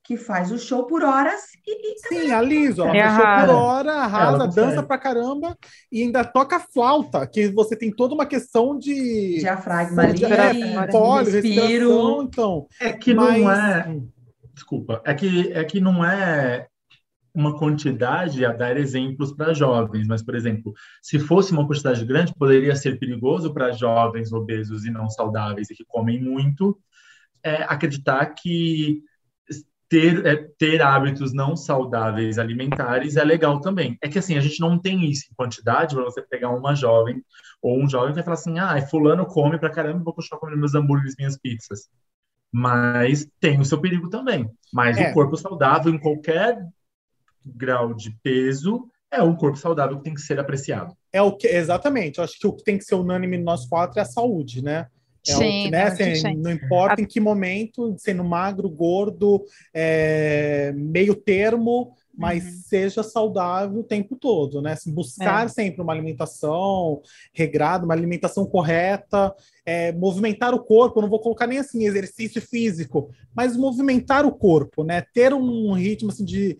que 0.03 0.15
faz 0.17 0.49
o 0.51 0.57
show 0.57 0.85
por 0.85 1.03
horas 1.03 1.41
e, 1.67 1.93
e 1.93 1.99
Sim, 2.07 2.31
a 2.31 2.41
Liso, 2.41 2.81
ela 2.83 2.95
É 2.95 3.01
fechou 3.03 3.17
por 3.17 3.25
arrasa. 3.27 3.53
hora, 3.57 3.91
arrasa, 3.93 4.47
dança 4.47 4.81
pra 4.83 4.97
caramba 4.97 5.55
e 5.91 6.01
ainda 6.03 6.23
toca 6.23 6.59
flauta, 6.59 7.27
que 7.27 7.49
você 7.49 7.75
tem 7.75 7.91
toda 7.91 8.13
uma 8.15 8.25
questão 8.25 8.77
de 8.77 9.39
diafragma 9.39 10.03
ali, 10.03 10.13
de- 10.13 10.25
respiratório, 10.25 10.85
de 10.87 10.91
fólio, 10.91 11.31
respiração, 11.33 11.67
respiro. 11.67 12.21
então. 12.23 12.67
É 12.79 12.93
que 12.93 13.13
mas, 13.13 13.41
não 13.43 13.51
é. 13.51 13.99
Desculpa, 14.53 15.01
é 15.05 15.13
que, 15.13 15.51
é 15.53 15.63
que 15.63 15.79
não 15.79 16.03
é 16.03 16.67
uma 17.33 17.57
quantidade 17.57 18.45
a 18.45 18.51
dar 18.51 18.75
exemplos 18.77 19.31
para 19.33 19.53
jovens, 19.53 20.07
mas, 20.07 20.21
por 20.21 20.35
exemplo, 20.35 20.73
se 21.01 21.17
fosse 21.19 21.53
uma 21.53 21.65
quantidade 21.65 22.03
grande, 22.05 22.35
poderia 22.35 22.75
ser 22.75 22.99
perigoso 22.99 23.53
para 23.53 23.71
jovens 23.71 24.33
obesos 24.33 24.85
e 24.85 24.91
não 24.91 25.09
saudáveis 25.09 25.69
e 25.69 25.75
que 25.75 25.85
comem 25.85 26.21
muito, 26.21 26.77
é, 27.43 27.63
acreditar 27.63 28.25
que 28.27 29.01
ter, 29.91 30.25
é, 30.25 30.35
ter 30.57 30.81
hábitos 30.81 31.33
não 31.33 31.55
saudáveis 31.55 32.39
alimentares 32.39 33.17
é 33.17 33.23
legal 33.23 33.59
também. 33.59 33.97
É 34.01 34.07
que 34.07 34.19
assim, 34.19 34.37
a 34.37 34.41
gente 34.41 34.59
não 34.59 34.79
tem 34.79 35.09
isso 35.09 35.25
em 35.29 35.35
quantidade 35.35 35.95
para 35.95 36.05
você 36.05 36.21
pegar 36.21 36.49
uma 36.49 36.75
jovem 36.75 37.21
ou 37.61 37.77
um 37.77 37.89
jovem 37.89 38.09
que 38.09 38.15
vai 38.15 38.23
falar 38.23 38.35
assim, 38.35 38.59
ah, 38.59 38.81
fulano 38.87 39.25
come 39.25 39.59
pra 39.59 39.69
caramba, 39.69 40.03
vou 40.03 40.13
continuar 40.13 40.39
comendo 40.39 40.59
meus 40.59 40.75
hambúrgueres, 40.75 41.15
minhas 41.17 41.37
pizzas. 41.37 41.89
Mas 42.51 43.27
tem 43.39 43.59
o 43.59 43.65
seu 43.65 43.79
perigo 43.79 44.09
também. 44.09 44.49
Mas 44.73 44.97
É. 44.97 45.09
o 45.09 45.13
corpo 45.13 45.37
saudável, 45.37 45.93
em 45.93 45.99
qualquer 45.99 46.57
grau 47.45 47.93
de 47.93 48.11
peso, 48.21 48.87
é 49.09 49.21
um 49.21 49.35
corpo 49.35 49.57
saudável 49.57 49.97
que 49.97 50.03
tem 50.03 50.13
que 50.13 50.21
ser 50.21 50.39
apreciado. 50.39 50.95
É 51.11 51.21
o 51.21 51.35
que 51.35 51.47
exatamente. 51.47 52.17
Eu 52.17 52.23
acho 52.23 52.39
que 52.39 52.47
o 52.47 52.53
que 52.53 52.63
tem 52.63 52.77
que 52.77 52.83
ser 52.83 52.95
unânime 52.95 53.37
no 53.37 53.43
nós 53.43 53.65
quatro 53.65 53.99
é 53.99 54.01
a 54.01 54.05
saúde, 54.05 54.63
né? 54.63 54.87
É 55.27 55.35
o 55.35 55.37
Sim, 55.37 55.63
que, 55.63 55.69
né, 55.69 55.85
não, 55.85 55.91
assim, 55.91 56.15
sim. 56.15 56.35
não 56.37 56.51
importa 56.51 56.99
em 57.01 57.05
que 57.05 57.19
momento, 57.19 57.95
sendo 57.99 58.23
magro, 58.23 58.67
gordo, 58.67 59.43
é, 59.71 60.71
meio 60.75 61.13
termo, 61.13 61.95
mas 62.21 62.43
Uhum. 62.45 62.51
seja 62.67 63.03
saudável 63.03 63.79
o 63.79 63.83
tempo 63.83 64.15
todo, 64.15 64.61
né? 64.61 64.73
Assim, 64.73 64.93
buscar 64.93 65.45
É. 65.45 65.49
sempre 65.49 65.81
uma 65.81 65.91
alimentação 65.91 67.01
regrada, 67.33 67.83
uma 67.83 67.93
alimentação 67.93 68.45
correta, 68.45 69.33
é, 69.65 69.91
movimentar 69.91 70.53
o 70.53 70.63
corpo, 70.63 70.99
eu 70.99 71.01
não 71.01 71.09
vou 71.09 71.19
colocar 71.19 71.47
nem 71.47 71.57
assim 71.57 71.83
exercício 71.85 72.41
físico, 72.41 73.09
mas 73.35 73.57
movimentar 73.57 74.25
o 74.25 74.31
corpo, 74.31 74.83
né? 74.83 75.03
Ter 75.13 75.33
um 75.33 75.73
ritmo 75.73 76.11
assim 76.11 76.23
de 76.23 76.57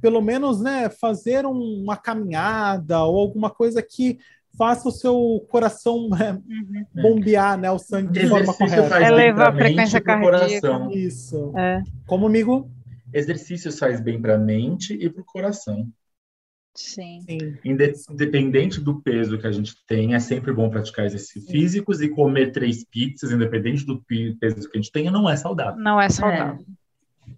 pelo 0.00 0.20
menos, 0.20 0.60
né, 0.60 0.90
fazer 0.90 1.46
um- 1.46 1.82
uma 1.82 1.96
caminhada 1.96 3.02
ou 3.04 3.16
alguma 3.18 3.48
coisa 3.48 3.80
que 3.80 4.18
faça 4.58 4.86
o 4.88 4.92
seu 4.92 5.44
coração 5.48 6.08
né, 6.10 6.38
Uhum. 6.46 7.02
bombear, 7.02 7.56
né, 7.58 7.70
o 7.70 7.78
sangue 7.78 8.12
de 8.12 8.28
forma 8.28 8.52
correta. 8.52 9.00
bem 9.16 9.30
a 9.30 9.52
frequência 9.52 10.00
cardíaca. 10.00 10.68
coração. 10.68 10.90
Isso. 10.90 11.52
É, 11.56 11.82
Como 12.06 12.26
amigo? 12.26 12.68
Exercício 13.14 13.72
faz 13.72 14.00
bem 14.00 14.20
para 14.20 14.34
a 14.34 14.38
mente 14.38 14.92
e 14.94 15.08
para 15.08 15.22
o 15.22 15.24
coração. 15.24 15.88
sim. 16.76 17.20
Sim. 17.28 17.38
Inde- 17.64 17.92
Independente 18.10 18.80
do 18.80 19.00
peso 19.00 19.38
que 19.38 19.46
a 19.46 19.52
gente 19.52 19.74
tem, 19.86 20.14
é 20.14 20.18
sempre 20.18 20.52
bom 20.52 20.68
praticar 20.68 21.06
exercícios 21.06 21.46
físicos 21.50 22.00
e 22.02 22.08
comer 22.08 22.50
três 22.50 22.84
pizzas, 22.84 23.30
independente 23.30 23.86
do 23.86 24.02
peso 24.40 24.68
que 24.68 24.76
a 24.76 24.80
gente 24.80 24.90
tenha, 24.90 25.10
não 25.10 25.30
é 25.30 25.36
saudável. 25.36 25.80
Não 25.80 26.00
é 26.00 26.08
saudável. 26.08 26.64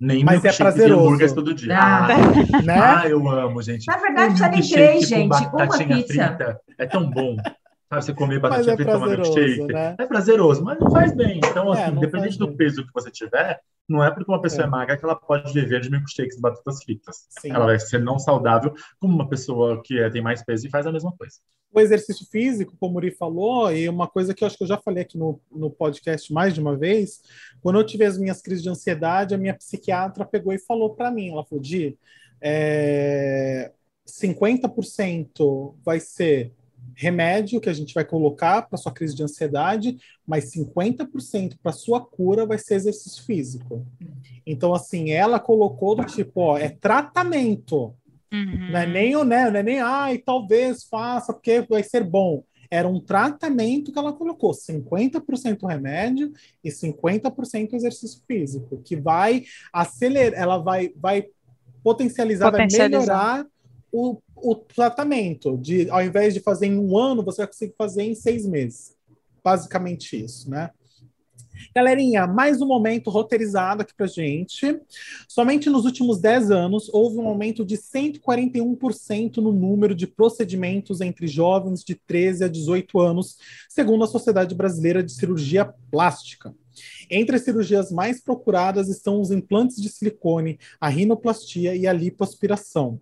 Nem 0.01 0.25
Mas 0.25 0.45
é 0.45 0.51
e 0.51 0.57
prazeroso. 0.57 1.01
hambúrgueres 1.01 1.33
todo 1.33 1.55
dia. 1.55 1.79
Ah, 1.79 2.09
Né? 2.65 2.75
Ah, 2.79 3.07
eu 3.09 3.29
amo, 3.29 3.63
gente. 3.63 3.87
Na 3.87 3.99
verdade, 3.99 4.35
precisa 4.35 4.49
nem 4.49 4.61
três, 4.69 5.01
com 5.05 5.07
gente. 5.07 5.27
Uma 5.27 5.49
batatinha 5.51 5.97
pizza. 5.99 6.13
frita 6.29 6.61
é 6.79 6.87
tão 6.87 7.09
bom. 7.11 7.37
Sabe, 7.89 8.05
você 8.05 8.13
comer 8.15 8.41
batatinha 8.41 8.73
é 8.73 8.77
frita 8.77 8.91
e 8.91 8.95
tomar 8.95 9.07
prazeroso, 9.07 9.39
milkshake. 9.39 9.73
né? 9.73 9.95
É 9.99 10.07
prazeroso, 10.07 10.65
mas 10.65 10.79
não 10.81 10.91
faz 10.91 11.15
bem. 11.15 11.39
Então, 11.39 11.73
É, 11.73 11.83
assim, 11.85 11.95
não 11.95 12.03
independente 12.03 12.37
do 12.39 12.49
bem. 12.49 12.57
peso 12.57 12.85
que 12.85 12.93
você 12.93 13.11
tiver, 13.13 13.61
não 13.89 14.03
é 14.03 14.11
porque 14.11 14.31
uma 14.31 14.41
pessoa 14.41 14.63
é, 14.63 14.67
É. 14.67 14.71
magra 14.71 14.97
que 14.97 15.05
ela 15.05 15.15
pode 15.17 15.53
viver 15.53 15.81
de 15.81 15.91
milkshakes 15.91 16.37
e 16.37 16.41
batatas 16.41 16.83
fritas. 16.83 17.27
Sim. 17.41 17.51
Ela 17.53 17.67
vai 17.67 17.79
ser 17.79 17.99
não 18.01 18.19
saudável 18.19 18.75
como 18.99 19.15
uma 19.15 19.29
pessoa 19.29 19.81
que 19.83 19.99
é- 19.99 20.11
tem 20.11 20.21
mais 20.23 20.45
peso 20.45 20.67
e 20.67 20.71
faz 20.71 20.87
a 20.87 20.93
mesma 20.93 21.13
coisa. 21.17 21.37
O 21.73 21.81
exercício 21.81 22.27
físico, 22.31 22.75
como 22.81 22.95
o 22.95 22.97
Uri 22.97 23.11
falou, 23.11 23.71
e 23.71 23.89
uma 23.89 24.07
coisa 24.09 24.33
que 24.33 24.43
eu 24.43 24.47
acho 24.47 24.57
que 24.57 24.63
eu 24.65 24.69
já 24.69 24.79
falei 24.79 25.03
aqui 25.03 25.19
no, 25.19 25.41
no 25.53 25.71
podcast 25.71 26.33
mais 26.33 26.55
de 26.55 26.61
uma 26.61 26.75
vez, 26.77 27.21
quando 27.61 27.79
eu 27.79 27.85
tive 27.85 28.05
as 28.05 28.17
minhas 28.17 28.41
crises 28.41 28.63
de 28.63 28.71
ansiedade, 28.71 29.35
a 29.35 29.39
minha 29.39 29.55
psiquiatra 29.55 30.25
pegou 30.25 30.53
e 30.53 30.59
falou 30.59 30.95
para 30.95 31.11
mim, 31.11 31.31
ela 31.31 31.45
falou, 31.45 31.63
Di, 31.63 31.99
é, 32.41 33.73
50% 34.07 35.77
vai 35.85 36.01
ser 36.01 36.53
remédio 36.97 37.61
que 37.61 37.69
a 37.69 37.75
gente 37.75 37.93
vai 37.93 38.05
colocar 38.05 38.63
para 38.63 38.79
sua 38.79 38.91
crise 38.91 39.15
de 39.15 39.23
ansiedade, 39.23 39.99
mas 40.27 40.51
50% 40.53 41.57
para 41.63 41.71
sua 41.71 42.01
cura 42.01 42.47
vai 42.47 42.57
ser 42.57 42.75
exercício 42.75 43.23
físico. 43.23 43.87
Então, 44.47 44.75
assim, 44.75 45.11
ela 45.11 45.39
colocou 45.39 45.95
do 45.95 46.05
tipo, 46.05 46.41
ó, 46.41 46.59
é 46.59 46.71
tratamento. 46.71 47.95
Uhum. 48.33 48.71
Não 48.73 48.81
é 48.81 48.87
nem 48.87 49.15
o 49.15 49.25
né, 49.25 49.51
não 49.51 49.61
é 49.61 49.63
nem 49.63 49.81
ai, 49.81 50.19
talvez 50.19 50.85
faça 50.85 51.33
porque 51.33 51.61
vai 51.69 51.83
ser 51.83 52.03
bom. 52.03 52.43
Era 52.71 52.89
um 52.89 52.99
tratamento 52.99 53.93
que 53.93 53.99
ela 53.99 54.13
colocou, 54.13 54.53
50% 54.53 55.69
remédio 55.69 56.33
e 56.65 56.71
50% 56.71 57.75
exercício 57.75 58.21
físico, 58.27 58.81
que 58.83 58.97
vai 58.97 59.45
acelerar, 59.73 60.41
ela 60.41 60.59
vai, 60.59 60.91
vai 60.97 61.27
potencializar, 61.85 62.51
Potencializar. 62.51 63.07
vai 63.07 63.37
melhorar 63.37 63.56
o, 63.97 64.23
o 64.37 64.55
tratamento. 64.55 65.57
De, 65.57 65.89
ao 65.91 66.03
invés 66.03 66.35
de 66.35 66.41
fazer 66.41 66.67
em 66.67 66.79
um 66.79 66.99
ano, 66.99 67.25
você 67.25 67.39
vai 67.39 67.47
conseguir 67.47 67.75
fazer 67.79 68.03
em 68.03 68.15
seis 68.15 68.47
meses. 68.47 68.95
Basicamente 69.43 70.23
isso, 70.23 70.51
né? 70.51 70.71
Galerinha, 71.75 72.27
mais 72.27 72.61
um 72.61 72.67
momento 72.67 73.09
roteirizado 73.09 73.81
aqui 73.81 73.95
pra 73.95 74.07
gente. 74.07 74.79
Somente 75.27 75.71
nos 75.71 75.87
últimos 75.87 76.21
10 76.21 76.51
anos 76.51 76.91
houve 76.93 77.17
um 77.17 77.27
aumento 77.27 77.65
de 77.65 77.77
141% 77.77 79.39
no 79.39 79.53
número 79.53 79.95
de 79.95 80.07
procedimentos 80.07 81.01
entre 81.01 81.27
jovens 81.27 81.83
de 81.83 81.95
13 81.95 82.45
a 82.45 82.49
18 82.49 83.01
anos, 83.01 83.39
segundo 83.71 84.05
a 84.05 84.09
Sociedade 84.09 84.55
Brasileira 84.55 85.03
de 85.03 85.13
Cirurgia 85.13 85.73
Plástica. 85.91 86.55
Entre 87.11 87.37
as 87.37 87.43
cirurgias 87.43 87.91
mais 87.91 88.21
procuradas 88.21 88.89
estão 88.89 89.19
os 89.19 89.31
implantes 89.31 89.81
de 89.81 89.89
silicone, 89.89 90.59
a 90.79 90.89
rinoplastia 90.89 91.75
e 91.75 91.87
a 91.87 91.93
lipoaspiração. 91.93 93.01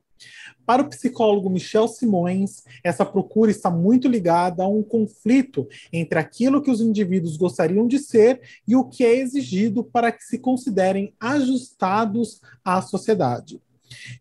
Para 0.67 0.83
o 0.83 0.89
psicólogo 0.89 1.51
Michel 1.51 1.87
Simões, 1.87 2.63
essa 2.83 3.05
procura 3.05 3.51
está 3.51 3.71
muito 3.71 4.09
ligada 4.09 4.63
a 4.63 4.69
um 4.69 4.83
conflito 4.83 5.69
entre 5.93 6.19
aquilo 6.19 6.63
que 6.63 6.71
os 6.71 6.81
indivíduos 6.81 7.37
gostariam 7.37 7.87
de 7.87 7.99
ser 7.99 8.41
e 8.67 8.75
o 8.75 8.85
que 8.85 9.05
é 9.05 9.15
exigido 9.15 9.85
para 9.85 10.11
que 10.11 10.25
se 10.25 10.39
considerem 10.39 11.13
ajustados 11.21 12.41
à 12.65 12.81
sociedade. 12.81 13.61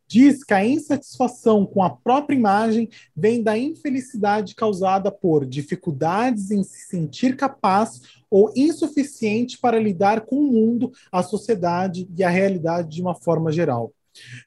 Diz 0.07 0.43
que 0.43 0.53
a 0.53 0.65
insatisfação 0.65 1.65
com 1.65 1.81
a 1.81 1.89
própria 1.89 2.35
imagem 2.35 2.89
vem 3.15 3.41
da 3.41 3.57
infelicidade 3.57 4.53
causada 4.53 5.11
por 5.11 5.45
dificuldades 5.45 6.51
em 6.51 6.63
se 6.63 6.87
sentir 6.87 7.35
capaz 7.35 8.01
ou 8.29 8.51
insuficiente 8.55 9.57
para 9.57 9.79
lidar 9.79 10.21
com 10.21 10.35
o 10.35 10.51
mundo, 10.51 10.91
a 11.11 11.23
sociedade 11.23 12.07
e 12.15 12.23
a 12.23 12.29
realidade 12.29 12.89
de 12.89 13.01
uma 13.01 13.15
forma 13.15 13.51
geral. 13.51 13.91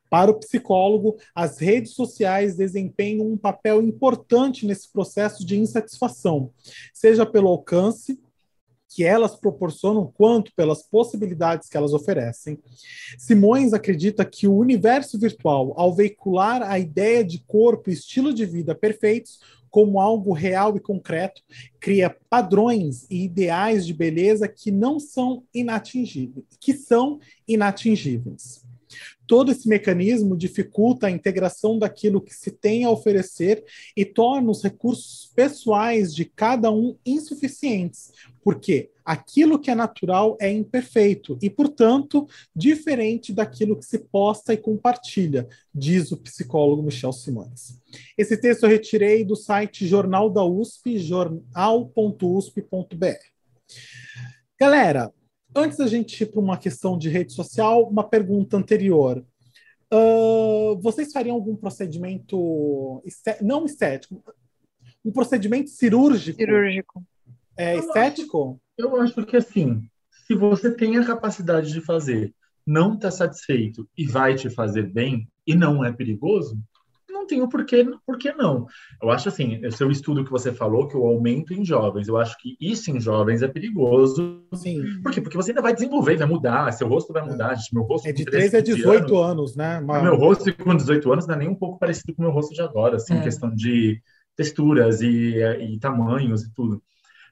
Para 0.08 0.30
o 0.30 0.38
psicólogo, 0.38 1.16
as 1.34 1.58
redes 1.58 1.92
sociais 1.92 2.56
desempenham 2.56 3.26
um 3.26 3.36
papel 3.36 3.82
importante 3.82 4.66
nesse 4.66 4.90
processo 4.90 5.44
de 5.44 5.58
insatisfação, 5.58 6.50
seja 6.92 7.26
pelo 7.26 7.48
alcance 7.48 8.18
que 8.88 9.04
elas 9.04 9.36
proporcionam, 9.36 10.10
quanto 10.16 10.52
pelas 10.54 10.82
possibilidades 10.82 11.68
que 11.68 11.76
elas 11.76 11.92
oferecem. 11.92 12.58
Simões 13.18 13.74
acredita 13.74 14.24
que 14.24 14.48
o 14.48 14.56
universo 14.56 15.18
virtual, 15.18 15.74
ao 15.76 15.94
veicular 15.94 16.62
a 16.62 16.78
ideia 16.78 17.22
de 17.22 17.38
corpo 17.46 17.90
e 17.90 17.92
estilo 17.92 18.32
de 18.32 18.46
vida 18.46 18.74
perfeitos, 18.74 19.38
como 19.68 20.00
algo 20.00 20.32
real 20.32 20.74
e 20.76 20.80
concreto, 20.80 21.42
cria 21.78 22.16
padrões 22.30 23.06
e 23.10 23.24
ideais 23.24 23.86
de 23.86 23.92
beleza 23.92 24.48
que 24.48 24.70
não 24.70 24.98
são 24.98 25.44
inatingíveis, 25.52 26.46
que 26.58 26.72
são 26.72 27.20
inatingíveis. 27.46 28.65
Todo 29.26 29.50
esse 29.50 29.68
mecanismo 29.68 30.36
dificulta 30.36 31.06
a 31.06 31.10
integração 31.10 31.78
daquilo 31.78 32.20
que 32.20 32.34
se 32.34 32.50
tem 32.50 32.84
a 32.84 32.90
oferecer 32.90 33.64
e 33.96 34.04
torna 34.04 34.50
os 34.50 34.62
recursos 34.62 35.30
pessoais 35.34 36.14
de 36.14 36.24
cada 36.24 36.70
um 36.70 36.96
insuficientes, 37.04 38.12
porque 38.42 38.90
aquilo 39.04 39.58
que 39.58 39.70
é 39.70 39.74
natural 39.74 40.36
é 40.40 40.50
imperfeito 40.50 41.36
e, 41.42 41.50
portanto, 41.50 42.28
diferente 42.54 43.32
daquilo 43.32 43.76
que 43.76 43.84
se 43.84 43.98
posta 43.98 44.52
e 44.52 44.56
compartilha, 44.56 45.48
diz 45.74 46.12
o 46.12 46.16
psicólogo 46.16 46.82
Michel 46.82 47.12
Simões. 47.12 47.80
Esse 48.16 48.36
texto 48.36 48.64
eu 48.64 48.70
retirei 48.70 49.24
do 49.24 49.34
site 49.34 49.86
Jornal 49.86 50.30
da 50.30 50.44
USP, 50.44 50.98
jornal.usp.br. 50.98 52.56
Galera, 54.58 55.12
antes 55.56 55.78
da 55.78 55.86
gente 55.86 56.22
ir 56.22 56.26
para 56.26 56.40
uma 56.40 56.58
questão 56.58 56.98
de 56.98 57.08
rede 57.08 57.32
social, 57.32 57.88
uma 57.88 58.04
pergunta 58.04 58.56
anterior. 58.56 59.24
Uh, 59.92 60.78
vocês 60.80 61.10
fariam 61.12 61.34
algum 61.34 61.56
procedimento 61.56 63.02
não 63.40 63.64
estético, 63.64 64.22
um 65.04 65.10
procedimento 65.10 65.70
cirúrgico? 65.70 66.38
Cirúrgico. 66.38 67.02
É 67.56 67.76
estético? 67.76 68.60
Eu 68.76 68.88
acho, 68.88 68.96
eu 68.96 69.02
acho 69.02 69.26
que 69.26 69.36
assim, 69.36 69.88
se 70.26 70.34
você 70.34 70.74
tem 70.74 70.98
a 70.98 71.06
capacidade 71.06 71.72
de 71.72 71.80
fazer, 71.80 72.34
não 72.66 72.94
está 72.94 73.10
satisfeito 73.10 73.88
e 73.96 74.04
vai 74.04 74.34
te 74.34 74.50
fazer 74.50 74.92
bem 74.92 75.28
e 75.46 75.54
não 75.54 75.84
é 75.84 75.92
perigoso, 75.92 76.58
não 77.26 77.28
tenho 77.28 77.48
por 77.48 77.66
que, 77.66 77.84
por 78.06 78.16
que 78.16 78.32
não. 78.32 78.66
Eu 79.02 79.10
acho 79.10 79.28
assim, 79.28 79.60
é 79.62 79.84
o 79.84 79.90
estudo 79.90 80.24
que 80.24 80.30
você 80.30 80.52
falou, 80.52 80.86
que 80.86 80.96
o 80.96 81.04
aumento 81.04 81.52
em 81.52 81.64
jovens, 81.64 82.06
eu 82.06 82.16
acho 82.16 82.38
que 82.38 82.56
isso 82.60 82.90
em 82.90 83.00
jovens 83.00 83.42
é 83.42 83.48
perigoso. 83.48 84.46
Sim. 84.54 85.00
Por 85.02 85.12
quê? 85.12 85.20
Porque 85.20 85.36
você 85.36 85.50
ainda 85.50 85.60
vai 85.60 85.74
desenvolver, 85.74 86.16
vai 86.16 86.26
mudar, 86.26 86.72
seu 86.72 86.86
rosto 86.86 87.12
vai 87.12 87.22
mudar. 87.22 87.54
Gente, 87.54 87.74
meu 87.74 87.82
rosto 87.82 88.08
É 88.08 88.12
de 88.12 88.24
13 88.24 88.56
a 88.56 88.60
18 88.60 89.16
anos, 89.16 89.16
anos 89.18 89.56
né? 89.56 89.80
Mas... 89.80 90.02
Meu 90.02 90.16
rosto 90.16 90.54
com 90.54 90.76
18 90.76 91.12
anos 91.12 91.26
não 91.26 91.34
é 91.34 91.38
nem 91.38 91.48
um 91.48 91.54
pouco 91.54 91.78
parecido 91.78 92.14
com 92.14 92.22
o 92.22 92.24
meu 92.24 92.32
rosto 92.32 92.54
de 92.54 92.62
agora, 92.62 92.96
assim, 92.96 93.14
é. 93.14 93.22
questão 93.22 93.52
de 93.52 94.00
texturas 94.36 95.00
e, 95.00 95.36
e 95.38 95.78
tamanhos 95.80 96.44
e 96.44 96.54
tudo. 96.54 96.80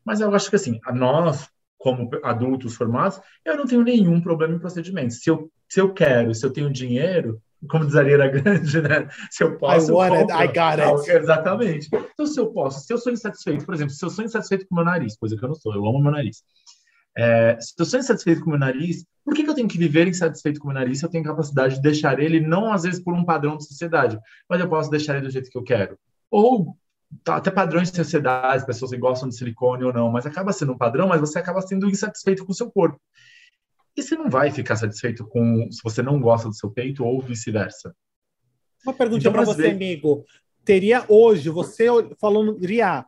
Mas 0.04 0.20
eu 0.20 0.34
acho 0.34 0.50
que 0.50 0.56
assim, 0.56 0.80
nós, 0.92 1.48
como 1.78 2.10
adultos 2.22 2.74
formados, 2.74 3.20
eu 3.44 3.56
não 3.56 3.66
tenho 3.66 3.82
nenhum 3.82 4.20
problema 4.20 4.54
em 4.54 4.58
procedimentos. 4.58 5.20
Se 5.20 5.30
eu, 5.30 5.50
se 5.68 5.80
eu 5.80 5.92
quero, 5.92 6.34
se 6.34 6.44
eu 6.44 6.50
tenho 6.50 6.72
dinheiro, 6.72 7.40
como 7.68 7.86
diz 7.86 7.96
a 7.96 8.02
Grande, 8.02 8.82
né? 8.82 9.08
Se 9.30 9.44
eu 9.44 9.56
posso. 9.58 9.90
I 9.90 9.92
want 9.92 10.14
it, 10.14 10.32
I 10.32 10.46
got 10.46 10.80
it. 10.80 11.10
Exatamente. 11.10 11.88
Então, 11.92 12.26
se 12.26 12.38
eu 12.38 12.52
posso, 12.52 12.86
se 12.86 12.92
eu 12.92 12.98
sou 12.98 13.12
insatisfeito, 13.12 13.64
por 13.64 13.74
exemplo, 13.74 13.92
se 13.92 14.04
eu 14.04 14.10
sou 14.10 14.24
insatisfeito 14.24 14.66
com 14.66 14.74
o 14.74 14.76
meu 14.76 14.84
nariz, 14.84 15.16
coisa 15.16 15.36
que 15.36 15.44
eu 15.44 15.48
não 15.48 15.54
sou, 15.54 15.74
eu 15.74 15.84
amo 15.86 16.00
meu 16.00 16.12
nariz. 16.12 16.42
É, 17.16 17.56
se 17.60 17.74
eu 17.78 17.84
sou 17.84 18.00
insatisfeito 18.00 18.40
com 18.40 18.48
o 18.48 18.50
meu 18.50 18.58
nariz, 18.58 19.04
por 19.24 19.34
que, 19.34 19.44
que 19.44 19.50
eu 19.50 19.54
tenho 19.54 19.68
que 19.68 19.78
viver 19.78 20.08
insatisfeito 20.08 20.58
com 20.58 20.66
o 20.66 20.72
meu 20.72 20.80
nariz 20.80 20.98
se 20.98 21.04
eu 21.04 21.10
tenho 21.10 21.24
capacidade 21.24 21.76
de 21.76 21.82
deixar 21.82 22.18
ele, 22.18 22.40
não 22.40 22.72
às 22.72 22.82
vezes 22.82 23.02
por 23.02 23.14
um 23.14 23.24
padrão 23.24 23.56
de 23.56 23.66
sociedade, 23.66 24.18
mas 24.48 24.60
eu 24.60 24.68
posso 24.68 24.90
deixar 24.90 25.16
ele 25.16 25.26
do 25.26 25.30
jeito 25.30 25.48
que 25.48 25.56
eu 25.56 25.62
quero? 25.62 25.96
Ou 26.30 26.76
tá, 27.22 27.36
até 27.36 27.50
padrões 27.50 27.90
de 27.90 27.96
sociedade, 27.96 28.66
pessoas 28.66 28.90
que 28.90 28.96
gostam 28.96 29.28
de 29.28 29.36
silicone 29.36 29.84
ou 29.84 29.92
não, 29.92 30.10
mas 30.10 30.26
acaba 30.26 30.52
sendo 30.52 30.72
um 30.72 30.78
padrão, 30.78 31.08
mas 31.08 31.20
você 31.20 31.38
acaba 31.38 31.62
sendo 31.62 31.88
insatisfeito 31.88 32.44
com 32.44 32.52
o 32.52 32.54
seu 32.54 32.70
corpo. 32.70 33.00
E 33.96 34.02
você 34.02 34.16
não 34.16 34.28
vai 34.28 34.50
ficar 34.50 34.76
satisfeito 34.76 35.24
com 35.26 35.68
se 35.70 35.80
você 35.82 36.02
não 36.02 36.20
gosta 36.20 36.48
do 36.48 36.54
seu 36.54 36.70
peito 36.70 37.04
ou 37.04 37.20
vice-versa. 37.20 37.94
Uma 38.84 38.92
pergunta 38.92 39.20
então, 39.20 39.32
para 39.32 39.44
você, 39.44 39.62
ver... 39.62 39.70
amigo. 39.70 40.24
Teria 40.64 41.04
hoje, 41.08 41.50
você 41.50 41.86
falando, 42.20 42.58
Ria, 42.58 43.04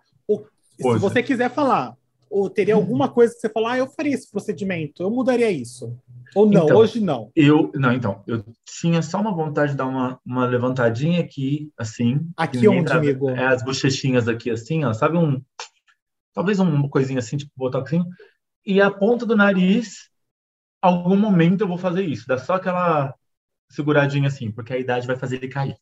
se 0.78 0.98
você 0.98 1.22
quiser 1.22 1.50
falar, 1.50 1.96
ou 2.28 2.50
teria 2.50 2.74
alguma 2.74 3.08
coisa 3.08 3.34
que 3.34 3.40
você 3.40 3.48
falar, 3.48 3.72
ah, 3.72 3.78
eu 3.78 3.86
faria 3.86 4.14
esse 4.14 4.30
procedimento, 4.30 5.02
eu 5.02 5.10
mudaria 5.10 5.50
isso. 5.50 5.96
Ou 6.34 6.44
não, 6.44 6.64
então, 6.64 6.76
hoje 6.76 7.00
não. 7.00 7.30
Eu, 7.34 7.70
não, 7.74 7.92
então, 7.92 8.22
eu 8.26 8.44
tinha 8.64 9.00
só 9.00 9.20
uma 9.20 9.34
vontade 9.34 9.72
de 9.72 9.78
dar 9.78 9.86
uma, 9.86 10.20
uma 10.24 10.44
levantadinha 10.44 11.20
aqui, 11.20 11.72
assim. 11.78 12.28
Aqui 12.36 12.68
onde, 12.68 12.92
amigo? 12.92 13.30
É, 13.30 13.46
as 13.46 13.62
bochechinhas 13.62 14.28
aqui, 14.28 14.50
assim, 14.50 14.84
ó, 14.84 14.92
sabe 14.92 15.16
um... 15.16 15.40
Talvez 16.34 16.58
uma 16.58 16.88
coisinha 16.90 17.20
assim, 17.20 17.38
tipo, 17.38 17.50
botar 17.56 17.80
assim. 17.80 18.04
E 18.66 18.82
a 18.82 18.90
ponta 18.90 19.24
do 19.24 19.34
nariz, 19.34 20.10
algum 20.86 21.16
momento 21.16 21.62
eu 21.62 21.68
vou 21.68 21.78
fazer 21.78 22.04
isso. 22.04 22.26
Dá 22.26 22.38
só 22.38 22.54
aquela 22.54 23.14
seguradinha 23.68 24.28
assim, 24.28 24.50
porque 24.50 24.72
a 24.72 24.78
idade 24.78 25.06
vai 25.06 25.16
fazer 25.16 25.36
ele 25.36 25.48
cair. 25.48 25.76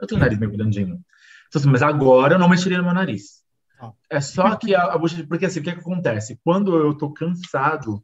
Eu 0.00 0.06
tenho 0.06 0.20
o 0.20 0.24
nariz 0.24 0.38
meio 0.38 0.52
grandinho. 0.52 1.00
Então, 1.48 1.60
assim, 1.60 1.70
mas 1.70 1.82
agora 1.82 2.34
eu 2.34 2.38
não 2.38 2.48
mexeria 2.48 2.78
no 2.78 2.84
meu 2.84 2.94
nariz. 2.94 3.42
Ah. 3.78 3.92
É 4.08 4.20
só 4.20 4.56
que 4.56 4.74
a, 4.74 4.84
a 4.84 4.98
bochecha... 4.98 5.26
Porque 5.26 5.46
assim, 5.46 5.60
o 5.60 5.62
que, 5.62 5.70
é 5.70 5.74
que 5.74 5.80
acontece? 5.80 6.40
Quando 6.42 6.74
eu 6.76 6.96
tô 6.96 7.12
cansado, 7.12 8.02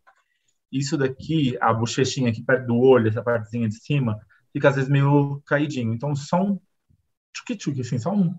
isso 0.71 0.97
daqui, 0.97 1.57
a 1.61 1.73
bochechinha 1.73 2.31
aqui 2.31 2.43
perto 2.43 2.67
do 2.67 2.77
olho, 2.77 3.09
essa 3.09 3.23
partezinha 3.23 3.69
de 3.69 3.77
cima, 3.77 4.21
fica 4.53 4.69
às 4.69 4.77
vezes 4.77 4.91
meio 4.91 5.43
caidinho. 5.47 5.95
Então, 5.95 6.15
só 6.15 6.43
um 6.43 6.61
tchuki-tchuki, 7.33 7.81
assim, 7.81 7.99
só 7.99 8.13
um 8.13 8.35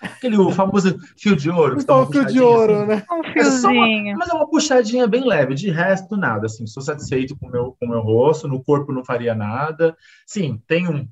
Aquele 0.00 0.36
famoso 0.52 0.96
fio 1.16 1.34
de 1.34 1.50
ouro. 1.50 1.80
Só 1.80 2.02
um 2.02 2.06
fio 2.06 2.24
de 2.26 2.40
ouro, 2.40 2.74
assim. 2.76 2.86
né? 2.86 3.04
Um 3.10 3.32
fiozinho. 3.32 4.10
É 4.10 4.14
mas 4.14 4.28
é 4.28 4.32
uma 4.32 4.48
puxadinha 4.48 5.06
bem 5.06 5.26
leve. 5.26 5.54
De 5.54 5.70
resto, 5.70 6.16
nada. 6.16 6.46
Assim, 6.46 6.66
sou 6.66 6.82
satisfeito 6.82 7.36
com 7.36 7.48
o 7.48 7.50
meu, 7.50 7.76
com 7.78 7.88
meu 7.88 8.00
rosto. 8.00 8.46
No 8.46 8.62
corpo 8.62 8.92
não 8.92 9.04
faria 9.04 9.34
nada. 9.34 9.96
Sim, 10.26 10.62
tem 10.66 10.88
um, 10.88 11.08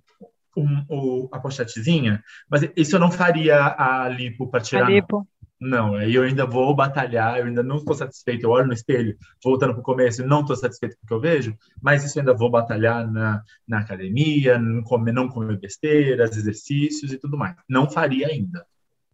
um, 0.56 0.84
um 0.88 1.28
a 1.32 1.38
pochetezinha, 1.38 2.22
mas 2.48 2.68
isso 2.76 2.96
eu 2.96 3.00
não 3.00 3.10
faria 3.10 3.74
a 3.76 4.08
lipo 4.08 4.48
para 4.48 4.60
tirar. 4.60 4.86
A 4.86 4.90
lipo. 4.90 5.26
Não, 5.58 5.94
aí 5.94 6.14
eu 6.14 6.22
ainda 6.22 6.44
vou 6.44 6.74
batalhar, 6.76 7.38
eu 7.38 7.46
ainda 7.46 7.62
não 7.62 7.76
estou 7.76 7.94
satisfeito. 7.94 8.44
Eu 8.44 8.50
olho 8.50 8.66
no 8.66 8.74
espelho, 8.74 9.16
voltando 9.42 9.72
para 9.72 9.80
o 9.80 9.84
começo, 9.84 10.26
não 10.26 10.40
estou 10.42 10.54
satisfeito 10.54 10.96
com 10.96 11.04
o 11.04 11.08
que 11.08 11.14
eu 11.14 11.20
vejo, 11.20 11.56
mas 11.80 12.04
isso 12.04 12.18
eu 12.18 12.20
ainda 12.20 12.34
vou 12.34 12.50
batalhar 12.50 13.10
na, 13.10 13.42
na 13.66 13.78
academia, 13.78 14.58
não 14.58 14.82
comer, 14.82 15.12
não 15.12 15.28
comer 15.28 15.58
besteiras, 15.58 16.36
exercícios 16.36 17.10
e 17.10 17.18
tudo 17.18 17.38
mais. 17.38 17.56
Não 17.66 17.88
faria 17.88 18.28
ainda. 18.28 18.66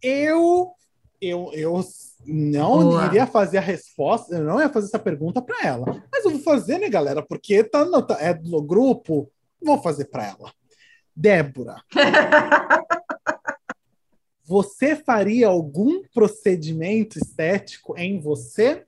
Eu, 0.02 0.72
eu, 1.20 1.50
eu 1.52 1.80
não 2.26 2.82
Boa. 2.82 3.06
iria 3.06 3.26
fazer 3.26 3.58
a 3.58 3.62
resposta, 3.62 4.34
eu 4.34 4.44
não 4.44 4.60
ia 4.60 4.68
fazer 4.68 4.86
essa 4.88 4.98
pergunta 4.98 5.40
para 5.40 5.66
ela. 5.66 6.02
Mas 6.10 6.24
eu 6.24 6.32
vou 6.32 6.40
fazer, 6.40 6.78
né, 6.78 6.88
galera? 6.88 7.22
Porque 7.22 7.62
tá 7.62 7.84
no, 7.84 8.02
tá, 8.02 8.16
é 8.20 8.34
no 8.34 8.62
grupo, 8.62 9.30
vou 9.60 9.80
fazer 9.80 10.06
para 10.06 10.26
ela. 10.26 10.52
Débora. 11.14 11.76
você 14.44 14.96
faria 14.96 15.48
algum 15.48 16.02
procedimento 16.12 17.18
estético 17.18 17.94
em 17.96 18.18
você? 18.18 18.84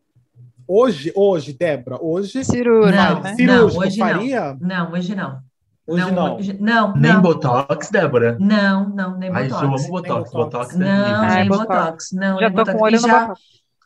Hoje, 0.66 1.12
hoje, 1.15 1.53
Débora, 1.53 2.03
hoje. 2.03 2.45
Cirúrgico, 2.45 2.97
não, 2.97 3.20
né? 3.20 3.35
cirúrgico 3.35 3.81
não, 3.81 3.86
hoje 3.86 3.99
faria? 3.99 4.55
Não. 4.55 4.69
não, 4.69 4.93
hoje 4.93 5.15
não. 5.15 5.43
Hoje 5.86 6.05
não. 6.05 6.15
Não, 6.15 6.36
hoje, 6.36 6.56
não, 6.59 6.97
nem 6.97 7.12
não. 7.12 7.20
Botox, 7.20 7.90
Débora? 7.90 8.36
Não, 8.40 8.89
não, 8.89 9.19
nem 9.19 9.31
Ai, 9.31 9.48
Botox. 9.48 9.62
eu 9.62 9.69
amo 9.69 9.89
Botox. 9.89 10.32
Botox, 10.32 10.32
botox 10.32 10.77
não, 10.77 11.24
é 11.24 11.35
nem 11.35 11.48
botox. 11.48 11.69
botox. 11.69 12.12
Não, 12.12 12.40
já 12.40 12.48
nem 12.48 12.51
tô 12.51 12.56
botox. 12.56 12.78
com 12.78 12.85
olho 12.85 12.98
já, 12.98 13.20
botox. 13.20 13.40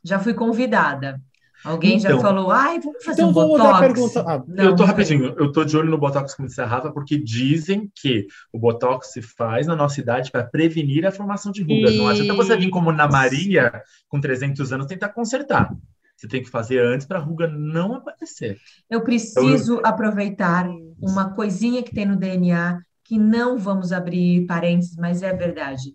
já 0.04 0.18
fui 0.18 0.34
convidada. 0.34 1.20
Alguém 1.64 1.98
então, 1.98 2.12
já 2.12 2.20
falou, 2.20 2.52
ai, 2.52 2.78
vamos 2.78 3.04
fazer 3.04 3.22
então 3.22 3.30
um 3.30 3.32
vou 3.32 3.48
botox. 3.48 3.80
pergunta. 3.80 4.24
Ah, 4.24 4.42
não, 4.46 4.64
eu 4.64 4.76
tô 4.76 4.84
rapidinho, 4.84 5.34
eu 5.36 5.50
tô 5.50 5.64
de 5.64 5.76
olho 5.76 5.90
no 5.90 5.98
botox 5.98 6.34
como 6.34 6.46
disse 6.46 6.60
a 6.60 6.66
Rafa, 6.66 6.92
porque 6.92 7.18
dizem 7.18 7.90
que 7.96 8.28
o 8.52 8.58
botox 8.60 9.12
se 9.12 9.20
faz 9.20 9.66
na 9.66 9.74
nossa 9.74 10.00
idade 10.00 10.30
para 10.30 10.44
prevenir 10.44 11.04
a 11.04 11.10
formação 11.10 11.50
de 11.50 11.62
rugas. 11.62 11.94
E... 11.94 11.98
Não 11.98 12.08
adianta 12.08 12.34
você 12.34 12.56
vir 12.56 12.70
como 12.70 12.92
na 12.92 13.08
Maria, 13.08 13.82
com 14.08 14.20
300 14.20 14.72
anos, 14.72 14.86
tentar 14.86 15.08
consertar. 15.08 15.74
Você 16.16 16.28
tem 16.28 16.42
que 16.42 16.50
fazer 16.50 16.80
antes 16.80 17.06
para 17.06 17.18
a 17.18 17.22
ruga 17.22 17.48
não 17.48 17.94
aparecer. 17.94 18.58
Eu 18.88 19.02
preciso 19.02 19.78
então, 19.78 19.90
aproveitar 19.90 20.68
uma 21.00 21.34
coisinha 21.34 21.82
que 21.82 21.94
tem 21.94 22.06
no 22.06 22.16
DNA 22.16 22.80
que 23.04 23.18
não 23.18 23.58
vamos 23.58 23.92
abrir 23.92 24.46
parênteses, 24.46 24.96
mas 24.96 25.22
é 25.22 25.32
verdade. 25.32 25.94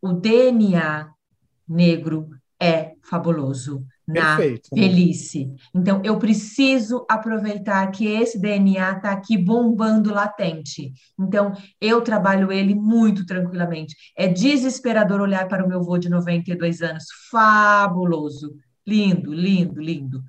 O 0.00 0.12
DNA 0.12 1.10
negro 1.68 2.30
é 2.60 2.92
fabuloso 3.02 3.84
na 4.06 4.36
Perfeito. 4.36 4.68
velhice. 4.72 5.50
Então, 5.74 6.00
eu 6.04 6.18
preciso 6.18 7.04
aproveitar 7.08 7.86
que 7.90 8.06
esse 8.06 8.38
DNA 8.38 8.92
está 8.92 9.10
aqui 9.12 9.36
bombando 9.36 10.12
latente. 10.12 10.92
Então, 11.18 11.52
eu 11.80 12.00
trabalho 12.02 12.52
ele 12.52 12.74
muito 12.74 13.24
tranquilamente. 13.26 13.94
É 14.16 14.28
desesperador 14.28 15.20
olhar 15.20 15.48
para 15.48 15.64
o 15.64 15.68
meu 15.68 15.80
avô 15.80 15.98
de 15.98 16.08
92 16.08 16.82
anos. 16.82 17.04
Fabuloso. 17.30 18.54
Lindo, 18.86 19.32
lindo, 19.32 19.80
lindo. 19.80 20.22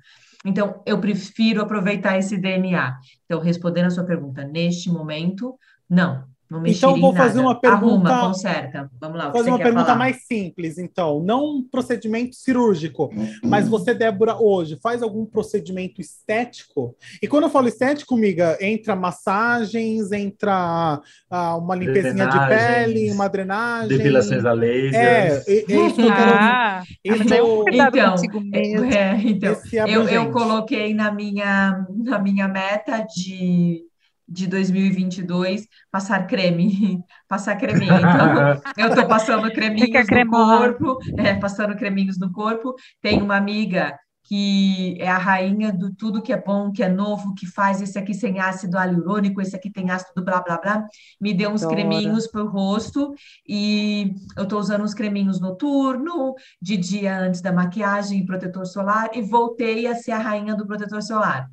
Então, 0.46 0.80
eu 0.86 1.00
prefiro 1.00 1.60
aproveitar 1.60 2.16
esse 2.16 2.38
DNA. 2.38 2.96
Então, 3.24 3.40
respondendo 3.40 3.86
a 3.86 3.90
sua 3.90 4.04
pergunta, 4.04 4.44
neste 4.44 4.88
momento, 4.88 5.58
não. 5.90 6.24
Não 6.48 6.64
Então, 6.66 7.00
vou 7.00 7.12
fazer 7.14 7.36
nada. 7.38 7.48
uma 7.48 7.60
pergunta- 7.60 8.08
Arruma, 8.10 8.28
conserta. 8.28 8.90
Vamos 9.00 9.18
lá, 9.18 9.32
fazer 9.32 9.44
você 9.44 9.50
uma 9.50 9.56
quer 9.58 9.64
pergunta 9.64 9.84
falar? 9.86 9.98
mais 9.98 10.24
simples, 10.26 10.78
então. 10.78 11.20
Não 11.22 11.56
um 11.56 11.62
procedimento 11.68 12.36
cirúrgico, 12.36 13.10
mas 13.42 13.68
você, 13.68 13.92
Débora, 13.92 14.36
hoje 14.40 14.78
faz 14.82 15.02
algum 15.02 15.26
procedimento 15.26 16.00
estético? 16.00 16.94
E 17.20 17.26
quando 17.26 17.44
eu 17.44 17.50
falo 17.50 17.66
estético, 17.68 18.14
amiga, 18.14 18.56
entra 18.60 18.94
massagens, 18.94 20.12
entra 20.12 21.00
ah, 21.30 21.56
uma 21.56 21.74
limpezinha 21.74 22.26
de 22.26 22.38
pele, 22.48 23.10
uma 23.10 23.28
drenagem. 23.28 23.88
Depilações 23.96 24.44
a 24.44 24.52
laser. 24.52 24.94
É, 24.94 25.42
e- 25.48 25.64
e 25.68 25.86
isso 25.86 25.94
que 25.96 26.02
eu 26.02 26.14
quero 26.14 26.30
Ah, 26.32 26.82
isso- 27.04 27.44
um 27.44 27.64
cuidado 27.64 27.96
Então, 27.96 28.40
mesmo. 28.42 28.84
É, 28.94 29.20
então, 29.22 29.52
é 29.52 29.96
eu, 29.96 30.08
eu 30.08 30.30
coloquei 30.30 30.94
na 30.94 31.10
minha, 31.10 31.84
na 32.04 32.18
minha 32.18 32.46
meta 32.48 33.00
de, 33.02 33.82
de 34.28 34.46
2022 34.46 35.66
passar 35.90 36.26
creme, 36.26 37.00
passar 37.28 37.56
creminho. 37.56 37.94
Então, 37.94 38.62
eu 38.76 38.94
tô 38.94 39.06
passando 39.06 39.50
creminhos 39.52 39.86
Fica 39.86 40.24
no 40.24 40.30
corpo, 40.30 40.98
é, 41.18 41.34
passando 41.34 41.76
creminhos 41.76 42.18
no 42.18 42.32
corpo. 42.32 42.74
Tem 43.00 43.22
uma 43.22 43.36
amiga 43.36 43.96
que 44.28 44.96
é 45.00 45.08
a 45.08 45.18
rainha 45.18 45.72
do 45.72 45.94
tudo 45.94 46.20
que 46.20 46.32
é 46.32 46.36
bom, 46.40 46.72
que 46.72 46.82
é 46.82 46.88
novo, 46.88 47.34
que 47.34 47.46
faz 47.46 47.80
esse 47.80 47.96
aqui 47.98 48.12
sem 48.12 48.40
ácido 48.40 48.76
hialurônico, 48.76 49.40
esse 49.40 49.54
aqui 49.54 49.70
tem 49.70 49.90
ácido 49.90 50.24
blá 50.24 50.42
blá 50.42 50.58
blá. 50.58 50.84
Me 51.20 51.32
deu 51.32 51.50
uns 51.50 51.62
Adoro. 51.62 51.76
creminhos 51.76 52.26
pro 52.26 52.48
rosto 52.48 53.14
e 53.48 54.14
eu 54.36 54.46
tô 54.46 54.58
usando 54.58 54.82
uns 54.82 54.94
creminhos 54.94 55.40
noturno, 55.40 56.34
de 56.60 56.76
dia 56.76 57.18
antes 57.20 57.40
da 57.40 57.52
maquiagem 57.52 58.20
e 58.20 58.26
protetor 58.26 58.66
solar 58.66 59.10
e 59.14 59.22
voltei 59.22 59.86
a 59.86 59.94
ser 59.94 60.12
a 60.12 60.18
rainha 60.18 60.56
do 60.56 60.66
protetor 60.66 61.02
solar. 61.02 61.48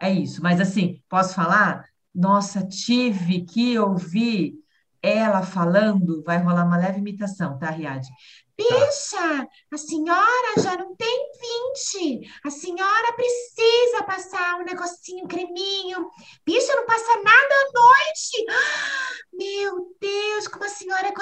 É 0.00 0.10
isso, 0.12 0.42
mas 0.42 0.60
assim, 0.60 1.02
posso 1.08 1.34
falar? 1.34 1.84
Nossa, 2.14 2.66
tive 2.66 3.44
que 3.44 3.78
ouvir 3.78 4.54
ela 5.02 5.42
falando, 5.42 6.22
vai 6.24 6.38
rolar 6.38 6.64
uma 6.64 6.76
leve 6.76 6.98
imitação, 6.98 7.58
tá, 7.58 7.70
Riad? 7.70 8.04
Bicha, 8.56 9.46
a 9.72 9.76
senhora 9.76 10.60
já 10.62 10.76
não 10.76 10.96
tem 10.96 11.30
20. 11.90 12.28
A 12.44 12.50
senhora 12.50 13.12
precisa 13.14 14.02
passar 14.06 14.56
um 14.56 14.64
negocinho, 14.64 15.24
um 15.24 15.28
creminho. 15.28 16.10
Bicha, 16.44 16.74
não 16.74 16.86
passa 16.86 17.22
nada 17.22 17.54
à 17.54 17.72
noite. 17.72 18.46
Ah, 18.50 19.12
Meu 19.34 19.95
Deus, 20.06 20.48
como 20.48 20.64
a 20.64 20.68
senhora 20.68 21.08
é 21.08 21.12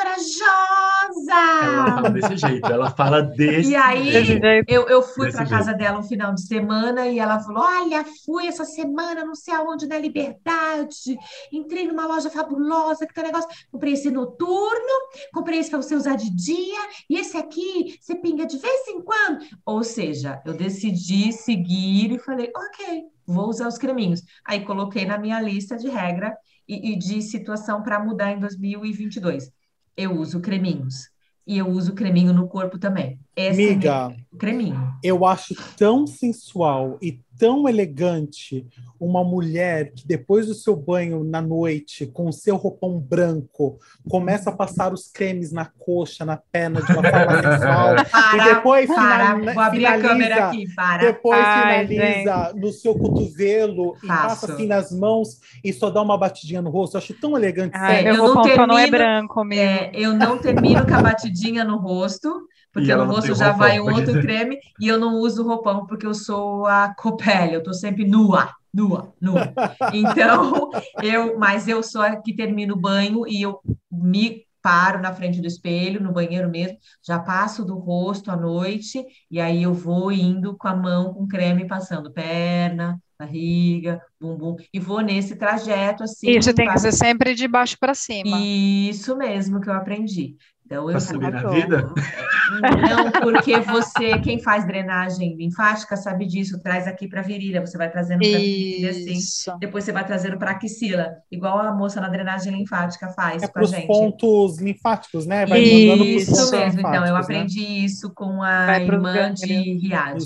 Ela 1.61 1.85
corajosa. 1.85 1.86
fala 1.86 2.11
desse 2.11 2.36
jeito, 2.36 2.70
ela 2.73 2.90
fala 2.90 3.23
desse 3.23 3.70
E 3.70 3.74
aí, 3.74 4.24
jeito. 4.24 4.65
eu, 4.66 4.86
eu 4.89 5.02
fui 5.02 5.31
para 5.31 5.47
casa 5.47 5.73
dela 5.73 5.98
um 5.98 6.02
final 6.02 6.35
de 6.35 6.43
semana 6.47 7.06
e 7.09 7.19
ela 7.19 7.40
falou: 7.40 7.62
Olha, 7.65 8.05
fui 8.24 8.47
essa 8.47 8.65
semana, 8.65 9.24
não 9.24 9.35
sei 9.35 9.55
aonde, 9.55 9.86
na 9.86 9.98
Liberdade. 9.98 11.16
Entrei 11.52 11.86
numa 11.86 12.06
loja 12.06 12.31
fabulosa 12.31 13.06
que 13.06 13.15
tem 13.15 13.24
um 13.24 13.27
negócio. 13.28 13.48
Comprei 13.70 13.94
esse 13.94 14.11
noturno, 14.11 14.94
comprei 15.32 15.59
esse 15.61 15.70
para 15.70 15.81
você 15.82 15.94
usar 15.94 16.16
de 16.16 16.31
dia, 16.31 16.81
e 17.09 17.16
esse 17.19 17.36
aqui 17.36 17.97
você 18.01 18.15
pinga 18.16 18.47
de 18.47 18.59
vez 18.59 18.89
em 18.89 19.02
quando. 19.02 19.44
Ou 19.65 19.82
seja, 19.82 20.40
eu 20.44 20.55
decidi 20.55 21.32
seguir 21.32 22.12
e 22.12 22.19
falei: 22.19 22.51
Ok, 22.56 23.05
vou 23.27 23.48
usar 23.48 23.69
os 23.69 23.78
creminhos. 23.78 24.23
Aí 24.44 24.65
coloquei 24.65 25.05
na 25.06 25.19
minha 25.19 25.40
lista 25.40 25.77
de 25.77 25.89
regra 25.89 26.36
e, 26.69 26.93
e 26.93 26.97
de 26.97 27.23
situação 27.23 27.82
para 27.82 28.03
mudar 28.03 28.32
em 28.32 28.41
2022. 28.41 29.51
Eu 29.97 30.19
uso 30.19 30.41
creminhos. 30.41 31.09
E 31.47 31.59
eu 31.59 31.69
uso 31.69 31.93
creminho 31.95 32.32
no 32.32 32.49
corpo 32.49 32.78
também. 32.78 33.19
Esse 33.36 33.62
é 33.62 33.73
Amiga, 33.73 34.09
meu 34.09 34.39
creminho. 34.39 34.95
eu 35.03 35.27
acho 35.27 35.55
tão 35.77 36.07
sensual 36.07 36.99
e 37.03 37.20
tão 37.39 37.69
elegante 37.69 38.66
uma 39.01 39.23
mulher 39.24 39.93
que 39.93 40.06
depois 40.06 40.47
do 40.47 40.55
seu 40.55 40.74
banho 40.74 41.23
na 41.24 41.43
noite, 41.43 42.06
com 42.06 42.28
o 42.28 42.32
seu 42.32 42.56
roupão 42.56 42.98
branco, 42.98 43.78
começa 44.09 44.51
a 44.51 44.52
passar 44.52 44.93
os 44.93 45.09
cremes 45.11 45.52
na 45.52 45.65
coxa, 45.66 46.24
na 46.24 46.36
perna 46.36 46.81
de 46.81 46.93
uma 46.93 47.02
forma. 47.11 48.05
Para, 48.05 48.36
e 48.51 48.55
depois 48.55 48.86
para, 48.86 49.27
finaliza- 49.27 49.52
vou 49.55 49.62
abrir 49.62 49.86
a 49.86 50.01
câmera 50.01 50.35
finaliza- 50.36 50.44
aqui, 50.48 50.74
para. 50.74 51.02
Depois 51.02 51.40
Ai, 51.44 51.86
finaliza 51.86 52.52
no 52.56 52.73
seu 52.73 52.94
cotovelo 52.97 53.97
e 54.02 54.06
passa 54.06 54.52
assim 54.52 54.66
nas 54.66 54.90
mãos 54.93 55.40
e 55.62 55.73
só 55.73 55.90
dá 55.90 56.01
uma 56.01 56.16
batidinha 56.16 56.62
no 56.62 56.70
rosto. 56.70 56.94
Eu 56.94 56.98
acho 56.98 57.15
tão 57.15 57.36
elegante. 57.36 57.77
Ai, 57.77 58.02
meu 58.05 58.15
eu 58.15 58.19
não 58.19 58.27
só 58.28 58.66
não 58.66 58.78
é 58.78 58.85
termino- 58.85 58.98
branco, 58.98 59.40
amigo. 59.40 59.61
É, 59.61 59.90
eu 59.94 60.15
não 60.15 60.39
termino 60.39 60.86
com 60.86 60.94
a 60.94 61.02
batidinha 61.02 61.65
no 61.65 61.77
rosto, 61.78 62.47
porque 62.74 62.90
E 62.90 62.96
não 62.96 63.06
rosto 63.06 63.34
já 63.34 63.52
roupão, 63.52 63.59
vai 63.59 63.80
um 63.80 63.90
outro 63.92 64.16
dizer. 64.16 64.20
creme, 64.20 64.59
e 64.80 64.88
eu 64.88 64.98
não 64.98 65.14
uso 65.20 65.44
roupão, 65.44 65.86
porque 65.86 66.06
eu 66.06 66.14
sou 66.14 66.66
a 66.66 66.94
copele, 66.96 67.55
eu 67.56 67.62
tô 67.62 67.72
sempre 67.74 68.05
nua, 68.06 68.51
nua, 68.74 69.14
nua. 69.20 69.56
Então, 69.92 70.70
eu, 71.02 71.38
mas 71.38 71.68
eu 71.68 71.82
sou 71.82 72.02
a 72.02 72.16
que 72.16 72.34
termino 72.36 72.74
o 72.74 72.80
banho 72.80 73.26
e 73.28 73.42
eu 73.42 73.60
me 73.90 74.44
paro 74.62 75.01
na 75.01 75.12
frente 75.14 75.40
do 75.40 75.46
espelho, 75.46 76.02
no 76.02 76.12
banheiro 76.12 76.48
mesmo, 76.51 76.78
já 77.06 77.18
passo 77.18 77.64
do 77.64 77.76
rosto 77.78 78.30
à 78.30 78.36
noite, 78.36 79.05
e 79.30 79.38
aí 79.40 79.62
eu 79.62 79.74
vou 79.74 80.10
indo 80.10 80.56
com 80.56 80.68
a 80.68 80.74
mão 80.74 81.12
com 81.12 81.26
creme 81.28 81.66
passando 81.68 82.10
perna, 82.12 82.98
barriga, 83.18 84.01
bumbum, 84.20 84.56
e 84.72 84.80
vou 84.80 85.01
nesse 85.01 85.36
trajeto 85.36 86.02
assim. 86.02 86.30
Isso 86.30 86.55
tem 86.55 86.66
que 86.68 86.78
ser 86.78 86.92
sempre 86.92 87.34
de 87.34 87.46
baixo 87.46 87.76
para 87.78 87.94
cima. 87.94 88.40
Isso 88.40 89.16
mesmo 89.16 89.60
que 89.60 89.68
eu 89.68 89.74
aprendi. 89.74 90.36
Então, 90.66 90.85
eu 90.85 90.91
Pra 90.93 91.01
subir 91.01 91.31
na 91.31 91.47
vida? 91.51 91.93
não, 92.61 93.11
porque 93.20 93.61
você, 93.61 94.19
quem 94.20 94.41
faz 94.41 94.66
drenagem 94.66 95.36
linfática, 95.36 95.97
sabe 95.97 96.27
disso, 96.27 96.59
traz 96.62 96.86
aqui 96.86 97.07
para 97.07 97.20
a 97.20 97.23
virilha, 97.23 97.61
você 97.61 97.77
vai 97.77 97.91
trazendo 97.91 98.20
para 98.20 98.28
a 98.28 98.41
virilha 98.41 98.91
assim. 98.91 99.53
Depois 99.59 99.85
você 99.85 99.93
vai 99.93 100.05
trazendo 100.07 100.39
para 100.39 100.53
a 100.53 100.55
axila, 100.55 101.12
igual 101.31 101.59
a 101.59 101.73
moça 101.73 102.01
na 102.01 102.09
drenagem 102.09 102.53
linfática 102.57 103.09
faz 103.11 103.43
É 103.43 103.47
com 103.47 103.53
para 103.53 103.62
a 103.62 103.65
os 103.65 103.70
gente. 103.70 103.86
pontos 103.86 104.59
linfáticos, 104.59 105.27
né? 105.27 105.45
Vai 105.45 105.61
Isso 105.61 106.31
pontos 106.32 106.51
mesmo, 106.51 106.81
então, 106.81 107.07
eu 107.07 107.15
né? 107.15 107.20
aprendi 107.20 107.85
isso 107.85 108.12
com 108.15 108.43
a 108.43 108.81
irmã 108.81 109.32
de. 109.32 109.45
Riad. 109.45 110.19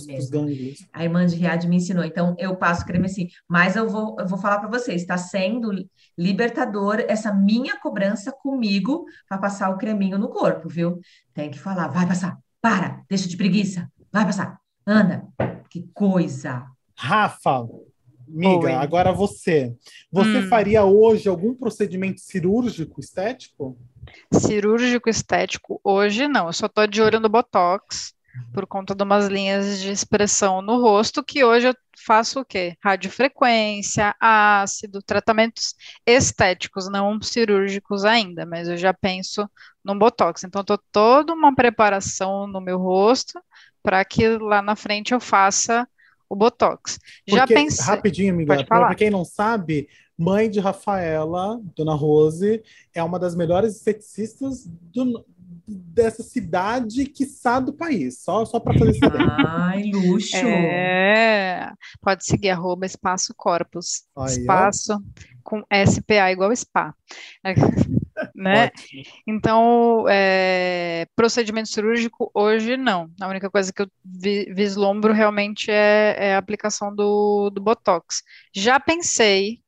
A 0.92 1.02
irmã 1.04 1.26
de 1.26 1.36
Riad 1.36 1.64
me 1.66 1.76
ensinou. 1.76 2.04
Então, 2.04 2.34
eu 2.38 2.54
passo 2.56 2.84
creme 2.84 3.06
assim. 3.06 3.28
Mas 3.48 3.74
eu 3.76 3.88
vou, 3.88 4.16
eu 4.18 4.26
vou 4.26 4.38
falar 4.38 4.58
para 4.60 4.68
vocês, 4.68 5.00
está 5.00 5.16
sendo 5.16 5.72
libertador 6.16 7.04
essa 7.08 7.32
minha 7.32 7.78
cobrança 7.78 8.32
comigo 8.32 9.04
para 9.28 9.38
passar 9.38 9.70
o 9.70 9.78
creminho 9.78 10.18
no 10.18 10.27
corpo, 10.28 10.68
viu? 10.68 11.00
Tem 11.34 11.50
que 11.50 11.58
falar, 11.58 11.88
vai 11.88 12.06
passar, 12.06 12.38
para, 12.60 13.02
deixa 13.08 13.28
de 13.28 13.36
preguiça, 13.36 13.90
vai 14.12 14.24
passar, 14.24 14.58
anda. 14.86 15.26
Que 15.70 15.88
coisa. 15.94 16.66
Rafa, 16.96 17.66
amiga, 18.26 18.66
Oi. 18.66 18.72
agora 18.72 19.12
você. 19.12 19.74
Você 20.10 20.38
Hum. 20.38 20.48
faria 20.48 20.84
hoje 20.84 21.28
algum 21.28 21.54
procedimento 21.54 22.20
cirúrgico 22.20 23.00
estético? 23.00 23.78
Cirúrgico 24.32 25.08
estético, 25.08 25.80
hoje 25.84 26.26
não. 26.26 26.46
Eu 26.46 26.52
só 26.52 26.68
tô 26.68 26.86
de 26.86 27.00
olho 27.02 27.20
no 27.20 27.28
Botox, 27.28 28.14
por 28.52 28.66
conta 28.66 28.94
de 28.94 29.02
umas 29.02 29.26
linhas 29.28 29.80
de 29.80 29.90
expressão 29.90 30.62
no 30.62 30.80
rosto, 30.80 31.22
que 31.22 31.44
hoje 31.44 31.68
eu 31.68 31.74
faço 32.06 32.40
o 32.40 32.44
quê? 32.44 32.76
Radiofrequência, 32.82 34.14
ácido, 34.20 35.02
tratamentos 35.02 35.74
estéticos, 36.06 36.88
não 36.90 37.20
cirúrgicos 37.20 38.04
ainda, 38.04 38.46
mas 38.46 38.68
eu 38.68 38.76
já 38.76 38.94
penso 38.94 39.48
no 39.84 39.98
Botox. 39.98 40.44
Então, 40.44 40.64
tô 40.64 40.78
toda 40.90 41.32
uma 41.32 41.54
preparação 41.54 42.46
no 42.46 42.60
meu 42.60 42.78
rosto 42.78 43.40
para 43.82 44.04
que 44.04 44.28
lá 44.38 44.62
na 44.62 44.76
frente 44.76 45.12
eu 45.12 45.20
faça 45.20 45.86
o 46.28 46.36
Botox. 46.36 46.98
Já 47.26 47.40
Porque, 47.40 47.54
pensei. 47.54 47.84
rapidinho, 47.84 48.34
amiga, 48.34 48.64
para 48.64 48.94
quem 48.94 49.10
não 49.10 49.24
sabe, 49.24 49.88
mãe 50.16 50.50
de 50.50 50.60
Rafaela, 50.60 51.60
Dona 51.76 51.94
Rose, 51.94 52.62
é 52.94 53.02
uma 53.02 53.18
das 53.18 53.34
melhores 53.34 53.76
esteticistas 53.76 54.66
do- 54.66 55.24
dessa 55.68 56.22
cidade, 56.22 57.04
quiçá 57.06 57.60
do 57.60 57.72
país. 57.72 58.22
Só, 58.22 58.44
só 58.44 58.58
para 58.58 58.78
fazer 58.78 58.94
saber. 58.94 59.18
Ai, 59.46 59.90
luxo. 59.92 60.36
É, 60.36 61.70
pode 62.00 62.24
seguir, 62.24 62.50
arroba 62.50 62.86
Espaço 62.86 63.34
Corpus. 63.36 64.04
Aí, 64.16 64.22
ó. 64.22 64.26
Espaço 64.26 65.02
com 65.42 65.62
SPA 65.86 66.30
igual 66.32 66.54
SPA. 66.54 66.94
É, 67.44 67.54
né? 68.34 68.64
Ótimo. 68.66 69.02
Então, 69.26 70.04
é, 70.08 71.06
procedimento 71.14 71.68
cirúrgico 71.68 72.30
hoje 72.34 72.76
não. 72.76 73.10
A 73.20 73.28
única 73.28 73.50
coisa 73.50 73.72
que 73.72 73.82
eu 73.82 73.90
vi- 74.04 74.52
vislumbro 74.52 75.12
realmente 75.12 75.70
é, 75.70 76.16
é 76.18 76.34
a 76.34 76.38
aplicação 76.38 76.94
do, 76.94 77.50
do 77.50 77.60
Botox. 77.62 78.22
Já 78.54 78.78
pensei 78.80 79.60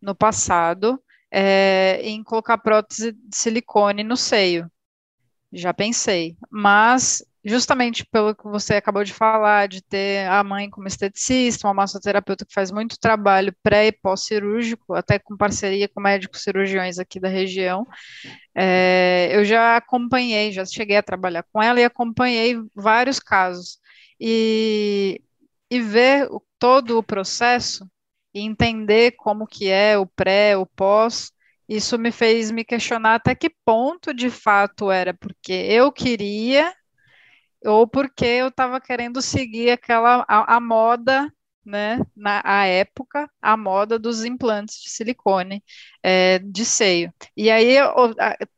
no 0.00 0.14
passado 0.14 1.00
é, 1.30 2.00
em 2.02 2.22
colocar 2.22 2.58
prótese 2.58 3.12
de 3.12 3.36
silicone 3.36 4.02
no 4.04 4.16
seio. 4.16 4.70
Já 5.52 5.74
pensei, 5.74 6.36
mas 6.50 7.22
justamente 7.44 8.06
pelo 8.06 8.34
que 8.34 8.44
você 8.44 8.74
acabou 8.74 9.02
de 9.02 9.12
falar, 9.12 9.66
de 9.66 9.82
ter 9.82 10.28
a 10.28 10.42
mãe 10.44 10.70
como 10.70 10.86
esteticista, 10.86 11.66
uma 11.66 11.74
massoterapeuta 11.74 12.46
que 12.46 12.54
faz 12.54 12.70
muito 12.70 12.98
trabalho 12.98 13.54
pré 13.62 13.88
e 13.88 13.92
pós-cirúrgico, 13.92 14.94
até 14.94 15.18
com 15.18 15.36
parceria 15.36 15.88
com 15.88 16.00
médicos 16.00 16.42
cirurgiões 16.42 16.98
aqui 16.98 17.18
da 17.18 17.28
região, 17.28 17.86
é, 18.54 19.30
eu 19.32 19.44
já 19.44 19.76
acompanhei, 19.76 20.52
já 20.52 20.64
cheguei 20.64 20.96
a 20.96 21.02
trabalhar 21.02 21.44
com 21.52 21.62
ela 21.62 21.80
e 21.80 21.84
acompanhei 21.84 22.56
vários 22.74 23.18
casos. 23.18 23.78
E, 24.20 25.20
e 25.68 25.80
ver 25.80 26.28
todo 26.58 26.96
o 26.98 27.02
processo 27.02 27.84
e 28.32 28.40
entender 28.40 29.12
como 29.12 29.46
que 29.46 29.68
é 29.68 29.98
o 29.98 30.06
pré, 30.06 30.56
o 30.56 30.64
pós, 30.64 31.32
isso 31.68 31.98
me 31.98 32.12
fez 32.12 32.50
me 32.50 32.64
questionar 32.64 33.16
até 33.16 33.34
que 33.34 33.50
ponto 33.64 34.12
de 34.14 34.30
fato 34.30 34.90
era 34.90 35.14
porque 35.14 35.52
eu 35.52 35.92
queria 35.92 36.72
ou 37.64 37.86
porque 37.86 38.24
eu 38.24 38.48
estava 38.48 38.80
querendo 38.80 39.22
seguir 39.22 39.70
aquela 39.70 40.24
a, 40.28 40.56
a 40.56 40.60
moda 40.60 41.32
né, 41.64 42.00
na 42.16 42.42
a 42.44 42.66
época, 42.66 43.30
a 43.40 43.56
moda 43.56 43.98
dos 43.98 44.24
implantes 44.24 44.82
de 44.82 44.90
silicone 44.90 45.62
é, 46.02 46.38
de 46.40 46.64
seio. 46.64 47.12
E 47.36 47.50
aí, 47.50 47.76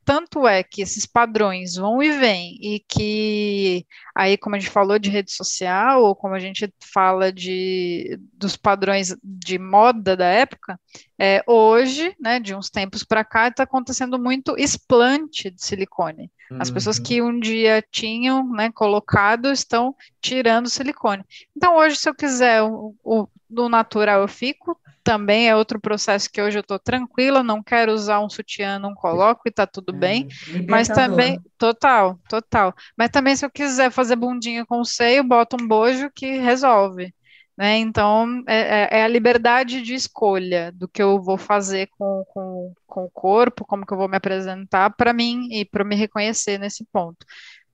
tanto 0.04 0.46
é 0.46 0.62
que 0.62 0.82
esses 0.82 1.06
padrões 1.06 1.76
vão 1.76 2.02
e 2.02 2.10
vêm, 2.18 2.58
e 2.62 2.80
que 2.88 3.86
aí, 4.14 4.38
como 4.38 4.56
a 4.56 4.58
gente 4.58 4.70
falou 4.70 4.98
de 4.98 5.10
rede 5.10 5.32
social, 5.32 6.02
ou 6.02 6.16
como 6.16 6.34
a 6.34 6.38
gente 6.38 6.72
fala 6.92 7.32
de 7.32 8.18
dos 8.32 8.56
padrões 8.56 9.14
de 9.22 9.58
moda 9.58 10.16
da 10.16 10.26
época, 10.26 10.80
é, 11.18 11.42
hoje, 11.46 12.14
né, 12.20 12.40
de 12.40 12.54
uns 12.54 12.68
tempos 12.68 13.04
para 13.04 13.24
cá, 13.24 13.48
está 13.48 13.62
acontecendo 13.62 14.18
muito 14.18 14.56
explante 14.58 15.50
de 15.50 15.64
silicone. 15.64 16.30
As 16.58 16.70
pessoas 16.70 16.98
que 16.98 17.22
um 17.22 17.38
dia 17.38 17.82
tinham 17.90 18.48
né, 18.52 18.70
colocado 18.70 19.50
estão 19.50 19.94
tirando 20.20 20.68
silicone. 20.68 21.24
Então, 21.56 21.76
hoje, 21.76 21.96
se 21.96 22.08
eu 22.08 22.14
quiser 22.14 22.62
o, 22.62 22.94
o 23.02 23.26
do 23.48 23.68
natural, 23.68 24.20
eu 24.20 24.28
fico. 24.28 24.78
Também 25.02 25.48
é 25.48 25.56
outro 25.56 25.78
processo 25.78 26.30
que 26.30 26.40
hoje 26.40 26.58
eu 26.58 26.62
estou 26.62 26.78
tranquila, 26.78 27.42
não 27.42 27.62
quero 27.62 27.92
usar 27.92 28.20
um 28.20 28.28
sutiã, 28.28 28.78
não 28.78 28.94
coloco 28.94 29.42
e 29.44 29.50
está 29.50 29.66
tudo 29.66 29.94
é, 29.94 29.98
bem. 29.98 30.28
Mas 30.68 30.88
também, 30.88 31.38
total, 31.58 32.18
total. 32.28 32.74
Mas 32.96 33.10
também, 33.10 33.36
se 33.36 33.44
eu 33.44 33.50
quiser 33.50 33.90
fazer 33.90 34.16
bundinha 34.16 34.64
com 34.64 34.80
o 34.80 34.84
seio, 34.84 35.22
boto 35.22 35.56
um 35.60 35.68
bojo 35.68 36.10
que 36.14 36.38
resolve. 36.38 37.14
Né? 37.56 37.78
Então, 37.78 38.42
é, 38.48 38.56
é, 38.56 38.88
é, 38.98 39.04
a 39.04 39.08
liberdade 39.08 39.80
de 39.82 39.94
escolha 39.94 40.72
do 40.72 40.88
que 40.88 41.02
eu 41.02 41.22
vou 41.22 41.38
fazer 41.38 41.88
com, 41.96 42.24
com, 42.28 42.74
com 42.86 43.04
o 43.04 43.10
corpo, 43.10 43.64
como 43.64 43.86
que 43.86 43.92
eu 43.92 43.98
vou 43.98 44.08
me 44.08 44.16
apresentar 44.16 44.90
para 44.90 45.12
mim 45.12 45.48
e 45.52 45.64
para 45.64 45.84
me 45.84 45.94
reconhecer 45.94 46.58
nesse 46.58 46.84
ponto. 46.92 47.24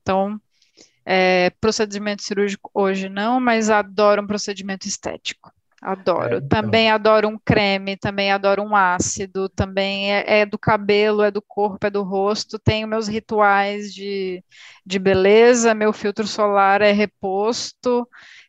Então, 0.03 0.39
é, 1.05 1.51
procedimento 1.61 2.23
cirúrgico 2.23 2.71
hoje 2.75 3.09
não, 3.09 3.41
mas 3.41 3.71
adoro 3.71 4.23
um 4.23 4.27
procedimento 4.27 4.87
estético. 4.87 5.51
Adoro. 5.81 6.35
É, 6.35 6.37
então. 6.37 6.49
Também 6.49 6.91
adoro 6.91 7.29
um 7.29 7.39
creme, 7.39 7.97
também 7.97 8.31
adoro 8.31 8.63
um 8.63 8.77
ácido, 8.77 9.49
também 9.49 10.13
é, 10.13 10.41
é, 10.41 10.47
do 10.47 10.59
cabelo, 10.59 11.23
é 11.23 11.31
do 11.31 11.41
corpo, 11.41 11.87
é 11.87 11.91
do 11.91 12.03
rosto. 12.03 12.59
Tenho 12.59 12.87
meus 12.87 13.09
rituais 13.09 13.95
de, 13.95 14.45
de 14.85 14.99
beleza, 14.99 15.75
meu 15.75 15.93
filtro 15.93 16.27
solar 16.27 16.83
é 16.83 16.93
reposto 16.93 18.07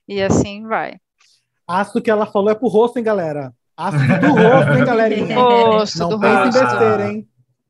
e 0.07 0.21
assim 0.21 0.67
vai. 0.67 0.99
Ácido 1.79 2.01
que 2.01 2.11
ela 2.11 2.25
falou 2.25 2.49
é 2.49 2.55
pro 2.55 2.67
rosto, 2.67 2.97
hein, 2.97 3.03
galera? 3.03 3.53
Ácido 3.77 4.19
do 4.19 4.33
rosto, 4.33 4.73
hein, 4.73 4.85
galerinha? 4.85 5.35
Rosto, 5.35 5.97
Não 5.99 6.09
do 6.09 6.19
pense 6.19 6.33
em 6.35 6.43
rosto. 6.45 6.59
besteira, 6.59 7.11
hein? 7.11 7.27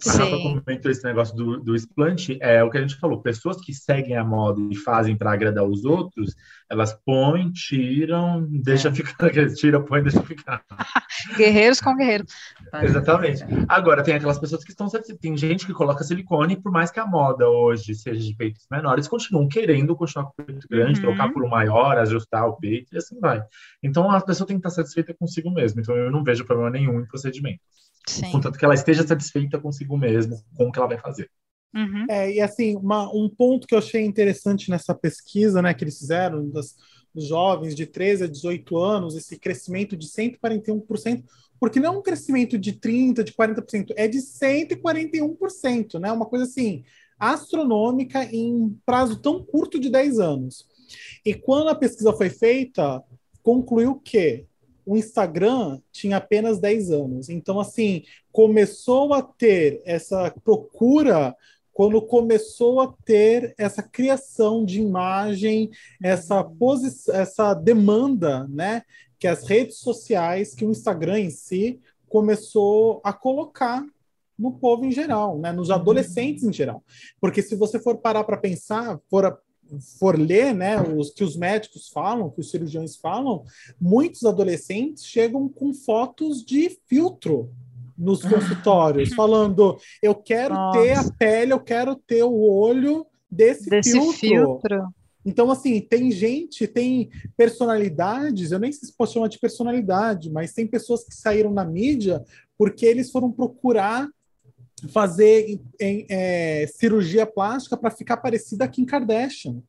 Rafa 0.10 0.38
comentou 0.38 0.92
esse 0.92 1.04
negócio 1.04 1.36
do, 1.36 1.60
do 1.60 1.76
explante, 1.76 2.38
é 2.42 2.64
o 2.64 2.70
que 2.70 2.78
a 2.78 2.82
gente 2.82 2.96
falou, 2.96 3.22
pessoas 3.22 3.58
que 3.58 3.74
seguem 3.74 4.16
a 4.16 4.24
moda 4.24 4.62
e 4.72 4.76
fazem 4.76 5.16
para 5.16 5.32
agradar 5.32 5.64
os 5.64 5.86
outros, 5.86 6.36
elas 6.70 6.94
põem, 7.06 7.52
tiram, 7.52 8.48
deixa 8.50 8.90
é. 8.90 8.94
ficar, 8.94 9.30
tira, 9.56 9.80
põe, 9.82 10.02
deixa 10.02 10.22
ficar. 10.24 10.64
guerreiros 11.38 11.82
com 11.82 11.96
guerreiros. 11.96 12.34
Exatamente. 12.82 13.44
Agora, 13.68 14.04
tem 14.04 14.16
aquelas 14.16 14.40
pessoas 14.40 14.64
que 14.64 14.72
estão, 14.72 14.88
tem 15.20 15.38
gente 15.38 15.66
que 15.66 15.74
coloca 15.74 16.04
silicone, 16.04 16.62
por 16.62 16.72
mais 16.72 16.90
que 16.90 17.00
a 17.00 17.06
moda 17.06 17.48
hoje 17.48 17.94
seja 17.94 18.20
de 18.20 18.36
peitos 18.36 18.66
menores, 18.72 19.08
continuam 19.08 19.48
querendo 19.48 19.96
continuar 19.96 20.26
com 20.26 20.42
o 20.42 20.46
peito 20.46 20.68
grande, 20.70 21.00
uhum. 21.00 21.08
trocar 21.08 21.32
por 21.32 21.44
um 21.44 21.50
maior, 21.50 21.98
ajustar 21.98 22.48
o 22.48 22.58
peito, 22.58 22.94
e 22.94 22.98
assim 22.98 23.20
vai. 23.20 23.44
Então, 23.84 24.10
a 24.10 24.22
pessoa 24.22 24.48
tem 24.48 24.60
que 24.60 24.68
estar 24.68 24.82
satisfeita 24.82 25.14
consigo 25.14 25.52
mesma, 25.52 25.82
então 25.82 25.96
eu 25.96 26.10
não 26.10 26.24
vejo 26.24 26.46
problema 26.46 26.70
nenhum 26.70 27.00
em 27.00 27.06
procedimentos. 27.06 27.91
Sim. 28.08 28.32
Contanto 28.32 28.58
que 28.58 28.66
ela 28.66 28.74
esteja 28.74 29.06
satisfeita 29.06 29.60
consigo 29.60 29.98
mesma 29.98 30.38
com 30.56 30.68
o 30.68 30.72
que 30.72 30.80
ela 30.80 30.88
vai 30.88 30.98
fazer. 30.98 31.30
Uhum. 31.74 32.06
É, 32.10 32.32
e 32.34 32.42
assim, 32.42 32.76
uma, 32.76 33.10
um 33.14 33.30
ponto 33.30 33.66
que 33.66 33.74
eu 33.74 33.80
achei 33.80 34.04
interessante 34.04 34.70
nessa 34.70 34.94
pesquisa 34.94 35.62
né, 35.62 35.74
que 35.74 35.84
eles 35.84 35.98
fizeram, 35.98 36.50
das, 36.50 36.76
dos 37.14 37.28
jovens 37.28 37.76
de 37.76 37.86
13 37.86 38.26
a 38.26 38.28
18 38.28 38.78
anos, 38.78 39.16
esse 39.16 39.40
crescimento 39.40 39.96
de 39.96 40.08
141%, 40.08 41.24
porque 41.60 41.80
não 41.80 41.94
é 41.94 41.98
um 41.98 42.02
crescimento 42.02 42.58
de 42.58 42.74
30%, 42.74 43.24
de 43.24 43.34
40%, 43.34 43.94
é 43.96 44.08
de 44.08 44.18
141%, 44.18 46.00
né? 46.00 46.12
Uma 46.12 46.26
coisa 46.26 46.46
assim, 46.46 46.84
astronômica 47.20 48.24
em 48.24 48.78
prazo 48.86 49.22
tão 49.22 49.44
curto 49.44 49.80
de 49.80 49.90
10 49.90 50.20
anos. 50.20 50.68
E 51.26 51.34
quando 51.34 51.70
a 51.70 51.76
pesquisa 51.76 52.12
foi 52.14 52.30
feita, 52.30 53.02
concluiu 53.44 53.96
que 53.96 54.46
o 54.86 54.98
Instagram 54.98 55.80
tinha 55.92 56.18
apenas 56.18 56.60
10 56.60 56.92
anos. 56.92 57.30
Então, 57.30 57.60
assim, 57.60 58.04
começou 58.32 59.14
a 59.14 59.22
ter 59.22 59.82
essa 59.86 60.34
procura 60.44 61.36
quando 61.74 62.02
começou 62.02 62.82
a 62.82 62.94
ter 63.06 63.56
essa 63.58 63.82
criação 63.82 64.66
de 64.66 64.82
imagem, 64.82 65.70
essa, 66.04 66.46
essa 67.14 67.54
demanda, 67.54 68.46
né, 68.48 68.84
que 69.18 69.28
as 69.28 69.44
redes 69.44 69.78
sociais, 69.78 70.54
que 70.54 70.66
o 70.66 70.72
Instagram 70.72 71.20
em 71.20 71.30
si 71.30 71.80
começou 72.10 73.00
a 73.04 73.14
colocar 73.14 73.86
no 74.38 74.52
povo 74.54 74.86
em 74.86 74.92
geral, 74.92 75.38
né, 75.38 75.52
nos 75.52 75.72
adolescentes 75.72 76.44
em 76.44 76.52
geral. 76.52 76.84
Porque 77.20 77.42
se 77.42 77.56
você 77.56 77.80
for 77.80 77.98
parar 77.98 78.24
para 78.24 78.38
pensar, 78.38 79.00
for 79.10 79.40
for 80.00 80.18
ler, 80.18 80.54
né, 80.54 80.82
os 80.82 81.12
que 81.12 81.24
os 81.24 81.36
médicos 81.36 81.90
falam, 81.90 82.30
que 82.30 82.40
os 82.40 82.50
cirurgiões 82.50 82.96
falam, 82.96 83.44
muitos 83.80 84.24
adolescentes 84.24 85.06
chegam 85.06 85.48
com 85.48 85.74
fotos 85.74 86.44
de 86.44 86.78
filtro 86.88 87.50
nos 87.98 88.22
consultórios, 88.22 89.10
falando: 89.16 89.78
eu 90.02 90.16
quero 90.16 90.56
Nossa. 90.56 90.80
ter 90.80 90.98
a 90.98 91.12
pele, 91.14 91.54
eu 91.54 91.60
quero 91.60 91.96
ter 91.96 92.24
o 92.24 92.34
olho 92.34 93.06
desse, 93.30 93.70
desse 93.70 93.92
filtro. 93.92 94.20
filtro. 94.20 94.88
Então, 95.24 95.52
assim, 95.52 95.80
tem 95.80 96.10
gente, 96.10 96.68
tem 96.68 97.10
personalidades, 97.38 98.52
eu 98.52 98.60
nem 98.60 98.72
sei 98.72 98.90
se 98.90 98.98
posso 98.98 99.14
chamar 99.14 99.28
de 99.28 99.40
personalidade, 99.40 100.32
mas 100.32 100.52
tem 100.54 100.66
pessoas 100.66 101.04
que 101.04 101.14
saíram 101.14 101.52
na 101.52 101.64
mídia 101.64 102.24
porque 102.58 102.86
eles 102.86 103.12
foram 103.12 103.32
procurar 103.32 104.08
fazer 104.90 105.50
em, 105.50 105.62
em, 105.80 106.06
é, 106.10 106.68
cirurgia 106.68 107.26
plástica 107.26 107.78
para 107.78 107.92
ficar 107.92 108.18
parecida 108.18 108.66
a 108.66 108.68
Kim 108.68 108.86
Kardashian. 108.86 109.62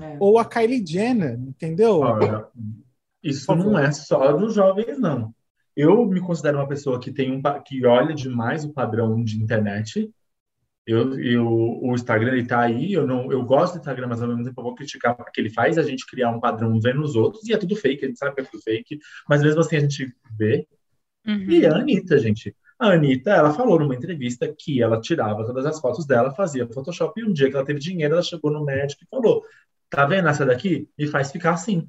É. 0.00 0.16
Ou 0.20 0.38
a 0.38 0.44
Kylie 0.44 0.84
Jenner, 0.86 1.38
entendeu? 1.38 2.00
Olha, 2.00 2.46
isso 3.22 3.54
não 3.54 3.78
é 3.78 3.90
só 3.90 4.32
dos 4.32 4.54
jovens, 4.54 4.98
não. 4.98 5.34
Eu 5.74 6.06
me 6.06 6.20
considero 6.20 6.58
uma 6.58 6.68
pessoa 6.68 7.00
que 7.00 7.12
tem 7.12 7.32
um 7.32 7.42
que 7.64 7.84
olha 7.84 8.14
demais 8.14 8.64
o 8.64 8.72
padrão 8.72 9.22
de 9.22 9.42
internet. 9.42 10.10
Eu, 10.86 11.18
eu, 11.18 11.46
o 11.46 11.92
Instagram 11.94 12.36
está 12.36 12.60
aí, 12.60 12.92
eu 12.92 13.06
não, 13.06 13.30
eu 13.32 13.44
gosto 13.44 13.74
do 13.74 13.78
Instagram, 13.80 14.06
mas 14.06 14.22
ao 14.22 14.28
mesmo 14.28 14.44
tempo 14.44 14.60
eu 14.60 14.64
vou 14.64 14.74
criticar 14.74 15.16
porque 15.16 15.40
ele 15.40 15.50
faz 15.50 15.76
a 15.76 15.82
gente 15.82 16.06
criar 16.06 16.30
um 16.30 16.38
padrão 16.38 16.80
vendo 16.80 17.02
os 17.02 17.16
outros 17.16 17.46
e 17.48 17.52
é 17.52 17.58
tudo 17.58 17.74
fake, 17.74 18.04
a 18.04 18.08
gente 18.08 18.18
sabe 18.18 18.36
que 18.36 18.42
é 18.42 18.44
tudo 18.44 18.62
fake, 18.62 18.98
mas 19.28 19.42
mesmo 19.42 19.60
assim 19.60 19.76
a 19.76 19.80
gente 19.80 20.14
vê. 20.38 20.66
Uhum. 21.26 21.50
E 21.50 21.66
a 21.66 21.74
Anitta, 21.74 22.16
gente, 22.18 22.54
a 22.78 22.88
Anitta, 22.92 23.30
ela 23.30 23.52
falou 23.52 23.78
numa 23.78 23.94
entrevista 23.94 24.52
que 24.56 24.82
ela 24.82 25.00
tirava 25.00 25.46
todas 25.46 25.64
as 25.64 25.80
fotos 25.80 26.06
dela, 26.06 26.34
fazia 26.34 26.66
Photoshop, 26.66 27.20
e 27.20 27.24
um 27.24 27.32
dia 27.32 27.48
que 27.48 27.56
ela 27.56 27.64
teve 27.64 27.78
dinheiro, 27.78 28.14
ela 28.14 28.22
chegou 28.22 28.50
no 28.50 28.64
médico 28.64 29.02
e 29.04 29.08
falou: 29.08 29.42
Tá 29.88 30.04
vendo 30.04 30.28
essa 30.28 30.44
daqui? 30.44 30.88
Me 30.98 31.06
faz 31.06 31.30
ficar 31.30 31.52
assim. 31.54 31.88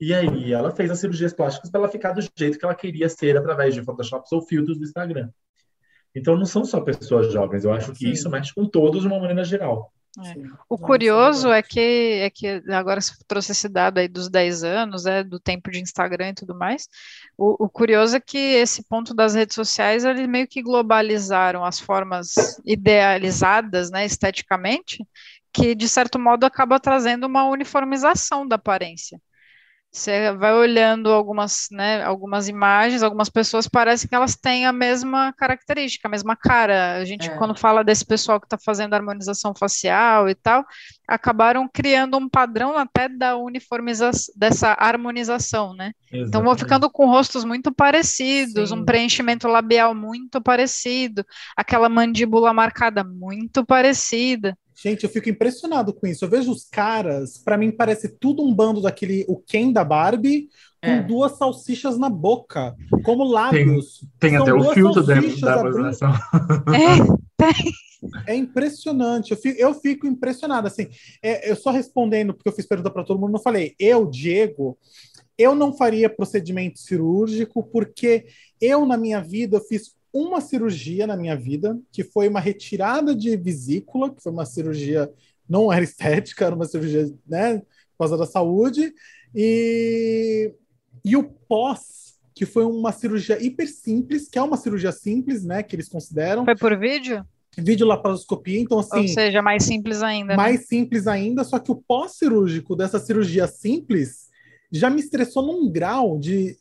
E 0.00 0.12
aí 0.14 0.52
ela 0.52 0.70
fez 0.70 0.90
as 0.90 0.98
cirurgias 0.98 1.32
plásticas 1.32 1.70
para 1.70 1.80
ela 1.80 1.88
ficar 1.88 2.12
do 2.12 2.20
jeito 2.36 2.58
que 2.58 2.64
ela 2.64 2.74
queria 2.74 3.08
ser 3.08 3.36
através 3.36 3.74
de 3.74 3.82
Photoshop 3.82 4.26
ou 4.32 4.42
filtros 4.42 4.78
do 4.78 4.84
Instagram. 4.84 5.30
Então 6.14 6.36
não 6.36 6.46
são 6.46 6.64
só 6.64 6.80
pessoas 6.80 7.32
jovens, 7.32 7.64
eu 7.64 7.72
acho 7.72 7.92
que 7.92 7.98
Sim. 7.98 8.10
isso 8.10 8.30
mexe 8.30 8.54
com 8.54 8.66
todos 8.66 9.02
de 9.02 9.06
uma 9.06 9.18
maneira 9.18 9.44
geral. 9.44 9.92
É. 10.24 10.34
O 10.68 10.78
curioso 10.78 11.50
é 11.50 11.62
que, 11.62 12.20
é 12.22 12.30
que 12.30 12.62
agora 12.70 13.00
você 13.00 13.12
trouxe 13.28 13.52
esse 13.52 13.68
dado 13.68 13.98
aí 13.98 14.08
dos 14.08 14.30
10 14.30 14.64
anos, 14.64 15.04
é, 15.04 15.22
do 15.22 15.38
tempo 15.38 15.70
de 15.70 15.78
Instagram 15.78 16.30
e 16.30 16.34
tudo 16.34 16.54
mais. 16.54 16.88
O, 17.36 17.66
o, 17.66 17.68
curioso 17.68 18.16
é 18.16 18.20
que 18.20 18.38
esse 18.38 18.82
ponto 18.84 19.14
das 19.14 19.34
redes 19.34 19.54
sociais, 19.54 20.06
eles 20.06 20.26
meio 20.26 20.48
que 20.48 20.62
globalizaram 20.62 21.64
as 21.64 21.78
formas 21.78 22.32
idealizadas, 22.64 23.90
né, 23.90 24.06
esteticamente, 24.06 25.06
que 25.52 25.74
de 25.74 25.88
certo 25.88 26.18
modo 26.18 26.44
acaba 26.44 26.80
trazendo 26.80 27.26
uma 27.26 27.44
uniformização 27.44 28.46
da 28.48 28.56
aparência. 28.56 29.20
Você 29.96 30.32
vai 30.32 30.52
olhando 30.52 31.10
algumas, 31.10 31.68
né, 31.70 32.02
algumas 32.02 32.48
imagens, 32.48 33.02
algumas 33.02 33.30
pessoas 33.30 33.66
parecem 33.66 34.08
que 34.08 34.14
elas 34.14 34.36
têm 34.36 34.66
a 34.66 34.72
mesma 34.72 35.32
característica, 35.32 36.06
a 36.06 36.10
mesma 36.10 36.36
cara. 36.36 36.96
A 36.96 37.04
gente, 37.04 37.30
é. 37.30 37.36
quando 37.36 37.58
fala 37.58 37.82
desse 37.82 38.04
pessoal 38.04 38.38
que 38.38 38.46
está 38.46 38.58
fazendo 38.58 38.92
harmonização 38.92 39.54
facial 39.54 40.28
e 40.28 40.34
tal, 40.34 40.64
acabaram 41.08 41.68
criando 41.72 42.18
um 42.18 42.28
padrão 42.28 42.76
até 42.76 43.08
da 43.08 43.36
uniformização, 43.36 44.34
dessa 44.36 44.76
harmonização, 44.78 45.74
né? 45.74 45.92
Exatamente. 46.06 46.28
Então 46.28 46.42
vão 46.42 46.58
ficando 46.58 46.90
com 46.90 47.06
rostos 47.06 47.44
muito 47.44 47.72
parecidos, 47.72 48.68
Sim. 48.68 48.76
um 48.76 48.84
preenchimento 48.84 49.48
labial 49.48 49.94
muito 49.94 50.42
parecido, 50.42 51.24
aquela 51.56 51.88
mandíbula 51.88 52.52
marcada 52.52 53.02
muito 53.02 53.64
parecida. 53.64 54.56
Gente, 54.76 55.04
eu 55.04 55.10
fico 55.10 55.30
impressionado 55.30 55.94
com 55.94 56.06
isso. 56.06 56.24
Eu 56.24 56.28
vejo 56.28 56.52
os 56.52 56.64
caras, 56.64 57.38
para 57.38 57.56
mim 57.56 57.70
parece 57.70 58.08
tudo 58.08 58.42
um 58.42 58.54
bando 58.54 58.82
daquele 58.82 59.24
o 59.26 59.38
Ken 59.38 59.72
da 59.72 59.82
Barbie 59.82 60.48
com 60.84 60.90
é. 60.90 61.02
duas 61.02 61.38
salsichas 61.38 61.98
na 61.98 62.10
boca, 62.10 62.76
como 63.02 63.24
lábios. 63.24 64.00
Tem, 64.20 64.32
tem 64.32 64.36
até 64.36 64.52
o 64.52 64.72
filtro 64.72 65.02
dentro 65.02 65.40
da 65.40 65.62
vacinação. 65.62 66.12
É, 66.74 67.42
tem. 67.52 67.72
É 68.26 68.34
impressionante, 68.34 69.30
eu 69.30 69.36
fico, 69.36 69.58
eu 69.58 69.74
fico 69.74 70.06
impressionado. 70.06 70.66
Assim, 70.66 70.88
é, 71.22 71.50
eu 71.50 71.56
só 71.56 71.70
respondendo, 71.70 72.34
porque 72.34 72.48
eu 72.48 72.52
fiz 72.52 72.66
pergunta 72.66 72.90
para 72.90 73.02
todo 73.02 73.18
mundo, 73.18 73.32
não 73.32 73.40
falei, 73.40 73.74
eu, 73.78 74.06
Diego, 74.06 74.78
eu 75.38 75.54
não 75.54 75.72
faria 75.72 76.08
procedimento 76.08 76.78
cirúrgico, 76.78 77.62
porque 77.62 78.26
eu, 78.60 78.86
na 78.86 78.96
minha 78.96 79.20
vida, 79.20 79.56
eu 79.56 79.60
fiz 79.60 79.94
uma 80.12 80.40
cirurgia 80.40 81.06
na 81.06 81.16
minha 81.16 81.36
vida, 81.36 81.78
que 81.92 82.02
foi 82.02 82.28
uma 82.28 82.40
retirada 82.40 83.14
de 83.14 83.36
vesícula, 83.36 84.14
que 84.14 84.22
foi 84.22 84.32
uma 84.32 84.46
cirurgia, 84.46 85.12
não 85.48 85.72
era 85.72 85.84
estética, 85.84 86.46
era 86.46 86.54
uma 86.54 86.64
cirurgia, 86.64 87.12
né, 87.26 87.58
por 87.58 87.98
causa 88.00 88.16
da 88.16 88.26
saúde, 88.26 88.92
e, 89.34 90.52
e 91.04 91.16
o 91.16 91.24
pós, 91.24 92.18
que 92.34 92.46
foi 92.46 92.64
uma 92.64 92.92
cirurgia 92.92 93.42
hiper 93.42 93.68
simples, 93.68 94.28
que 94.28 94.38
é 94.38 94.42
uma 94.42 94.56
cirurgia 94.56 94.92
simples, 94.92 95.44
né, 95.44 95.62
que 95.62 95.76
eles 95.76 95.88
consideram. 95.88 96.44
Foi 96.44 96.56
por 96.56 96.78
vídeo? 96.78 97.24
Vídeo 97.58 97.86
laparoscopia, 97.86 98.60
então 98.60 98.78
assim. 98.78 99.00
Ou 99.00 99.08
seja, 99.08 99.40
mais 99.40 99.64
simples 99.64 100.02
ainda. 100.02 100.32
Né? 100.32 100.36
Mais 100.36 100.60
né? 100.60 100.66
simples 100.66 101.06
ainda, 101.06 101.42
só 101.42 101.58
que 101.58 101.72
o 101.72 101.76
pós-cirúrgico 101.76 102.76
dessa 102.76 102.98
cirurgia 102.98 103.46
simples 103.46 104.26
já 104.70 104.90
me 104.90 105.00
estressou 105.00 105.46
num 105.46 105.70
grau 105.70 106.18
de 106.18 106.58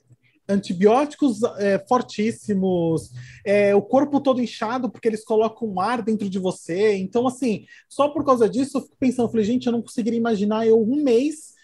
antibióticos 0.48 1.42
é, 1.58 1.80
fortíssimos, 1.88 3.12
é, 3.44 3.76
o 3.76 3.82
corpo 3.82 4.20
todo 4.20 4.42
inchado 4.42 4.90
porque 4.90 5.08
eles 5.08 5.24
colocam 5.24 5.80
ar 5.80 6.02
dentro 6.02 6.30
de 6.30 6.40
você. 6.40 6.96
Então, 6.98 7.28
assim, 7.28 7.66
só 7.90 8.10
por 8.10 8.24
causa 8.24 8.48
disso 8.50 8.78
eu 8.78 8.82
fico 8.82 8.98
pensando, 9.00 9.30
falei, 9.30 9.46
gente, 9.46 9.66
eu 9.66 9.74
não 9.74 9.82
conseguiria 9.82 10.20
imaginar 10.20 10.68
eu 10.68 10.82
um 10.82 11.04
mês 11.04 11.56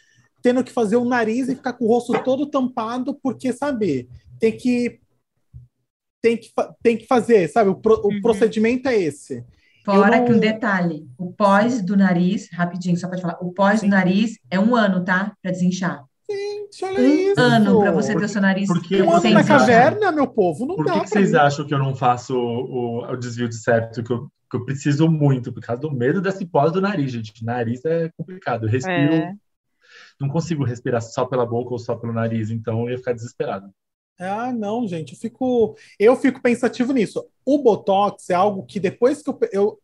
tendo 0.41 0.63
que 0.63 0.71
fazer 0.71 0.95
o 0.95 1.05
nariz 1.05 1.47
e 1.47 1.55
ficar 1.55 1.73
com 1.73 1.85
o 1.85 1.87
rosto 1.87 2.13
todo 2.23 2.47
tampado, 2.47 3.13
porque, 3.21 3.53
sabe, 3.53 4.09
tem 4.39 4.57
que 4.57 4.99
tem 6.21 6.37
que, 6.37 6.51
tem 6.83 6.97
que 6.97 7.07
fazer, 7.07 7.47
sabe? 7.49 7.71
O, 7.71 7.75
pro, 7.75 7.99
uhum. 8.05 8.17
o 8.17 8.21
procedimento 8.21 8.87
é 8.87 8.95
esse. 8.95 9.43
Fora 9.83 10.17
não... 10.17 10.25
que 10.25 10.31
um 10.31 10.39
detalhe, 10.39 11.07
o 11.17 11.33
pós 11.33 11.81
do 11.81 11.97
nariz, 11.97 12.47
rapidinho, 12.51 12.95
só 12.95 13.09
pode 13.09 13.21
falar, 13.21 13.39
o 13.41 13.51
pós 13.51 13.79
Sim. 13.79 13.87
do 13.87 13.91
nariz 13.91 14.37
é 14.49 14.59
um 14.59 14.75
ano, 14.75 15.03
tá? 15.03 15.35
Para 15.41 15.51
desinchar. 15.51 16.05
Gente, 16.31 16.85
olha 16.85 16.99
um 16.99 17.07
isso. 17.07 17.39
ano 17.39 17.79
para 17.79 17.91
você 17.91 18.15
ter 18.15 18.25
o 18.25 18.29
seu 18.29 18.41
nariz. 18.41 18.67
Porque 18.67 19.01
um 19.01 19.11
ano 19.11 19.29
na 19.29 19.43
caverna, 19.43 20.11
meu 20.11 20.27
povo, 20.27 20.65
não 20.65 20.75
por 20.75 20.85
dá. 20.85 20.93
Por 20.93 21.01
que, 21.01 21.07
que 21.07 21.13
vocês 21.13 21.33
acham 21.33 21.65
que 21.65 21.73
eu 21.73 21.79
não 21.79 21.95
faço 21.95 22.35
o, 22.35 23.11
o, 23.11 23.15
desvio 23.17 23.49
de 23.49 23.55
septo 23.55 24.03
que 24.03 24.11
eu, 24.11 24.27
que 24.49 24.57
eu 24.57 24.65
preciso 24.65 25.09
muito? 25.09 25.51
Por 25.51 25.61
causa 25.61 25.81
do 25.81 25.91
medo 25.91 26.21
dessa 26.21 26.41
hipose 26.43 26.73
do 26.73 26.81
nariz, 26.81 27.11
gente. 27.11 27.43
Nariz 27.43 27.83
é 27.85 28.09
complicado. 28.17 28.65
Eu 28.65 28.69
respiro. 28.69 29.13
É. 29.13 29.33
Não 30.19 30.29
consigo 30.29 30.63
respirar 30.63 31.01
só 31.01 31.25
pela 31.25 31.45
boca 31.45 31.71
ou 31.71 31.79
só 31.79 31.95
pelo 31.95 32.13
nariz, 32.13 32.49
então 32.51 32.83
eu 32.83 32.91
ia 32.91 32.97
ficar 32.97 33.13
desesperado. 33.13 33.69
Ah, 34.19 34.53
não, 34.53 34.87
gente, 34.87 35.13
eu 35.13 35.19
fico, 35.19 35.75
eu 35.99 36.15
fico 36.15 36.41
pensativo 36.41 36.93
nisso. 36.93 37.25
O 37.43 37.57
Botox 37.57 38.29
é 38.29 38.35
algo 38.35 38.63
que 38.63 38.79
depois 38.79 39.23
que 39.23 39.29
eu, 39.29 39.39
eu, 39.51 39.79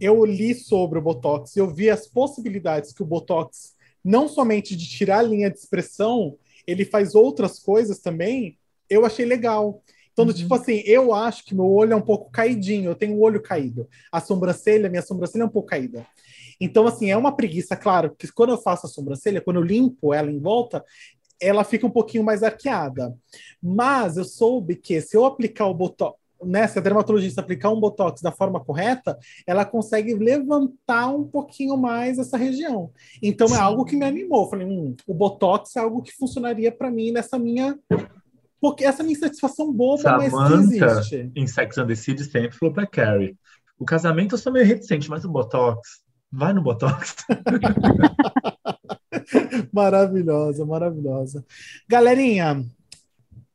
eu 0.00 0.24
li 0.24 0.52
sobre 0.52 0.98
o 0.98 1.02
Botox, 1.02 1.56
eu 1.56 1.72
vi 1.72 1.88
as 1.88 2.08
possibilidades 2.08 2.92
que 2.92 3.04
o 3.04 3.06
Botox 3.06 3.77
não 4.04 4.28
somente 4.28 4.76
de 4.76 4.88
tirar 4.88 5.18
a 5.18 5.22
linha 5.22 5.50
de 5.50 5.58
expressão, 5.58 6.36
ele 6.66 6.84
faz 6.84 7.14
outras 7.14 7.58
coisas 7.58 7.98
também, 7.98 8.58
eu 8.88 9.04
achei 9.04 9.24
legal. 9.24 9.82
Então, 10.12 10.26
uhum. 10.26 10.32
tipo 10.32 10.54
assim, 10.54 10.82
eu 10.84 11.14
acho 11.14 11.44
que 11.44 11.54
meu 11.54 11.70
olho 11.70 11.92
é 11.92 11.96
um 11.96 12.02
pouco 12.02 12.30
caidinho, 12.30 12.90
eu 12.90 12.94
tenho 12.94 13.14
o 13.14 13.20
olho 13.20 13.40
caído. 13.40 13.88
A 14.10 14.20
sobrancelha, 14.20 14.88
minha 14.88 15.02
sobrancelha 15.02 15.42
é 15.42 15.46
um 15.46 15.50
pouco 15.50 15.68
caída. 15.68 16.06
Então, 16.60 16.86
assim, 16.86 17.10
é 17.10 17.16
uma 17.16 17.36
preguiça, 17.36 17.76
claro, 17.76 18.14
que 18.16 18.26
quando 18.32 18.50
eu 18.50 18.58
faço 18.58 18.86
a 18.86 18.88
sobrancelha, 18.88 19.40
quando 19.40 19.58
eu 19.58 19.62
limpo 19.62 20.12
ela 20.12 20.30
em 20.30 20.40
volta, 20.40 20.84
ela 21.40 21.62
fica 21.62 21.86
um 21.86 21.90
pouquinho 21.90 22.24
mais 22.24 22.42
arqueada. 22.42 23.16
Mas 23.62 24.16
eu 24.16 24.24
soube 24.24 24.74
que 24.74 25.00
se 25.00 25.16
eu 25.16 25.24
aplicar 25.24 25.66
o 25.66 25.74
botão, 25.74 26.14
né, 26.42 26.66
se 26.66 26.78
a 26.78 26.82
dermatologista 26.82 27.40
aplicar 27.40 27.70
um 27.70 27.80
botox 27.80 28.20
da 28.20 28.32
forma 28.32 28.60
correta, 28.60 29.18
ela 29.46 29.64
consegue 29.64 30.14
levantar 30.14 31.08
um 31.08 31.24
pouquinho 31.24 31.76
mais 31.76 32.18
essa 32.18 32.36
região. 32.36 32.90
Então 33.22 33.46
é 33.48 33.50
Sim. 33.50 33.56
é 33.56 33.60
algo 33.60 33.84
que 33.84 33.96
me 33.96 34.04
animou. 34.04 34.48
Falei, 34.48 34.66
hum, 34.66 34.94
o 35.06 35.14
botox 35.14 35.74
é 35.76 35.80
algo 35.80 36.02
que 36.02 36.12
funcionaria 36.12 36.70
para 36.70 36.90
mim 36.90 37.10
nessa 37.10 37.38
minha 37.38 37.78
porque 38.60 38.84
essa 38.84 39.02
minha 39.02 39.16
insatisfação 39.16 39.72
boba, 39.72 40.02
Samantha, 40.02 40.36
mas 40.36 40.68
que 40.68 41.14
existe. 41.14 41.32
em 41.34 41.46
Sex 41.46 41.78
and 41.78 41.86
the 41.86 41.94
City 41.94 42.24
sempre 42.24 42.58
falou 42.58 42.74
para 42.74 42.86
Carrie, 42.86 43.36
o 43.78 43.84
casamento 43.84 44.34
eu 44.34 44.38
sou 44.38 44.52
meio 44.52 44.66
reticente, 44.66 45.08
mas 45.08 45.24
o 45.24 45.28
botox, 45.28 46.02
vai 46.30 46.52
no 46.52 46.62
botox. 46.62 47.16
maravilhosa, 49.72 50.66
maravilhosa. 50.66 51.44
Galerinha, 51.88 52.64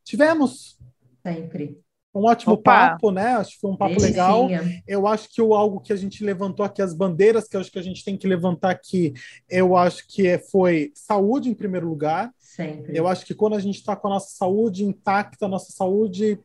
tivemos 0.03 0.79
sempre 1.21 1.82
um 2.13 2.25
ótimo 2.25 2.53
Opa. 2.53 2.89
papo, 2.89 3.11
né? 3.11 3.33
Acho 3.35 3.55
que 3.55 3.59
foi 3.61 3.71
um 3.71 3.77
papo 3.77 3.99
legal. 3.99 4.47
Eu 4.87 5.07
acho 5.07 5.29
que 5.29 5.41
o, 5.41 5.55
algo 5.55 5.79
que 5.79 5.91
a 5.91 5.95
gente 5.95 6.23
levantou 6.23 6.63
aqui, 6.65 6.81
as 6.81 6.93
bandeiras 6.93 7.47
que 7.47 7.55
eu 7.55 7.61
acho 7.61 7.71
que 7.71 7.79
a 7.79 7.83
gente 7.83 8.05
tem 8.05 8.15
que 8.15 8.27
levantar 8.27 8.69
aqui, 8.69 9.13
eu 9.49 9.75
acho 9.75 10.07
que 10.07 10.27
é, 10.27 10.37
foi 10.37 10.91
saúde 10.93 11.49
em 11.49 11.55
primeiro 11.55 11.87
lugar. 11.87 12.31
Sempre. 12.39 12.95
Eu 12.95 13.07
acho 13.07 13.25
que 13.25 13.33
quando 13.33 13.55
a 13.55 13.59
gente 13.59 13.77
está 13.79 13.95
com 13.95 14.07
a 14.07 14.11
nossa 14.11 14.35
saúde 14.35 14.83
intacta, 14.83 15.45
a 15.45 15.49
nossa 15.49 15.71
saúde 15.71 16.39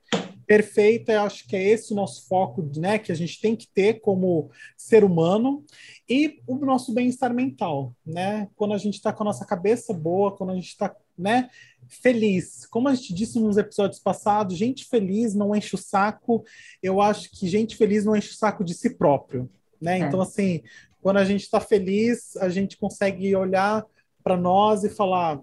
perfeita, 0.47 1.13
eu 1.13 1.21
acho 1.21 1.47
que 1.47 1.55
é 1.55 1.63
esse 1.63 1.93
o 1.93 1.97
nosso 1.97 2.27
foco, 2.27 2.67
né? 2.79 2.99
Que 2.99 3.13
a 3.13 3.15
gente 3.15 3.39
tem 3.39 3.55
que 3.55 3.69
ter 3.69 4.01
como 4.01 4.51
ser 4.75 5.05
humano 5.05 5.63
e 6.09 6.41
o 6.47 6.57
nosso 6.57 6.95
bem-estar 6.95 7.35
mental, 7.35 7.93
né? 8.07 8.49
Quando 8.57 8.73
a 8.73 8.79
gente 8.79 8.95
está 8.95 9.13
com 9.13 9.23
a 9.23 9.27
nossa 9.27 9.45
cabeça 9.45 9.93
boa, 9.93 10.35
quando 10.35 10.51
a 10.51 10.55
gente 10.55 10.69
está, 10.69 10.97
né? 11.19 11.51
feliz. 11.89 12.67
Como 12.67 12.89
a 12.89 12.95
gente 12.95 13.15
disse 13.15 13.41
nos 13.41 13.57
episódios 13.57 13.99
passados, 13.99 14.57
gente 14.57 14.85
feliz 14.85 15.35
não 15.35 15.55
enche 15.55 15.75
o 15.75 15.79
saco. 15.79 16.45
Eu 16.83 17.01
acho 17.01 17.31
que 17.31 17.49
gente 17.49 17.77
feliz 17.77 18.05
não 18.05 18.15
enche 18.15 18.31
o 18.31 18.37
saco 18.37 18.63
de 18.63 18.75
si 18.75 18.91
próprio, 18.91 19.51
né? 19.81 20.01
É. 20.01 20.03
Então, 20.03 20.21
assim, 20.21 20.63
quando 21.01 21.17
a 21.17 21.25
gente 21.25 21.43
está 21.43 21.61
feliz, 21.61 22.37
a 22.37 22.49
gente 22.49 22.77
consegue 22.77 23.35
olhar 23.35 23.85
para 24.23 24.37
nós 24.37 24.85
e 24.85 24.91
falar: 24.91 25.41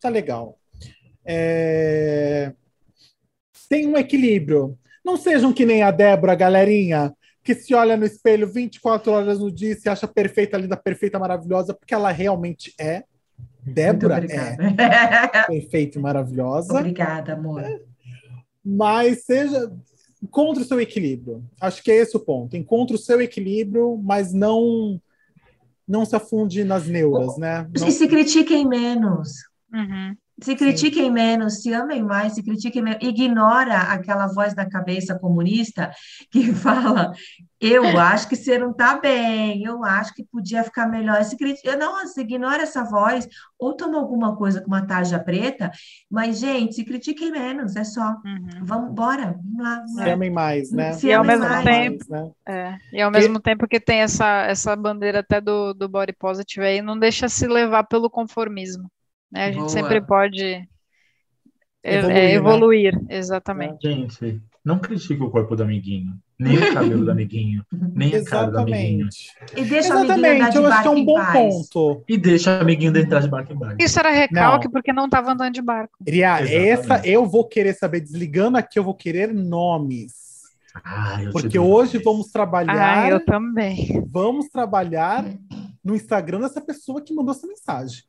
tá 0.00 0.08
legal. 0.08 0.58
É... 1.24 2.52
Tem 3.68 3.86
um 3.86 3.96
equilíbrio. 3.96 4.78
Não 5.04 5.16
sejam 5.16 5.52
que 5.52 5.66
nem 5.66 5.82
a 5.82 5.90
Débora, 5.90 6.34
galerinha, 6.34 7.14
que 7.42 7.54
se 7.54 7.74
olha 7.74 7.96
no 7.96 8.06
espelho 8.06 8.46
24 8.46 9.12
horas 9.12 9.38
no 9.38 9.50
dia 9.50 9.72
e 9.72 9.76
se 9.76 9.88
acha 9.88 10.08
perfeita, 10.08 10.56
linda, 10.56 10.76
perfeita, 10.76 11.18
maravilhosa, 11.18 11.74
porque 11.74 11.94
ela 11.94 12.10
realmente 12.10 12.74
é. 12.78 13.04
Débora 13.66 14.24
é 14.24 14.56
perfeita 15.46 15.98
e 15.98 16.02
maravilhosa. 16.02 16.78
Obrigada, 16.78 17.34
amor. 17.34 17.62
Mas 18.64 19.24
seja. 19.24 19.72
Encontre 20.22 20.62
o 20.62 20.66
seu 20.66 20.80
equilíbrio. 20.80 21.44
Acho 21.60 21.82
que 21.82 21.90
é 21.90 21.96
esse 21.96 22.16
o 22.16 22.20
ponto. 22.20 22.56
Encontre 22.56 22.94
o 22.96 22.98
seu 22.98 23.20
equilíbrio, 23.20 24.00
mas 24.02 24.32
não 24.32 25.00
não 25.86 26.04
se 26.06 26.16
afunde 26.16 26.64
nas 26.64 26.86
neuras, 26.86 27.36
né? 27.36 27.68
Não... 27.78 27.88
E 27.88 27.92
se 27.92 28.08
critiquem 28.08 28.66
menos. 28.66 29.32
Uhum. 29.72 30.16
Se 30.42 30.56
critiquem 30.56 31.04
Sim. 31.04 31.10
menos, 31.10 31.62
se 31.62 31.72
amem 31.72 32.02
mais, 32.02 32.34
se 32.34 32.42
critiquem 32.42 32.82
menos. 32.82 32.98
Ignora 33.02 33.78
aquela 33.78 34.26
voz 34.26 34.52
da 34.52 34.68
cabeça 34.68 35.16
comunista 35.18 35.92
que 36.30 36.52
fala: 36.54 37.12
eu 37.60 37.98
acho 37.98 38.28
que 38.28 38.36
você 38.36 38.58
não 38.58 38.72
está 38.72 38.98
bem, 38.98 39.64
eu 39.64 39.84
acho 39.84 40.12
que 40.12 40.24
podia 40.24 40.64
ficar 40.64 40.86
melhor. 40.86 41.22
Se 41.24 41.36
critica, 41.36 41.76
não, 41.76 42.06
se 42.06 42.20
ignora 42.20 42.62
essa 42.62 42.84
voz, 42.84 43.26
ou 43.58 43.74
toma 43.74 43.96
alguma 43.96 44.36
coisa 44.36 44.60
com 44.60 44.66
uma 44.66 44.86
tarja 44.86 45.18
preta, 45.18 45.70
mas, 46.10 46.40
gente, 46.40 46.74
se 46.74 46.84
critiquem 46.84 47.30
menos, 47.30 47.76
é 47.76 47.84
só. 47.84 48.16
Uhum. 48.24 48.48
Vamos, 48.64 48.92
bora, 48.92 49.38
vamos 49.42 49.64
lá. 49.64 49.76
Vamos 49.76 49.92
se 49.92 50.10
amem 50.10 50.30
mais, 50.30 50.70
né? 50.72 50.92
Se 50.92 51.06
e 51.06 51.12
ao 51.12 51.24
mesmo 51.24 51.46
mais. 51.46 51.64
tempo, 51.64 52.04
mais, 52.08 52.24
né? 52.24 52.32
é, 52.46 52.76
e 52.92 53.00
ao 53.00 53.10
mesmo 53.10 53.38
e... 53.38 53.40
tempo 53.40 53.66
que 53.68 53.80
tem 53.80 54.00
essa, 54.00 54.42
essa 54.42 54.74
bandeira 54.74 55.20
até 55.20 55.40
do, 55.40 55.72
do 55.72 55.88
body 55.88 56.12
positive 56.12 56.66
aí, 56.66 56.82
não 56.82 56.98
deixa 56.98 57.28
se 57.28 57.46
levar 57.46 57.84
pelo 57.84 58.10
conformismo. 58.10 58.90
Né? 59.34 59.46
A 59.46 59.48
gente 59.48 59.56
Boa. 59.58 59.68
sempre 59.68 60.00
pode 60.00 60.68
evoluir, 61.82 62.16
é, 62.16 62.32
evoluir 62.32 62.94
né? 62.94 63.16
exatamente. 63.16 63.86
Gente, 63.86 64.40
não 64.64 64.78
critique 64.78 65.22
o 65.22 65.30
corpo 65.30 65.56
do 65.56 65.64
amiguinho. 65.64 66.14
Nem 66.36 66.58
o 66.58 66.74
cabelo 66.74 67.04
do 67.04 67.10
amiguinho, 67.12 67.64
nem 67.70 68.16
a 68.16 68.24
cara 68.24 68.50
do 68.50 68.58
amiguinho. 68.58 69.06
Exatamente. 69.06 69.30
E 69.56 69.64
deixa 69.64 69.94
Exatamente, 69.94 70.56
eu 70.56 70.66
acho 70.66 70.82
que 70.82 70.88
é 70.88 70.90
um 70.90 71.04
bom 71.04 71.14
paz. 71.14 71.68
ponto. 71.70 72.04
E 72.08 72.18
deixa 72.18 72.58
o 72.58 72.60
amiguinho 72.60 72.90
dentro 72.90 73.20
de 73.20 73.28
barco 73.28 73.52
em 73.52 73.56
barco. 73.56 73.76
Isso 73.80 74.00
era 74.00 74.10
recalque 74.10 74.64
Não. 74.64 74.72
porque 74.72 74.92
não 74.92 75.04
estava 75.04 75.30
andando 75.32 75.54
de 75.54 75.62
barco. 75.62 75.96
Ria, 76.06 76.40
Exatamente. 76.42 76.68
essa 76.68 77.06
eu 77.06 77.24
vou 77.24 77.46
querer 77.46 77.74
saber. 77.74 78.00
Desligando 78.00 78.58
aqui, 78.58 78.80
eu 78.80 78.82
vou 78.84 78.94
querer 78.94 79.32
nomes. 79.32 80.24
Ah, 80.84 81.20
Porque 81.30 81.56
hoje 81.56 81.98
vamos 81.98 82.32
trabalhar. 82.32 83.04
Ah, 83.04 83.08
eu 83.08 83.24
também. 83.24 84.02
Vamos 84.08 84.48
trabalhar 84.48 85.24
no 85.84 85.94
Instagram 85.94 86.40
dessa 86.40 86.60
pessoa 86.60 87.00
que 87.00 87.14
mandou 87.14 87.32
essa 87.32 87.46
mensagem. 87.46 88.02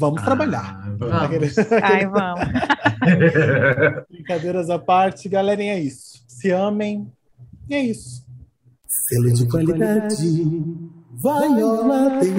Vamos 0.00 0.22
Ah, 0.22 0.24
trabalhar. 0.24 0.96
vamos. 0.96 1.14
Aquele- 1.22 1.50
Ai, 1.82 2.06
vamos. 2.06 2.40
Brincadeiras 4.08 4.70
à 4.70 4.78
parte, 4.78 5.28
galerinha, 5.28 5.74
é 5.74 5.80
isso. 5.80 6.24
Se 6.26 6.50
amem. 6.50 7.12
E 7.68 7.74
é 7.74 7.82
isso. 7.84 8.24
Selo 8.86 9.30
de 9.34 9.46
qualidade. 9.46 10.16
Viola 11.12 12.08
Davis. 12.18 12.30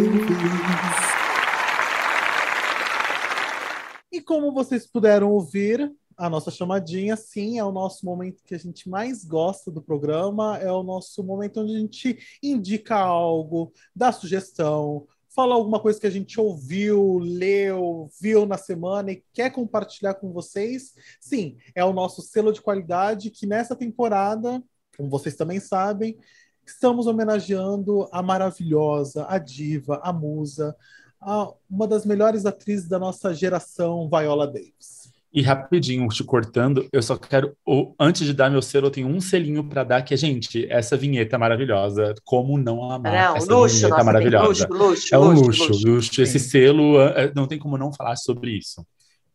E 4.11 4.19
como 4.21 4.51
vocês 4.51 4.87
puderam 4.87 5.29
ouvir, 5.31 5.91
a 6.17 6.29
nossa 6.29 6.49
chamadinha, 6.49 7.15
sim, 7.15 7.59
é 7.59 7.63
o 7.63 7.71
nosso 7.71 8.05
momento 8.05 8.43
que 8.43 8.55
a 8.55 8.57
gente 8.59 8.89
mais 8.89 9.23
gosta 9.23 9.69
do 9.71 9.81
programa, 9.83 10.57
é 10.57 10.71
o 10.71 10.81
nosso 10.83 11.23
momento 11.23 11.61
onde 11.61 11.75
a 11.75 11.79
gente 11.79 12.17
indica 12.43 12.95
algo, 12.97 13.71
dá 13.95 14.11
sugestão, 14.11 15.05
fala 15.33 15.55
alguma 15.55 15.79
coisa 15.79 15.99
que 15.99 16.07
a 16.07 16.11
gente 16.11 16.39
ouviu, 16.39 17.17
leu, 17.19 18.09
viu 18.19 18.45
na 18.45 18.57
semana 18.57 19.11
e 19.11 19.23
quer 19.33 19.49
compartilhar 19.49 20.15
com 20.15 20.31
vocês. 20.31 20.93
Sim, 21.19 21.57
é 21.73 21.83
o 21.83 21.93
nosso 21.93 22.21
selo 22.21 22.51
de 22.51 22.61
qualidade 22.61 23.29
que 23.29 23.45
nessa 23.45 23.75
temporada, 23.75 24.61
como 24.97 25.09
vocês 25.09 25.35
também 25.35 25.59
sabem, 25.59 26.17
estamos 26.65 27.07
homenageando 27.07 28.07
a 28.11 28.21
maravilhosa, 28.21 29.25
a 29.27 29.37
diva, 29.37 30.01
a 30.03 30.11
musa, 30.11 30.75
a, 31.19 31.51
uma 31.69 31.87
das 31.87 32.05
melhores 32.05 32.45
atrizes 32.45 32.87
da 32.87 32.99
nossa 32.99 33.33
geração, 33.33 34.09
Viola 34.09 34.47
Davis. 34.47 35.00
E 35.33 35.41
rapidinho, 35.41 36.05
te 36.09 36.25
cortando, 36.25 36.85
eu 36.91 37.01
só 37.01 37.15
quero, 37.17 37.55
antes 37.97 38.27
de 38.27 38.33
dar 38.33 38.51
meu 38.51 38.61
selo, 38.61 38.87
eu 38.87 38.91
tenho 38.91 39.07
um 39.07 39.21
selinho 39.21 39.63
pra 39.63 39.81
dar, 39.85 40.01
que 40.01 40.13
é, 40.13 40.17
gente, 40.17 40.65
essa 40.69 40.97
vinheta 40.97 41.37
maravilhosa. 41.37 42.13
Como 42.25 42.57
não 42.57 42.91
amar 42.91 43.13
Não, 43.13 43.35
essa 43.37 43.53
luxo, 43.53 43.75
vinheta 43.75 43.89
nossa, 43.89 44.03
tem 44.03 44.05
maravilhosa? 44.13 44.67
luxo, 44.67 44.67
luxo, 44.89 45.15
é 45.15 45.17
um 45.17 45.31
luxo, 45.31 45.45
luxo, 45.71 45.87
luxo. 45.87 46.21
Esse 46.21 46.37
selo, 46.37 46.99
é, 47.01 47.31
não 47.33 47.47
tem 47.47 47.57
como 47.57 47.77
não 47.77 47.93
falar 47.93 48.17
sobre 48.17 48.57
isso. 48.57 48.85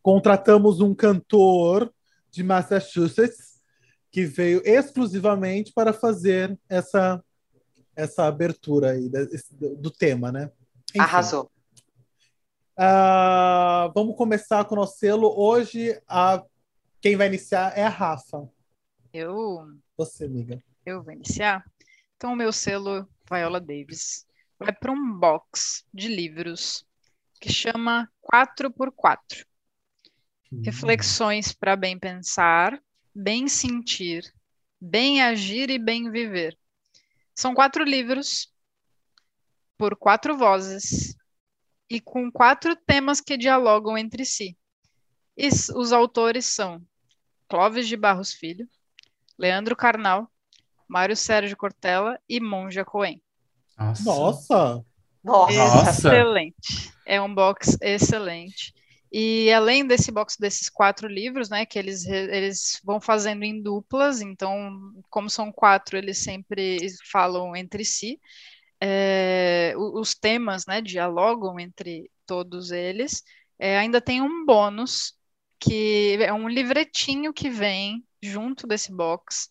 Contratamos 0.03 0.79
um 0.81 0.93
cantor 0.93 1.91
de 2.29 2.43
Massachusetts 2.43 3.57
que 4.11 4.23
veio 4.23 4.61
exclusivamente 4.63 5.71
para 5.73 5.91
fazer 5.93 6.57
essa, 6.69 7.19
essa 7.95 8.25
abertura 8.25 8.91
aí 8.91 9.09
desse- 9.09 9.53
do 9.55 9.89
tema, 9.89 10.31
né? 10.31 10.51
Enfim. 10.91 10.99
Arrasou. 10.99 11.49
Ah, 12.79 13.91
vamos 13.95 14.15
começar 14.15 14.63
com 14.65 14.75
o 14.75 14.77
nosso 14.77 14.99
selo. 14.99 15.33
Hoje, 15.35 15.99
a... 16.07 16.43
quem 17.01 17.15
vai 17.15 17.25
iniciar 17.25 17.75
é 17.75 17.83
a 17.83 17.89
Rafa. 17.89 18.47
Eu, 19.11 19.67
Você, 19.97 20.25
amiga. 20.25 20.61
eu 20.85 21.01
vou 21.01 21.11
iniciar. 21.11 21.65
Então, 22.15 22.33
o 22.33 22.35
meu 22.35 22.53
selo 22.53 23.09
Viola 23.27 23.59
Davis 23.59 24.27
vai 24.59 24.71
para 24.71 24.91
um 24.91 25.11
box 25.17 25.87
de 25.91 26.07
livros 26.07 26.85
que 27.41 27.51
chama 27.51 28.07
4x4. 28.31 29.43
Reflexões 30.63 31.51
para 31.51 31.75
bem 31.75 31.97
pensar, 31.97 32.79
bem 33.13 33.47
sentir, 33.47 34.31
bem 34.79 35.23
agir 35.23 35.71
e 35.71 35.79
bem 35.79 36.11
viver. 36.11 36.55
São 37.33 37.55
quatro 37.55 37.83
livros 37.83 38.53
por 39.79 39.95
quatro 39.95 40.37
vozes 40.37 41.17
e 41.89 41.99
com 41.99 42.31
quatro 42.31 42.75
temas 42.75 43.21
que 43.21 43.37
dialogam 43.37 43.97
entre 43.97 44.25
si. 44.25 44.57
E 45.37 45.47
os 45.47 45.91
autores 45.91 46.45
são 46.45 46.81
Clóvis 47.47 47.87
de 47.87 47.95
Barros 47.95 48.33
Filho, 48.33 48.67
Leandro 49.37 49.75
Carnal, 49.75 50.29
Mário 50.87 51.15
Sérgio 51.15 51.55
Cortella 51.55 52.19
e 52.27 52.39
Monja 52.39 52.83
Coen. 52.83 53.21
Nossa. 54.03 54.83
Nossa! 55.23 55.89
Excelente. 55.89 56.91
É 57.05 57.21
um 57.21 57.33
box 57.33 57.77
excelente. 57.81 58.73
E 59.11 59.51
além 59.51 59.85
desse 59.85 60.11
box 60.11 60.35
desses 60.37 60.69
quatro 60.69 61.07
livros, 61.07 61.49
né, 61.49 61.65
que 61.65 61.79
eles, 61.79 62.05
eles 62.05 62.81
vão 62.83 62.99
fazendo 62.99 63.43
em 63.43 63.61
duplas, 63.61 64.21
então, 64.21 64.93
como 65.09 65.29
são 65.29 65.51
quatro, 65.51 65.97
eles 65.97 66.17
sempre 66.17 66.79
falam 67.09 67.55
entre 67.55 67.85
si. 67.85 68.19
É, 68.79 69.73
os 69.75 70.13
temas, 70.13 70.65
né, 70.67 70.81
dialogam 70.81 71.59
entre 71.59 72.11
todos 72.25 72.71
eles. 72.71 73.23
É, 73.57 73.77
ainda 73.77 73.99
tem 73.99 74.21
um 74.21 74.45
bônus, 74.45 75.15
que 75.59 76.17
é 76.21 76.31
um 76.31 76.47
livretinho 76.47 77.33
que 77.33 77.49
vem 77.49 78.05
junto 78.21 78.67
desse 78.67 78.91
box, 78.91 79.49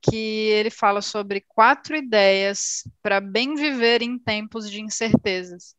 que 0.00 0.16
ele 0.16 0.70
fala 0.70 1.02
sobre 1.02 1.40
quatro 1.48 1.96
ideias 1.96 2.84
para 3.02 3.20
bem 3.20 3.54
viver 3.54 4.02
em 4.02 4.18
tempos 4.18 4.70
de 4.70 4.80
incertezas. 4.80 5.74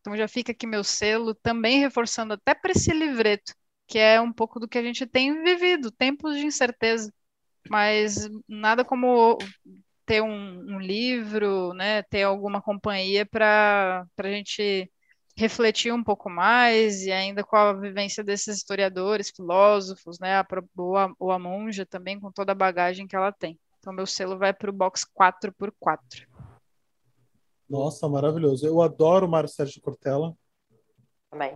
Então 0.00 0.16
já 0.16 0.28
fica 0.28 0.52
aqui 0.52 0.66
meu 0.66 0.84
selo, 0.84 1.34
também 1.34 1.78
reforçando 1.78 2.34
até 2.34 2.54
para 2.54 2.72
esse 2.72 2.92
livreto, 2.92 3.54
que 3.86 3.98
é 3.98 4.20
um 4.20 4.32
pouco 4.32 4.58
do 4.60 4.68
que 4.68 4.76
a 4.76 4.82
gente 4.82 5.06
tem 5.06 5.42
vivido, 5.42 5.90
tempos 5.90 6.36
de 6.36 6.44
incerteza. 6.44 7.12
Mas 7.70 8.28
nada 8.48 8.84
como 8.84 9.38
ter 10.04 10.22
um, 10.22 10.74
um 10.74 10.78
livro, 10.80 11.72
né, 11.74 12.02
ter 12.02 12.22
alguma 12.22 12.60
companhia 12.60 13.24
para 13.26 14.06
a 14.16 14.28
gente 14.28 14.90
refletir 15.36 15.92
um 15.92 16.04
pouco 16.04 16.28
mais, 16.28 17.02
e 17.06 17.10
ainda 17.12 17.42
com 17.42 17.56
a 17.56 17.72
vivência 17.72 18.22
desses 18.22 18.58
historiadores, 18.58 19.30
filósofos, 19.30 20.18
né, 20.18 20.36
a, 20.36 20.46
ou 20.76 20.96
a, 20.96 21.12
ou 21.18 21.30
a 21.30 21.38
monja 21.38 21.86
também, 21.86 22.20
com 22.20 22.30
toda 22.30 22.52
a 22.52 22.54
bagagem 22.54 23.06
que 23.06 23.16
ela 23.16 23.32
tem. 23.32 23.58
Então, 23.78 23.92
meu 23.92 24.06
selo 24.06 24.36
vai 24.38 24.52
para 24.52 24.70
o 24.70 24.72
box 24.72 25.04
4x4. 25.18 26.26
Nossa, 27.68 28.08
maravilhoso. 28.08 28.66
Eu 28.66 28.82
adoro 28.82 29.26
o 29.26 29.28
Mário 29.30 29.48
Sérgio 29.48 29.80
Cortella. 29.80 30.34
Também. 31.30 31.54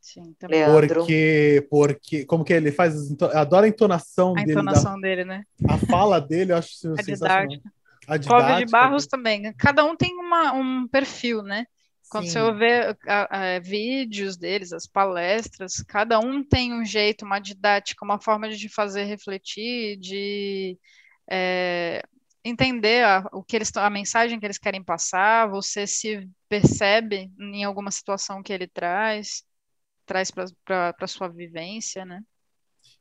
Sim, 0.00 0.32
também. 0.38 0.60
Leandro. 0.60 1.00
Porque, 1.00 1.66
porque, 1.68 2.24
como 2.24 2.44
que 2.44 2.52
ele 2.52 2.70
faz? 2.70 2.94
as 2.94 3.10
into- 3.10 3.24
Eu 3.24 3.38
adoro 3.38 3.64
a 3.64 3.68
entonação 3.68 4.30
A 4.32 4.34
dele, 4.36 4.52
entonação 4.52 5.00
dele, 5.00 5.24
né? 5.24 5.44
da- 5.60 5.74
a 5.74 5.78
fala 5.78 6.20
dele, 6.20 6.52
eu 6.52 6.56
acho 6.56 6.70
A 6.96 7.02
sensacional. 7.02 7.48
didática. 7.48 7.72
A 8.08 8.18
Clóvis 8.18 8.56
de 8.56 8.66
Barros 8.66 9.06
também. 9.06 9.52
Cada 9.54 9.84
um 9.84 9.96
tem 9.96 10.14
uma, 10.16 10.52
um 10.52 10.88
perfil, 10.88 11.42
né? 11.42 11.66
Quando 12.08 12.26
Sim. 12.26 12.30
você 12.30 12.52
vê 12.52 12.96
a- 13.08 13.56
a- 13.56 13.60
vídeos 13.60 14.36
deles, 14.36 14.72
as 14.72 14.86
palestras, 14.86 15.82
cada 15.88 16.20
um 16.20 16.42
tem 16.44 16.72
um 16.72 16.84
jeito, 16.84 17.24
uma 17.24 17.40
didática, 17.40 18.04
uma 18.04 18.20
forma 18.20 18.48
de 18.48 18.56
te 18.58 18.68
fazer 18.68 19.04
refletir, 19.04 19.98
de 19.98 20.78
é, 21.30 22.02
entender 22.44 23.04
a, 23.04 23.24
o 23.32 23.42
que 23.42 23.56
eles, 23.56 23.76
a 23.76 23.90
mensagem 23.90 24.38
que 24.38 24.46
eles 24.46 24.58
querem 24.58 24.84
passar. 24.84 25.48
Você 25.50 25.86
se 25.86 26.28
percebe 26.48 27.30
em 27.40 27.64
alguma 27.64 27.90
situação 27.90 28.42
que 28.42 28.52
ele 28.52 28.68
traz, 28.68 29.42
traz 30.06 30.30
para 30.30 30.94
a 31.00 31.06
sua 31.06 31.28
vivência, 31.28 32.04
né? 32.04 32.20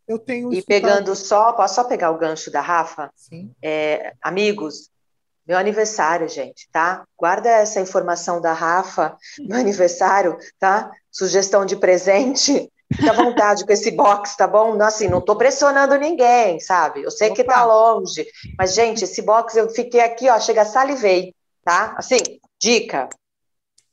Eu 0.07 0.19
tenho 0.19 0.51
E 0.51 0.61
pegando 0.61 1.15
só, 1.15 1.53
posso 1.53 1.75
só 1.75 1.83
pegar 1.83 2.11
o 2.11 2.17
gancho 2.17 2.51
da 2.51 2.61
Rafa? 2.61 3.11
Sim. 3.15 3.55
É, 3.61 4.13
amigos, 4.21 4.89
meu 5.47 5.57
aniversário, 5.57 6.27
gente, 6.27 6.67
tá? 6.71 7.05
Guarda 7.17 7.49
essa 7.49 7.79
informação 7.79 8.41
da 8.41 8.53
Rafa, 8.53 9.17
meu 9.39 9.57
aniversário, 9.57 10.37
tá? 10.59 10.91
Sugestão 11.11 11.65
de 11.65 11.75
presente. 11.75 12.69
Fique 12.93 13.09
à 13.09 13.13
vontade 13.13 13.65
com 13.65 13.73
esse 13.73 13.89
box, 13.91 14.37
tá 14.37 14.47
bom? 14.47 14.75
Não, 14.75 14.85
assim, 14.85 15.07
não 15.07 15.19
tô 15.19 15.35
pressionando 15.35 15.95
ninguém, 15.97 16.59
sabe? 16.59 17.01
Eu 17.01 17.09
sei 17.09 17.31
que 17.31 17.41
Opa. 17.41 17.53
tá 17.53 17.65
longe, 17.65 18.25
mas, 18.57 18.75
gente, 18.75 19.03
esse 19.03 19.21
box 19.23 19.55
eu 19.55 19.69
fiquei 19.69 20.01
aqui, 20.01 20.29
ó, 20.29 20.39
chega, 20.39 20.63
salivei, 20.65 21.33
tá? 21.63 21.95
Assim, 21.97 22.17
dica. 22.61 23.09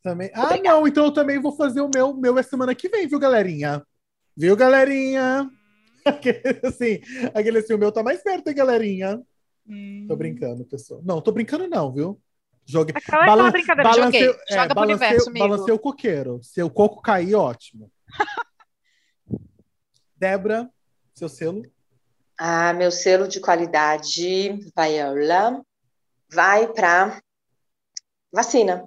Também. 0.03 0.31
Ah, 0.35 0.57
não, 0.63 0.87
então 0.87 1.07
eu 1.07 1.13
também 1.13 1.41
vou 1.41 1.57
fazer 1.57 1.81
o 1.81 1.91
meu. 1.93 2.13
Meu 2.15 2.39
é 2.39 2.43
semana 2.43 2.75
que 2.75 2.89
vem, 2.89 3.07
viu, 3.07 3.19
galerinha? 3.19 3.83
Viu, 4.37 4.57
galerinha? 4.57 5.49
Aquele, 6.05 6.43
assim, 6.65 7.01
aquele 7.33 7.59
assim, 7.59 7.75
o 7.75 7.79
meu 7.79 7.93
tá 7.93 8.03
mais 8.03 8.23
perto, 8.23 8.49
hein, 8.49 8.55
galerinha? 8.55 9.23
Hum. 9.67 10.07
Tô 10.09 10.17
brincando, 10.17 10.65
pessoal. 10.65 11.01
Não, 11.05 11.21
tô 11.21 11.31
brincando, 11.33 11.69
não, 11.69 11.93
viu? 11.93 12.21
Joguei. 12.65 12.95
Aquela, 12.97 13.23
aquela 13.23 13.51
brincadeira, 13.51 13.93
joguei. 13.93 14.23
é, 14.23 14.33
Joga 14.55 14.67
pro 14.67 14.75
balancei- 14.75 15.07
universo, 15.09 15.31
amigo. 15.31 15.49
balancei 15.49 15.75
o 15.75 15.79
coqueiro. 15.79 16.41
Se 16.43 16.63
o 16.63 16.71
coco 16.71 17.01
cair, 17.03 17.35
ótimo. 17.35 17.91
Débora, 20.17 20.71
seu 21.15 21.29
selo. 21.29 21.63
Ah, 22.39 22.73
meu 22.73 22.91
selo 22.91 23.29
de 23.29 23.41
qualidade, 23.41 24.53
Viola, 24.77 25.63
vai 26.33 26.73
para 26.73 27.21
vacina. 28.33 28.85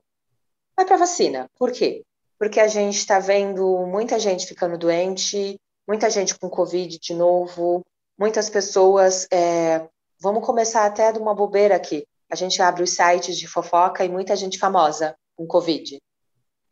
Vai 0.76 0.86
para 0.86 0.98
vacina. 0.98 1.50
Por 1.58 1.72
quê? 1.72 2.04
Porque 2.38 2.60
a 2.60 2.68
gente 2.68 2.98
está 2.98 3.20
vendo 3.20 3.86
muita 3.88 4.20
gente 4.20 4.46
ficando 4.46 4.78
doente, 4.78 5.60
muita 5.88 6.10
gente 6.10 6.38
com 6.38 6.50
Covid 6.50 7.00
de 7.00 7.14
novo, 7.14 7.86
muitas 8.18 8.50
pessoas 8.50 9.26
é, 9.32 9.88
vamos 10.26 10.44
começar 10.44 10.88
até 10.88 11.12
de 11.12 11.20
uma 11.20 11.36
bobeira 11.36 11.76
aqui. 11.76 12.04
A 12.32 12.36
gente 12.36 12.60
abre 12.60 12.82
os 12.82 12.96
sites 12.96 13.38
de 13.38 13.48
fofoca 13.48 14.04
e 14.04 14.10
muita 14.10 14.36
gente 14.36 14.58
famosa 14.58 15.16
com 15.36 15.46
Covid. 15.46 16.02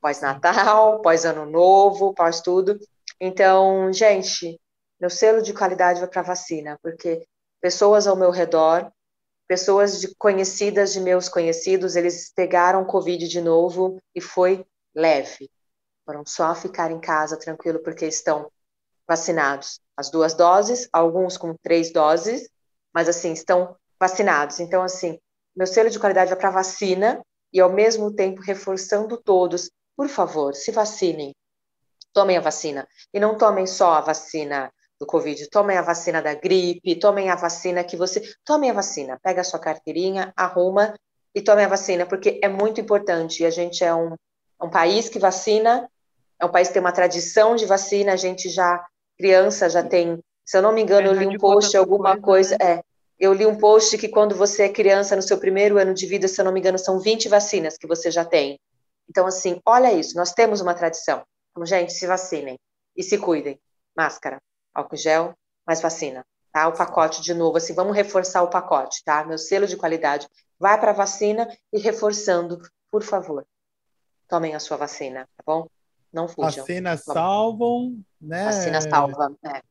Pós-Natal, 0.02 1.02
pós-Ano 1.02 1.46
Novo, 1.46 2.16
pós 2.16 2.42
tudo. 2.42 2.80
Então, 3.22 3.94
gente, 3.94 4.60
meu 5.00 5.10
selo 5.12 5.44
de 5.44 5.54
qualidade 5.54 6.00
vai 6.00 6.10
para 6.10 6.24
vacina, 6.24 6.80
porque 6.82 7.28
pessoas 7.62 8.08
ao 8.08 8.16
meu 8.16 8.32
redor, 8.32 8.92
pessoas 9.48 10.02
de, 10.02 10.16
conhecidas 10.16 10.92
de 10.92 11.00
meus 11.00 11.30
conhecidos, 11.30 11.96
eles 11.96 12.34
pegaram 12.36 12.84
Covid 12.84 13.28
de 13.28 13.40
novo 13.40 14.02
e 14.16 14.20
foi 14.20 14.66
leve. 14.96 15.48
Foram 16.04 16.26
só 16.26 16.56
ficar 16.56 16.90
em 16.90 17.00
casa 17.00 17.38
tranquilo 17.38 17.78
porque 17.84 18.08
estão 18.08 18.52
vacinados. 19.08 19.80
As 19.96 20.10
duas 20.10 20.34
doses, 20.34 20.90
alguns 20.92 21.38
com 21.38 21.56
três 21.62 21.94
doses, 21.94 22.50
mas 22.94 23.10
assim, 23.10 23.34
estão 23.34 23.76
vacinados. 24.00 24.60
Então, 24.60 24.84
assim, 24.84 25.20
meu 25.56 25.68
selo 25.68 25.90
de 25.90 26.00
qualidade 26.00 26.30
vai 26.30 26.40
para 26.40 26.50
vacina 26.50 27.22
e 27.52 27.60
ao 27.60 27.72
mesmo 27.72 28.14
tempo 28.14 28.42
reforçando 28.42 29.18
todos, 29.18 29.70
por 29.96 30.08
favor, 30.08 30.56
se 30.56 30.72
vacinem. 30.72 31.34
Tomem 32.12 32.38
a 32.38 32.42
vacina. 32.42 32.88
E 33.14 33.20
não 33.20 33.38
tomem 33.38 33.66
só 33.66 33.94
a 33.94 34.02
vacina 34.02 34.72
do 35.00 35.06
Covid, 35.06 35.50
tomem 35.50 35.78
a 35.78 35.82
vacina 35.82 36.22
da 36.22 36.34
gripe, 36.34 36.96
tomem 36.96 37.30
a 37.30 37.36
vacina 37.36 37.84
que 37.84 37.98
você. 37.98 38.22
Tomem 38.46 38.70
a 38.72 38.74
vacina, 38.74 39.20
pega 39.22 39.42
a 39.42 39.44
sua 39.44 39.60
carteirinha, 39.60 40.32
arruma 40.36 40.96
e 41.36 41.42
tomem 41.42 41.66
a 41.66 41.70
vacina, 41.70 42.06
porque 42.06 42.40
é 42.42 42.48
muito 42.48 42.80
importante. 42.80 43.44
E 43.44 43.46
a 43.46 43.50
gente 43.50 43.84
é 43.84 43.94
um, 43.94 44.16
um 44.62 44.70
país 44.70 45.10
que 45.10 45.20
vacina, 45.20 45.90
é 46.40 46.46
um 46.46 46.52
país 46.52 46.68
que 46.68 46.76
tem 46.76 46.82
uma 46.82 46.92
tradição 46.92 47.56
de 47.56 47.66
vacina, 47.66 48.14
a 48.14 48.18
gente 48.18 48.50
já, 48.50 48.84
criança, 49.18 49.70
já 49.70 49.84
tem. 49.84 50.20
Se 50.46 50.58
eu 50.58 50.62
não 50.62 50.74
me 50.74 50.82
engano, 50.82 51.08
eu 51.08 51.14
li 51.14 51.28
um 51.28 51.38
post, 51.38 51.76
alguma 51.76 52.20
coisa. 52.20 52.58
Né? 52.60 52.76
É, 52.76 52.84
eu 53.20 53.34
li 53.34 53.46
um 53.46 53.58
post 53.58 53.98
que 53.98 54.10
quando 54.10 54.36
você 54.36 54.64
é 54.64 54.70
criança, 54.70 55.16
no 55.16 55.22
seu 55.22 55.38
primeiro 55.38 55.78
ano 55.78 55.94
de 55.94 56.06
vida, 56.06 56.28
se 56.28 56.40
eu 56.40 56.46
não 56.46 56.52
me 56.52 56.60
engano, 56.60 56.78
são 56.78 57.00
20 57.00 57.30
vacinas 57.30 57.78
que 57.78 57.88
você 57.88 58.12
já 58.12 58.26
tem. 58.26 58.60
Então, 59.10 59.26
assim, 59.26 59.62
olha 59.66 59.92
isso, 59.94 60.16
nós 60.18 60.34
temos 60.34 60.62
uma 60.62 60.74
tradição. 60.74 61.24
Então, 61.52 61.66
gente, 61.66 61.94
se 61.94 62.08
vacinem 62.08 62.60
e 62.96 63.04
se 63.04 63.18
cuidem. 63.18 63.60
Máscara, 63.96 64.42
álcool 64.74 64.98
gel, 64.98 65.34
mais 65.66 65.82
vacina, 65.82 66.26
tá? 66.52 66.68
O 66.68 66.74
pacote 66.74 67.22
de 67.22 67.34
novo, 67.34 67.58
assim, 67.58 67.74
vamos 67.74 67.96
reforçar 67.96 68.42
o 68.42 68.50
pacote, 68.50 69.04
tá? 69.04 69.24
Meu 69.24 69.38
selo 69.38 69.68
de 69.68 69.78
qualidade 69.78 70.28
vai 70.60 70.80
para 70.80 70.92
a 70.92 70.96
vacina 70.96 71.48
e 71.72 71.80
reforçando, 71.80 72.60
por 72.92 73.04
favor, 73.04 73.46
tomem 74.28 74.56
a 74.56 74.60
sua 74.60 74.78
vacina, 74.78 75.28
tá 75.38 75.44
bom? 75.46 75.68
Não 76.12 76.28
fujam. 76.28 76.66
Vacinas 76.66 77.04
salvam, 77.04 78.00
né? 78.20 78.46
Vacina 78.46 78.82
salva, 78.82 79.36
é. 79.44 79.62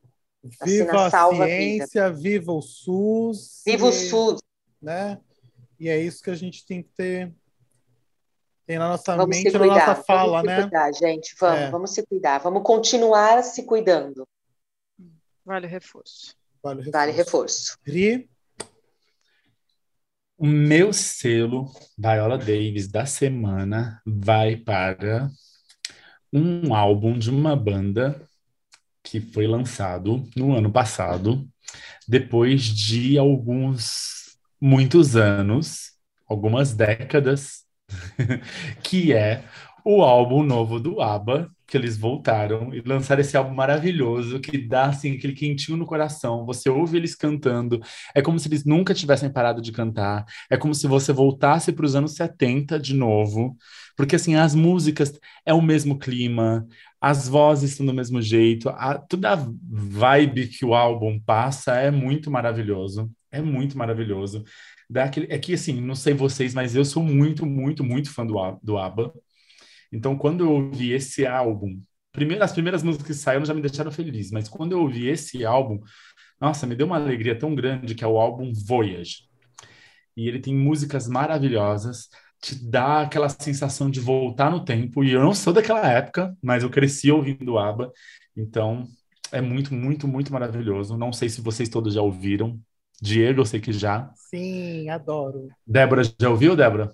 Viva 0.65 1.07
a 1.07 1.11
ciência, 1.31 2.11
vida. 2.11 2.21
viva 2.21 2.53
o 2.53 2.63
SUS. 2.63 3.63
Viva 3.65 3.87
e, 3.87 3.89
o 3.89 3.93
SUS. 3.93 4.41
Né? 4.81 5.21
E 5.79 5.89
é 5.89 5.99
isso 6.01 6.23
que 6.23 6.31
a 6.31 6.35
gente 6.35 6.67
tem 6.67 6.83
que 6.83 6.91
ter 6.91 7.33
tem 8.67 8.79
na 8.79 8.89
nossa 8.89 9.17
vamos 9.17 9.37
mente, 9.37 9.53
na 9.53 9.67
nossa 9.67 9.95
fala, 9.97 10.43
vamos 10.43 10.47
né? 10.47 10.57
Se 10.57 10.63
cuidar, 10.63 10.93
gente, 10.93 11.37
vamos, 11.39 11.61
é. 11.61 11.71
vamos 11.71 11.91
se 11.91 12.07
cuidar, 12.07 12.39
vamos 12.39 12.63
continuar 12.63 13.43
se 13.43 13.65
cuidando. 13.65 14.27
Vale 15.45 15.67
reforço. 15.67 16.37
Vale 16.63 16.79
reforço. 16.79 16.93
Vale 16.93 17.13
reforço. 17.13 17.79
Ri? 17.85 18.31
O 20.39 20.47
meu 20.47 20.93
selo 20.93 21.71
Viola 21.99 22.39
Davis 22.39 22.89
da 22.89 23.05
semana 23.05 24.01
vai 24.07 24.57
para 24.57 25.31
um 26.33 26.75
álbum 26.75 27.19
de 27.19 27.31
uma 27.31 27.55
banda 27.55 28.21
que 29.13 29.21
foi 29.21 29.47
lançado 29.47 30.25
no 30.35 30.57
ano 30.57 30.73
passado, 30.73 31.47
depois 32.09 32.63
de 32.63 33.19
alguns 33.19 34.39
muitos 34.59 35.17
anos, 35.17 35.91
algumas 36.27 36.73
décadas 36.73 37.65
que 38.83 39.13
é 39.13 39.45
o 39.85 40.01
álbum 40.01 40.43
novo 40.43 40.81
do 40.81 41.03
ABBA, 41.03 41.51
que 41.67 41.77
eles 41.77 41.99
voltaram 41.99 42.73
e 42.73 42.81
lançaram 42.81 43.21
esse 43.21 43.37
álbum 43.37 43.55
maravilhoso 43.55 44.41
que 44.41 44.57
dá 44.57 44.87
assim 44.87 45.15
aquele 45.15 45.35
quentinho 45.35 45.77
no 45.77 45.85
coração. 45.85 46.47
Você 46.47 46.71
ouve 46.71 46.97
eles 46.97 47.15
cantando, 47.15 47.83
é 48.15 48.23
como 48.23 48.39
se 48.39 48.49
eles 48.49 48.65
nunca 48.65 48.95
tivessem 48.95 49.31
parado 49.31 49.61
de 49.61 49.73
cantar. 49.73 50.25
É 50.49 50.57
como 50.57 50.75
se 50.75 50.87
você 50.87 51.13
voltasse 51.13 51.71
para 51.71 51.85
os 51.85 51.95
anos 51.95 52.15
70 52.15 52.81
de 52.81 52.95
novo, 52.95 53.59
porque 53.97 54.17
assim 54.17 54.35
as 54.35 54.55
músicas 54.55 55.19
é 55.45 55.53
o 55.53 55.63
mesmo 55.63 55.99
clima, 55.99 56.67
as 57.01 57.29
vozes 57.29 57.73
estão 57.73 57.85
do 57.87 57.95
mesmo 57.95 58.23
jeito, 58.23 58.69
a, 58.69 58.99
toda 58.99 59.33
a 59.33 59.49
vibe 59.69 60.49
que 60.49 60.65
o 60.65 60.75
álbum 60.75 61.19
passa 61.21 61.75
é 61.75 61.91
muito 61.91 62.31
maravilhoso. 62.31 63.11
É 63.31 63.41
muito 63.41 63.77
maravilhoso 63.79 64.45
daquele. 64.89 65.27
É 65.31 65.39
que 65.39 65.55
assim, 65.55 65.81
não 65.81 65.95
sei 65.95 66.15
vocês, 66.15 66.55
mas 66.55 66.77
eu 66.77 66.85
sou 66.85 67.03
muito, 67.03 67.47
muito, 67.47 67.83
muito 67.83 68.13
fã 68.13 68.27
do, 68.27 68.35
do 68.63 68.79
ABBA. 68.79 69.13
Então, 69.91 70.17
quando 70.17 70.45
eu 70.45 70.51
ouvi 70.53 70.93
esse 70.93 71.27
álbum, 71.27 71.81
primeiro, 72.13 72.45
as 72.45 72.53
primeiras 72.53 72.83
músicas 72.83 73.07
que 73.07 73.15
saíram 73.15 73.45
já 73.45 73.55
me 73.55 73.61
deixaram 73.61 73.91
feliz, 73.91 74.31
mas 74.31 74.49
quando 74.49 74.73
eu 74.73 74.81
ouvi 74.81 75.09
esse 75.09 75.45
álbum, 75.45 75.81
nossa, 76.41 76.67
me 76.67 76.75
deu 76.77 76.87
uma 76.87 76.97
alegria 76.97 77.39
tão 77.39 77.55
grande 77.55 77.95
que 77.95 78.05
é 78.05 78.07
o 78.07 78.19
álbum 78.19 78.53
Voyage. 78.67 79.29
E 80.17 80.29
ele 80.29 80.41
tem 80.41 80.55
músicas 80.55 81.09
maravilhosas, 81.09 82.09
te 82.43 82.57
dá 82.57 83.03
aquela 83.03 83.29
sensação 83.29 83.89
de 83.89 84.01
voltar 84.01 84.51
no 84.51 84.65
tempo. 84.65 85.05
E 85.05 85.13
eu 85.13 85.21
não 85.21 85.33
sou 85.33 85.53
daquela 85.53 85.87
época, 85.89 86.37
mas 86.43 86.65
eu 86.65 86.71
cresci 86.71 87.11
ouvindo 87.11 87.57
ABBA, 87.57 87.93
então 88.37 88.85
é 89.31 89.41
muito, 89.41 89.73
muito, 89.73 90.09
muito 90.09 90.33
maravilhoso. 90.33 90.99
Não 90.99 91.13
sei 91.13 91.29
se 91.29 91.41
vocês 91.41 91.69
todos 91.69 91.95
já 91.95 92.03
ouviram, 92.03 92.59
Diego, 93.01 93.41
eu 93.41 93.47
sei 93.47 93.61
que 93.61 93.73
já. 93.73 94.11
Sim, 94.17 94.89
adoro. 94.91 95.49
Débora, 95.65 96.03
já 96.03 96.29
ouviu, 96.29 96.57
Débora? 96.57 96.93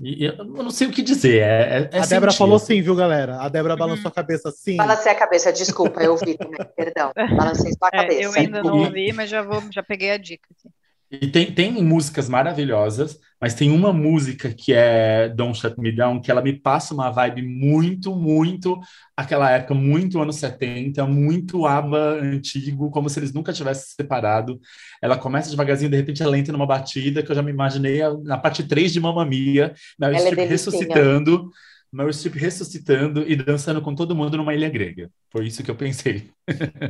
E, 0.00 0.24
eu 0.24 0.44
não 0.44 0.70
sei 0.70 0.86
o 0.86 0.90
que 0.90 1.02
dizer. 1.02 1.42
É, 1.42 1.90
é 1.92 1.98
a 2.00 2.06
Débora 2.06 2.32
falou 2.32 2.58
sim, 2.58 2.80
viu, 2.80 2.96
galera? 2.96 3.40
A 3.40 3.48
Débora 3.50 3.76
balançou 3.76 4.08
a 4.08 4.12
cabeça 4.12 4.50
sim. 4.50 4.76
Balancei 4.76 5.12
a 5.12 5.14
cabeça, 5.14 5.52
desculpa, 5.52 6.02
eu 6.02 6.12
ouvi 6.12 6.36
também, 6.36 6.58
perdão. 6.74 7.12
Balancei 7.36 7.72
sua 7.72 7.88
é, 7.92 7.98
cabeça. 7.98 8.22
eu 8.22 8.32
ainda 8.32 8.62
não 8.62 8.78
ouvi, 8.78 9.12
mas 9.12 9.28
já, 9.28 9.42
vou, 9.42 9.62
já 9.70 9.82
peguei 9.82 10.12
a 10.12 10.16
dica. 10.16 10.48
Aqui. 10.50 10.74
E 11.20 11.26
tem, 11.28 11.52
tem 11.52 11.72
músicas 11.82 12.28
maravilhosas, 12.28 13.18
mas 13.40 13.54
tem 13.54 13.70
uma 13.70 13.92
música 13.92 14.52
que 14.52 14.72
é 14.72 15.28
Don't 15.28 15.58
Shut 15.58 15.78
Me 15.78 15.92
Down, 15.92 16.20
que 16.20 16.30
ela 16.30 16.42
me 16.42 16.52
passa 16.52 16.94
uma 16.94 17.10
vibe 17.10 17.42
muito, 17.42 18.14
muito 18.14 18.78
aquela 19.16 19.50
época, 19.50 19.74
muito 19.74 20.20
anos 20.20 20.36
70, 20.36 21.06
muito 21.06 21.66
ABBA 21.66 22.20
antigo, 22.22 22.90
como 22.90 23.08
se 23.08 23.18
eles 23.18 23.32
nunca 23.32 23.52
tivessem 23.52 23.94
separado. 23.96 24.58
Ela 25.02 25.18
começa 25.18 25.50
devagarzinho, 25.50 25.90
de 25.90 25.96
repente 25.96 26.22
ela 26.22 26.38
entra 26.38 26.52
numa 26.52 26.66
batida 26.66 27.22
que 27.22 27.30
eu 27.30 27.36
já 27.36 27.42
me 27.42 27.50
imaginei 27.50 28.00
na 28.24 28.38
parte 28.38 28.62
3 28.62 28.92
de 28.92 29.00
Mamma 29.00 29.24
Mia, 29.24 29.74
Meryl 29.98 30.18
Streep 30.18 30.38
é 30.38 30.46
ressuscitando. 30.46 31.50
Meryl 31.96 32.12
Streep 32.12 32.36
ressuscitando 32.36 33.22
e 33.26 33.34
dançando 33.34 33.80
com 33.80 33.94
todo 33.94 34.14
mundo 34.14 34.36
numa 34.36 34.54
ilha 34.54 34.68
grega. 34.68 35.10
Foi 35.32 35.46
isso 35.46 35.62
que 35.62 35.70
eu 35.70 35.74
pensei. 35.74 36.28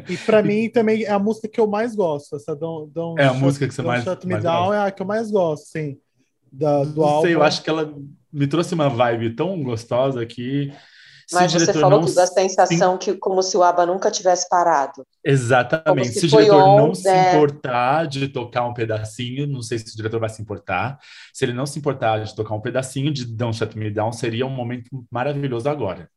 E 0.09 0.17
para 0.19 0.43
mim 0.43 0.69
também 0.75 1.05
é 1.05 1.11
a 1.11 1.19
música 1.19 1.47
que 1.49 1.61
eu 1.61 1.67
mais 1.69 1.95
gosto. 1.95 2.35
Essa 2.37 2.57
Don't, 2.57 2.93
Don't 2.93 3.21
é 3.21 3.25
a 3.27 3.29
Shut, 3.31 3.41
música 3.41 3.69
que 3.69 3.75
você 3.75 3.83
mais, 3.83 4.03
Shut 4.03 4.27
Me 4.27 4.33
mais 4.33 4.43
Down 4.43 4.67
gosta. 4.67 4.75
é 4.77 4.87
a 4.87 4.91
que 4.91 5.03
eu 5.03 5.07
mais 5.07 5.31
gosto, 5.31 5.67
sim. 5.67 5.97
Da, 6.53 6.83
do 6.85 6.97
Não 7.01 7.05
álbum. 7.05 7.23
sei, 7.23 7.35
eu 7.35 7.43
acho 7.43 7.63
que 7.63 7.71
ela 7.71 7.95
me 8.33 8.47
trouxe 8.47 8.75
uma 8.75 8.89
vibe 8.89 9.35
tão 9.37 9.63
gostosa 9.63 10.25
que 10.27 10.73
mas 11.33 11.53
você 11.53 11.73
falou 11.73 12.05
que 12.05 12.15
da 12.15 12.27
sensação 12.27 12.93
sim. 12.93 12.99
que 12.99 13.15
como 13.15 13.43
se 13.43 13.57
o 13.57 13.63
ABBA 13.63 13.87
nunca 13.87 14.11
tivesse 14.11 14.49
parado. 14.49 15.05
Exatamente. 15.25 16.09
Se, 16.09 16.21
se 16.21 16.27
o 16.27 16.29
diretor 16.29 16.63
on, 16.63 16.77
não 16.77 16.91
é... 16.93 16.95
se 16.95 17.09
importar 17.11 18.07
de 18.07 18.29
tocar 18.29 18.65
um 18.65 18.73
pedacinho, 18.73 19.47
não 19.47 19.63
sei 19.63 19.79
se 19.79 19.93
o 19.93 19.97
diretor 19.97 20.21
vai 20.21 20.29
se 20.29 20.41
importar. 20.41 20.99
Se 21.33 21.45
ele 21.45 21.53
não 21.53 21.67
se 21.67 21.79
importar 21.79 22.23
de 22.23 22.35
tocar 22.35 22.55
um 22.55 22.61
pedacinho 22.61 23.13
de 23.13 23.25
Don't 23.25 23.57
Shut 23.57 23.77
Me 23.77 23.91
Down, 23.91 24.13
seria 24.13 24.47
um 24.47 24.51
momento 24.51 25.05
maravilhoso 25.11 25.69
agora. 25.69 26.09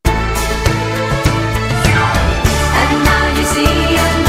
And 2.92 3.04
now 3.04 3.38
you 3.38 3.46
see 3.46 4.29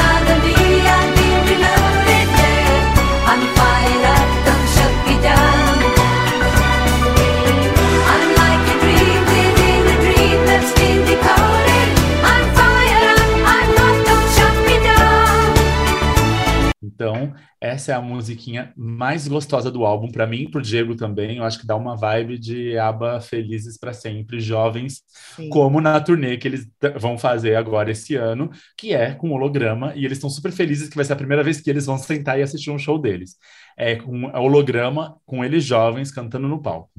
Então, 17.01 17.32
essa 17.59 17.93
é 17.93 17.94
a 17.94 18.01
musiquinha 18.02 18.74
mais 18.77 19.27
gostosa 19.27 19.70
do 19.70 19.86
álbum 19.86 20.12
para 20.12 20.27
mim, 20.27 20.51
pro 20.51 20.60
Diego 20.60 20.94
também. 20.94 21.39
Eu 21.39 21.44
acho 21.44 21.59
que 21.59 21.66
dá 21.66 21.74
uma 21.74 21.97
vibe 21.97 22.36
de 22.39 22.77
aba 22.77 23.22
felizes 23.22 23.78
para 23.78 23.94
sempre, 23.94 24.39
jovens, 24.39 25.01
Sim. 25.35 25.48
como 25.48 25.81
na 25.81 25.98
turnê 25.98 26.36
que 26.36 26.47
eles 26.47 26.68
vão 26.98 27.16
fazer 27.16 27.55
agora 27.55 27.90
esse 27.90 28.16
ano, 28.16 28.51
que 28.77 28.93
é 28.93 29.14
com 29.14 29.31
holograma, 29.31 29.94
e 29.97 30.05
eles 30.05 30.18
estão 30.18 30.28
super 30.28 30.52
felizes 30.52 30.90
que 30.90 30.97
vai 30.97 31.02
ser 31.06 31.14
a 31.14 31.16
primeira 31.16 31.43
vez 31.43 31.59
que 31.59 31.70
eles 31.70 31.86
vão 31.86 31.97
sentar 31.97 32.39
e 32.39 32.43
assistir 32.43 32.70
um 32.70 32.78
show 32.78 32.98
deles. 32.98 33.36
É 33.78 33.97
com 33.97 34.24
holograma, 34.39 35.18
com 35.24 35.43
eles 35.43 35.64
jovens 35.64 36.12
cantando 36.12 36.48
no 36.48 36.60
palco. 36.60 36.90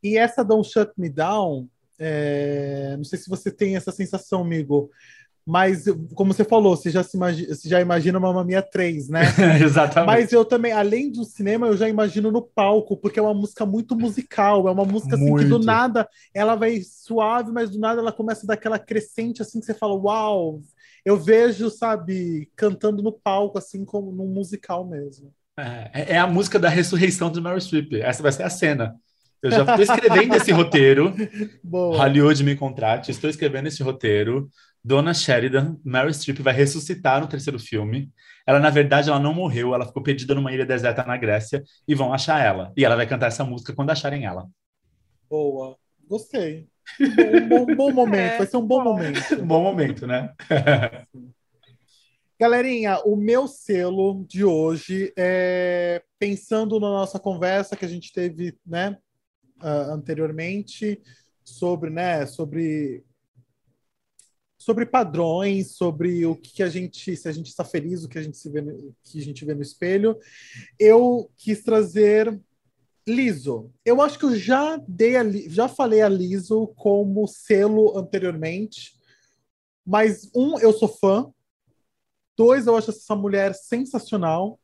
E 0.00 0.16
essa 0.16 0.44
Don't 0.44 0.70
Shut 0.70 0.92
Me 0.96 1.08
Down, 1.08 1.68
é... 1.98 2.94
não 2.96 3.02
sei 3.02 3.18
se 3.18 3.28
você 3.28 3.50
tem 3.50 3.74
essa 3.74 3.90
sensação, 3.90 4.42
amigo, 4.42 4.88
Mas, 5.50 5.86
como 6.14 6.34
você 6.34 6.44
falou, 6.44 6.76
você 6.76 6.90
já, 6.90 7.02
se 7.02 7.16
imagina, 7.16 7.54
você 7.54 7.68
já 7.70 7.80
imagina 7.80 8.20
Mamma 8.20 8.44
Mia 8.44 8.60
3, 8.60 9.08
né? 9.08 9.22
Exatamente. 9.64 10.06
Mas 10.06 10.30
eu 10.30 10.44
também, 10.44 10.72
além 10.72 11.10
do 11.10 11.24
cinema, 11.24 11.68
eu 11.68 11.74
já 11.74 11.88
imagino 11.88 12.30
no 12.30 12.42
palco, 12.42 12.98
porque 12.98 13.18
é 13.18 13.22
uma 13.22 13.32
música 13.32 13.64
muito 13.64 13.96
musical, 13.96 14.68
é 14.68 14.70
uma 14.70 14.84
música 14.84 15.16
assim 15.16 15.34
que 15.36 15.46
do 15.46 15.58
nada 15.58 16.06
ela 16.34 16.54
vai 16.54 16.82
suave, 16.82 17.50
mas 17.50 17.70
do 17.70 17.78
nada 17.78 18.02
ela 18.02 18.12
começa 18.12 18.44
a 18.44 18.48
dar 18.48 18.54
aquela 18.54 18.78
crescente 18.78 19.40
assim 19.40 19.58
que 19.58 19.64
você 19.64 19.72
fala, 19.72 19.94
uau! 19.94 20.60
Eu 21.02 21.16
vejo, 21.16 21.70
sabe, 21.70 22.50
cantando 22.54 23.02
no 23.02 23.12
palco, 23.12 23.56
assim, 23.56 23.86
como 23.86 24.12
num 24.12 24.26
musical 24.26 24.86
mesmo. 24.86 25.32
É, 25.58 26.12
é 26.12 26.18
a 26.18 26.26
música 26.26 26.58
da 26.58 26.68
ressurreição 26.68 27.30
do 27.30 27.40
Meryl 27.40 27.58
Streep. 27.58 27.94
Essa 27.94 28.22
vai 28.22 28.32
ser 28.32 28.42
a 28.42 28.50
cena. 28.50 28.94
Eu 29.42 29.50
já 29.50 29.60
estou 29.60 29.80
escrevendo 29.80 30.34
esse 30.34 30.52
roteiro. 30.52 31.14
Boa. 31.64 31.96
Hollywood 31.96 32.44
me 32.44 32.56
contrate. 32.56 33.10
Estou 33.10 33.30
escrevendo 33.30 33.68
esse 33.68 33.82
roteiro. 33.82 34.50
Dona 34.84 35.12
Sheridan, 35.12 35.76
Mary 35.84 36.12
Streep, 36.14 36.40
vai 36.40 36.54
ressuscitar 36.54 37.20
no 37.20 37.28
terceiro 37.28 37.58
filme. 37.58 38.10
Ela, 38.46 38.58
na 38.58 38.70
verdade, 38.70 39.10
ela 39.10 39.20
não 39.20 39.34
morreu, 39.34 39.74
ela 39.74 39.86
ficou 39.86 40.02
perdida 40.02 40.34
numa 40.34 40.52
ilha 40.52 40.64
deserta 40.64 41.04
na 41.04 41.16
Grécia 41.16 41.62
e 41.86 41.94
vão 41.94 42.12
achar 42.12 42.44
ela. 42.44 42.72
E 42.76 42.84
ela 42.84 42.96
vai 42.96 43.06
cantar 43.06 43.26
essa 43.26 43.44
música 43.44 43.74
quando 43.74 43.90
acharem 43.90 44.24
ela. 44.24 44.46
Boa. 45.28 45.76
Gostei. 46.08 46.66
Um 46.98 47.48
bom, 47.48 47.66
bom 47.76 47.92
momento, 47.92 48.32
é, 48.32 48.38
vai 48.38 48.46
ser 48.46 48.56
um 48.56 48.66
bom, 48.66 48.82
bom 48.82 48.94
momento. 48.94 49.34
Um 49.34 49.46
bom 49.46 49.62
momento, 49.62 50.06
né? 50.06 50.32
Galerinha, 52.40 53.00
o 53.04 53.14
meu 53.14 53.46
selo 53.46 54.24
de 54.26 54.44
hoje 54.44 55.12
é 55.16 56.02
pensando 56.18 56.78
na 56.78 56.88
nossa 56.88 57.18
conversa 57.18 57.76
que 57.76 57.84
a 57.84 57.88
gente 57.88 58.12
teve, 58.12 58.56
né, 58.64 58.96
uh, 59.60 59.92
anteriormente 59.92 61.02
sobre, 61.44 61.90
né, 61.90 62.24
sobre 62.26 63.04
sobre 64.68 64.84
padrões, 64.84 65.76
sobre 65.76 66.26
o 66.26 66.36
que 66.36 66.62
a 66.62 66.68
gente, 66.68 67.16
se 67.16 67.26
a 67.26 67.32
gente 67.32 67.46
está 67.46 67.64
feliz, 67.64 68.04
o 68.04 68.08
que 68.08 68.18
a 68.18 68.22
gente 68.22 68.36
se 68.36 68.50
vê, 68.50 68.60
no, 68.60 68.94
que 69.02 69.18
a 69.18 69.22
gente 69.22 69.42
vê 69.42 69.54
no 69.54 69.62
espelho. 69.62 70.14
Eu 70.78 71.30
quis 71.38 71.62
trazer 71.62 72.38
Liso. 73.08 73.72
Eu 73.82 74.02
acho 74.02 74.18
que 74.18 74.26
eu 74.26 74.36
já 74.36 74.76
dei 74.86 75.16
a, 75.16 75.24
já 75.48 75.68
falei 75.68 76.02
a 76.02 76.08
Liso 76.10 76.66
como 76.76 77.26
selo 77.26 77.96
anteriormente, 77.96 78.94
mas 79.86 80.30
um, 80.36 80.58
eu 80.58 80.74
sou 80.74 80.86
fã. 80.86 81.32
Dois, 82.36 82.66
eu 82.66 82.76
acho 82.76 82.90
essa 82.90 83.16
mulher 83.16 83.54
sensacional. 83.54 84.60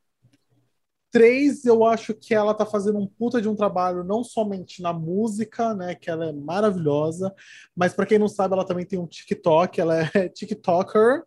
Três, 1.15 1.63
eu 1.63 1.85
acho 1.85 2.13
que 2.13 2.33
ela 2.33 2.53
tá 2.53 2.65
fazendo 2.65 2.99
um 2.99 3.07
puta 3.07 3.41
de 3.41 3.47
um 3.47 3.55
trabalho 3.55 4.03
não 4.03 4.21
somente 4.21 4.81
na 4.81 4.91
música, 4.91 5.73
né, 5.73 5.95
que 5.95 6.09
ela 6.09 6.25
é 6.25 6.33
maravilhosa, 6.33 7.33
mas 7.73 7.93
para 7.93 8.05
quem 8.05 8.19
não 8.19 8.27
sabe, 8.27 8.53
ela 8.53 8.65
também 8.65 8.85
tem 8.85 8.99
um 8.99 9.07
TikTok, 9.07 9.79
ela 9.79 9.95
é 10.13 10.27
TikToker. 10.27 11.23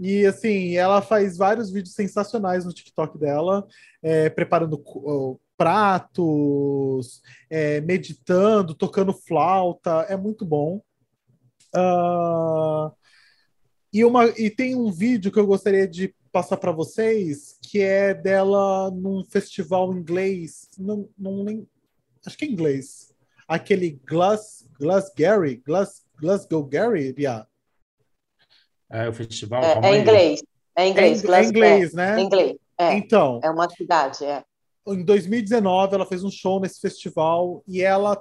E 0.00 0.26
assim, 0.26 0.74
ela 0.74 1.00
faz 1.00 1.36
vários 1.36 1.70
vídeos 1.70 1.94
sensacionais 1.94 2.64
no 2.64 2.72
TikTok 2.72 3.16
dela, 3.16 3.64
é, 4.02 4.28
preparando 4.28 4.82
uh, 4.84 5.40
pratos, 5.56 7.22
é, 7.48 7.80
meditando, 7.82 8.74
tocando 8.74 9.12
flauta, 9.12 10.06
é 10.08 10.16
muito 10.16 10.44
bom. 10.44 10.82
Uh, 11.72 12.90
e, 13.92 14.04
uma, 14.04 14.24
e 14.36 14.50
tem 14.50 14.74
um 14.74 14.90
vídeo 14.90 15.30
que 15.30 15.38
eu 15.38 15.46
gostaria 15.46 15.86
de 15.86 16.12
passar 16.34 16.56
para 16.56 16.72
vocês, 16.72 17.56
que 17.62 17.80
é 17.80 18.12
dela 18.12 18.90
num 18.90 19.24
festival 19.24 19.94
inglês, 19.94 20.68
não, 20.76 21.08
não 21.16 21.44
nem, 21.44 21.64
acho 22.26 22.36
que 22.36 22.44
é 22.44 22.48
inglês, 22.48 23.14
aquele 23.46 24.00
Glass, 24.04 24.68
Glasgow, 24.80 25.42
Glass, 25.64 26.04
Glasgow 26.16 26.64
Gary, 26.64 27.14
yeah. 27.16 27.46
É 28.90 29.08
o 29.08 29.12
festival. 29.12 29.62
É, 29.62 29.92
é 29.92 30.00
inglês. 30.00 30.42
É 30.76 30.88
inglês. 30.88 31.24
É, 31.24 31.40
é 31.40 31.44
inglês, 31.44 31.94
né? 31.94 32.20
É 32.20 32.20
inglês. 32.20 32.56
É. 32.76 32.94
Então. 32.94 33.40
É 33.40 33.50
uma 33.50 33.70
cidade, 33.70 34.24
é. 34.24 34.44
Em 34.88 35.04
2019, 35.04 35.94
ela 35.94 36.04
fez 36.04 36.24
um 36.24 36.30
show 36.32 36.58
nesse 36.60 36.80
festival 36.80 37.62
e 37.68 37.80
ela 37.80 38.20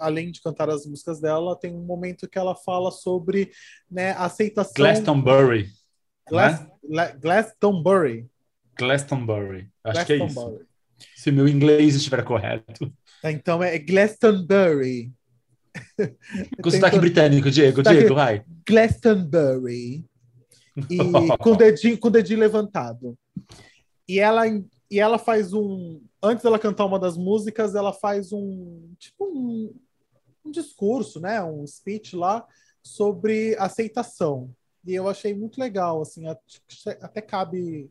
além 0.00 0.32
de 0.32 0.40
cantar 0.40 0.70
as 0.70 0.86
músicas 0.86 1.20
dela, 1.20 1.54
tem 1.54 1.72
um 1.72 1.84
momento 1.84 2.28
que 2.28 2.38
ela 2.38 2.54
fala 2.54 2.90
sobre 2.90 3.52
né, 3.90 4.12
aceitação. 4.12 4.72
Glastonbury. 4.74 5.70
Glass, 6.28 6.66
né? 6.82 7.12
Glastonbury. 7.20 8.28
Glastonbury. 8.76 9.68
Acho 9.84 10.06
que 10.06 10.12
é 10.14 10.24
isso. 10.24 10.60
Se 11.16 11.30
meu 11.30 11.48
inglês 11.48 11.94
estiver 11.94 12.24
correto. 12.24 12.92
Então 13.24 13.62
é 13.62 13.78
Glastonbury. 13.78 15.12
Com 16.62 16.70
sotaque 16.70 16.98
britânico, 16.98 17.50
Diego, 17.50 17.78
sotaque... 17.78 17.98
Diego, 17.98 18.14
vai. 18.14 18.44
Glastonbury. 18.66 20.04
E 20.88 20.96
com, 21.38 21.52
o 21.52 21.56
dedinho, 21.56 21.98
com 21.98 22.08
o 22.08 22.10
dedinho 22.10 22.40
levantado. 22.40 23.16
E 24.08 24.18
ela, 24.18 24.46
e 24.46 25.00
ela 25.00 25.18
faz 25.18 25.52
um. 25.52 26.02
Antes 26.22 26.42
dela 26.42 26.58
cantar 26.58 26.84
uma 26.84 26.98
das 26.98 27.16
músicas, 27.16 27.74
ela 27.74 27.92
faz 27.92 28.32
um. 28.32 28.92
Tipo 28.98 29.24
um, 29.26 29.74
um 30.44 30.50
discurso, 30.50 31.20
né? 31.20 31.42
Um 31.42 31.66
speech 31.66 32.16
lá 32.16 32.46
sobre 32.82 33.56
aceitação. 33.58 34.50
E 34.84 34.94
eu 34.94 35.08
achei 35.08 35.32
muito 35.32 35.60
legal, 35.60 36.02
assim, 36.02 36.24
até 37.00 37.20
cabe 37.20 37.90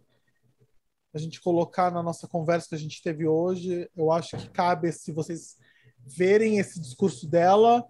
a 1.13 1.17
gente 1.17 1.41
colocar 1.41 1.91
na 1.91 2.01
nossa 2.01 2.27
conversa 2.27 2.69
que 2.69 2.75
a 2.75 2.79
gente 2.79 3.01
teve 3.01 3.27
hoje. 3.27 3.89
Eu 3.95 4.11
acho 4.11 4.37
que 4.37 4.49
cabe 4.49 4.91
se 4.91 5.11
vocês 5.11 5.57
verem 6.05 6.57
esse 6.57 6.79
discurso 6.79 7.27
dela 7.27 7.85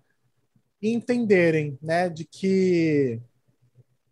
e 0.81 0.89
entenderem, 0.89 1.77
né, 1.81 2.09
de 2.09 2.25
que 2.25 3.21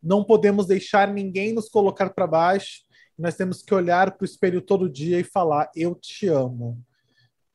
não 0.02 0.24
podemos 0.24 0.68
deixar 0.68 1.12
ninguém 1.12 1.54
nos 1.54 1.68
colocar 1.70 2.12
para 2.12 2.28
baixo. 2.28 2.84
Nós 3.18 3.36
temos 3.36 3.62
que 3.62 3.74
olhar 3.74 4.16
para 4.16 4.24
o 4.24 4.26
espelho 4.26 4.62
todo 4.62 4.90
dia 4.90 5.20
e 5.20 5.24
falar: 5.24 5.70
"Eu 5.76 5.94
te 5.96 6.28
amo". 6.28 6.82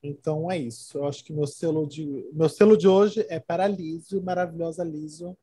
Então 0.03 0.51
é 0.51 0.59
isso. 0.59 0.99
Eu 0.99 1.07
acho 1.07 1.25
que 1.25 1.33
meu 1.33 1.47
selo 1.47 1.87
de 1.87 2.29
meu 2.33 2.49
selo 2.49 2.77
de 2.77 2.87
hoje 2.87 3.25
é 3.29 3.41
para 3.41 3.67
Liso, 3.67 4.23
maravilhosa 4.23 4.85
Liso. 4.85 5.37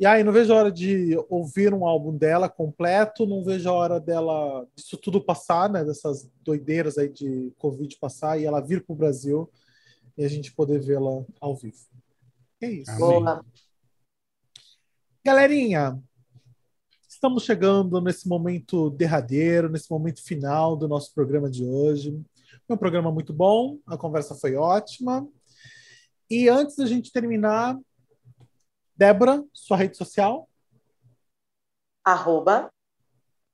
E 0.00 0.06
aí, 0.06 0.24
não 0.24 0.32
vejo 0.32 0.50
a 0.50 0.56
hora 0.56 0.72
de 0.72 1.14
ouvir 1.28 1.74
um 1.74 1.84
álbum 1.84 2.16
dela 2.16 2.48
completo, 2.48 3.26
não 3.26 3.44
vejo 3.44 3.68
a 3.68 3.72
hora 3.74 4.00
dela, 4.00 4.66
disso 4.74 4.96
tudo 4.96 5.22
passar, 5.22 5.68
né? 5.68 5.84
Dessas 5.84 6.26
doideiras 6.42 6.96
aí 6.96 7.10
de 7.10 7.52
Covid 7.58 7.94
passar 7.98 8.40
e 8.40 8.46
ela 8.46 8.62
vir 8.62 8.82
para 8.82 8.94
o 8.94 8.96
Brasil 8.96 9.50
e 10.16 10.24
a 10.24 10.28
gente 10.28 10.54
poder 10.54 10.80
vê-la 10.80 11.22
ao 11.38 11.54
vivo. 11.54 11.76
É 12.62 12.70
isso. 12.70 12.96
Boa. 12.96 13.44
Galerinha, 15.22 16.02
estamos 17.06 17.44
chegando 17.44 18.00
nesse 18.00 18.26
momento 18.26 18.88
derradeiro, 18.88 19.68
nesse 19.68 19.90
momento 19.90 20.24
final 20.24 20.78
do 20.78 20.88
nosso 20.88 21.12
programa 21.12 21.50
de 21.50 21.62
hoje. 21.62 22.18
Foi 22.66 22.74
um 22.74 22.78
programa 22.78 23.12
muito 23.12 23.34
bom, 23.34 23.78
a 23.86 23.98
conversa 23.98 24.34
foi 24.34 24.54
ótima. 24.54 25.28
E 26.30 26.48
antes 26.48 26.76
da 26.76 26.86
gente 26.86 27.12
terminar, 27.12 27.78
Débora, 29.00 29.42
sua 29.50 29.78
rede 29.78 29.96
social? 29.96 30.46
Arroba 32.04 32.70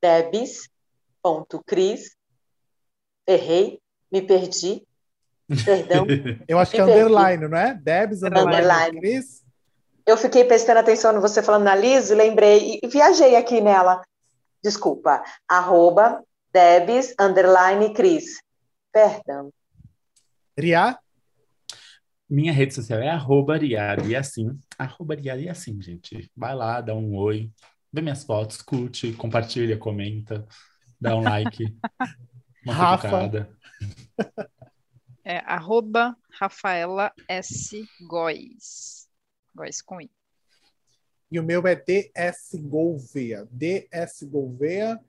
debs.cris. 0.03 0.57
Errei, 3.25 3.81
me 4.11 4.23
perdi. 4.23 4.85
Perdão. 5.65 6.05
Eu 6.49 6.59
acho 6.59 6.73
que 6.73 6.81
é 6.81 6.83
underline, 6.83 7.47
não 7.47 7.57
é? 7.57 7.75
Debs, 7.75 8.25
underline, 8.25 8.57
underline. 8.57 8.99
Cris. 8.99 9.45
Eu 10.05 10.17
fiquei 10.17 10.45
prestando 10.45 10.81
atenção 10.81 11.13
no 11.13 11.21
você 11.21 11.41
falando 11.41 11.63
na 11.63 11.77
Liz, 11.77 12.11
lembrei 12.11 12.81
e 12.83 12.89
viajei 12.89 13.37
aqui 13.37 13.61
nela. 13.61 14.03
Desculpa. 14.65 15.23
Arroba 15.47 16.25
Debs, 16.53 17.15
underline, 17.21 17.95
Cris. 17.95 18.43
Perdão. 18.93 19.53
Ria? 20.59 20.99
Minha 22.29 22.53
rede 22.53 22.75
social 22.75 23.01
é 23.01 23.09
arroba 23.09 23.57
e 23.65 24.17
assim. 24.17 24.59
Arroba 24.77 25.15
e 25.15 25.49
assim, 25.49 25.81
gente. 25.81 26.31
Vai 26.37 26.55
lá, 26.55 26.81
dá 26.81 26.95
um 26.95 27.15
oi, 27.15 27.51
vê 27.93 28.03
minhas 28.03 28.25
fotos, 28.25 28.61
curte, 28.61 29.13
compartilha, 29.13 29.79
comenta, 29.79 30.45
dá 31.01 31.17
um 31.17 31.23
like. 31.23 31.73
Uma 32.65 32.75
Rafa. 32.75 33.49
É 35.25 35.39
arroba 35.39 36.17
Rafaela 36.31 37.13
S. 37.29 37.89
Góes. 38.09 39.09
Góes 39.55 39.81
com 39.81 40.01
I. 40.01 40.11
E 41.31 41.39
o 41.39 41.45
meu 41.45 41.65
é 41.67 41.77
DS 41.77 42.61
Gouveia. 42.61 43.47
DS 43.51 44.25
Gouveia. 44.25 45.01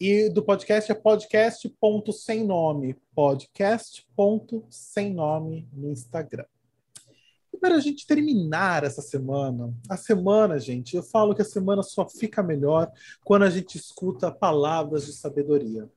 E 0.00 0.28
do 0.28 0.42
podcast 0.42 0.90
é 0.90 0.94
podcast.sem 0.94 2.44
nome. 2.44 2.96
Podcast.sem 3.14 5.14
nome 5.14 5.68
no 5.72 5.90
Instagram. 5.90 6.46
Para 7.64 7.76
a 7.76 7.80
gente 7.80 8.06
terminar 8.06 8.84
essa 8.84 9.00
semana, 9.00 9.72
a 9.88 9.96
semana, 9.96 10.60
gente, 10.60 10.94
eu 10.94 11.02
falo 11.02 11.34
que 11.34 11.40
a 11.40 11.46
semana 11.46 11.82
só 11.82 12.06
fica 12.06 12.42
melhor 12.42 12.92
quando 13.24 13.44
a 13.44 13.48
gente 13.48 13.78
escuta 13.78 14.30
palavras 14.30 15.06
de 15.06 15.14
sabedoria. 15.14 15.88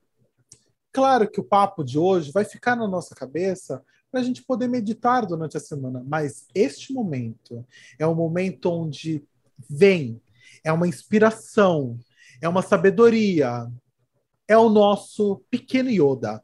Claro 0.90 1.30
que 1.30 1.38
o 1.38 1.44
papo 1.44 1.84
de 1.84 1.98
hoje 1.98 2.32
vai 2.32 2.46
ficar 2.46 2.74
na 2.74 2.88
nossa 2.88 3.14
cabeça 3.14 3.84
para 4.10 4.20
a 4.20 4.24
gente 4.24 4.42
poder 4.42 4.66
meditar 4.66 5.26
durante 5.26 5.58
a 5.58 5.60
semana, 5.60 6.02
mas 6.08 6.46
este 6.54 6.90
momento 6.94 7.62
é 7.98 8.06
o 8.06 8.14
momento 8.14 8.70
onde 8.70 9.22
vem 9.68 10.18
é 10.64 10.72
uma 10.72 10.88
inspiração, 10.88 11.98
é 12.40 12.48
uma 12.48 12.62
sabedoria. 12.62 13.70
É 14.48 14.56
o 14.56 14.70
nosso 14.70 15.44
pequeno 15.50 15.90
Yoda. 15.90 16.42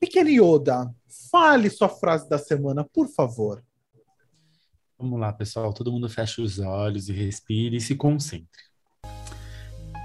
Pequeno 0.00 0.28
Yoda, 0.28 0.92
fale 1.30 1.70
sua 1.70 1.88
frase 1.88 2.28
da 2.28 2.38
semana, 2.38 2.84
por 2.84 3.08
favor. 3.08 3.62
Vamos 4.98 5.20
lá, 5.20 5.32
pessoal. 5.32 5.72
Todo 5.72 5.92
mundo 5.92 6.08
fecha 6.08 6.42
os 6.42 6.58
olhos 6.58 7.08
e 7.08 7.12
respire 7.12 7.76
e 7.76 7.80
se 7.80 7.94
concentre. 7.94 8.68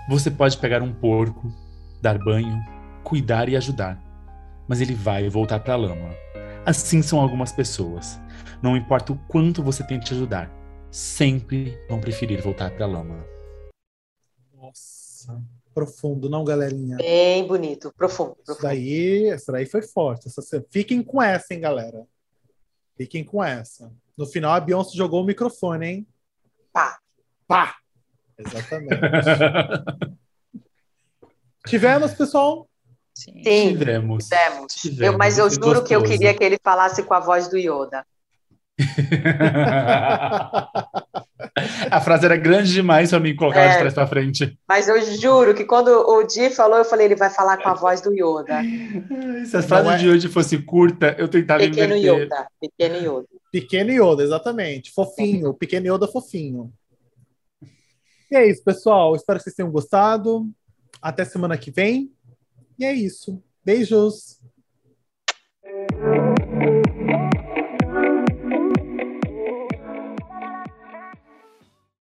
Você 0.08 0.30
pode 0.30 0.58
pegar 0.58 0.84
um 0.84 0.94
porco, 0.94 1.52
dar 2.02 2.20
banho, 2.20 2.62
cuidar 3.04 3.50
e 3.50 3.56
ajudar, 3.56 3.98
mas 4.68 4.82
ele 4.82 4.94
vai 4.94 5.30
voltar 5.30 5.60
para 5.62 5.74
a 5.74 5.78
lama. 5.78 6.10
Assim 6.66 7.02
são 7.02 7.20
algumas 7.20 7.52
pessoas. 7.52 8.20
Não 8.62 8.78
importa 8.78 9.14
o 9.14 9.18
quanto 9.28 9.64
você 9.64 9.86
tente 9.86 10.14
ajudar, 10.14 10.52
sempre 10.92 11.78
vão 11.90 12.00
preferir 12.00 12.42
voltar 12.42 12.70
para 12.72 12.86
a 12.86 12.88
lama. 12.88 13.26
Nossa, 14.54 15.42
profundo, 15.74 16.30
não, 16.30 16.44
galerinha? 16.44 16.98
Bem 16.98 17.46
bonito, 17.46 17.94
profundo. 17.96 18.36
profundo. 18.36 18.54
Isso 18.54 18.62
daí, 18.62 19.30
essa 19.30 19.52
daí 19.52 19.66
foi 19.66 19.82
forte. 19.82 20.28
Essa, 20.28 20.64
fiquem 20.70 21.04
com 21.04 21.22
essa, 21.22 21.54
hein, 21.54 21.60
galera? 21.60 22.06
Fiquem 22.96 23.24
com 23.24 23.44
essa. 23.44 23.92
No 24.18 24.26
final, 24.26 24.54
a 24.54 24.60
Beyoncé 24.60 24.96
jogou 24.96 25.22
o 25.22 25.26
microfone, 25.26 25.86
hein? 25.86 26.08
Pá. 26.72 26.98
Pá! 27.48 27.76
Exatamente. 28.38 29.00
Tivemos, 31.68 32.14
pessoal? 32.14 32.70
Sim, 33.16 33.42
Tivemos. 33.42 34.28
tivemos. 34.28 34.74
Tivemos. 34.76 35.14
Eu, 35.14 35.18
mas 35.18 35.38
eu 35.38 35.50
Foi 35.50 35.56
juro 35.56 35.84
que 35.84 35.96
eu 35.96 36.00
gostoso. 36.02 36.20
queria 36.20 36.38
que 36.38 36.44
ele 36.44 36.58
falasse 36.64 37.04
com 37.04 37.14
a 37.14 37.20
voz 37.20 37.48
do 37.48 37.58
Yoda. 37.58 38.06
a 41.92 42.02
frase 42.02 42.26
era 42.26 42.36
grande 42.36 42.72
demais 42.74 43.10
para 43.12 43.20
mim 43.20 43.36
colocar 43.36 43.62
É. 43.62 43.72
de 43.74 43.78
trás 43.80 43.94
para 43.94 44.08
frente. 44.08 44.58
Mas 44.68 44.88
eu 44.88 45.00
juro 45.20 45.54
que 45.54 45.64
quando 45.66 45.88
o 45.90 46.24
Di 46.24 46.50
falou, 46.50 46.78
eu 46.80 46.86
falei, 46.86 47.06
ele 47.06 47.16
vai 47.16 47.30
falar 47.30 47.58
com 47.58 47.70
a 47.70 47.74
voz 47.74 48.02
do 48.02 48.12
Yoda. 48.14 48.62
Se 49.46 49.58
a 49.58 49.62
frase 49.62 49.90
é- 49.90 49.98
de 49.98 50.10
hoje 50.10 50.28
fosse 50.28 50.58
curta, 50.60 51.16
eu 51.20 51.28
tentava 51.28 51.60
Pequeno 51.60 51.96
inverter. 51.96 52.24
Yoda. 52.26 52.48
Pequeno 52.60 52.96
Yoda. 52.98 53.28
Pequeno 53.52 53.92
Yoda, 53.92 54.24
exatamente. 54.24 54.92
Fofinho. 54.92 55.54
Pequeno 55.54 55.94
Yoda 55.96 56.08
fofinho. 56.08 56.74
E 58.32 58.36
é 58.36 58.50
isso, 58.50 58.64
pessoal. 58.64 59.16
Espero 59.16 59.38
que 59.38 59.44
vocês 59.44 59.56
tenham 59.56 59.72
gostado. 59.72 60.50
Até 61.00 61.24
semana 61.24 61.56
que 61.58 61.70
vem. 61.70 62.12
E 62.80 62.84
é 62.86 62.92
isso. 62.94 63.40
Beijos. 63.64 64.40